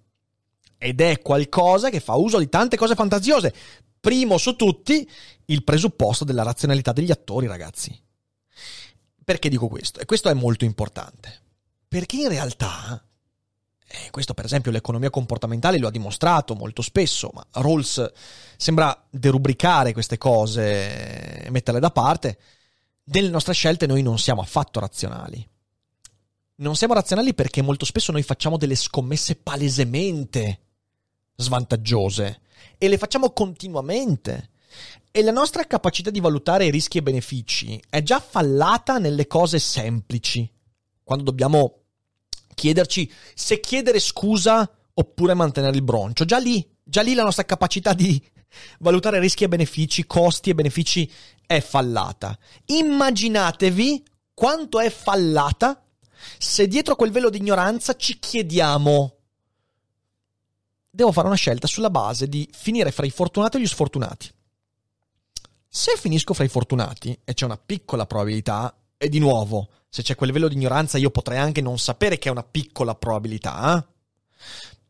Ed 0.85 1.01
è 1.01 1.19
qualcosa 1.19 1.89
che 1.89 1.99
fa 1.99 2.13
uso 2.13 2.37
di 2.37 2.47
tante 2.47 2.77
cose 2.77 2.93
fantasiose. 2.93 3.51
Primo 3.99 4.37
su 4.37 4.55
tutti, 4.55 5.09
il 5.45 5.63
presupposto 5.63 6.23
della 6.23 6.43
razionalità 6.43 6.91
degli 6.93 7.09
attori, 7.09 7.47
ragazzi. 7.47 7.99
Perché 9.23 9.49
dico 9.49 9.67
questo? 9.67 9.99
E 9.99 10.05
questo 10.05 10.29
è 10.29 10.35
molto 10.35 10.63
importante. 10.63 11.41
Perché 11.87 12.17
in 12.17 12.29
realtà 12.29 13.03
e 13.87 14.11
questo, 14.11 14.35
per 14.35 14.45
esempio, 14.45 14.69
l'economia 14.69 15.09
comportamentale 15.09 15.79
lo 15.79 15.87
ha 15.87 15.91
dimostrato 15.91 16.53
molto 16.53 16.83
spesso, 16.83 17.31
ma 17.33 17.43
Rawls 17.53 18.11
sembra 18.55 19.07
derubricare 19.09 19.91
queste 19.91 20.19
cose 20.19 21.45
e 21.45 21.49
metterle 21.49 21.79
da 21.79 21.89
parte. 21.89 22.37
Nelle 23.05 23.29
nostre 23.29 23.53
scelte 23.53 23.87
noi 23.87 24.03
non 24.03 24.19
siamo 24.19 24.41
affatto 24.41 24.79
razionali. 24.79 25.47
Non 26.57 26.75
siamo 26.75 26.93
razionali 26.93 27.33
perché 27.33 27.63
molto 27.63 27.85
spesso 27.85 28.11
noi 28.11 28.21
facciamo 28.21 28.57
delle 28.57 28.75
scommesse 28.75 29.35
palesemente 29.35 30.59
svantaggiose 31.35 32.41
e 32.77 32.87
le 32.87 32.97
facciamo 32.97 33.31
continuamente. 33.31 34.49
E 35.11 35.23
la 35.23 35.31
nostra 35.31 35.63
capacità 35.63 36.09
di 36.09 36.19
valutare 36.19 36.69
rischi 36.69 36.97
e 36.97 37.03
benefici 37.03 37.81
è 37.89 38.03
già 38.03 38.19
fallata 38.19 38.97
nelle 38.97 39.27
cose 39.27 39.59
semplici, 39.59 40.49
quando 41.03 41.23
dobbiamo 41.23 41.83
chiederci 42.53 43.09
se 43.33 43.61
chiedere 43.61 43.99
scusa 43.99 44.69
oppure 44.93 45.33
mantenere 45.33 45.75
il 45.75 45.83
broncio. 45.83 46.25
Già 46.25 46.37
lì, 46.37 46.67
già 46.83 47.01
lì 47.01 47.13
la 47.13 47.23
nostra 47.23 47.45
capacità 47.45 47.93
di 47.93 48.21
valutare 48.79 49.19
rischi 49.19 49.45
e 49.45 49.47
benefici, 49.47 50.05
costi 50.05 50.49
e 50.49 50.55
benefici 50.55 51.09
è 51.45 51.61
fallata. 51.61 52.37
Immaginatevi 52.65 54.03
quanto 54.33 54.79
è 54.81 54.89
fallata 54.89 55.81
se 56.37 56.67
dietro 56.67 56.95
quel 56.95 57.11
velo 57.11 57.29
di 57.29 57.37
ignoranza 57.37 57.95
ci 57.95 58.19
chiediamo 58.19 59.14
devo 60.95 61.11
fare 61.11 61.27
una 61.27 61.35
scelta 61.35 61.67
sulla 61.67 61.89
base 61.89 62.29
di 62.29 62.49
finire 62.53 62.91
fra 62.91 63.05
i 63.05 63.11
fortunati 63.11 63.57
e 63.57 63.59
gli 63.59 63.67
sfortunati. 63.67 64.31
Se 65.67 65.97
finisco 65.97 66.33
fra 66.33 66.45
i 66.45 66.47
fortunati, 66.47 67.19
e 67.25 67.33
c'è 67.33 67.43
una 67.43 67.57
piccola 67.57 68.05
probabilità, 68.05 68.73
e 68.95 69.09
di 69.09 69.19
nuovo, 69.19 69.69
se 69.89 70.03
c'è 70.03 70.15
quel 70.15 70.29
livello 70.29 70.47
di 70.47 70.55
ignoranza, 70.55 70.97
io 70.97 71.11
potrei 71.11 71.37
anche 71.37 71.59
non 71.59 71.77
sapere 71.77 72.17
che 72.17 72.29
è 72.29 72.31
una 72.31 72.43
piccola 72.43 72.95
probabilità. 72.95 73.85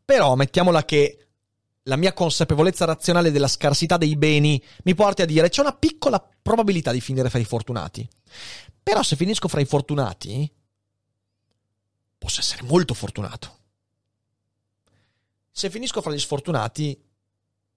Però 0.04 0.36
mettiamola 0.36 0.84
che 0.84 1.26
la 1.82 1.96
mia 1.96 2.12
consapevolezza 2.12 2.84
razionale 2.84 3.32
della 3.32 3.48
scarsità 3.48 3.96
dei 3.96 4.16
beni 4.16 4.62
mi 4.84 4.94
porti 4.94 5.22
a 5.22 5.26
dire 5.26 5.48
c'è 5.48 5.60
una 5.60 5.74
piccola 5.74 6.24
probabilità 6.40 6.92
di 6.92 7.00
finire 7.00 7.30
fra 7.30 7.40
i 7.40 7.44
fortunati. 7.44 8.08
Però 8.80 9.02
se 9.02 9.16
finisco 9.16 9.48
fra 9.48 9.60
i 9.60 9.64
fortunati, 9.64 10.48
posso 12.16 12.40
essere 12.40 12.62
molto 12.62 12.94
fortunato. 12.94 13.54
Se 15.58 15.70
finisco 15.70 16.02
fra 16.02 16.12
gli 16.12 16.18
sfortunati, 16.18 17.02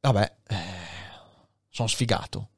vabbè, 0.02 0.36
eh, 0.48 0.56
sono 1.70 1.88
sfigato. 1.88 2.50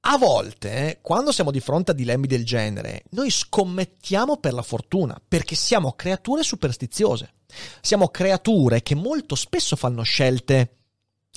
A 0.00 0.18
volte, 0.18 0.98
quando 1.00 1.32
siamo 1.32 1.50
di 1.50 1.60
fronte 1.60 1.92
a 1.92 1.94
dilemmi 1.94 2.26
del 2.26 2.44
genere, 2.44 3.04
noi 3.12 3.30
scommettiamo 3.30 4.36
per 4.36 4.52
la 4.52 4.60
fortuna, 4.60 5.18
perché 5.26 5.54
siamo 5.54 5.94
creature 5.94 6.42
superstiziose. 6.42 7.36
Siamo 7.80 8.08
creature 8.08 8.82
che 8.82 8.94
molto 8.94 9.34
spesso 9.34 9.76
fanno 9.76 10.02
scelte 10.02 10.80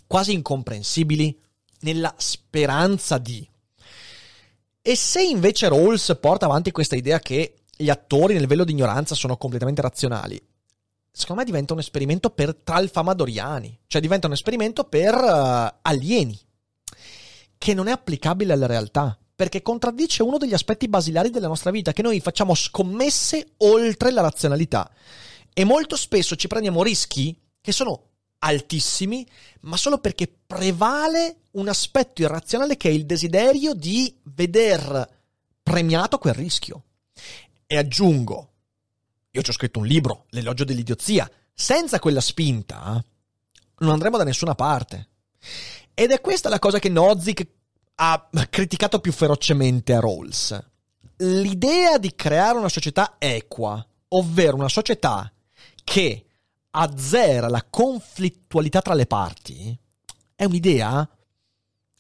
quasi 0.06 0.34
incomprensibili 0.34 1.40
nella 1.80 2.14
speranza 2.18 3.18
di. 3.20 3.50
E 4.82 4.96
se 4.98 5.24
invece 5.24 5.70
Rawls 5.70 6.18
porta 6.20 6.44
avanti 6.44 6.72
questa 6.72 6.98
idea 6.98 7.20
che 7.20 7.60
gli 7.74 7.90
attori 7.90 8.34
nel 8.34 8.48
velo 8.48 8.66
di 8.66 8.74
ignoranza 8.74 9.16
sono 9.16 9.38
completamente 9.38 9.82
razionali, 9.82 10.46
secondo 11.16 11.42
me 11.42 11.48
diventa 11.48 11.72
un 11.72 11.80
esperimento 11.80 12.30
per 12.30 12.54
tralfamadoriani, 12.56 13.80
cioè 13.88 14.02
diventa 14.02 14.28
un 14.28 14.34
esperimento 14.34 14.84
per 14.84 15.14
uh, 15.16 15.78
alieni 15.82 16.38
che 17.58 17.74
non 17.74 17.88
è 17.88 17.92
applicabile 17.92 18.52
alla 18.52 18.66
realtà, 18.66 19.18
perché 19.34 19.62
contraddice 19.62 20.24
uno 20.24 20.38
degli 20.38 20.54
aspetti 20.54 20.90
basilari 20.90 21.30
della 21.30 21.48
nostra 21.48 21.72
vita, 21.72 21.94
che 21.94 22.02
noi 22.02 22.20
facciamo 22.20 22.54
scommesse 22.54 23.54
oltre 23.60 24.12
la 24.12 24.22
razionalità. 24.22 24.92
E 25.54 25.64
molto 25.64 25.96
spesso 25.96 26.36
ci 26.36 26.50
prendiamo 26.50 26.84
rischi 26.84 27.36
che 27.62 27.72
sono 27.72 28.10
altissimi, 28.40 29.26
ma 29.62 29.78
solo 29.78 30.00
perché 30.00 30.30
prevale 30.46 31.44
un 31.52 31.70
aspetto 31.70 32.24
irrazionale 32.24 32.76
che 32.76 32.90
è 32.90 32.92
il 32.92 33.06
desiderio 33.06 33.74
di 33.74 34.14
veder 34.24 35.10
premiato 35.64 36.18
quel 36.18 36.34
rischio. 36.34 36.84
E 37.66 37.78
aggiungo, 37.78 38.55
io 39.36 39.42
ci 39.42 39.50
ho 39.50 39.54
scritto 39.54 39.80
un 39.80 39.86
libro, 39.86 40.26
L'elogio 40.30 40.64
dell'idiozia, 40.64 41.30
senza 41.54 42.00
quella 42.00 42.22
spinta 42.22 43.04
non 43.80 43.92
andremo 43.92 44.18
da 44.18 44.24
nessuna 44.24 44.56
parte. 44.56 45.10
Ed 45.94 46.12
è 46.12 46.22
questa 46.22 46.48
la 46.48 46.60
cosa 46.60 46.80
che 46.80 46.88
Nozick 46.88 47.46
ha 47.96 48.30
criticato 48.50 49.00
più 49.00 49.12
ferocemente 49.12 49.94
a 49.94 50.00
Rawls. 50.00 50.58
L'idea 51.18 51.98
di 51.98 52.16
creare 52.16 52.58
una 52.58 52.70
società 52.70 53.16
equa, 53.18 53.86
ovvero 54.10 54.56
una 54.56 54.70
società 54.70 55.30
che 55.84 56.26
azzera 56.72 57.50
la 57.50 57.66
conflittualità 57.70 58.82
tra 58.82 58.94
le 58.94 59.06
parti, 59.06 59.78
è 60.34 60.46
un'idea 60.46 61.08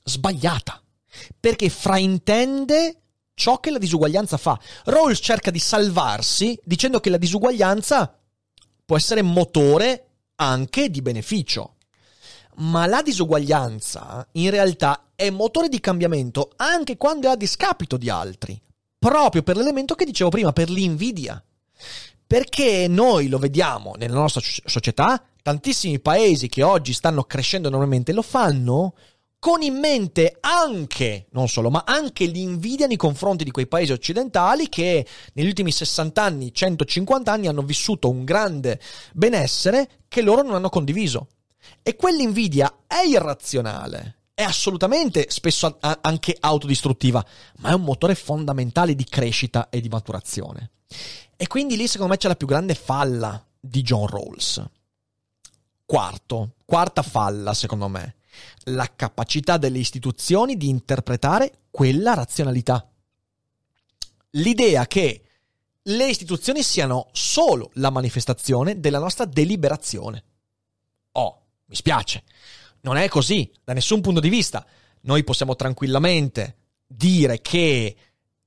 sbagliata, 0.04 0.82
perché 1.38 1.70
fraintende 1.70 3.02
ciò 3.36 3.60
che 3.60 3.70
la 3.70 3.78
disuguaglianza 3.78 4.38
fa. 4.38 4.60
Rawls 4.86 5.20
cerca 5.22 5.52
di 5.52 5.60
salvarsi 5.60 6.60
dicendo 6.64 7.00
che 7.00 7.12
la 7.12 7.18
disuguaglianza 7.18 8.18
può 8.84 8.98
essere 8.98 9.22
motore 9.22 10.08
anche 10.36 10.90
di 10.90 11.02
beneficio 11.02 11.76
ma 12.58 12.86
la 12.86 13.02
disuguaglianza 13.02 14.28
in 14.34 14.50
realtà 14.50 15.08
è 15.16 15.30
motore 15.30 15.70
di 15.70 15.80
cambiamento 15.80 16.52
anche 16.56 16.98
quando 16.98 17.28
è 17.28 17.32
a 17.32 17.36
discapito 17.36 17.98
di 17.98 18.10
altri, 18.10 18.60
proprio 18.98 19.44
per 19.44 19.58
l'elemento 19.58 19.96
che 19.96 20.06
dicevo 20.06 20.30
prima, 20.30 20.54
per 20.54 20.70
l'invidia. 20.70 21.42
Perché 22.28 22.88
noi 22.88 23.28
lo 23.28 23.38
vediamo 23.38 23.94
nella 23.98 24.16
nostra 24.16 24.42
società, 24.66 25.24
tantissimi 25.42 26.00
paesi 26.00 26.48
che 26.48 26.64
oggi 26.64 26.94
stanno 26.94 27.24
crescendo 27.24 27.68
enormemente 27.68 28.14
lo 28.14 28.24
fanno 28.24 28.96
con 29.46 29.62
in 29.62 29.78
mente 29.78 30.38
anche, 30.40 31.28
non 31.34 31.48
solo, 31.48 31.70
ma 31.70 31.84
anche 31.86 32.26
l'invidia 32.26 32.88
nei 32.88 32.98
confronti 32.98 33.44
di 33.44 33.52
quei 33.52 33.68
paesi 33.68 33.92
occidentali 33.92 34.70
che 34.70 35.06
negli 35.34 35.46
ultimi 35.46 35.72
60 35.72 36.20
anni, 36.20 36.52
150 36.52 37.32
anni 37.32 37.46
hanno 37.46 37.62
vissuto 37.62 38.10
un 38.10 38.24
grande 38.24 38.82
benessere 39.14 40.02
che 40.08 40.24
loro 40.24 40.42
non 40.42 40.56
hanno 40.56 40.70
condiviso. 40.70 41.28
E 41.84 41.96
quell'invidia 41.96 42.76
è 42.88 43.02
irrazionale, 43.06 44.30
è 44.34 44.42
assolutamente 44.42 45.28
spesso 45.30 45.78
anche 45.80 46.36
autodistruttiva, 46.40 47.24
ma 47.58 47.70
è 47.70 47.74
un 47.74 47.84
motore 47.84 48.16
fondamentale 48.16 48.96
di 48.96 49.04
crescita 49.04 49.70
e 49.70 49.80
di 49.80 49.90
maturazione. 49.90 50.72
E 51.38 51.46
quindi 51.46 51.78
lì 51.78 51.86
secondo 51.86 52.14
me 52.14 52.18
c'è 52.18 52.30
la 52.30 52.36
più 52.36 52.48
grande 52.48 52.74
falla 52.74 53.46
di 53.60 53.84
John 53.84 54.08
Rawls. 54.08 54.66
Quarto, 55.86 56.56
quarta 56.66 57.04
falla 57.04 57.54
secondo 57.54 57.88
me, 57.88 58.15
la 58.66 58.92
capacità 58.96 59.58
delle 59.58 59.80
istituzioni 59.80 60.58
di 60.58 60.70
interpretare 60.70 61.66
quella 61.72 62.14
razionalità. 62.14 62.90
L'idea 64.32 64.86
che 64.88 65.22
le 65.82 66.10
istituzioni 66.10 66.64
siano 66.64 67.10
solo 67.12 67.70
la 67.76 67.90
manifestazione 67.90 68.80
della 68.80 69.00
nostra 69.00 69.26
deliberazione. 69.26 70.24
Oh, 71.12 71.42
mi 71.66 71.76
spiace. 71.76 72.24
Non 72.82 72.98
è 72.98 73.08
così, 73.08 73.52
da 73.64 73.74
nessun 73.74 74.02
punto 74.02 74.20
di 74.20 74.30
vista. 74.30 74.66
Noi 75.02 75.24
possiamo 75.24 75.56
tranquillamente 75.56 76.58
dire 76.88 77.42
che 77.42 77.96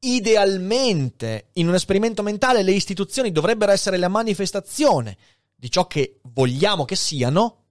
idealmente 0.00 1.48
in 1.54 1.68
un 1.68 1.74
esperimento 1.74 2.22
mentale 2.22 2.62
le 2.62 2.72
istituzioni 2.72 3.32
dovrebbero 3.32 3.72
essere 3.72 3.96
la 3.96 4.08
manifestazione 4.08 5.16
di 5.54 5.70
ciò 5.70 5.86
che 5.86 6.20
vogliamo 6.22 6.84
che 6.84 6.96
siano, 6.96 7.64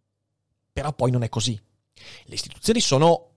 però 0.74 0.94
poi 0.94 1.12
non 1.12 1.24
è 1.24 1.30
così. 1.30 1.60
Le 2.26 2.36
istituzioni 2.36 2.80
sono 2.80 3.32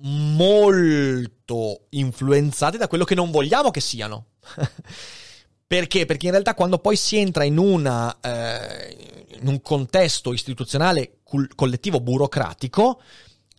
molto 0.00 1.86
influenzate 1.90 2.78
da 2.78 2.88
quello 2.88 3.04
che 3.04 3.14
non 3.14 3.30
vogliamo 3.30 3.70
che 3.70 3.80
siano. 3.80 4.26
Perché? 5.66 6.06
Perché 6.06 6.26
in 6.26 6.32
realtà 6.32 6.54
quando 6.54 6.78
poi 6.78 6.96
si 6.96 7.18
entra 7.18 7.44
in, 7.44 7.58
una, 7.58 8.18
eh, 8.20 9.26
in 9.40 9.48
un 9.48 9.60
contesto 9.60 10.32
istituzionale 10.32 11.18
cul- 11.22 11.54
collettivo 11.54 12.00
burocratico, 12.00 13.02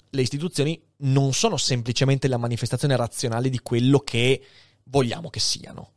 le 0.10 0.22
istituzioni 0.22 0.82
non 0.98 1.34
sono 1.34 1.58
semplicemente 1.58 2.28
la 2.28 2.38
manifestazione 2.38 2.96
razionale 2.96 3.50
di 3.50 3.60
quello 3.60 4.00
che 4.00 4.42
vogliamo 4.86 5.30
che 5.30 5.40
siano. 5.40 5.92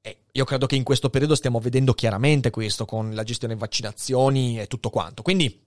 E 0.00 0.22
io 0.32 0.44
credo 0.44 0.64
che 0.64 0.76
in 0.76 0.82
questo 0.82 1.10
periodo 1.10 1.34
stiamo 1.34 1.60
vedendo 1.60 1.92
chiaramente 1.92 2.48
questo 2.48 2.86
con 2.86 3.14
la 3.14 3.22
gestione 3.22 3.54
vaccinazioni 3.54 4.58
e 4.58 4.66
tutto 4.66 4.88
quanto. 4.88 5.20
Quindi, 5.20 5.62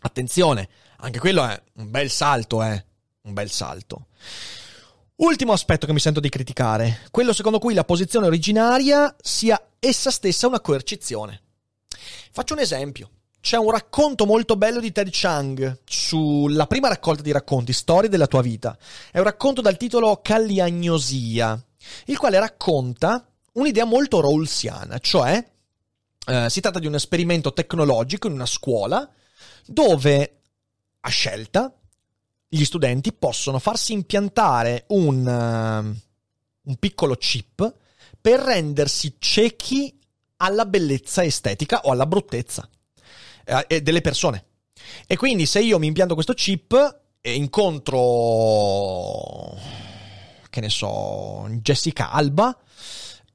attenzione, 0.00 0.68
anche 0.98 1.18
quello 1.18 1.44
è 1.46 1.60
un 1.74 1.90
bel 1.90 2.10
salto, 2.10 2.62
eh? 2.62 2.84
Un 3.22 3.32
bel 3.32 3.50
salto. 3.50 4.06
Ultimo 5.16 5.52
aspetto 5.52 5.86
che 5.86 5.92
mi 5.92 6.00
sento 6.00 6.20
di 6.20 6.28
criticare, 6.28 7.02
quello 7.10 7.32
secondo 7.32 7.58
cui 7.58 7.72
la 7.72 7.84
posizione 7.84 8.26
originaria 8.26 9.14
sia 9.20 9.60
essa 9.78 10.10
stessa 10.10 10.46
una 10.46 10.60
coercizione. 10.60 11.40
Faccio 12.32 12.54
un 12.54 12.60
esempio. 12.60 13.10
C'è 13.40 13.56
un 13.58 13.70
racconto 13.70 14.24
molto 14.24 14.56
bello 14.56 14.80
di 14.80 14.90
Ted 14.90 15.10
Chang 15.12 15.80
sulla 15.84 16.66
prima 16.66 16.88
raccolta 16.88 17.22
di 17.22 17.30
racconti, 17.30 17.74
Storie 17.74 18.08
della 18.08 18.26
tua 18.26 18.40
vita. 18.40 18.76
È 19.10 19.18
un 19.18 19.24
racconto 19.24 19.60
dal 19.60 19.76
titolo 19.76 20.20
Calliagnosia, 20.22 21.62
il 22.06 22.18
quale 22.18 22.38
racconta 22.38 23.24
un'idea 23.52 23.84
molto 23.84 24.20
rawlsiana, 24.20 24.98
cioè 24.98 25.46
eh, 26.26 26.48
si 26.48 26.60
tratta 26.60 26.78
di 26.78 26.86
un 26.86 26.94
esperimento 26.94 27.52
tecnologico 27.52 28.26
in 28.26 28.32
una 28.32 28.46
scuola 28.46 29.08
dove 29.66 30.40
a 31.00 31.08
scelta 31.08 31.74
gli 32.48 32.64
studenti 32.64 33.12
possono 33.12 33.58
farsi 33.58 33.92
impiantare 33.92 34.84
un, 34.88 35.26
uh, 35.26 36.68
un 36.68 36.76
piccolo 36.76 37.16
chip 37.16 37.74
per 38.20 38.40
rendersi 38.40 39.16
ciechi 39.18 39.98
alla 40.36 40.64
bellezza 40.66 41.24
estetica 41.24 41.80
o 41.82 41.90
alla 41.90 42.06
bruttezza 42.06 42.68
eh, 43.66 43.82
delle 43.82 44.00
persone. 44.00 44.46
E 45.06 45.16
quindi 45.16 45.46
se 45.46 45.60
io 45.60 45.78
mi 45.78 45.86
impianto 45.86 46.14
questo 46.14 46.34
chip 46.34 47.00
e 47.20 47.34
incontro, 47.34 47.98
che 50.50 50.60
ne 50.60 50.68
so, 50.68 51.46
Jessica 51.60 52.10
Alba, 52.10 52.56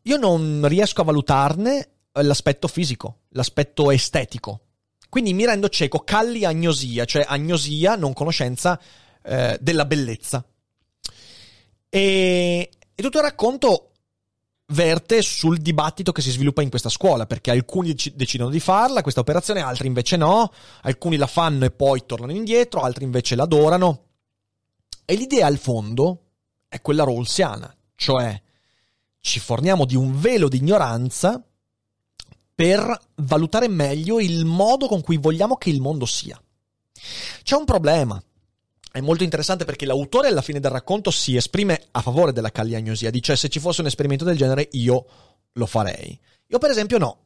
io 0.03 0.17
non 0.17 0.65
riesco 0.67 1.01
a 1.01 1.05
valutarne 1.05 1.89
l'aspetto 2.13 2.67
fisico, 2.67 3.21
l'aspetto 3.29 3.91
estetico. 3.91 4.61
Quindi 5.09 5.33
mi 5.33 5.45
rendo 5.45 5.69
cieco, 5.69 5.99
calli 5.99 6.45
agnosia, 6.45 7.05
cioè 7.05 7.25
agnosia, 7.27 7.95
non 7.95 8.13
conoscenza 8.13 8.79
eh, 9.23 9.57
della 9.59 9.85
bellezza. 9.85 10.45
E, 11.89 12.69
e 12.93 13.01
tutto 13.01 13.17
il 13.17 13.23
racconto 13.23 13.89
verte 14.67 15.23
sul 15.23 15.57
dibattito 15.57 16.11
che 16.11 16.21
si 16.21 16.29
sviluppa 16.29 16.61
in 16.61 16.69
questa 16.69 16.89
scuola, 16.89 17.25
perché 17.25 17.49
alcuni 17.51 17.95
decidono 18.13 18.51
di 18.51 18.59
farla, 18.59 19.01
questa 19.01 19.21
operazione, 19.21 19.61
altri 19.61 19.87
invece 19.87 20.15
no, 20.15 20.51
alcuni 20.81 21.17
la 21.17 21.27
fanno 21.27 21.65
e 21.65 21.71
poi 21.71 22.05
tornano 22.05 22.31
indietro, 22.31 22.81
altri 22.81 23.03
invece 23.03 23.35
l'adorano. 23.35 24.03
E 25.05 25.15
l'idea 25.15 25.47
al 25.47 25.57
fondo 25.57 26.25
è 26.67 26.81
quella 26.81 27.03
rawlsiana, 27.03 27.75
cioè 27.95 28.39
ci 29.21 29.39
forniamo 29.39 29.85
di 29.85 29.95
un 29.95 30.19
velo 30.19 30.47
di 30.47 30.57
ignoranza 30.57 31.43
per 32.59 32.99
valutare 33.15 33.69
meglio 33.69 34.19
il 34.19 34.43
modo 34.43 34.87
con 34.87 34.99
cui 34.99 35.15
vogliamo 35.15 35.55
che 35.55 35.69
il 35.69 35.79
mondo 35.79 36.05
sia. 36.05 36.37
C'è 37.41 37.55
un 37.55 37.63
problema, 37.63 38.21
è 38.91 38.99
molto 38.99 39.23
interessante 39.23 39.63
perché 39.63 39.85
l'autore 39.85 40.27
alla 40.27 40.41
fine 40.41 40.59
del 40.59 40.69
racconto 40.69 41.09
si 41.09 41.37
esprime 41.37 41.81
a 41.91 42.01
favore 42.01 42.33
della 42.33 42.51
cagliagnosia, 42.51 43.11
dice 43.11 43.37
se 43.37 43.47
ci 43.47 43.61
fosse 43.61 43.79
un 43.79 43.87
esperimento 43.87 44.25
del 44.25 44.35
genere 44.35 44.67
io 44.73 45.05
lo 45.53 45.65
farei. 45.67 46.19
Io 46.47 46.57
per 46.57 46.69
esempio 46.69 46.97
no. 46.97 47.17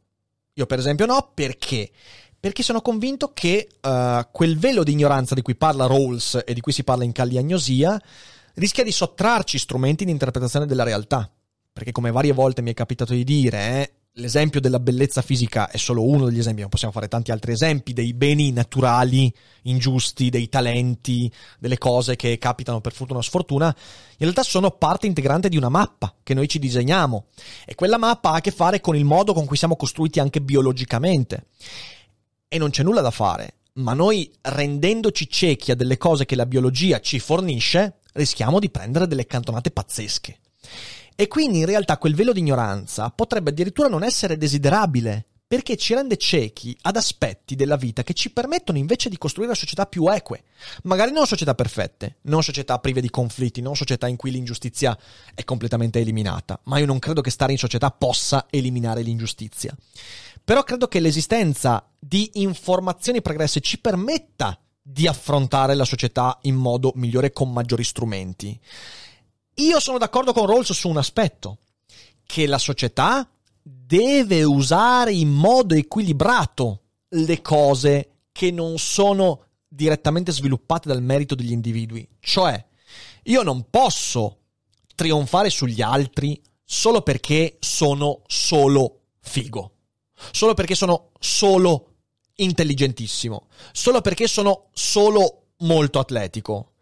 Io 0.54 0.68
per 0.68 0.78
esempio 0.78 1.08
no, 1.08 1.32
perché? 1.34 1.90
Perché 2.40 2.62
sono 2.62 2.84
convinto 2.84 3.32
che 3.34 3.70
uh, 3.82 4.28
quel 4.32 4.60
velo 4.60 4.84
di 4.84 4.92
ignoranza 4.92 5.34
di 5.34 5.42
cui 5.42 5.56
parla 5.56 5.88
Rawls 5.88 6.44
e 6.46 6.54
di 6.54 6.62
cui 6.62 6.74
si 6.74 6.84
parla 6.84 7.06
in 7.06 7.12
Calliagnosia 7.12 8.00
rischia 8.54 8.84
di 8.84 8.92
sottrarci 8.92 9.58
strumenti 9.58 10.06
di 10.06 10.12
interpretazione 10.12 10.68
della 10.68 10.84
realtà. 10.84 11.28
Perché 11.74 11.92
come 11.92 12.12
varie 12.12 12.34
volte 12.34 12.62
mi 12.62 12.70
è 12.70 12.76
capitato 12.76 13.14
di 13.14 13.24
dire, 13.24 13.58
eh, 13.58 13.94
l'esempio 14.18 14.60
della 14.60 14.80
bellezza 14.80 15.22
fisica 15.22 15.70
è 15.70 15.78
solo 15.78 16.06
uno 16.06 16.26
degli 16.26 16.40
esempi, 16.40 16.62
ma 16.62 16.70
possiamo 16.70 16.94
fare 16.94 17.08
tanti 17.08 17.32
altri 17.32 17.54
esempi 17.54 17.94
dei 17.94 18.14
beni 18.14 18.52
naturali 18.52 19.34
ingiusti, 19.64 20.30
dei 20.30 20.50
talenti, 20.50 21.32
delle 21.58 21.78
cose 21.78 22.16
che 22.16 22.38
capitano 22.38 22.82
per 22.82 22.94
fortuna 22.94 23.20
o 23.20 23.24
sfortuna, 23.24 23.68
in 23.68 24.18
realtà 24.20 24.44
sono 24.44 24.72
parte 24.72 25.08
integrante 25.08 25.50
di 25.50 25.58
una 25.58 25.70
mappa 25.70 26.14
che 26.22 26.34
noi 26.34 26.48
ci 26.48 26.60
disegniamo 26.60 27.28
e 27.66 27.74
quella 27.76 27.98
mappa 27.98 28.32
ha 28.32 28.36
a 28.36 28.42
che 28.42 28.52
fare 28.52 28.82
con 28.82 28.96
il 28.96 29.06
modo 29.06 29.34
con 29.34 29.46
cui 29.46 29.58
siamo 29.58 29.76
costruiti 29.76 30.20
anche 30.20 30.42
biologicamente. 30.42 31.48
E 32.48 32.58
non 32.60 32.70
c'è 32.70 32.84
nulla 32.84 33.02
da 33.02 33.10
fare, 33.10 33.62
ma 33.74 33.94
noi 33.94 34.32
rendendoci 34.42 35.28
ciechi 35.28 35.72
a 35.72 35.76
delle 35.76 35.98
cose 35.98 36.26
che 36.26 36.36
la 36.36 36.46
biologia 36.46 37.00
ci 37.00 37.18
fornisce, 37.20 38.00
rischiamo 38.14 38.60
di 38.60 38.70
prendere 38.70 39.08
delle 39.08 39.26
cantonate 39.26 39.72
pazzesche. 39.72 40.38
E 41.16 41.28
quindi 41.28 41.60
in 41.60 41.66
realtà 41.66 41.98
quel 41.98 42.16
velo 42.16 42.34
di 42.34 42.40
ignoranza 42.40 43.10
potrebbe 43.10 43.52
addirittura 43.52 43.88
non 43.88 44.04
essere 44.04 44.38
desiderabile, 44.38 45.26
perché 45.54 45.78
ci 45.78 45.94
rende 45.94 46.18
ciechi 46.18 46.76
ad 46.82 46.96
aspetti 46.96 47.54
della 47.54 47.76
vita 47.76 48.02
che 48.02 48.16
ci 48.16 48.32
permettono 48.32 48.80
invece 48.80 49.08
di 49.08 49.20
costruire 49.20 49.54
società 49.54 49.86
più 49.86 50.12
eque. 50.12 50.46
Magari 50.84 51.12
non 51.12 51.28
società 51.28 51.54
perfette, 51.54 52.18
non 52.22 52.42
società 52.42 52.80
prive 52.80 53.02
di 53.02 53.12
conflitti, 53.12 53.62
non 53.62 53.76
società 53.76 54.08
in 54.08 54.16
cui 54.16 54.32
l'ingiustizia 54.32 54.98
è 55.36 55.44
completamente 55.44 56.00
eliminata, 56.00 56.60
ma 56.64 56.80
io 56.80 56.88
non 56.88 56.98
credo 56.98 57.22
che 57.22 57.30
stare 57.30 57.52
in 57.52 57.60
società 57.60 57.92
possa 57.92 58.48
eliminare 58.50 59.04
l'ingiustizia. 59.04 59.76
Però 60.44 60.64
credo 60.64 60.88
che 60.88 61.00
l'esistenza 61.00 61.88
di 62.00 62.32
informazioni 62.34 63.22
pregresse 63.22 63.60
ci 63.60 63.80
permetta 63.80 64.60
di 64.82 65.08
affrontare 65.08 65.76
la 65.76 65.86
società 65.86 66.40
in 66.42 66.56
modo 66.56 66.94
migliore 66.96 67.32
con 67.32 67.54
maggiori 67.54 67.84
strumenti. 67.84 68.60
Io 69.56 69.80
sono 69.80 69.98
d'accordo 69.98 70.34
con 70.34 70.48
Rawls 70.48 70.72
su 70.74 70.90
un 70.90 70.98
aspetto, 70.98 71.60
che 72.26 72.48
la 72.48 72.58
società 72.58 73.30
deve 73.62 74.44
usare 74.44 75.14
in 75.14 75.30
modo 75.30 75.76
equilibrato 75.76 76.82
le 77.10 77.42
cose 77.42 78.10
che 78.32 78.50
non 78.52 78.80
sono 78.80 79.46
direttamente 79.68 80.32
sviluppate 80.32 80.88
dal 80.88 81.04
merito 81.04 81.36
degli 81.36 81.52
individui. 81.52 82.08
Cioè, 82.20 82.66
io 83.24 83.44
non 83.44 83.70
posso 83.70 84.40
trionfare 84.96 85.50
sugli 85.50 85.82
altri 85.82 86.42
solo 86.64 87.02
perché 87.02 87.58
sono 87.60 88.22
solo 88.26 89.02
figo, 89.20 89.72
solo 90.32 90.54
perché 90.56 90.76
sono 90.76 91.12
solo 91.20 91.90
intelligentissimo, 92.36 93.48
solo 93.72 94.02
perché 94.02 94.28
sono 94.28 94.70
solo 94.74 95.50
molto 95.60 96.00
atletico 96.00 96.73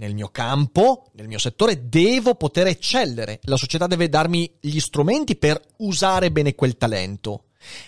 nel 0.00 0.14
mio 0.14 0.28
campo, 0.28 1.10
nel 1.12 1.28
mio 1.28 1.38
settore, 1.38 1.88
devo 1.88 2.34
poter 2.34 2.66
eccellere. 2.66 3.38
La 3.42 3.56
società 3.56 3.86
deve 3.86 4.08
darmi 4.08 4.50
gli 4.58 4.80
strumenti 4.80 5.36
per 5.36 5.60
usare 5.78 6.32
bene 6.32 6.54
quel 6.54 6.78
talento, 6.78 7.44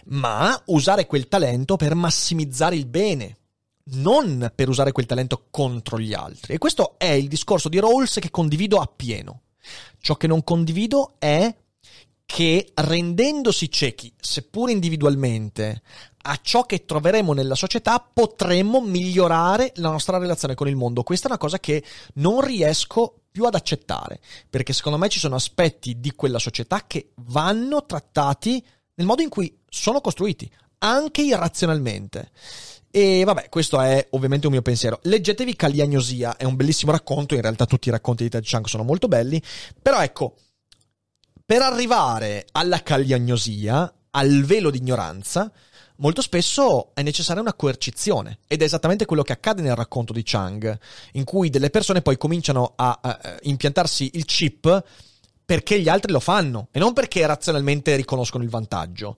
ma 0.06 0.62
usare 0.66 1.06
quel 1.06 1.26
talento 1.26 1.76
per 1.76 1.94
massimizzare 1.94 2.76
il 2.76 2.86
bene, 2.86 3.38
non 3.94 4.52
per 4.54 4.68
usare 4.68 4.92
quel 4.92 5.06
talento 5.06 5.46
contro 5.50 5.98
gli 5.98 6.12
altri. 6.12 6.52
E 6.52 6.58
questo 6.58 6.98
è 6.98 7.10
il 7.10 7.28
discorso 7.28 7.70
di 7.70 7.80
Rawls 7.80 8.18
che 8.20 8.30
condivido 8.30 8.78
appieno. 8.78 9.40
Ciò 9.98 10.16
che 10.16 10.26
non 10.26 10.44
condivido 10.44 11.14
è 11.18 11.54
che 12.26 12.72
rendendosi 12.74 13.70
ciechi, 13.70 14.12
seppur 14.18 14.68
individualmente, 14.68 15.82
a 16.22 16.38
ciò 16.40 16.64
che 16.64 16.84
troveremo 16.84 17.32
nella 17.32 17.54
società 17.54 18.00
potremmo 18.00 18.80
migliorare 18.80 19.72
la 19.76 19.90
nostra 19.90 20.18
relazione 20.18 20.54
con 20.54 20.68
il 20.68 20.76
mondo. 20.76 21.02
Questa 21.02 21.26
è 21.26 21.30
una 21.30 21.38
cosa 21.38 21.58
che 21.58 21.82
non 22.14 22.40
riesco 22.40 23.22
più 23.30 23.44
ad 23.44 23.54
accettare, 23.54 24.20
perché 24.48 24.72
secondo 24.72 24.98
me 24.98 25.08
ci 25.08 25.18
sono 25.18 25.34
aspetti 25.34 26.00
di 26.00 26.12
quella 26.12 26.38
società 26.38 26.84
che 26.86 27.12
vanno 27.16 27.84
trattati 27.86 28.64
nel 28.94 29.06
modo 29.06 29.22
in 29.22 29.28
cui 29.28 29.58
sono 29.68 30.00
costruiti, 30.00 30.50
anche 30.78 31.22
irrazionalmente. 31.22 32.30
E 32.90 33.24
vabbè, 33.24 33.48
questo 33.48 33.80
è 33.80 34.06
ovviamente 34.10 34.46
un 34.46 34.52
mio 34.52 34.60
pensiero. 34.60 35.00
Leggetevi 35.04 35.56
Caliagnosia, 35.56 36.36
è 36.36 36.44
un 36.44 36.56
bellissimo 36.56 36.92
racconto, 36.92 37.34
in 37.34 37.40
realtà 37.40 37.64
tutti 37.64 37.88
i 37.88 37.90
racconti 37.90 38.24
di 38.24 38.28
Ted 38.28 38.44
Chiang 38.44 38.66
sono 38.66 38.82
molto 38.82 39.08
belli, 39.08 39.42
però 39.80 40.02
ecco, 40.02 40.34
per 41.44 41.62
arrivare 41.62 42.44
alla 42.52 42.82
Caliagnosia, 42.82 43.92
al 44.10 44.42
velo 44.42 44.70
di 44.70 44.76
ignoranza, 44.76 45.50
molto 45.96 46.22
spesso 46.22 46.90
è 46.94 47.02
necessaria 47.02 47.42
una 47.42 47.54
coercizione 47.54 48.38
ed 48.46 48.62
è 48.62 48.64
esattamente 48.64 49.04
quello 49.04 49.22
che 49.22 49.32
accade 49.32 49.62
nel 49.62 49.74
racconto 49.74 50.12
di 50.12 50.22
Chang, 50.24 50.78
in 51.12 51.24
cui 51.24 51.50
delle 51.50 51.70
persone 51.70 52.02
poi 52.02 52.16
cominciano 52.16 52.72
a, 52.76 52.98
a, 53.00 53.38
impiantarsi 53.42 54.10
il 54.14 54.24
chip 54.24 54.84
perché 55.44 55.80
gli 55.80 55.88
altri 55.88 56.12
lo 56.12 56.20
fanno 56.20 56.68
e 56.70 56.78
non 56.78 56.92
perché 56.92 57.26
razionalmente 57.26 57.94
riconoscono 57.96 58.44
il 58.44 58.50
vantaggio. 58.50 59.16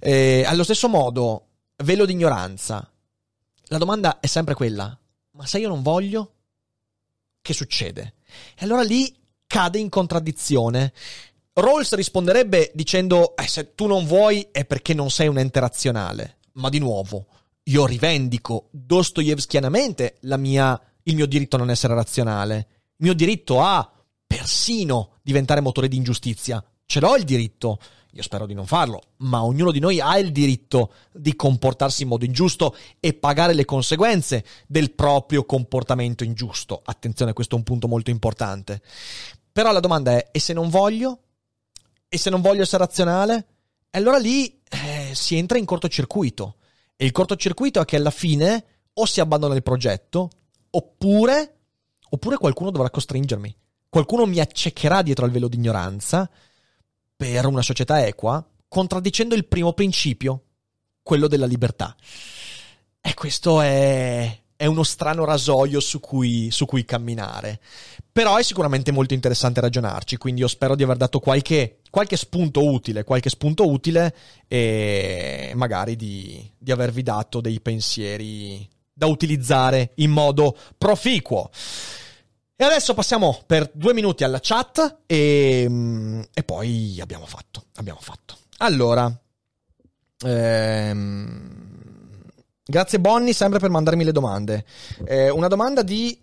Eh, 0.00 0.44
allo 0.46 0.64
stesso 0.64 0.88
modo, 0.88 1.46
velo 1.84 2.06
di 2.06 2.12
ignoranza. 2.12 2.88
La 3.68 3.78
domanda 3.78 4.20
è 4.20 4.26
sempre 4.26 4.54
quella: 4.54 4.96
ma 5.32 5.46
se 5.46 5.58
io 5.58 5.68
non 5.68 5.82
voglio, 5.82 6.32
che 7.42 7.52
succede? 7.52 8.14
E 8.56 8.64
allora 8.64 8.82
lì 8.82 9.14
cade 9.46 9.78
in 9.78 9.88
contraddizione. 9.88 10.92
Rawls 11.56 11.94
risponderebbe 11.94 12.72
dicendo: 12.74 13.36
eh, 13.36 13.46
Se 13.46 13.74
tu 13.74 13.86
non 13.86 14.06
vuoi 14.06 14.48
è 14.50 14.64
perché 14.64 14.92
non 14.92 15.10
sei 15.10 15.28
un 15.28 15.38
ente 15.38 15.60
razionale. 15.60 16.38
Ma 16.54 16.68
di 16.68 16.78
nuovo, 16.78 17.26
io 17.64 17.86
rivendico 17.86 18.68
dostoevskianamente 18.70 20.18
mia, 20.20 20.80
il 21.04 21.14
mio 21.14 21.26
diritto 21.26 21.56
a 21.56 21.60
non 21.60 21.70
essere 21.70 21.94
razionale. 21.94 22.56
Il 22.96 23.06
mio 23.06 23.14
diritto 23.14 23.60
a 23.60 23.88
persino 24.26 25.12
diventare 25.22 25.60
motore 25.60 25.86
di 25.86 25.96
ingiustizia. 25.96 26.62
Ce 26.86 26.98
l'ho 26.98 27.14
il 27.16 27.24
diritto. 27.24 27.78
Io 28.14 28.22
spero 28.22 28.46
di 28.46 28.54
non 28.54 28.66
farlo, 28.66 29.00
ma 29.18 29.42
ognuno 29.42 29.72
di 29.72 29.80
noi 29.80 30.00
ha 30.00 30.18
il 30.18 30.30
diritto 30.30 30.92
di 31.12 31.34
comportarsi 31.34 32.02
in 32.02 32.08
modo 32.08 32.24
ingiusto 32.24 32.76
e 33.00 33.12
pagare 33.14 33.54
le 33.54 33.64
conseguenze 33.64 34.44
del 34.68 34.92
proprio 34.92 35.44
comportamento 35.44 36.22
ingiusto. 36.22 36.80
Attenzione, 36.84 37.32
questo 37.32 37.54
è 37.54 37.58
un 37.58 37.64
punto 37.64 37.88
molto 37.88 38.10
importante. 38.10 38.82
Però 39.50 39.72
la 39.72 39.80
domanda 39.80 40.12
è: 40.12 40.28
e 40.30 40.38
se 40.38 40.52
non 40.52 40.68
voglio? 40.68 41.23
E 42.14 42.18
se 42.18 42.30
non 42.30 42.40
voglio 42.40 42.62
essere 42.62 42.84
razionale, 42.84 43.46
allora 43.90 44.18
lì 44.18 44.60
eh, 44.70 45.10
si 45.14 45.36
entra 45.36 45.58
in 45.58 45.64
cortocircuito. 45.64 46.58
E 46.94 47.04
il 47.06 47.10
cortocircuito 47.10 47.80
è 47.80 47.84
che 47.84 47.96
alla 47.96 48.12
fine 48.12 48.64
o 48.92 49.04
si 49.04 49.18
abbandona 49.18 49.56
il 49.56 49.64
progetto, 49.64 50.30
oppure, 50.70 51.56
oppure 52.10 52.36
qualcuno 52.36 52.70
dovrà 52.70 52.88
costringermi. 52.88 53.56
Qualcuno 53.88 54.26
mi 54.26 54.38
accecherà 54.38 55.02
dietro 55.02 55.24
al 55.24 55.32
velo 55.32 55.48
di 55.48 55.56
ignoranza 55.56 56.30
per 57.16 57.46
una 57.46 57.62
società 57.62 58.06
equa, 58.06 58.48
contraddicendo 58.68 59.34
il 59.34 59.46
primo 59.46 59.72
principio, 59.72 60.44
quello 61.02 61.26
della 61.26 61.46
libertà. 61.46 61.96
E 63.00 63.12
questo 63.14 63.60
è, 63.60 64.40
è 64.56 64.66
uno 64.66 64.82
strano 64.82 65.24
rasoio 65.24 65.80
su 65.80 66.00
cui, 66.00 66.50
su 66.50 66.66
cui, 66.66 66.84
camminare. 66.84 67.60
Però 68.12 68.36
è 68.36 68.42
sicuramente 68.42 68.92
molto 68.92 69.14
interessante 69.14 69.60
ragionarci, 69.60 70.16
quindi 70.16 70.40
io 70.40 70.48
spero 70.48 70.76
di 70.76 70.82
aver 70.82 70.96
dato 70.96 71.18
qualche, 71.18 71.78
qualche 71.90 72.16
spunto 72.16 72.64
utile, 72.64 73.04
qualche 73.04 73.30
spunto 73.30 73.68
utile 73.68 74.14
e 74.46 75.52
magari 75.54 75.96
di, 75.96 76.48
di 76.56 76.70
avervi 76.70 77.02
dato 77.02 77.40
dei 77.40 77.60
pensieri 77.60 78.68
da 78.92 79.06
utilizzare 79.06 79.92
in 79.96 80.10
modo 80.10 80.56
proficuo. 80.78 81.50
E 82.56 82.64
adesso 82.64 82.94
passiamo 82.94 83.42
per 83.46 83.68
due 83.74 83.92
minuti 83.92 84.22
alla 84.22 84.38
chat 84.40 85.00
e, 85.06 86.28
e 86.32 86.42
poi 86.44 86.98
abbiamo 87.00 87.26
fatto, 87.26 87.64
abbiamo 87.74 87.98
fatto. 88.00 88.36
Allora, 88.58 89.12
ehm, 90.24 91.73
Grazie 92.66 92.98
Bonnie 92.98 93.34
sempre 93.34 93.58
per 93.58 93.68
mandarmi 93.68 94.04
le 94.04 94.12
domande. 94.12 94.64
Eh, 95.04 95.28
una 95.28 95.48
domanda 95.48 95.82
di 95.82 96.18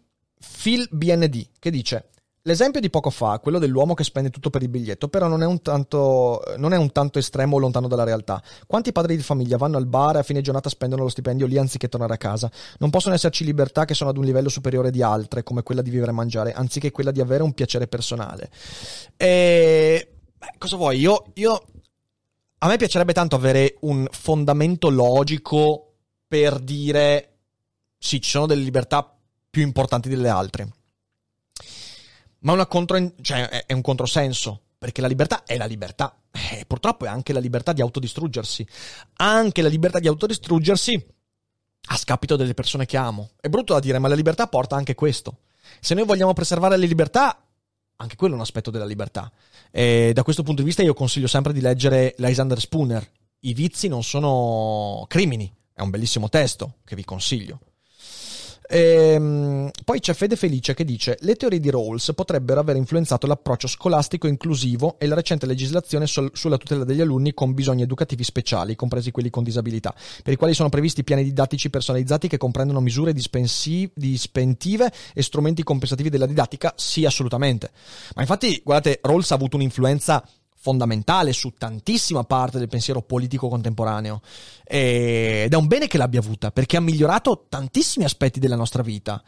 Phil 0.61 0.88
BND 0.89 1.49
che 1.59 1.69
dice: 1.69 2.09
L'esempio 2.45 2.81
di 2.81 2.89
poco 2.89 3.11
fa, 3.11 3.38
quello 3.38 3.59
dell'uomo 3.59 3.93
che 3.93 4.03
spende 4.03 4.31
tutto 4.31 4.49
per 4.49 4.63
il 4.63 4.69
biglietto, 4.69 5.07
però 5.07 5.27
non 5.27 5.43
è 5.43 5.45
un 5.45 5.61
tanto, 5.61 6.41
non 6.57 6.73
è 6.73 6.77
un 6.77 6.91
tanto 6.91 7.19
estremo 7.19 7.57
o 7.57 7.59
lontano 7.59 7.88
dalla 7.88 8.03
realtà. 8.03 8.41
Quanti 8.65 8.91
padri 8.91 9.15
di 9.15 9.22
famiglia 9.22 9.57
vanno 9.57 9.77
al 9.77 9.85
bar 9.85 10.15
e 10.15 10.19
a 10.19 10.23
fine 10.23 10.41
giornata 10.41 10.68
spendono 10.68 11.03
lo 11.03 11.09
stipendio 11.09 11.45
lì 11.45 11.59
anziché 11.59 11.88
tornare 11.88 12.15
a 12.15 12.18
casa? 12.18 12.49
Non 12.80 12.89
possono 12.89 13.13
esserci 13.13 13.45
libertà 13.45 13.85
che 13.85 13.93
sono 13.93 14.09
ad 14.09 14.18
un 14.18 14.23
livello 14.23 14.49
superiore 14.49 14.89
di 14.89 15.03
altre, 15.03 15.43
come 15.43 15.61
quella 15.61 15.84
di 15.84 15.91
vivere 15.91 16.09
e 16.09 16.15
mangiare, 16.15 16.53
anziché 16.53 16.89
quella 16.89 17.11
di 17.11 17.22
avere 17.22 17.43
un 17.43 17.53
piacere 17.53 17.85
personale. 17.85 18.49
E... 19.15 20.15
Beh, 20.35 20.53
cosa 20.57 20.77
vuoi? 20.77 20.97
Io, 20.97 21.26
io... 21.35 21.63
A 22.57 22.68
me 22.68 22.77
piacerebbe 22.77 23.13
tanto 23.13 23.35
avere 23.35 23.76
un 23.81 24.07
fondamento 24.09 24.89
logico 24.89 25.90
per 26.32 26.60
dire 26.60 27.40
sì, 27.98 28.22
ci 28.22 28.30
sono 28.30 28.45
delle 28.45 28.64
libertà 28.64 29.14
più 29.49 29.64
importanti 29.64 30.08
delle 30.08 30.30
altre. 30.30 30.70
Ma 32.40 32.66
contro, 32.68 33.12
cioè, 33.22 33.66
è 33.66 33.74
un 33.74 33.82
controsenso. 33.82 34.62
perché 34.78 35.02
la 35.02 35.08
libertà 35.08 35.44
è 35.44 35.58
la 35.58 35.66
libertà. 35.66 36.16
E 36.32 36.64
purtroppo 36.66 37.03
è 37.03 37.10
anche 37.10 37.34
la 37.34 37.41
libertà 37.41 37.74
di 37.74 37.82
autodistruggersi. 37.82 38.66
Anche 39.18 39.62
la 39.62 39.68
libertà 39.68 39.99
di 39.99 40.08
autodistruggersi 40.08 41.06
a 41.90 41.98
scapito 41.98 42.38
delle 42.38 42.53
persone 42.53 42.86
che 42.86 42.95
amo. 42.95 43.32
È 43.41 43.49
brutto 43.49 43.74
da 43.74 43.82
dire, 43.82 43.99
ma 43.99 44.08
la 44.08 44.16
libertà 44.16 44.48
porta 44.48 44.78
anche 44.78 44.95
questo. 44.95 45.40
Se 45.82 45.94
noi 45.95 46.06
vogliamo 46.06 46.32
preservare 46.32 46.78
le 46.78 46.88
libertà, 46.88 47.45
anche 47.98 48.16
quello 48.16 48.36
è 48.36 48.38
un 48.38 48.44
aspetto 48.44 48.72
della 48.72 48.86
libertà. 48.86 49.30
E 49.70 50.12
da 50.14 50.24
questo 50.24 50.44
punto 50.44 50.62
di 50.62 50.68
vista 50.68 50.82
io 50.82 50.94
consiglio 50.94 51.28
sempre 51.28 51.52
di 51.52 51.60
leggere 51.60 52.16
Lysander 52.20 52.60
Spooner. 52.62 53.06
I 53.41 53.53
vizi 53.53 53.90
non 53.90 54.02
sono 54.02 55.06
crimini. 55.10 55.53
È 55.82 55.84
un 55.84 55.90
bellissimo 55.90 56.30
testo 56.30 56.76
che 56.86 56.95
vi 56.95 57.03
consiglio. 57.03 57.60
Ehm, 58.70 59.72
poi 59.84 59.99
c'è 59.99 60.14
Fede 60.14 60.36
Felice 60.36 60.76
che 60.76 60.86
dice: 60.86 61.18
Le 61.22 61.34
teorie 61.34 61.60
di 61.60 61.72
Rawls 61.72 62.12
potrebbero 62.14 62.60
aver 62.60 62.76
influenzato 62.76 63.26
l'approccio 63.26 63.68
scolastico 63.68 64.28
inclusivo 64.28 64.99
e 64.99 65.08
la 65.08 65.16
recente 65.16 65.48
legislazione 65.48 66.06
sul, 66.06 66.30
sulla 66.34 66.58
tutela 66.58 66.84
degli 66.84 67.02
alunni 67.02 67.34
con 67.34 67.56
bisogni 67.56 67.82
educativi 67.82 68.24
speciali, 68.24 68.76
compresi 68.76 69.10
quelli 69.10 69.32
con 69.32 69.44
disabilità, 69.44 69.91
per 70.22 70.34
i 70.34 70.38
quali 70.38 70.53
sono 70.53 70.70
previsti 70.70 71.03
piani 71.03 71.24
didattici 71.24 71.72
personalizzati 71.72 72.28
che 72.28 72.38
comprendono 72.38 72.80
misure 72.80 73.12
dispentive 73.12 74.94
e 75.16 75.22
strumenti 75.24 75.64
compensativi 75.64 76.10
della 76.12 76.28
didattica? 76.28 76.76
Sì, 76.78 77.06
assolutamente. 77.06 77.72
Ma 78.14 78.22
infatti, 78.22 78.62
guardate, 78.64 78.99
Rawls 79.02 79.32
ha 79.32 79.36
avuto 79.36 79.56
un'influenza 79.56 80.24
fondamentale 80.62 81.34
su 81.34 81.54
tantissima 81.58 82.24
parte 82.24 82.60
del 82.60 82.68
pensiero 82.68 83.02
politico 83.02 83.50
contemporaneo 83.50 84.22
ed 84.64 85.52
è 85.52 85.56
un 85.56 85.66
bene 85.66 85.88
che 85.88 85.98
l'abbia 85.98 86.20
avuta 86.20 86.52
perché 86.52 86.78
ha 86.78 86.82
migliorato 86.82 87.48
tantissimi 87.50 88.06
aspetti 88.06 88.40
della 88.40 88.56
nostra 88.56 88.84
vita 88.84 89.22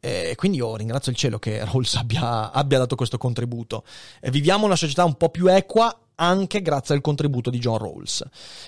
e 0.00 0.34
quindi 0.36 0.58
io 0.58 0.76
ringrazio 0.76 1.12
il 1.12 1.18
cielo 1.18 1.38
che 1.38 1.64
Rawls 1.64 1.96
abbia, 1.96 2.52
abbia 2.52 2.78
dato 2.78 2.94
questo 2.94 3.18
contributo. 3.18 3.84
E 4.20 4.30
viviamo 4.30 4.64
una 4.64 4.76
società 4.76 5.04
un 5.04 5.16
po' 5.16 5.28
più 5.28 5.48
equa 5.48 5.94
anche 6.14 6.62
grazie 6.62 6.94
al 6.94 7.00
contributo 7.00 7.50
di 7.50 7.58
John 7.58 7.78
Rawls. 7.78 8.24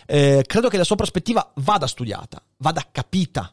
Eh, 0.06 0.42
credo 0.46 0.68
che 0.68 0.76
la 0.76 0.84
sua 0.84 0.96
prospettiva 0.96 1.52
vada 1.56 1.86
studiata, 1.86 2.42
vada 2.58 2.86
capita 2.90 3.52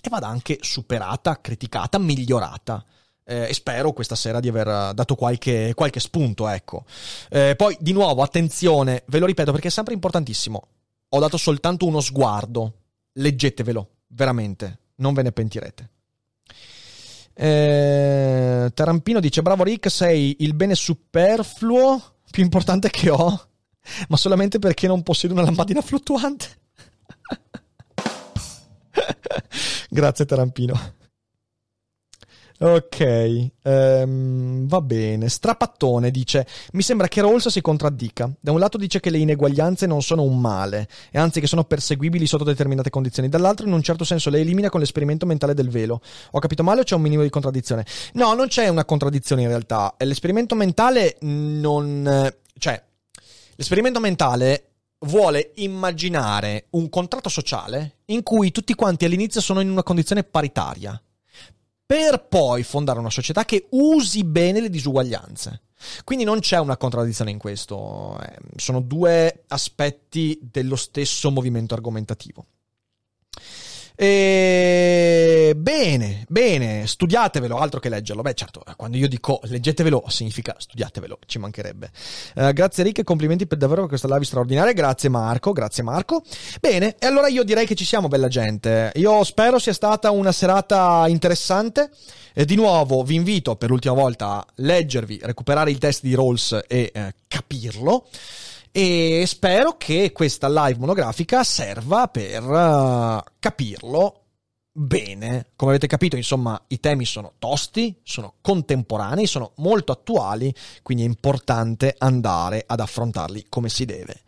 e 0.00 0.08
vada 0.08 0.28
anche 0.28 0.58
superata, 0.60 1.40
criticata, 1.40 1.98
migliorata 1.98 2.84
eh, 3.28 3.48
e 3.48 3.54
spero 3.54 3.92
questa 3.92 4.14
sera 4.14 4.38
di 4.38 4.48
aver 4.48 4.94
dato 4.94 5.16
qualche, 5.16 5.72
qualche 5.74 5.98
spunto, 6.00 6.46
ecco. 6.46 6.84
Eh, 7.28 7.54
poi, 7.56 7.76
di 7.80 7.92
nuovo, 7.92 8.22
attenzione, 8.22 9.02
ve 9.06 9.18
lo 9.18 9.26
ripeto 9.26 9.50
perché 9.50 9.68
è 9.68 9.72
sempre 9.72 9.94
importantissimo. 9.94 10.68
Ho 11.08 11.18
dato 11.18 11.36
soltanto 11.36 11.86
uno 11.86 12.00
sguardo. 12.00 12.74
Leggetevelo, 13.12 13.88
veramente, 14.08 14.78
non 14.96 15.14
ve 15.14 15.22
ne 15.22 15.32
pentirete. 15.32 15.90
Eh, 17.34 18.70
Tarampino 18.72 19.20
dice: 19.20 19.42
Bravo 19.42 19.64
Rick, 19.64 19.90
sei 19.90 20.36
il 20.40 20.54
bene 20.54 20.74
superfluo 20.74 22.00
più 22.30 22.42
importante 22.42 22.90
che 22.90 23.10
ho, 23.10 23.48
ma 24.08 24.16
solamente 24.16 24.58
perché 24.58 24.86
non 24.86 25.02
possiedo 25.02 25.34
una 25.34 25.42
lampadina 25.42 25.80
fluttuante. 25.82 26.46
Grazie, 29.90 30.24
Tarampino. 30.26 30.94
Ok, 32.58 33.50
um, 33.64 34.66
va 34.66 34.80
bene. 34.80 35.28
Strapattone 35.28 36.10
dice: 36.10 36.46
Mi 36.72 36.80
sembra 36.80 37.06
che 37.06 37.20
Rawls 37.20 37.48
si 37.48 37.60
contraddica. 37.60 38.32
Da 38.40 38.50
un 38.50 38.58
lato 38.58 38.78
dice 38.78 38.98
che 38.98 39.10
le 39.10 39.18
ineguaglianze 39.18 39.86
non 39.86 40.00
sono 40.00 40.22
un 40.22 40.40
male, 40.40 40.88
e 41.10 41.18
anzi 41.18 41.40
che 41.40 41.46
sono 41.46 41.64
perseguibili 41.64 42.26
sotto 42.26 42.44
determinate 42.44 42.88
condizioni. 42.88 43.28
Dall'altro, 43.28 43.66
in 43.66 43.74
un 43.74 43.82
certo 43.82 44.04
senso, 44.04 44.30
le 44.30 44.40
elimina 44.40 44.70
con 44.70 44.80
l'esperimento 44.80 45.26
mentale 45.26 45.52
del 45.52 45.68
velo. 45.68 46.00
Ho 46.30 46.38
capito 46.38 46.62
male 46.62 46.80
o 46.80 46.84
c'è 46.84 46.94
un 46.94 47.02
minimo 47.02 47.22
di 47.22 47.28
contraddizione? 47.28 47.84
No, 48.14 48.32
non 48.32 48.48
c'è 48.48 48.68
una 48.68 48.86
contraddizione 48.86 49.42
in 49.42 49.48
realtà. 49.48 49.94
L'esperimento 49.98 50.54
mentale 50.54 51.16
non. 51.20 52.32
cioè, 52.58 52.82
l'esperimento 53.56 54.00
mentale 54.00 54.70
vuole 55.00 55.52
immaginare 55.56 56.68
un 56.70 56.88
contratto 56.88 57.28
sociale 57.28 57.96
in 58.06 58.22
cui 58.22 58.50
tutti 58.50 58.72
quanti 58.74 59.04
all'inizio 59.04 59.42
sono 59.42 59.60
in 59.60 59.70
una 59.70 59.82
condizione 59.82 60.24
paritaria 60.24 60.98
per 61.86 62.26
poi 62.26 62.64
fondare 62.64 62.98
una 62.98 63.10
società 63.10 63.44
che 63.44 63.68
usi 63.70 64.24
bene 64.24 64.60
le 64.60 64.68
disuguaglianze. 64.68 65.62
Quindi 66.04 66.24
non 66.24 66.40
c'è 66.40 66.58
una 66.58 66.76
contraddizione 66.76 67.30
in 67.30 67.38
questo, 67.38 68.18
eh, 68.20 68.38
sono 68.56 68.80
due 68.80 69.44
aspetti 69.48 70.38
dello 70.42 70.74
stesso 70.74 71.30
movimento 71.30 71.74
argomentativo. 71.74 72.46
E... 73.96 75.54
Bene, 75.56 76.24
bene, 76.28 76.86
studiatevelo, 76.86 77.56
altro 77.56 77.80
che 77.80 77.88
leggerlo. 77.88 78.20
Beh, 78.22 78.34
certo, 78.34 78.62
quando 78.76 78.98
io 78.98 79.08
dico 79.08 79.40
leggetevelo, 79.44 80.04
significa 80.08 80.54
studiatevelo, 80.58 81.18
ci 81.26 81.38
mancherebbe. 81.38 81.90
Uh, 82.34 82.52
grazie 82.52 82.84
Rick 82.84 82.98
e 82.98 83.04
complimenti 83.04 83.46
per 83.46 83.56
davvero 83.58 83.80
per 83.80 83.90
questa 83.90 84.08
live 84.08 84.24
straordinaria. 84.24 84.72
Grazie 84.72 85.08
Marco, 85.08 85.52
grazie 85.52 85.82
Marco. 85.82 86.22
Bene, 86.60 86.96
e 86.98 87.06
allora 87.06 87.28
io 87.28 87.42
direi 87.42 87.66
che 87.66 87.74
ci 87.74 87.86
siamo, 87.86 88.08
bella 88.08 88.28
gente. 88.28 88.92
Io 88.96 89.24
spero 89.24 89.58
sia 89.58 89.72
stata 89.72 90.10
una 90.10 90.32
serata 90.32 91.04
interessante. 91.08 91.90
E 92.38 92.44
di 92.44 92.54
nuovo 92.54 93.02
vi 93.02 93.14
invito 93.14 93.56
per 93.56 93.70
l'ultima 93.70 93.94
volta 93.94 94.32
a 94.32 94.46
leggervi, 94.56 95.20
recuperare 95.22 95.70
il 95.70 95.78
test 95.78 96.02
di 96.02 96.14
Rawls 96.14 96.64
e 96.68 96.90
eh, 96.92 97.14
capirlo 97.26 98.06
e 98.78 99.24
spero 99.26 99.78
che 99.78 100.12
questa 100.12 100.50
live 100.50 100.78
monografica 100.78 101.42
serva 101.44 102.08
per 102.08 102.42
uh, 102.42 103.22
capirlo 103.38 104.24
bene. 104.70 105.46
Come 105.56 105.70
avete 105.70 105.86
capito, 105.86 106.16
insomma, 106.16 106.62
i 106.66 106.78
temi 106.78 107.06
sono 107.06 107.32
tosti, 107.38 107.98
sono 108.02 108.34
contemporanei, 108.42 109.26
sono 109.26 109.52
molto 109.56 109.92
attuali, 109.92 110.54
quindi 110.82 111.04
è 111.04 111.06
importante 111.06 111.94
andare 111.96 112.64
ad 112.66 112.80
affrontarli 112.80 113.46
come 113.48 113.70
si 113.70 113.86
deve. 113.86 114.20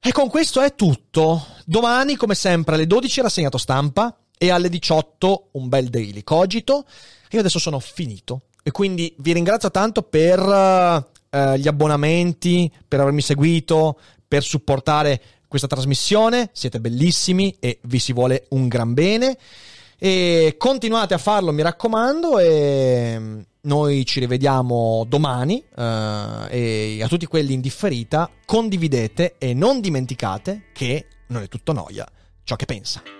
E 0.00 0.10
con 0.10 0.28
questo 0.28 0.60
è 0.60 0.74
tutto. 0.74 1.46
Domani, 1.64 2.16
come 2.16 2.34
sempre, 2.34 2.74
alle 2.74 2.88
12 2.88 3.20
rassegnato 3.20 3.58
stampa 3.58 4.18
e 4.36 4.50
alle 4.50 4.68
18 4.68 5.50
un 5.52 5.68
bel 5.68 5.88
daily 5.88 6.24
cogito. 6.24 6.84
Io 7.30 7.38
adesso 7.38 7.60
sono 7.60 7.78
finito 7.78 8.46
e 8.64 8.72
quindi 8.72 9.14
vi 9.18 9.32
ringrazio 9.34 9.70
tanto 9.70 10.02
per 10.02 10.40
uh, 10.40 11.18
eh, 11.30 11.58
gli 11.58 11.68
abbonamenti, 11.68 12.70
per 12.86 13.00
avermi 13.00 13.22
seguito, 13.22 13.98
per 14.26 14.42
supportare 14.42 15.20
questa 15.48 15.66
trasmissione. 15.66 16.50
Siete 16.52 16.80
bellissimi 16.80 17.56
e 17.58 17.78
vi 17.82 17.98
si 17.98 18.12
vuole 18.12 18.46
un 18.50 18.68
gran 18.68 18.94
bene. 18.94 19.36
E 19.98 20.54
continuate 20.58 21.14
a 21.14 21.18
farlo, 21.18 21.52
mi 21.52 21.62
raccomando. 21.62 22.38
E 22.38 23.16
mm, 23.18 23.40
noi 23.62 24.04
ci 24.04 24.20
rivediamo 24.20 25.04
domani. 25.08 25.62
Eh, 25.76 26.98
e 26.98 27.02
a 27.02 27.08
tutti 27.08 27.26
quelli 27.26 27.52
in 27.52 27.60
differita, 27.60 28.30
condividete 28.44 29.34
e 29.38 29.54
non 29.54 29.80
dimenticate 29.80 30.64
che 30.72 31.06
non 31.28 31.42
è 31.42 31.48
tutto 31.48 31.72
noia 31.72 32.06
ciò 32.44 32.56
che 32.56 32.66
pensa. 32.66 33.19